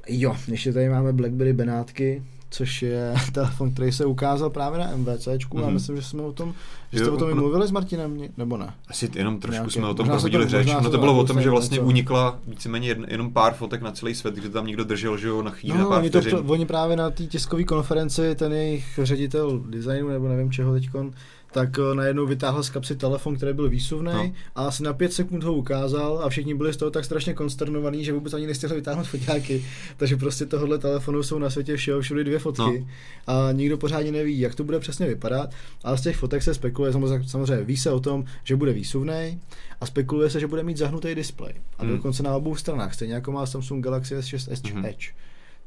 Jo, 0.08 0.38
ještě 0.47 0.74
tady 0.74 0.89
máme 0.89 1.14
BlackBerry 1.14 1.54
Benátky, 1.54 2.24
což 2.52 2.82
je 2.82 3.14
telefon, 3.34 3.72
který 3.72 3.91
se 3.91 4.06
ukázal 4.06 4.50
právě 4.50 4.80
na 4.80 4.95
MVCčku 4.95 5.58
mm-hmm. 5.58 5.64
a 5.64 5.66
Mhm. 5.66 5.74
myslím, 5.74 5.95
že 5.95 6.02
jsme 6.04 6.22
o 6.22 6.32
tom, 6.32 6.54
že 6.93 7.00
Jo, 7.00 7.06
jste 7.06 7.12
o 7.12 7.18
tom 7.18 7.30
i 7.30 7.34
mluvili 7.34 7.68
s 7.68 7.72
Martinem, 7.72 8.22
nebo 8.38 8.58
ne? 8.58 8.74
Asi 8.88 9.10
jenom 9.16 9.39
trošku 9.39 9.54
Nějaké- 9.54 9.72
jsme 9.72 9.88
o 9.88 9.93
tom 9.93 10.06
to- 10.06 10.12
prohodili 10.12 10.47
řeč. 10.47 10.66
možná 10.66 10.82
No 10.82 10.89
to 10.89 10.97
bylo 10.97 11.18
o 11.20 11.24
tom, 11.24 11.41
že 11.41 11.50
vlastně 11.50 11.76
něco. 11.76 11.88
unikla 11.88 12.39
víceméně 12.47 12.95
jenom 13.08 13.32
pár 13.34 13.54
fotek 13.54 13.82
na 13.82 13.91
celý 13.91 14.16
svět, 14.16 14.38
že 14.38 14.50
tam 14.50 14.68
někdo 14.68 14.84
držel, 14.84 15.18
že 15.18 15.28
jo, 15.28 15.41
na 15.41 15.52
chvíli, 15.52 15.78
na 15.78 15.84
No, 15.84 15.89
pár 15.89 16.00
oni, 16.00 16.10
to, 16.10 16.22
vteřin. 16.22 16.38
to, 16.39 16.54
oni 16.54 16.66
právě 16.66 16.95
na 16.95 17.10
té 17.10 17.24
tiskové 17.24 17.64
konferenci, 17.64 18.36
ten 18.36 18.54
jejich 18.54 19.00
ředitel 19.04 19.60
designu, 19.60 20.10
nebo 20.10 20.28
nevím 20.28 20.52
čeho 20.52 20.74
teďkon, 20.74 21.12
tak 21.52 21.80
eh, 21.80 21.95
najednou 21.95 22.26
vytáhl 22.26 22.64
z 22.64 22.70
kapsy 22.70 22.95
telefon, 22.95 23.36
který 23.38 23.54
byl 23.54 23.70
výsuvný 23.70 24.12
No. 24.14 24.32
a 24.56 24.66
asi 24.68 24.84
na 24.84 24.93
pět 24.93 25.14
sekund 25.14 25.43
ho 25.43 25.54
ukázal 25.54 26.20
a 26.24 26.30
všichni 26.30 26.54
byli 26.56 26.74
z 26.74 26.78
toho 26.78 26.91
tak 26.91 27.06
strašně 27.06 27.34
konsternovaní, 27.34 28.06
že 28.06 28.14
vůbec 28.14 28.34
ani 28.34 28.47
nestihli 28.47 28.76
vytáhnout 28.76 29.08
foťáky. 29.08 29.66
Takže 29.97 30.18
prostě 30.18 30.45
tohohle 30.45 30.78
telefonu 30.78 31.24
jsou 31.24 31.39
na 31.39 31.50
světě 31.50 31.76
všeho 31.78 32.02
všude 32.02 32.24
dvě 32.24 32.39
fotky 32.39 32.88
a 33.28 33.50
nikdo 33.52 33.78
pořádně 33.78 34.12
neví, 34.12 34.39
jak 34.39 34.56
to 34.56 34.64
bude 34.64 34.80
přesně 34.80 35.08
vypadat, 35.08 35.50
ale 35.84 35.97
z 35.97 36.02
těch 36.02 36.18
fotek 36.18 36.43
se 36.43 36.54
spekuluje, 36.54 36.93
samozřejmě, 36.93 37.28
samozřejmě 37.30 37.64
ví 37.64 37.78
se 37.78 37.91
o 37.91 38.00
tom, 38.00 38.26
že 38.43 38.56
bude 38.56 38.74
výsuvný 38.74 39.39
a 39.82 39.86
spekuluje 39.86 40.30
se, 40.30 40.39
že 40.39 40.47
bude 40.47 40.64
mít 40.64 40.78
zahnutý 40.78 41.16
displej. 41.16 41.54
A 41.78 41.84
Hmm. 41.84 41.95
dokonce 41.95 42.24
na 42.24 42.36
obou 42.36 42.56
stranách, 42.56 42.93
stejně 42.93 43.14
jako 43.14 43.32
má 43.32 43.45
Samsung 43.45 43.84
Galaxy 43.84 44.16
S6 44.16 44.52
Edge. 44.54 44.74
Mhm. 44.74 44.86
Edge 44.86 45.08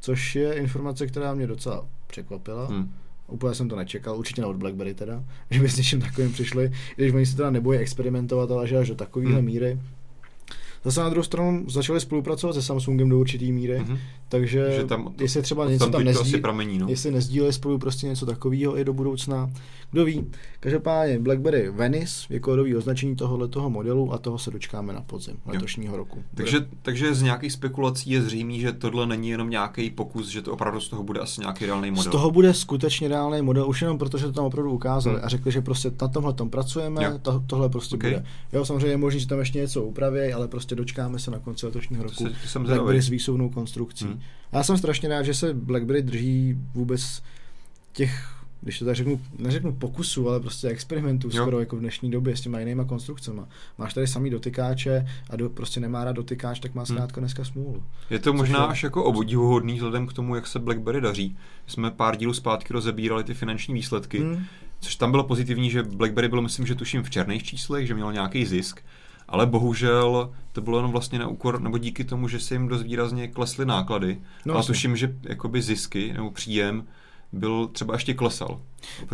což 0.00 0.36
je 0.36 0.52
informace, 0.54 1.06
která 1.06 1.34
mě 1.34 1.46
docela 1.46 1.86
překvapila. 2.06 2.66
Hmm. 2.66 2.92
Úplně 3.32 3.54
jsem 3.54 3.68
to 3.68 3.76
nečekal, 3.76 4.18
určitě 4.18 4.40
ne 4.40 4.46
od 4.46 4.56
BlackBerry 4.56 4.94
teda, 4.94 5.24
že 5.50 5.60
by 5.60 5.68
s 5.68 5.76
něčím 5.76 6.00
takovým 6.00 6.32
přišli, 6.32 6.72
když 6.96 7.12
oni 7.12 7.26
se 7.26 7.36
teda 7.36 7.50
nebojí 7.50 7.78
experimentovat, 7.78 8.50
ale 8.50 8.68
že 8.68 8.76
až 8.78 8.88
do 8.88 8.94
takovéhle 8.94 9.36
Hmm. 9.36 9.44
míry. 9.44 9.78
Zase 10.84 11.00
na 11.00 11.08
druhou 11.08 11.22
stranu 11.24 11.64
začali 11.68 12.00
spolupracovat 12.00 12.52
se 12.52 12.62
Samsungem 12.62 13.08
do 13.08 13.18
určitý 13.18 13.52
míry, 13.52 13.78
Mhm. 13.78 13.98
takže 14.28 14.72
Že 14.76 14.84
tam, 14.84 15.14
jestli 15.20 15.42
třeba 15.42 15.68
něco 15.70 15.84
tam, 15.84 15.92
tam 15.92 16.04
teď 16.04 16.14
to 16.14 16.20
asi 16.20 16.30
nezdí, 16.30 16.42
pramení, 16.42 16.78
no. 16.78 16.86
jestli 16.88 17.10
nezdíleli 17.10 17.52
spolu 17.52 17.78
prostě 17.78 18.06
něco 18.06 18.26
takového 18.26 18.78
i 18.78 18.84
do 18.84 18.92
budoucna, 18.92 19.50
kdo 19.90 20.04
ví. 20.04 20.26
Každopádně 20.60 21.18
BlackBerry 21.18 21.70
Venice 21.70 22.26
je 22.30 22.40
kódový 22.40 22.76
označení 22.76 23.16
tohohle 23.16 23.48
toho 23.48 23.70
modelu 23.70 24.12
a 24.12 24.18
toho 24.18 24.38
se 24.38 24.50
dočkáme 24.50 24.92
na 24.92 25.00
podzim 25.00 25.36
letošního 25.46 25.96
roku. 25.96 26.22
Takže, 26.34 26.66
takže 26.82 27.14
z 27.14 27.22
nějakých 27.22 27.52
spekulací 27.52 28.10
je 28.10 28.22
zřejmý, 28.22 28.60
že 28.60 28.72
tohle 28.72 29.06
není 29.06 29.28
jenom 29.30 29.50
nějaký 29.50 29.90
pokus, 29.90 30.28
že 30.28 30.42
to 30.42 30.52
opravdu 30.52 30.80
z 30.80 30.88
toho 30.88 31.02
bude 31.02 31.20
asi 31.20 31.40
nějaký 31.40 31.66
reálný 31.66 31.88
Z 31.88 31.92
model. 31.94 32.12
toho 32.12 32.30
bude 32.30 32.54
skutečně 32.54 33.08
reálný 33.08 33.42
model, 33.42 33.68
už 33.68 33.82
jenom 33.82 33.98
protože 33.98 34.26
to 34.26 34.32
tam 34.32 34.44
opravdu 34.44 34.70
ukázali 34.70 35.16
Hmm. 35.16 35.24
a 35.24 35.28
řekli, 35.28 35.52
že 35.52 35.60
prostě 35.60 35.92
na 36.02 36.08
tomhle 36.08 36.32
tom 36.32 36.50
pracujeme, 36.50 37.04
Jo. 37.04 37.10
to, 37.22 37.42
tohle 37.46 37.68
prostě 37.68 37.96
Okay. 37.96 38.10
bude. 38.10 38.24
Jo, 38.52 38.64
samozřejmě 38.64 38.88
je 38.88 38.96
možné, 38.96 39.20
že 39.20 39.26
tam 39.28 39.38
ještě 39.38 39.58
něco 39.58 39.82
upraví, 39.82 40.32
ale 40.32 40.48
prostě 40.48 40.71
dočkáme 40.76 41.18
se 41.18 41.30
na 41.30 41.38
konci 41.38 41.66
letošního 41.66 42.02
To 42.02 42.08
roku. 42.10 42.24
se- 42.24 42.40
to 42.42 42.48
jsem 42.48 42.64
BlackBerry 42.64 43.02
s 43.02 43.08
výsuvnou 43.08 43.50
konstrukcí. 43.50 44.04
Hmm. 44.04 44.20
Já 44.52 44.62
jsem 44.62 44.78
strašně 44.78 45.08
rád, 45.08 45.22
že 45.22 45.34
se 45.34 45.54
BlackBerry 45.54 46.02
drží 46.02 46.54
vůbec 46.74 47.22
těch 47.92 48.28
když 48.64 48.78
to 48.78 48.84
tak 48.84 48.94
řeknu, 48.96 49.20
neřeknu 49.38 49.72
pokusu, 49.72 50.28
ale 50.28 50.40
prostě 50.40 50.68
experimentů 50.68 51.28
Jo. 51.32 51.42
skoro 51.42 51.60
jako 51.60 51.76
v 51.76 51.80
dnešní 51.80 52.10
době 52.10 52.36
s 52.36 52.40
těma 52.40 52.58
jinýma 52.58 52.84
konstrukcemi. 52.84 53.40
Máš 53.78 53.94
tady 53.94 54.06
samý 54.06 54.30
dotykáče 54.30 55.06
a 55.30 55.36
do, 55.36 55.50
prostě 55.50 55.80
nemá 55.80 56.04
rád 56.04 56.12
dotykáč, 56.12 56.60
tak 56.60 56.74
má 56.74 56.80
Hmm. 56.82 56.86
zkrátka 56.86 57.20
dneska 57.20 57.44
smůlu. 57.44 57.82
Je 58.10 58.18
to 58.18 58.30
Což 58.30 58.38
možná 58.38 58.58
je- 58.60 58.66
až 58.66 58.82
jako 58.82 59.04
obdivuhodný 59.04 59.74
vzhledem 59.74 60.06
k 60.06 60.12
tomu, 60.12 60.34
jak 60.34 60.46
se 60.46 60.58
BlackBerry 60.58 61.00
daří. 61.00 61.36
Jsme 61.66 61.90
pár 61.90 62.16
dílů 62.16 62.34
zpátky 62.34 62.72
rozebírali 62.72 63.24
ty 63.24 63.34
finanční 63.34 63.74
výsledky, 63.74 64.18
Hmm. 64.20 64.44
což 64.80 64.96
tam 64.96 65.10
bylo 65.10 65.24
pozitivní, 65.24 65.70
že 65.70 65.82
BlackBerry 65.82 66.28
bylo, 66.28 66.42
myslím, 66.42 66.66
že 66.66 66.74
tuším 66.74 67.02
v 67.02 67.10
černých 67.10 67.42
číslech, 67.42 67.86
že 67.86 67.94
měl 67.94 68.12
nějaký 68.12 68.44
zisk, 68.46 68.80
ale 69.28 69.46
bohužel 69.46 70.30
to 70.52 70.60
bylo 70.60 70.78
jenom 70.78 70.92
vlastně 70.92 71.18
na 71.18 71.28
úkor, 71.28 71.60
nebo 71.60 71.78
díky 71.78 72.04
tomu, 72.04 72.28
že 72.28 72.40
se 72.40 72.54
jim 72.54 72.68
dost 72.68 72.82
výrazně 72.82 73.28
klesly 73.28 73.66
náklady. 73.66 74.20
No, 74.44 74.56
a 74.56 74.62
tuším, 74.62 74.96
že 74.96 75.16
jakoby 75.22 75.62
zisky 75.62 76.12
nebo 76.12 76.30
příjem 76.30 76.84
byl 77.32 77.66
třeba 77.72 77.94
ještě 77.94 78.14
klesal. 78.14 78.60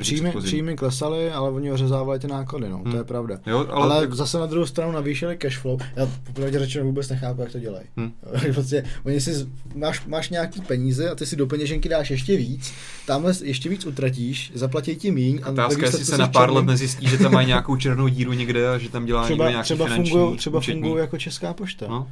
Příjmy, 0.00 0.32
příjmy 0.44 0.76
klesaly, 0.76 1.30
ale 1.32 1.50
oni 1.50 1.72
ořezávali 1.72 2.18
ty 2.18 2.26
náklady, 2.26 2.68
no, 2.68 2.78
Hmm. 2.78 2.92
to 2.92 2.96
je 2.98 3.04
pravda. 3.04 3.38
Jo, 3.46 3.66
ale, 3.70 3.94
Ale, 3.96 4.08
zase 4.10 4.38
na 4.38 4.46
druhou 4.46 4.66
stranu 4.66 4.92
navýšili 4.92 5.36
cash 5.36 5.58
flow. 5.58 5.78
Já 5.96 6.08
popravdě 6.24 6.58
řečeno 6.58 6.84
vůbec 6.84 7.08
nechápu, 7.08 7.40
jak 7.40 7.52
to 7.52 7.58
dělají. 7.58 7.84
Hm. 7.96 8.12
prostě, 8.54 8.84
oni 9.04 9.20
si, 9.20 9.46
máš, 9.74 10.06
máš 10.06 10.30
nějaký 10.30 10.60
peníze 10.60 11.10
a 11.10 11.14
ty 11.14 11.26
si 11.26 11.36
do 11.36 11.46
peněženky 11.46 11.88
dáš 11.88 12.10
ještě 12.10 12.36
víc, 12.36 12.72
tamhle 13.06 13.32
ještě 13.42 13.68
víc 13.68 13.86
utratíš, 13.86 14.52
zaplatí 14.54 14.96
ti 14.96 15.10
míň. 15.10 15.40
A 15.42 15.50
otázka, 15.50 15.86
jestli 15.86 16.04
se 16.04 16.18
na 16.18 16.28
pár 16.28 16.42
černým. 16.42 16.56
let 16.56 16.66
nezjistí, 16.66 17.08
že 17.08 17.18
tam 17.18 17.32
mají 17.32 17.46
nějakou 17.46 17.76
černou 17.76 18.08
díru 18.08 18.32
někde 18.32 18.68
a 18.68 18.78
že 18.78 18.88
tam 18.90 19.06
dělá 19.06 19.20
někdo 19.22 19.34
třeba, 19.34 19.50
nějaký 19.50 19.64
třeba 19.64 19.86
fungují 19.86 20.36
třeba 20.36 20.60
fungují 20.60 20.96
jako 21.00 21.18
Česká 21.18 21.52
pošta. 21.54 21.86
No, 21.88 22.08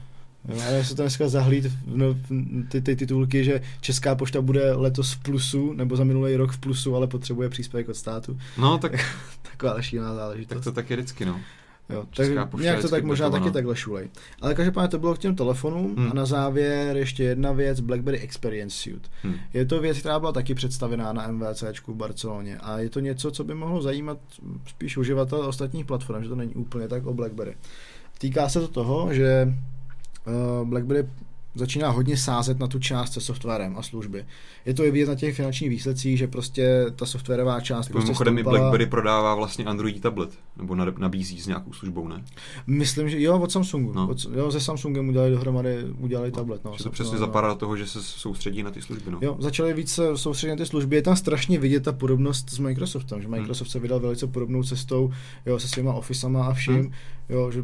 Jo, 0.48 0.60
ale 0.68 0.84
se 0.84 0.94
to 0.94 1.02
dneska 1.02 1.28
zahlíd 1.28 1.66
no, 1.86 2.06
ty, 2.68 2.80
ty 2.80 2.96
titulky, 2.96 3.44
že 3.44 3.60
Česká 3.80 4.14
pošta 4.14 4.40
bude 4.40 4.72
letos 4.72 5.12
v 5.12 5.22
plusu, 5.22 5.72
nebo 5.72 5.96
za 5.96 6.04
minulý 6.04 6.36
rok 6.36 6.52
v 6.52 6.58
plusu, 6.58 6.96
ale 6.96 7.06
potřebuje 7.06 7.48
příspěvek 7.48 7.88
od 7.88 7.94
státu. 7.96 8.38
no 8.58 8.78
tak, 8.78 8.92
Taková 9.50 9.82
šílená 9.82 10.14
záležitost. 10.14 10.54
tak 10.56 10.64
to 10.64 10.72
tak 10.72 10.90
je 10.90 10.96
vždycky, 10.96 11.24
no. 11.24 11.40
Jo, 11.90 12.04
Česká 12.10 12.44
tak 12.46 12.60
nějak 12.60 12.80
to 12.82 12.88
tak 12.88 13.04
možná 13.04 13.30
taky 13.30 13.50
takhle 13.50 13.76
šulej. 13.76 14.08
Ale 14.40 14.54
každopádně 14.54 14.88
to 14.88 14.98
bylo 14.98 15.14
k 15.14 15.18
těm 15.18 15.34
telefonům 15.36 15.96
Hmm. 15.96 16.10
a 16.10 16.14
na 16.14 16.26
závěr 16.26 16.96
ještě 16.96 17.22
jedna 17.24 17.52
věc, 17.52 17.80
BlackBerry 17.80 18.18
Experience 18.18 18.76
Suite. 18.76 19.08
Hm. 19.24 19.34
Je 19.54 19.64
to 19.66 19.80
věc, 19.80 19.98
která 19.98 20.20
byla 20.20 20.32
taky 20.32 20.54
představená 20.54 21.12
na 21.12 21.28
MVCčku 21.28 21.92
v 21.92 21.96
Barceloně 21.96 22.58
a 22.58 22.78
je 22.78 22.90
to 22.90 23.00
něco, 23.00 23.30
co 23.30 23.44
by 23.44 23.54
mohlo 23.54 23.82
zajímat 23.82 24.18
spíš 24.68 24.96
uživatele 24.96 25.46
ostatních 25.46 25.84
platform, 25.86 26.22
že 26.22 26.28
to 26.28 26.36
není 26.36 26.54
úplně 26.54 26.88
tak 26.88 27.06
o 27.06 27.14
BlackBerry. 27.14 27.56
Týká 28.18 28.48
se 28.48 28.60
to 28.60 28.68
toho, 28.68 29.14
že 29.14 29.54
BlackBerry 30.64 31.08
začíná 31.54 31.90
hodně 31.90 32.16
sázet 32.16 32.58
na 32.58 32.66
tu 32.66 32.78
část 32.78 33.12
se 33.12 33.20
softwarem 33.20 33.76
a 33.78 33.82
služby. 33.82 34.24
Je 34.66 34.74
to 34.74 34.84
i 34.84 34.90
vidět 34.90 35.08
na 35.08 35.14
těch 35.14 35.36
finančních 35.36 35.70
výsledcích, 35.70 36.18
že 36.18 36.26
prostě 36.26 36.86
ta 36.96 37.06
softwarová 37.06 37.60
část 37.60 37.86
Tak 37.86 37.92
prostě 37.92 38.06
mimochodem 38.06 38.38
i 38.38 38.40
stoupala. 38.40 38.58
BlackBerry 38.58 38.86
prodává 38.86 39.34
vlastně 39.34 39.64
Android 39.64 40.00
tablet, 40.00 40.30
nebo 40.56 40.74
na- 40.74 40.92
nabízí 40.98 41.40
s 41.40 41.46
nějakou 41.46 41.72
službou, 41.72 42.08
ne? 42.08 42.24
Myslím, 42.66 43.08
že 43.08 43.20
jo, 43.22 43.38
od 43.40 43.52
Samsungu. 43.52 43.92
No. 43.92 44.02
No. 44.06 44.08
Od, 44.12 44.26
jo, 44.36 44.50
se 44.52 44.60
Samsungem 44.60 45.08
udělali 45.08 45.30
dohromady, 45.30 45.84
udělali 45.98 46.30
tablet. 46.30 46.64
No, 46.64 46.72
že 46.78 46.84
to 46.84 46.90
přesně 46.90 47.12
no, 47.14 47.18
zapadá 47.18 47.48
do 47.48 47.54
toho, 47.54 47.76
že 47.76 47.86
se 47.86 48.02
soustředí 48.02 48.62
na 48.62 48.70
ty 48.70 48.82
služby, 48.82 49.10
no. 49.10 49.18
Jo, 49.22 49.36
začali 49.38 49.72
více 49.74 50.16
soustředit 50.16 50.50
na 50.50 50.56
ty 50.56 50.66
služby. 50.66 50.96
Je 50.96 51.02
tam 51.02 51.16
strašně 51.16 51.58
vidět 51.58 51.80
ta 51.82 51.92
podobnost 51.92 52.50
s 52.50 52.58
Microsoftem, 52.58 53.22
že 53.22 53.28
Microsoft 53.28 53.68
se 53.70 53.78
vydal 53.78 54.00
velice 54.00 54.26
podobnou 54.26 54.62
cestou, 54.62 55.10
jo, 55.46 55.58
se 55.58 55.68
svýma 55.68 55.92
Officema 55.94 56.46
a 56.46 56.52
vším, 56.52 56.74
Hmm. 56.74 56.92
jo, 57.28 57.50
že 57.50 57.62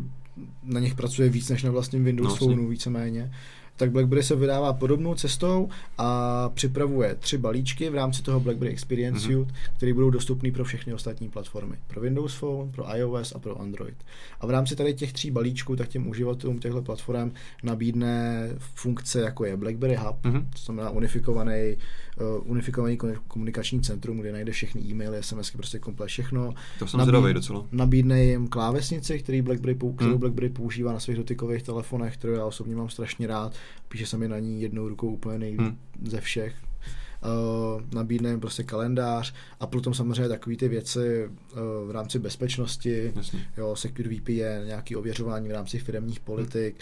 na 0.63 0.81
nich 0.81 0.95
pracuje 0.95 1.29
víc 1.29 1.49
než 1.49 1.63
na 1.63 1.71
vlastním 1.71 2.05
Windows 2.05 2.29
No, 2.29 2.37
Phoneu 2.37 2.69
víceméně. 2.69 3.33
Tak 3.83 3.91
BlackBerry 3.91 4.23
se 4.23 4.37
vydává 4.37 4.73
podobnou 4.73 5.15
cestou 5.15 5.69
a 5.99 6.49
připravuje 6.49 7.15
tři 7.15 7.39
balíčky 7.39 7.91
v 7.91 7.95
rámci 7.95 8.23
toho 8.23 8.41
BlackBerry 8.41 8.73
Experience 8.73 9.29
Mhm. 9.29 9.35
Suite, 9.37 9.53
které 9.77 9.95
budou 9.95 10.11
dostupné 10.11 10.51
pro 10.53 10.65
všechny 10.65 10.95
ostatní 10.95 11.29
platformy. 11.29 11.77
Pro 11.87 12.01
Windows 12.01 12.35
Phone, 12.35 12.73
pro 12.73 12.97
iOS 12.97 13.33
a 13.33 13.39
pro 13.39 13.61
Android. 13.61 13.95
A 14.41 14.47
v 14.47 14.51
rámci 14.51 14.77
tady 14.77 14.95
těch 14.95 15.13
tří 15.13 15.31
balíčků 15.31 15.77
tak 15.77 15.89
těm 15.89 16.09
uživatelům 16.09 16.59
těchto 16.59 16.83
platform 16.83 17.33
nabídne 17.63 18.49
funkce, 18.59 19.21
jako 19.21 19.45
je 19.45 19.57
BlackBerry 19.57 19.97
Hub, 19.97 20.17
Mhm. 20.25 20.41
to 20.53 20.59
znamená 20.65 20.91
unifikovaný, 20.91 21.77
uh, 22.21 22.51
unifikovaný 22.51 22.99
komunikační 23.29 23.81
centrum, 23.81 24.19
kde 24.19 24.33
najde 24.33 24.53
všechny 24.53 24.81
e-maily, 24.83 25.19
SMSky, 25.23 25.57
prostě 25.57 25.79
komplet 25.79 26.09
všechno. 26.09 26.55
To 26.79 26.87
jsem 26.87 27.01
Nabí- 27.01 27.05
zvědavý 27.11 27.35
docela. 27.35 27.67
Nabídne 27.73 28.25
jim 28.25 28.49
klávesnici, 28.49 29.19
který 29.19 29.43
BlackBerry, 29.43 29.75
kterou 29.75 30.11
Hmm. 30.11 30.19
BlackBerry 30.19 30.49
používá 30.49 30.93
na 30.93 31.01
svých 31.01 31.17
dotykových 31.17 31.63
telefonech, 31.63 32.15
kterou 32.17 32.33
já 32.33 32.45
osobně 32.45 32.77
mám 32.77 32.89
strašně 32.89 33.27
rád. 33.27 33.53
Píše 33.89 34.07
se 34.07 34.19
mi 34.19 34.29
na 34.29 34.39
ní 34.39 34.63
jednou 34.63 34.89
rukou 34.89 35.09
úplně 35.09 35.39
nejlíp 35.39 35.61
Hmm. 35.61 35.77
ze 36.05 36.21
všech. 36.21 36.55
uh, 37.25 37.83
nabídne 37.95 38.31
jim 38.31 38.41
prostě 38.41 38.63
kalendář 38.63 39.35
a 39.61 39.67
potom 39.67 39.95
samozřejmě 39.95 40.29
takové 40.29 40.57
ty 40.57 40.69
věci 40.69 41.29
uh, 41.29 41.89
v 41.89 41.91
rámci 41.91 42.19
bezpečnosti, 42.19 43.13
Jasně. 43.17 43.47
jo, 43.57 43.77
Secure 43.77 44.09
VPN, 44.11 44.67
nějaký 44.67 44.97
ověřování 44.97 45.49
v 45.49 45.53
rámci 45.53 45.79
firmních 45.79 46.21
politik, 46.21 46.81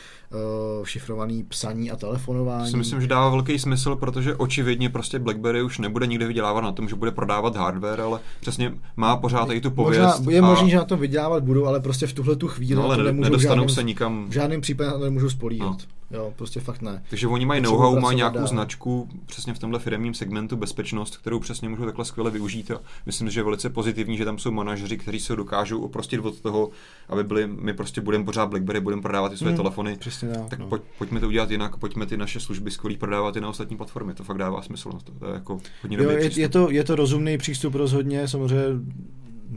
uh, 0.80 0.84
šifrovaný 0.84 1.42
psaní 1.44 1.90
a 1.90 1.96
To 1.96 2.06
telefonování. 2.06 2.70
si 2.70 2.76
myslím, 2.76 3.00
že 3.00 3.06
dává 3.06 3.28
velký 3.30 3.58
smysl, 3.58 3.96
protože 3.96 4.36
očividně 4.36 4.90
prostě 4.90 5.18
BlackBerry 5.18 5.62
už 5.62 5.78
nebude 5.78 6.06
nikdy 6.06 6.24
vydělávat 6.26 6.60
na 6.60 6.72
tom, 6.72 6.88
že 6.88 6.94
bude 6.94 7.10
prodávat 7.10 7.56
hardware, 7.56 8.00
ale 8.00 8.20
přesně 8.40 8.74
má 8.96 9.16
pořád 9.16 9.50
i 9.50 9.60
tu 9.60 9.70
pověst. 9.70 10.18
Možná, 10.18 10.32
je 10.32 10.40
a- 10.40 10.46
možný, 10.46 10.70
že 10.70 10.76
na 10.76 10.84
tom 10.84 11.00
vydělávat 11.00 11.42
budou, 11.44 11.64
ale 11.66 11.80
prostě 11.80 12.06
v 12.06 12.12
tuhle 12.12 12.36
tu 12.36 12.48
chvíli 12.48 12.74
no, 12.74 12.84
ale 12.84 12.96
to 12.96 13.02
ne- 13.02 13.06
nemůžou 13.06 13.22
v 13.28 13.30
nedostanou 13.30 13.54
žádném, 13.62 13.68
se 13.74 13.82
nikam. 13.82 14.26
v 14.28 14.32
žádném 14.32 14.60
případě 14.60 14.90
na 14.90 14.98
to 14.98 15.04
nemůžou 15.04 15.28
spolíhat. 15.30 15.76
Jo, 16.10 16.32
prostě 16.36 16.60
fakt 16.60 16.82
ne. 16.82 17.02
Takže 17.10 17.26
oni 17.28 17.46
mají 17.46 17.60
know-how, 17.60 18.00
mají 18.00 18.16
nějakou 18.16 18.38
dál. 18.38 18.46
značku 18.46 19.08
přesně 19.26 19.54
v 19.54 19.58
tomhle 19.58 19.78
firmním 19.78 20.14
segmentu 20.14 20.56
bezpečnost, 20.56 21.16
kterou 21.16 21.40
přesně 21.40 21.68
můžou 21.68 21.84
takhle 21.84 22.04
skvěle 22.04 22.30
využít. 22.30 22.70
A 22.70 22.80
myslím, 23.06 23.30
že 23.30 23.40
je 23.40 23.44
velice 23.44 23.70
pozitivní, 23.70 24.16
že 24.16 24.24
tam 24.24 24.38
jsou 24.38 24.50
manažeři, 24.50 24.96
kteří 24.98 25.20
se 25.20 25.36
dokážou 25.36 25.80
oprostit 25.80 26.20
od 26.20 26.40
toho, 26.40 26.70
aby 27.08 27.24
byli, 27.24 27.46
my 27.46 27.74
prostě 27.74 28.00
budeme 28.00 28.24
pořád 28.24 28.46
BlackBerry, 28.46 28.80
budeme 28.80 29.02
prodávat 29.02 29.28
ty 29.28 29.36
své 29.38 29.48
Hmm, 29.48 29.56
telefony. 29.56 29.96
Přesně 29.96 30.28
tak. 30.28 30.48
Tak 30.48 30.58
no. 30.58 30.66
pojď, 30.68 30.82
pojďme 30.98 31.20
to 31.20 31.26
udělat 31.26 31.50
jinak, 31.50 31.76
pojďme 31.76 32.06
ty 32.06 32.16
naše 32.16 32.40
služby 32.40 32.70
skvělý 32.70 32.96
prodávat 32.96 33.36
i 33.36 33.40
na 33.40 33.48
ostatní 33.48 33.76
platformy. 33.76 34.14
To 34.14 34.24
fakt 34.24 34.38
dává 34.38 34.62
smysl. 34.62 34.90
No. 34.92 34.98
To, 35.00 35.12
to 35.12 35.26
je 35.26 35.34
jako 35.34 35.60
hodně 35.82 35.96
Jo, 35.96 36.10
je, 36.10 36.18
přístup. 36.18 36.38
je, 36.40 36.48
to, 36.48 36.70
je 36.70 36.84
to 36.84 36.96
rozumný 36.96 37.38
přístup 37.38 37.74
rozhodně, 37.74 38.28
samozřejmě 38.28 38.64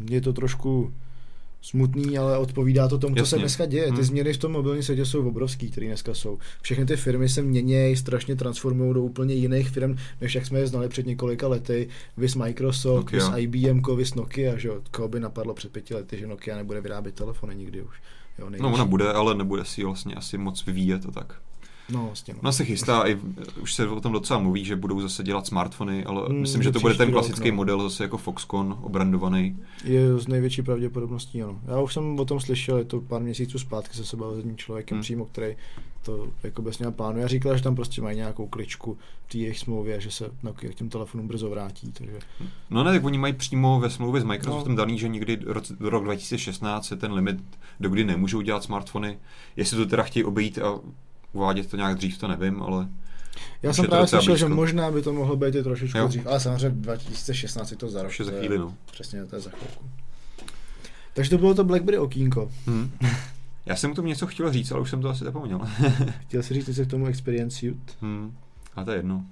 je 0.09 0.21
to 0.21 0.33
trošku 0.33 0.93
smutný, 1.63 2.17
ale 2.17 2.37
odpovídá 2.37 2.87
to 2.87 2.97
tomu, 2.97 3.15
co 3.15 3.25
se 3.25 3.35
Jasně. 3.35 3.43
dneska 3.43 3.65
děje. 3.65 3.83
Ty 3.85 3.89
Hmm. 3.91 4.03
změny 4.03 4.33
v 4.33 4.37
tom 4.37 4.51
mobilním 4.51 4.83
světě 4.83 5.05
jsou 5.05 5.27
obrovský, 5.27 5.71
které 5.71 5.87
dneska 5.87 6.13
jsou. 6.13 6.37
Všechny 6.61 6.85
ty 6.85 6.95
firmy 6.97 7.29
se 7.29 7.41
měnějí, 7.41 7.95
strašně 7.95 8.35
transformují 8.35 8.93
do 8.93 9.03
úplně 9.03 9.33
jiných 9.35 9.69
firm, 9.69 9.95
než 10.21 10.35
jak 10.35 10.45
jsme 10.45 10.59
je 10.59 10.67
znali 10.67 10.89
před 10.89 11.05
několika 11.05 11.47
lety. 11.47 11.87
Vys 12.17 12.35
Microsoft, 12.35 13.03
Nokia. 13.11 13.29
vys 13.29 13.37
IBM, 13.43 13.81
vys 13.95 14.13
Nokia, 14.15 14.57
že 14.57 14.67
jo. 14.67 14.81
Koho 14.91 15.07
by 15.07 15.19
napadlo 15.19 15.53
před 15.53 15.71
pěti 15.71 15.93
lety, 15.95 16.17
že 16.19 16.27
Nokia 16.27 16.57
nebude 16.57 16.81
vyrábět 16.81 17.15
telefony 17.15 17.55
nikdy 17.55 17.81
už. 17.81 18.01
Jo, 18.39 18.49
No 18.61 18.73
ona 18.73 18.85
bude, 18.85 19.09
ale 19.13 19.35
nebude 19.35 19.65
si 19.65 19.83
vlastně 19.83 20.15
asi 20.15 20.37
moc 20.37 20.65
vyvíjet 20.65 21.05
a 21.07 21.11
tak. 21.11 21.35
No, 21.89 22.05
vlastně, 22.05 22.33
no. 22.33 22.39
Ona 22.39 22.51
se 22.51 22.65
chystá, 22.65 23.07
i, 23.07 23.17
už 23.61 23.73
se 23.73 23.87
o 23.87 24.01
tom 24.01 24.11
docela 24.11 24.39
mluví, 24.39 24.65
že 24.65 24.75
budou 24.75 25.01
zase 25.01 25.23
dělat 25.23 25.47
smartfony, 25.47 26.05
ale 26.05 26.27
Hmm, 26.27 26.41
myslím, 26.41 26.63
že 26.63 26.71
to 26.71 26.79
bude 26.79 26.93
ten 26.93 27.07
příští 27.07 27.13
rok, 27.13 27.25
klasický 27.25 27.49
no. 27.51 27.55
model 27.55 27.81
zase 27.81 28.03
jako 28.03 28.17
Foxconn, 28.17 28.77
obrandovaný. 28.81 29.57
Je 29.83 30.17
z 30.17 30.27
největší 30.27 30.61
pravděpodobností, 30.61 31.43
ano. 31.43 31.59
Já 31.67 31.79
už 31.79 31.93
jsem 31.93 32.19
o 32.19 32.25
tom 32.25 32.39
slyšel, 32.39 32.77
je 32.77 32.85
to 32.85 33.01
pár 33.01 33.21
měsíců 33.21 33.59
zpátky, 33.59 33.97
se 33.97 34.17
bavil 34.17 34.35
s 34.35 34.37
jedním 34.37 34.57
člověkem 34.57 34.95
hmm. 34.95 35.01
přímo, 35.01 35.25
který 35.25 35.55
to 36.03 36.27
jako 36.43 36.61
bez 36.61 36.79
něho 36.79 36.91
plánuje. 36.91 37.25
A 37.25 37.27
říkal, 37.27 37.57
že 37.57 37.63
tam 37.63 37.75
prostě 37.75 38.01
mají 38.01 38.17
nějakou 38.17 38.47
kličku 38.47 38.97
v 39.25 39.31
té 39.31 39.37
jejich 39.37 39.59
smlouvě, 39.59 40.01
že 40.01 40.11
se 40.11 40.29
Nokia 40.43 40.71
k 40.71 40.75
těm 40.75 40.89
telefonům 40.89 41.27
brzo 41.27 41.49
vrátí. 41.49 41.91
Takže 41.91 42.19
No 42.69 42.83
ne, 42.83 42.91
tak 42.91 43.03
oni 43.03 43.17
mají 43.17 43.33
přímo 43.33 43.79
ve 43.79 43.89
smlouvě 43.89 44.21
s 44.21 44.23
Microsoftem 44.23 44.71
No. 44.71 44.77
daný, 44.77 44.99
že 44.99 45.07
někdy 45.07 45.39
roce, 45.45 45.75
rok 45.79 46.03
2016 46.03 46.91
je 46.91 46.97
ten 46.97 47.13
limit, 47.13 47.37
do 47.79 47.89
kdy 47.89 48.03
nemůžou 48.03 48.41
dělat 48.41 48.63
smartfony. 48.63 49.19
Jestli 49.55 49.77
to 49.77 49.85
teda 49.85 50.03
chtějí 50.03 50.23
obejít 50.23 50.57
a 50.57 50.79
uvádět 51.33 51.69
to 51.69 51.77
nějak 51.77 51.95
dřív, 51.95 52.17
to 52.17 52.27
nevím, 52.27 52.63
ale 52.63 52.87
já 53.63 53.73
jsem 53.73 53.85
právě 53.85 54.07
slyšel, 54.07 54.37
že 54.37 54.49
možná 54.49 54.91
by 54.91 55.01
to 55.01 55.13
mohlo 55.13 55.35
být 55.35 55.55
i 55.55 55.63
trošičku 55.63 55.97
Jo. 55.97 56.07
dřív, 56.07 56.27
ale 56.27 56.39
samozřejmě 56.39 56.81
2016 56.81 57.71
je 57.71 57.77
to 57.77 57.89
za 57.89 58.03
rok. 58.03 58.11
za 58.23 58.31
chvíli, 58.31 58.57
no. 58.57 58.73
Přesně, 58.91 59.25
to 59.25 59.35
je 59.35 59.41
za 59.41 59.49
chvilku. 59.49 59.85
Takže 61.13 61.29
to 61.29 61.37
bylo 61.37 61.53
to 61.53 61.63
BlackBerry 61.63 61.97
okýnko. 61.97 62.51
Hm. 62.67 62.91
Já 63.65 63.75
jsem 63.75 63.89
mu 63.89 63.95
tomu 63.95 64.07
něco 64.07 64.27
chtěl 64.27 64.51
říct, 64.51 64.71
ale 64.71 64.81
už 64.81 64.89
jsem 64.89 65.01
to 65.01 65.09
asi 65.09 65.23
zapomněl. 65.23 65.61
Chtěl 66.27 66.43
jsi 66.43 66.53
říct 66.53 66.67
něco 66.67 66.85
k 66.85 66.89
tomu 66.89 67.05
Experience 67.05 67.57
Suite? 67.57 67.93
hm. 68.01 68.33
A 68.75 68.83
to 68.83 68.91
je 68.91 68.97
jedno. 68.97 69.25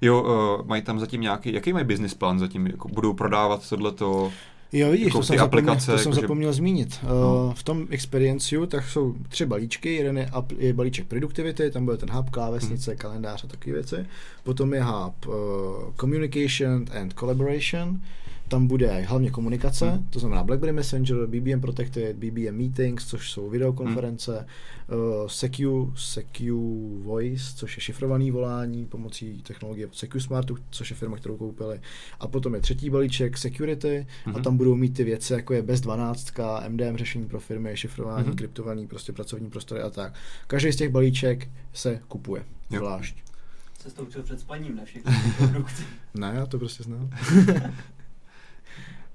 Jo, 0.00 0.22
uh, 0.60 0.66
mají 0.66 0.82
tam 0.82 1.00
zatím 1.00 1.20
nějaký, 1.20 1.52
jaký 1.52 1.72
mají 1.72 1.84
business 1.84 2.14
plán 2.14 2.38
zatím? 2.38 2.66
Jako 2.66 2.88
budou 2.88 3.12
prodávat 3.12 3.68
tohleto? 3.68 4.32
Jo, 4.72 4.90
vidíš, 4.90 5.06
Jako 5.06 5.18
to, 5.18 5.24
jsem 5.24 5.38
zapomněl, 5.38 5.70
aplikace, 5.72 5.92
to 5.92 5.98
jsem 5.98 6.10
jakože- 6.10 6.20
zapomněl 6.20 6.52
zmínit. 6.52 6.98
No. 7.08 7.44
Uh, 7.46 7.52
v 7.54 7.62
tom 7.62 7.86
Experience 7.90 8.56
tak 8.66 8.88
jsou 8.88 9.14
tři 9.28 9.46
balíčky. 9.46 9.94
Jeden 9.94 10.18
je, 10.18 10.30
je 10.58 10.72
balíček 10.72 11.06
Productivity, 11.06 11.70
tam 11.70 11.84
bude 11.84 11.96
ten 11.96 12.10
hub, 12.10 12.30
klávesnice, 12.30 12.90
Mhm. 12.90 12.98
kalendář 12.98 13.44
a 13.44 13.46
takové 13.48 13.72
věci. 13.72 13.96
Potom 14.44 14.74
je 14.74 14.82
hub 14.82 15.26
uh, 15.26 15.34
Communication 16.00 16.84
and 17.00 17.14
Collaboration, 17.18 18.00
tam 18.52 18.66
bude 18.66 19.00
hlavně 19.00 19.30
komunikace, 19.30 19.90
Hmm. 19.90 20.06
to 20.10 20.18
znamená 20.18 20.44
BlackBerry 20.44 20.72
Messenger, 20.72 21.26
BBM 21.26 21.60
Protected, 21.60 22.16
BBM 22.16 22.56
Meetings, 22.56 23.06
což 23.06 23.30
jsou 23.30 23.50
videokonference, 23.50 24.46
uh, 25.22 25.26
Secure, 25.28 25.90
Secure 25.94 27.02
Voice, 27.02 27.52
což 27.56 27.76
je 27.76 27.80
šifrovaný 27.82 28.30
volání 28.30 28.86
pomocí 28.86 29.42
technologie 29.42 29.86
od 29.86 29.96
Secure 29.96 30.20
Smartu, 30.24 30.56
což 30.70 30.90
je 30.90 30.96
firma, 30.96 31.16
kterou 31.16 31.36
koupili. 31.36 31.80
A 32.20 32.28
potom 32.28 32.54
je 32.54 32.60
třetí 32.60 32.90
balíček 32.90 33.38
Security 33.38 34.06
a 34.26 34.30
Mhm. 34.30 34.42
tam 34.42 34.56
budou 34.56 34.74
mít 34.74 34.94
ty 34.96 35.04
věci, 35.04 35.32
jako 35.32 35.54
je 35.54 35.62
bez 35.62 35.80
12, 35.80 36.62
MDM 36.68 36.96
řešení 36.96 37.26
pro 37.26 37.40
firmy, 37.40 37.70
šifrování, 37.76 38.26
Mhm. 38.26 38.36
kryptovaný 38.36 38.86
prostě 38.86 39.12
pracovní 39.12 39.50
prostory 39.50 39.80
a 39.80 39.90
tak. 39.90 40.14
Každý 40.46 40.72
z 40.72 40.76
těch 40.76 40.88
balíček 40.90 41.48
se 41.72 42.00
kupuje 42.08 42.42
Jo. 42.70 42.78
zvlášť. 42.78 43.16
Se 43.78 43.90
to 43.90 44.02
učil 44.02 44.22
před 44.22 44.40
spaním 44.40 44.76
na 44.76 44.84
všechny 44.84 45.12
ty 45.12 45.32
produkty. 45.52 45.82
Ne, 46.14 46.32
já 46.34 46.46
to 46.46 46.58
prostě 46.58 46.82
znám. 46.82 47.10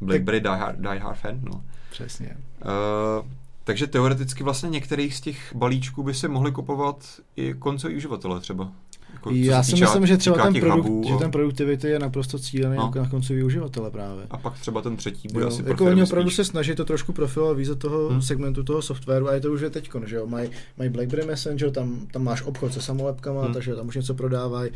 BlackBerry 0.02 0.40
Die 0.42 0.56
Hard, 0.56 0.80
Die 0.80 1.00
Hard 1.00 1.18
fan, 1.20 1.40
no. 1.42 1.64
Přesně. 1.92 2.38
Uh, 2.66 3.28
takže 3.64 3.88
teoreticky 3.88 4.44
vlastně 4.44 4.70
některých 4.70 5.16
z 5.16 5.22
těch 5.22 5.56
balíčků 5.56 6.04
by 6.04 6.14
se 6.14 6.28
mohli 6.28 6.52
kupovat 6.52 7.06
i 7.36 7.54
koncoví 7.54 7.96
uživatelé 7.96 8.40
třeba. 8.40 8.72
Jako, 9.14 9.32
Já 9.34 9.64
si 9.64 9.76
myslím, 9.76 10.06
že 10.08 10.18
třeba 10.18 10.38
ten, 10.44 10.54
produkt, 10.60 10.86
hubů 10.86 11.08
že 11.08 11.16
ten 11.16 11.32
productivity 11.32 11.88
je 11.88 12.00
naprosto 12.00 12.40
cílený 12.40 12.76
No. 12.78 12.84
jako 12.84 13.00
na 13.00 13.10
koncový 13.10 13.44
uživatele 13.44 13.92
právě. 13.92 14.26
A 14.32 14.38
pak 14.38 14.60
třeba 14.60 14.82
ten 14.82 14.98
třetí 14.98 15.28
bude 15.34 15.42
Jo, 15.44 15.48
asi 15.48 15.64
jako 15.68 15.86
oni 15.86 16.04
opravdu 16.04 16.30
se 16.30 16.46
snaží 16.46 16.76
to 16.76 16.86
trošku 16.86 17.14
profilovat 17.14 17.58
víc 17.58 17.68
do 17.68 17.76
toho 17.76 18.10
Hmm. 18.10 18.22
segmentu 18.22 18.64
toho 18.64 18.82
softwaru 18.82 19.30
a 19.30 19.34
je 19.34 19.42
to 19.42 19.52
už 19.52 19.62
je 19.62 19.70
teďkon, 19.70 20.08
že 20.08 20.16
jo, 20.16 20.28
mají 20.28 20.50
maj 20.78 20.90
BlackBerry 20.90 21.26
Messenger, 21.26 21.72
tam, 21.72 22.08
tam 22.12 22.24
máš 22.24 22.42
obchod 22.42 22.74
se 22.74 22.82
samolepkama, 22.82 23.40
Hmm. 23.40 23.46
hmm. 23.46 23.54
takže 23.54 23.76
tam 23.76 23.88
už 23.88 23.96
něco 23.96 24.14
prodávají. 24.14 24.72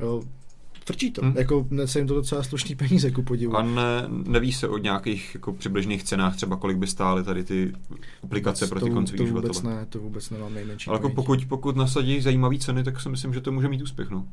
Jo, 0.00 0.22
frčí 0.86 1.10
to, 1.10 1.22
Hmm. 1.22 1.34
jako 1.36 1.66
se 1.84 1.98
jim 1.98 2.08
to 2.08 2.14
docela 2.14 2.42
slušný 2.42 2.74
peníze 2.74 3.10
ku 3.10 3.22
podivu. 3.22 3.56
A 3.56 3.62
ne, 3.62 4.04
neví 4.08 4.52
se 4.52 4.68
o 4.68 4.78
nějakých 4.78 5.34
jako 5.34 5.52
přibližných 5.52 6.02
cenách, 6.02 6.36
třeba 6.36 6.56
kolik 6.56 6.76
by 6.76 6.86
stály 6.86 7.24
tady 7.24 7.44
ty 7.44 7.72
aplikace 8.22 8.66
pro 8.66 8.80
ty 8.80 8.90
koncový 8.90 9.18
to 9.18 9.24
vůbec 9.26 9.62
ne, 9.62 9.86
to 9.88 9.98
vůbec 9.98 10.30
nemám 10.30 10.54
nejmenší 10.54 10.88
Ale 10.88 10.96
jako 10.96 11.10
pokud, 11.10 11.44
pokud 11.44 11.76
nasadí 11.76 12.20
zajímavé 12.20 12.58
ceny, 12.58 12.84
tak 12.84 13.00
si 13.00 13.08
myslím, 13.08 13.34
že 13.34 13.40
to 13.40 13.52
může 13.52 13.68
mít 13.68 13.82
úspěch. 13.82 14.10
No. 14.10 14.26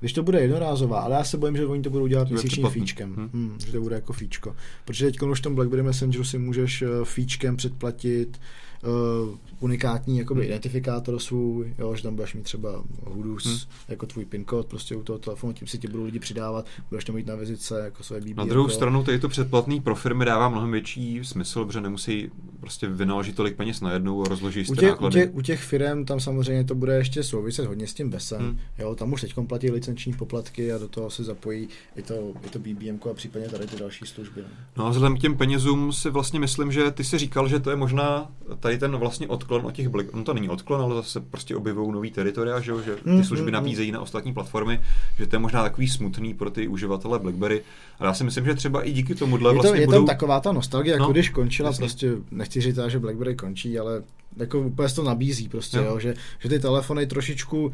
Když 0.00 0.12
to 0.12 0.22
bude 0.22 0.40
jednorázová, 0.40 1.00
ale 1.00 1.16
já 1.16 1.24
se 1.24 1.38
bojím, 1.38 1.56
že 1.56 1.66
oni 1.66 1.82
to 1.82 1.90
budou 1.90 2.06
dělat 2.06 2.30
měsíčním 2.30 2.68
fíčkem. 2.68 3.14
Hmm. 3.14 3.30
Hmm. 3.32 3.56
že 3.66 3.72
to 3.72 3.80
bude 3.80 3.94
jako 3.94 4.12
fíčko. 4.12 4.56
Protože 4.84 5.06
teď 5.06 5.22
už 5.22 5.38
v 5.38 5.42
tom 5.42 5.54
BlackBerry 5.54 5.82
Messengeru 5.82 6.24
si 6.24 6.38
můžeš 6.38 6.82
eh, 6.82 6.88
fíčkem 7.04 7.56
předplatit 7.56 8.40
uh, 8.86 9.34
unikátní 9.60 10.18
jakoby 10.18 10.40
Hmm. 10.40 10.48
identifikátor 10.50 11.18
svůj, 11.18 11.74
jo, 11.78 11.96
že 11.96 12.02
tam 12.02 12.14
budeš 12.14 12.34
mít 12.34 12.42
třeba 12.42 12.84
hudus 13.06 13.44
Hmm. 13.44 13.56
jako 13.88 14.06
tvůj 14.06 14.24
PIN 14.24 14.44
kód 14.44 14.66
prostě 14.66 14.96
u 14.96 15.02
toho 15.02 15.18
telefonu, 15.18 15.52
tím 15.52 15.68
si 15.68 15.78
ti 15.78 15.88
budou 15.88 16.04
lidi 16.04 16.18
přidávat, 16.18 16.66
budeš 16.90 17.04
to 17.04 17.12
mít 17.12 17.26
na 17.26 17.34
vizice 17.34 17.80
jako 17.84 18.02
své 18.02 18.20
BB. 18.20 18.36
Na 18.36 18.44
druhou 18.44 18.68
stranu 18.68 19.04
tady 19.04 19.18
to 19.18 19.28
předplatný 19.28 19.80
pro 19.80 19.94
firmy 19.94 20.24
dává 20.24 20.48
mnohem 20.48 20.72
větší 20.72 21.20
smysl, 21.24 21.64
protože 21.64 21.80
nemusí 21.80 22.30
prostě 22.60 22.88
vynaložit 22.88 23.36
tolik 23.36 23.56
peněz 23.56 23.80
najednou 23.80 24.24
a 24.24 24.28
rozloží 24.28 24.60
u 24.60 24.74
těch, 24.74 24.82
u, 24.82 24.86
náklady. 24.86 25.14
těch, 25.14 25.34
u 25.34 25.40
těch 25.42 25.62
firm 25.62 26.04
tam 26.04 26.20
samozřejmě 26.20 26.64
to 26.64 26.74
bude 26.74 26.96
ještě 26.96 27.22
souviset 27.22 27.66
hodně 27.66 27.86
s 27.86 27.94
tím 27.94 28.10
BESem. 28.10 28.38
Hmm. 28.40 28.48
Hmm. 28.48 28.58
Jo, 28.78 28.94
tam 28.94 29.12
už 29.12 29.20
teď 29.20 29.34
platí 29.46 29.70
licenční 29.70 30.12
poplatky 30.12 30.72
a 30.72 30.78
do 30.78 30.88
toho 30.88 31.10
se 31.10 31.24
zapojí 31.24 31.68
i 31.96 32.02
to, 32.02 32.32
i 32.46 32.48
to 32.50 32.58
BBM 32.58 32.98
a 33.10 33.14
případně 33.14 33.48
tady 33.48 33.66
ty 33.66 33.76
další 33.76 34.06
služby. 34.06 34.40
no. 34.40 34.48
No 34.76 34.86
a 34.86 34.90
vzhledem 34.90 35.16
k 35.16 35.20
těm 35.20 35.36
penězům 35.36 35.92
si 35.92 36.10
vlastně 36.10 36.40
myslím, 36.40 36.72
že 36.72 36.90
ty 36.90 37.04
si 37.04 37.18
říkal, 37.18 37.48
že 37.48 37.60
to 37.60 37.70
je 37.70 37.76
možná 37.76 38.30
tady 38.60 38.73
ten 38.78 38.96
vlastně 38.96 39.28
odklon 39.28 39.66
od 39.66 39.74
těch 39.74 39.88
Black, 39.88 40.14
no 40.14 40.24
to 40.24 40.34
není 40.34 40.48
odklon, 40.48 40.80
ale 40.80 40.94
zase 40.94 41.20
prostě 41.20 41.56
objevují 41.56 41.92
nový 41.92 42.10
teritoria, 42.10 42.60
že, 42.60 42.70
jo, 42.70 42.80
že 42.82 42.94
ty 42.96 43.10
Mm, 43.10 43.24
služby 43.24 43.46
mm, 43.46 43.52
nabízejí 43.52 43.92
na 43.92 44.00
ostatní 44.00 44.34
platformy, 44.34 44.80
že 45.18 45.26
to 45.26 45.36
je 45.36 45.40
možná 45.40 45.62
takový 45.62 45.88
smutný 45.88 46.34
pro 46.34 46.50
ty 46.50 46.68
uživatele 46.68 47.18
BlackBerry, 47.18 47.62
ale 47.98 48.06
já 48.08 48.14
si 48.14 48.24
myslím, 48.24 48.44
že 48.44 48.54
třeba 48.54 48.82
i 48.82 48.92
díky 48.92 49.14
tomuhle 49.14 49.50
Je, 49.50 49.54
to, 49.56 49.62
vlastně 49.62 49.80
je 49.80 49.86
budou... 49.86 49.98
tam 49.98 50.06
taková 50.06 50.40
ta 50.40 50.52
nostalgie, 50.52 50.92
jako 50.92 51.04
No, 51.06 51.12
když 51.12 51.28
končila, 51.28 51.68
jasně. 51.68 51.82
prostě 51.82 52.12
nechci 52.30 52.60
říct, 52.60 52.78
že 52.88 52.98
BlackBerry 52.98 53.34
končí, 53.36 53.78
ale 53.78 54.02
jako 54.36 54.60
úplně 54.60 54.88
to 54.88 55.02
nabízí 55.02 55.48
prostě, 55.48 55.76
Jo. 55.76 55.84
jo. 55.84 55.98
že, 55.98 56.14
že 56.38 56.48
ty 56.48 56.58
telefony 56.58 57.06
trošičku 57.06 57.72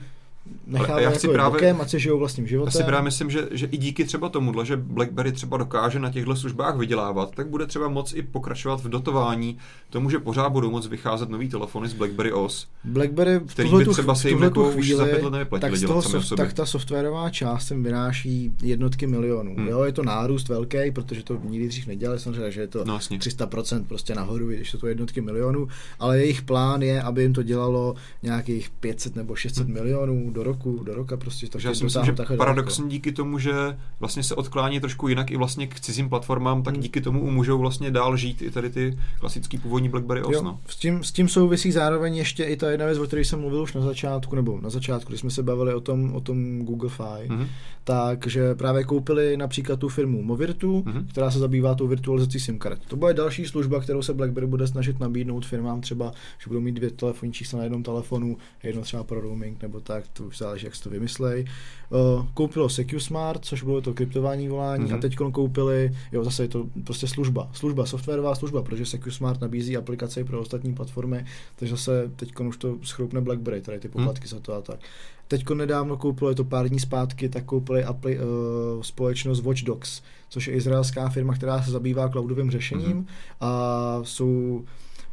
nechávají 0.67 1.05
já 1.05 1.11
jako 1.11 1.19
chci 1.19 1.29
právě... 1.29 1.39
právě- 1.59 1.73
bokem, 1.73 1.81
ať 1.83 1.91
si 1.91 2.01
žijou 2.01 2.19
vlastním 2.19 2.47
Já 2.47 2.51
životem. 2.51 2.73
si 2.73 2.83
právě 2.85 3.05
myslím, 3.05 3.31
že, 3.31 3.49
že 3.51 3.67
i 3.67 3.77
díky 3.77 4.05
třeba 4.05 4.29
tomuhle, 4.29 4.67
že 4.67 4.77
BlackBerry 4.77 5.33
třeba 5.33 5.57
dokáže 5.57 5.99
na 5.99 6.11
těchto 6.11 6.37
službách 6.37 6.77
vydělávat, 6.77 7.31
tak 7.35 7.49
bude 7.49 7.67
třeba 7.67 7.89
moc 7.89 8.13
i 8.15 8.23
pokračovat 8.23 8.81
v 8.81 8.89
dotování 8.89 9.59
tomu, 9.91 10.11
že 10.11 10.19
pořád 10.19 10.49
budou 10.49 10.71
moc 10.71 10.87
vycházet 10.87 11.29
nový 11.31 11.49
telefony 11.49 11.89
z 11.89 11.93
BlackBerry 11.95 12.33
OS. 12.33 12.69
BlackBerry 12.85 13.39
v 13.39 13.47
který 13.47 13.71
by 13.79 13.85
třeba 13.87 14.15
se 14.15 14.29
jim 14.29 14.43
jako 14.43 14.69
už 14.69 14.75
za 14.75 14.81
chvíli, 15.05 15.11
pět 15.11 15.23
let 15.25 15.31
nevyplatili 15.31 15.71
tak, 15.71 15.81
dělat 15.81 16.03
soft, 16.03 16.33
tak 16.37 16.53
ta 16.53 16.67
softwarová 16.67 17.31
část 17.31 17.67
sem 17.67 17.83
vynáší 17.83 18.53
jednotky 18.63 19.07
milionů. 19.07 19.55
Hmm. 19.55 19.69
Jo, 19.69 19.83
je 19.85 19.93
to 19.93 20.03
nárůst 20.03 20.49
velký, 20.49 20.91
protože 20.93 21.23
to 21.23 21.41
nikdy 21.45 21.69
dřív 21.69 21.87
nedělali, 21.87 22.21
samozřejmě, 22.21 22.51
že 22.51 22.61
je 22.61 22.67
to 22.69 22.85
No 22.85 22.95
jasně. 22.95 23.19
300% 23.19 23.85
prostě 23.85 24.15
nahoru, 24.15 24.49
když 24.49 24.71
to 24.73 24.79
jsou 24.79 24.87
jednotky 24.87 25.21
milionů, 25.21 25.69
ale 25.99 26.19
jejich 26.19 26.43
plán 26.43 26.83
je, 26.83 27.03
aby 27.03 27.23
jim 27.23 27.33
to 27.33 27.43
dělalo 27.43 27.95
nějakých 28.23 28.71
500 28.71 29.17
nebo 29.17 29.35
600 29.37 29.65
Hmm. 29.65 29.75
milionů 29.75 30.30
týdnů, 30.31 30.33
do 30.33 30.43
roku, 30.43 30.85
do 30.85 30.95
roka 30.95 31.17
prostě. 31.17 31.47
Takže 31.47 31.69
já 31.69 31.75
si 31.75 31.85
myslím, 31.85 32.05
že 32.05 32.15
paradoxně 32.37 32.89
díky 32.89 33.13
tomu, 33.13 33.39
že 33.39 33.53
vlastně 34.01 34.23
se 34.23 34.35
odklání 34.35 34.81
trošku 34.81 35.09
jinak 35.09 35.31
i 35.31 35.37
vlastně 35.37 35.67
k 35.67 35.81
cizím 35.81 36.09
platformám, 36.09 36.63
tak 36.63 36.75
hmm. 36.75 36.83
díky 36.83 37.01
tomu 37.01 37.31
můžou 37.31 37.59
vlastně 37.59 37.91
dál 37.91 38.17
žít 38.17 38.43
i 38.43 38.51
tady 38.51 38.71
ty 38.71 38.99
klasický 39.21 39.59
původní 39.59 39.89
BlackBerry 39.89 40.23
OS. 40.23 40.35
Jo, 40.35 40.43
no. 40.43 40.59
s, 40.67 40.77
tím, 40.77 41.05
s 41.05 41.13
tím 41.13 41.29
souvisí 41.29 41.73
zároveň 41.73 42.17
ještě 42.17 42.45
i 42.45 42.57
ta 42.57 42.71
jedna 42.71 42.87
věc, 42.87 42.99
o 42.99 43.07
které 43.07 43.25
jsem 43.25 43.41
mluvil 43.41 43.63
už 43.63 43.75
na 43.75 43.81
začátku, 43.81 44.37
nebo 44.37 44.61
na 44.61 44.71
začátku, 44.71 45.09
když 45.09 45.21
jsme 45.21 45.31
se 45.31 45.43
bavili 45.43 45.75
o 45.75 45.81
tom, 45.81 46.15
o 46.15 46.21
tom 46.21 46.65
Google 46.65 46.91
Fi, 46.91 47.29
hmm. 47.29 47.47
takže 47.85 48.55
právě 48.55 48.85
koupili 48.85 49.37
například 49.37 49.81
tu 49.81 49.89
firmu 49.89 50.23
Movirtu, 50.23 50.85
hmm. 50.87 51.07
která 51.11 51.31
se 51.31 51.39
zabývá 51.39 51.75
tou 51.75 51.87
virtualizací 51.87 52.41
SIM 52.41 52.59
kart. 52.59 52.81
To 52.89 52.97
bude 52.97 53.15
další 53.15 53.45
služba, 53.45 53.81
kterou 53.81 54.03
se 54.03 54.15
BlackBerry 54.15 54.47
bude 54.47 54.67
snažit 54.67 55.01
nabídnout 55.01 55.47
firmám 55.47 55.81
třeba, 55.81 56.13
že 56.39 56.49
budou 56.49 56.61
mít 56.61 56.73
dvě 56.73 56.91
telefonní 56.91 57.33
čísla 57.33 57.57
na 57.57 57.63
jednom 57.65 57.83
telefonu, 57.83 58.37
jedno 58.63 58.83
třeba 58.83 59.05
pro 59.05 59.21
roaming 59.21 59.63
nebo 59.63 59.81
tak, 59.81 60.05
to 60.21 60.27
už 60.27 60.39
záleží, 60.39 60.67
jak 60.67 60.75
si 60.75 60.83
to 60.83 60.91
vymyslej. 60.91 61.45
Uh, 61.91 62.27
koupilo 62.35 62.69
SecuSmart, 62.69 63.45
což 63.45 63.63
bylo 63.63 63.81
to 63.81 63.95
kryptování 63.95 64.49
volání 64.49 64.87
mm-hmm. 64.87 64.95
a 64.95 65.01
teď 65.01 65.17
koupili, 65.33 65.93
jo, 66.13 66.25
zase 66.25 66.45
je 66.45 66.49
to 66.49 66.67
prostě 66.85 67.07
služba, 67.07 67.51
služba, 67.53 67.87
softwarová 67.87 68.35
služba, 68.35 68.63
protože 68.63 68.87
SecuSmart 68.87 69.41
nabízí 69.41 69.77
aplikace 69.77 70.25
pro 70.25 70.41
ostatní 70.41 70.75
platformy, 70.75 71.25
takže 71.57 71.75
zase 71.75 72.11
teď 72.17 72.41
už 72.41 72.57
to 72.57 72.79
schroupne 72.83 73.21
BlackBerry, 73.21 73.61
tady 73.61 73.81
ty 73.81 73.89
mhm. 73.89 73.93
poplatky 73.93 74.25
mm. 74.25 74.29
za 74.29 74.41
to 74.41 74.55
a 74.55 74.61
tak. 74.61 74.81
Teď 75.29 75.51
nedávno 75.51 75.97
koupilo, 75.97 76.31
je 76.31 76.37
to 76.37 76.45
pár 76.45 76.69
dní 76.69 76.81
zpátky, 76.81 77.29
tak 77.29 77.45
koupili 77.45 77.85
apli, 77.85 78.19
uh, 78.19 78.83
společnost 78.83 79.41
Watch 79.41 79.63
Dogs, 79.63 80.03
což 80.29 80.47
je 80.47 80.55
izraelská 80.55 81.09
firma, 81.09 81.35
která 81.35 81.63
se 81.63 81.71
zabývá 81.71 82.09
cloudovým 82.09 82.51
řešením 82.51 83.03
mm-hmm. 83.03 83.07
a 83.41 84.01
jsou 84.03 84.65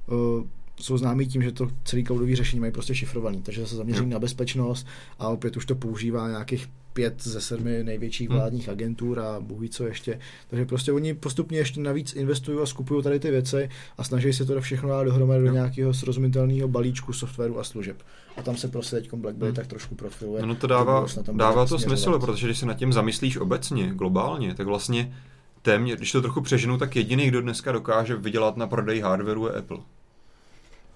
uh, 0.07 0.43
jsou 0.81 0.97
známí 0.97 1.27
tím, 1.27 1.41
že 1.41 1.51
to 1.51 1.67
celý 1.83 2.03
cloudový 2.03 2.35
řešení 2.35 2.59
mají 2.59 2.71
prostě 2.71 2.95
šifrovaný, 2.95 3.41
takže 3.41 3.67
se 3.67 3.75
zaměří 3.75 4.05
na 4.05 4.19
bezpečnost 4.19 4.87
a 5.19 5.29
opět 5.29 5.57
už 5.57 5.65
to 5.65 5.75
používá 5.75 6.29
nějakých 6.29 6.69
pět 6.93 7.23
ze 7.23 7.41
sedmi 7.41 7.83
největších 7.83 8.29
hmm. 8.29 8.37
vládních 8.37 8.69
agentur 8.69 9.19
a 9.19 9.39
bůh 9.39 9.69
co 9.69 9.87
ještě. 9.87 10.19
Takže 10.47 10.65
prostě 10.65 10.91
oni 10.91 11.13
postupně 11.13 11.57
ještě 11.57 11.79
navíc 11.79 12.13
investují 12.13 12.59
a 12.59 12.65
skupují 12.65 13.03
tady 13.03 13.19
ty 13.19 13.31
věci 13.31 13.69
a 13.97 14.03
snaží 14.03 14.33
se 14.33 14.45
to 14.45 14.61
všechno 14.61 14.89
dát 14.89 15.03
dohromady 15.03 15.45
do 15.45 15.51
nějakého 15.51 15.93
srozumitelného 15.93 16.67
balíčku 16.67 17.13
softwaru 17.13 17.59
a 17.59 17.63
služeb. 17.63 18.03
A 18.37 18.41
tam 18.41 18.57
se 18.57 18.67
prostě 18.67 18.95
teď 18.95 19.13
BlackBerry 19.13 19.49
hmm. 19.49 19.55
tak 19.55 19.67
trošku 19.67 19.95
profiluje. 19.95 20.45
No 20.45 20.55
to 20.55 20.67
dává, 20.67 21.05
to 21.25 21.33
dává 21.33 21.65
to 21.65 21.79
smysl, 21.79 22.19
protože 22.19 22.47
když 22.47 22.57
se 22.57 22.65
nad 22.65 22.73
tím 22.73 22.93
zamyslíš 22.93 23.37
obecně, 23.37 23.91
globálně, 23.95 24.55
tak 24.55 24.67
vlastně 24.67 25.15
téměř, 25.61 25.97
když 25.97 26.11
to 26.11 26.21
trochu 26.21 26.41
přeženu, 26.41 26.77
tak 26.77 26.95
jediný, 26.95 27.27
kdo 27.27 27.41
dneska 27.41 27.71
dokáže 27.71 28.15
vydělat 28.15 28.57
na 28.57 28.67
prodej 28.67 28.99
hardwareu 28.99 29.45
je 29.45 29.51
Apple. 29.53 29.77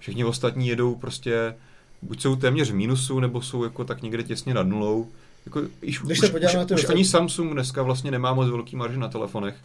Všichni 0.02 0.24
ostatní 0.24 0.68
jedou 0.68 0.94
prostě, 0.94 1.54
buď 2.02 2.20
jsou 2.20 2.36
téměř 2.36 2.70
v 2.70 2.74
mínusu, 2.74 3.20
nebo 3.20 3.42
jsou 3.42 3.64
jako 3.64 3.84
tak 3.84 4.02
někde 4.02 4.22
těsně 4.22 4.54
nad 4.54 4.66
nulou. 4.66 5.08
Jako, 5.46 5.60
již, 5.82 6.00
Když 6.00 6.22
už, 6.22 6.28
se 6.28 6.38
už, 6.38 6.54
na 6.54 6.64
ty 6.64 6.74
už 6.74 6.88
ani 6.88 7.04
Samsung 7.04 7.52
dneska 7.52 7.82
vlastně 7.82 8.10
nemá 8.10 8.34
moc 8.34 8.48
velký 8.48 8.76
marže 8.76 8.98
na 8.98 9.08
telefonech. 9.08 9.56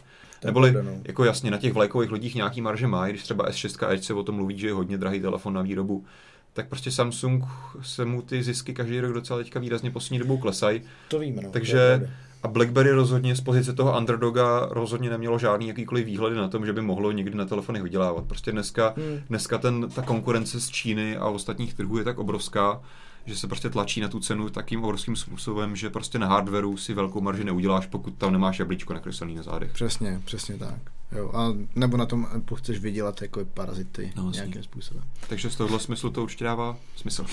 Neboli, 0.44 0.72
no. 0.72 0.90
jako 1.04 1.24
jasně, 1.24 1.50
na 1.50 1.58
těch 1.58 1.72
vlajkových 1.72 2.10
lodích 2.10 2.34
nějaký 2.34 2.60
marže 2.60 2.86
má, 2.86 3.08
když 3.08 3.22
třeba 3.22 3.50
S6 3.50 3.92
Edge 3.92 4.02
se 4.02 4.14
o 4.14 4.22
tom 4.22 4.34
mluví, 4.34 4.58
že 4.58 4.66
je 4.66 4.72
hodně 4.72 4.98
drahý 4.98 5.20
telefon 5.20 5.54
na 5.54 5.62
výrobu, 5.62 6.04
tak 6.52 6.68
prostě 6.68 6.90
Samsung 6.90 7.44
se 7.82 8.04
mu 8.04 8.22
ty 8.22 8.42
zisky 8.42 8.74
každý 8.74 9.00
rok 9.00 9.12
docela 9.12 9.38
teďka 9.38 9.60
výrazně 9.60 9.90
poslední 9.90 10.18
dobou 10.18 10.38
klesají. 10.38 10.82
To 11.08 11.18
víme, 11.18 11.42
no. 11.42 11.50
Takže 11.50 12.10
a 12.42 12.48
BlackBerry 12.48 12.90
rozhodně 12.90 13.36
z 13.36 13.40
pozice 13.40 13.72
toho 13.72 13.98
underdoga 13.98 14.68
rozhodně 14.70 15.10
nemělo 15.10 15.38
žádný 15.38 15.68
jakýkoliv 15.68 16.06
výhledy 16.06 16.36
na 16.36 16.48
tom, 16.48 16.66
že 16.66 16.72
by 16.72 16.80
mohlo 16.80 17.12
někdy 17.12 17.36
na 17.36 17.44
telefonech 17.44 17.82
vydělávat. 17.82 18.24
Prostě 18.24 18.52
dneska, 18.52 18.94
hmm. 18.96 19.20
dneska 19.28 19.58
ten, 19.58 19.88
ta 19.94 20.02
konkurence 20.02 20.60
z 20.60 20.68
Číny 20.68 21.16
a 21.16 21.28
ostatních 21.28 21.74
trhů 21.74 21.98
je 21.98 22.04
tak 22.04 22.18
obrovská, 22.18 22.80
že 23.26 23.36
se 23.36 23.48
prostě 23.48 23.70
tlačí 23.70 24.00
na 24.00 24.08
tu 24.08 24.20
cenu 24.20 24.48
takým 24.48 24.84
obrovským 24.84 25.16
způsobem, 25.16 25.76
že 25.76 25.90
prostě 25.90 26.18
na 26.18 26.26
hardwareu 26.26 26.76
si 26.76 26.94
velkou 26.94 27.20
marži 27.20 27.44
neuděláš, 27.44 27.86
pokud 27.86 28.14
tam 28.14 28.32
nemáš 28.32 28.58
jablíčko 28.58 28.94
nakreslený 28.94 29.34
na 29.34 29.42
zádech. 29.42 29.72
Přesně, 29.72 30.20
přesně 30.24 30.58
tak. 30.58 30.80
Jo, 31.12 31.30
a 31.34 31.54
nebo 31.74 31.96
na 31.96 32.06
tom 32.06 32.26
chceš 32.54 32.78
vydělat 32.78 33.22
jako 33.22 33.44
parazity 33.44 34.12
no, 34.16 34.30
nějakým 34.30 34.62
způsobem. 34.62 35.02
Takže 35.28 35.50
z 35.50 35.56
tohohle 35.56 35.80
smyslu 35.80 36.10
to 36.10 36.22
určitě 36.22 36.44
dává 36.44 36.76
smysl. 36.96 37.26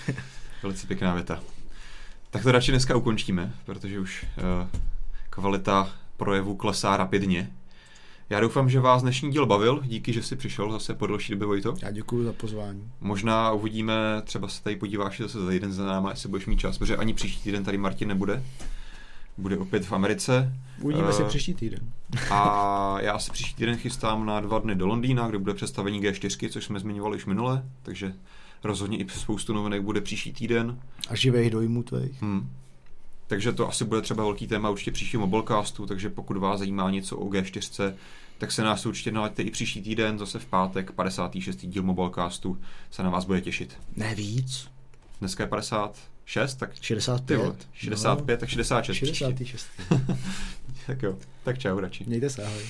Velice 0.62 0.86
pěkná 0.86 1.14
věta. 1.14 1.40
Tak 2.34 2.42
to 2.42 2.52
radši 2.52 2.70
dneska 2.70 2.96
ukončíme, 2.96 3.52
protože 3.64 4.00
už 4.00 4.26
uh, 4.36 4.80
kvalita 5.30 5.90
projevu 6.16 6.56
klesá 6.56 6.96
rapidně. 6.96 7.50
Já 8.30 8.40
doufám, 8.40 8.70
že 8.70 8.80
vás 8.80 9.02
dnešní 9.02 9.30
díl 9.30 9.46
bavil. 9.46 9.80
Díky, 9.84 10.12
že 10.12 10.22
jsi 10.22 10.36
přišel 10.36 10.72
zase 10.72 10.94
po 10.94 11.06
delší 11.06 11.32
době, 11.32 11.46
Vojto. 11.46 11.74
Já 11.82 11.90
děkuji 11.90 12.24
za 12.24 12.32
pozvání. 12.32 12.90
Možná 13.00 13.52
uvidíme, 13.52 13.94
třeba 14.24 14.48
se 14.48 14.62
tady 14.62 14.76
podíváš 14.76 15.20
zase 15.20 15.44
za 15.44 15.52
jeden 15.52 15.72
za 15.72 15.86
náma, 15.86 16.10
jestli 16.10 16.28
budeš 16.28 16.46
mít 16.46 16.60
čas, 16.60 16.78
protože 16.78 16.96
ani 16.96 17.14
příští 17.14 17.42
týden 17.42 17.64
tady 17.64 17.78
Martin 17.78 18.08
nebude. 18.08 18.42
Bude 19.38 19.58
opět 19.58 19.86
v 19.86 19.92
Americe. 19.92 20.52
Uvidíme 20.80 21.08
uh, 21.08 21.12
se 21.12 21.24
příští 21.24 21.54
týden. 21.54 21.80
a 22.30 22.96
já 23.00 23.18
se 23.18 23.32
příští 23.32 23.54
týden 23.54 23.76
chystám 23.76 24.26
na 24.26 24.40
dva 24.40 24.58
dny 24.58 24.74
do 24.74 24.86
Londýna, 24.86 25.28
kde 25.28 25.38
bude 25.38 25.54
představení 25.54 26.02
G4, 26.02 26.48
což 26.48 26.64
jsme 26.64 26.80
zmiňovali 26.80 27.16
už 27.16 27.26
minule, 27.26 27.64
takže 27.82 28.14
Rozhodně 28.64 28.98
i 28.98 29.08
spoustu 29.08 29.52
novinek 29.52 29.82
bude 29.82 30.00
příští 30.00 30.32
týden. 30.32 30.80
A 31.08 31.16
živých 31.16 31.50
dojmů 31.50 31.82
tvých. 31.82 32.22
Hmm. 32.22 32.50
Takže 33.26 33.52
to 33.52 33.68
asi 33.68 33.84
bude 33.84 34.00
třeba 34.00 34.24
velký 34.24 34.46
téma 34.46 34.70
určitě 34.70 34.92
příští 34.92 35.16
mobilecastu, 35.16 35.86
takže 35.86 36.10
pokud 36.10 36.36
vás 36.36 36.58
zajímá 36.58 36.90
něco 36.90 37.18
o 37.18 37.28
G4, 37.28 37.94
tak 38.38 38.52
se 38.52 38.62
nás 38.62 38.86
určitě 38.86 39.12
nalaďte 39.12 39.42
i 39.42 39.50
příští 39.50 39.82
týden, 39.82 40.18
zase 40.18 40.38
v 40.38 40.46
pátek, 40.46 40.92
56. 40.92 41.66
díl 41.66 41.82
mobilecastu 41.82 42.58
se 42.90 43.02
na 43.02 43.10
vás 43.10 43.24
bude 43.24 43.40
těšit. 43.40 43.78
Ne 43.96 44.14
víc. 44.14 44.68
Dneska 45.20 45.42
je 45.42 45.48
56, 45.48 46.54
tak 46.54 46.70
65. 46.80 47.68
65, 47.72 48.34
no. 48.34 48.40
tak 48.40 48.48
66. 48.48 49.14
66. 49.14 49.66
tak 50.86 51.02
jo, 51.02 51.18
tak 51.44 51.58
čau 51.58 51.80
radši. 51.80 52.04
Mějte 52.06 52.30
se, 52.30 52.44
ahoj. 52.44 52.62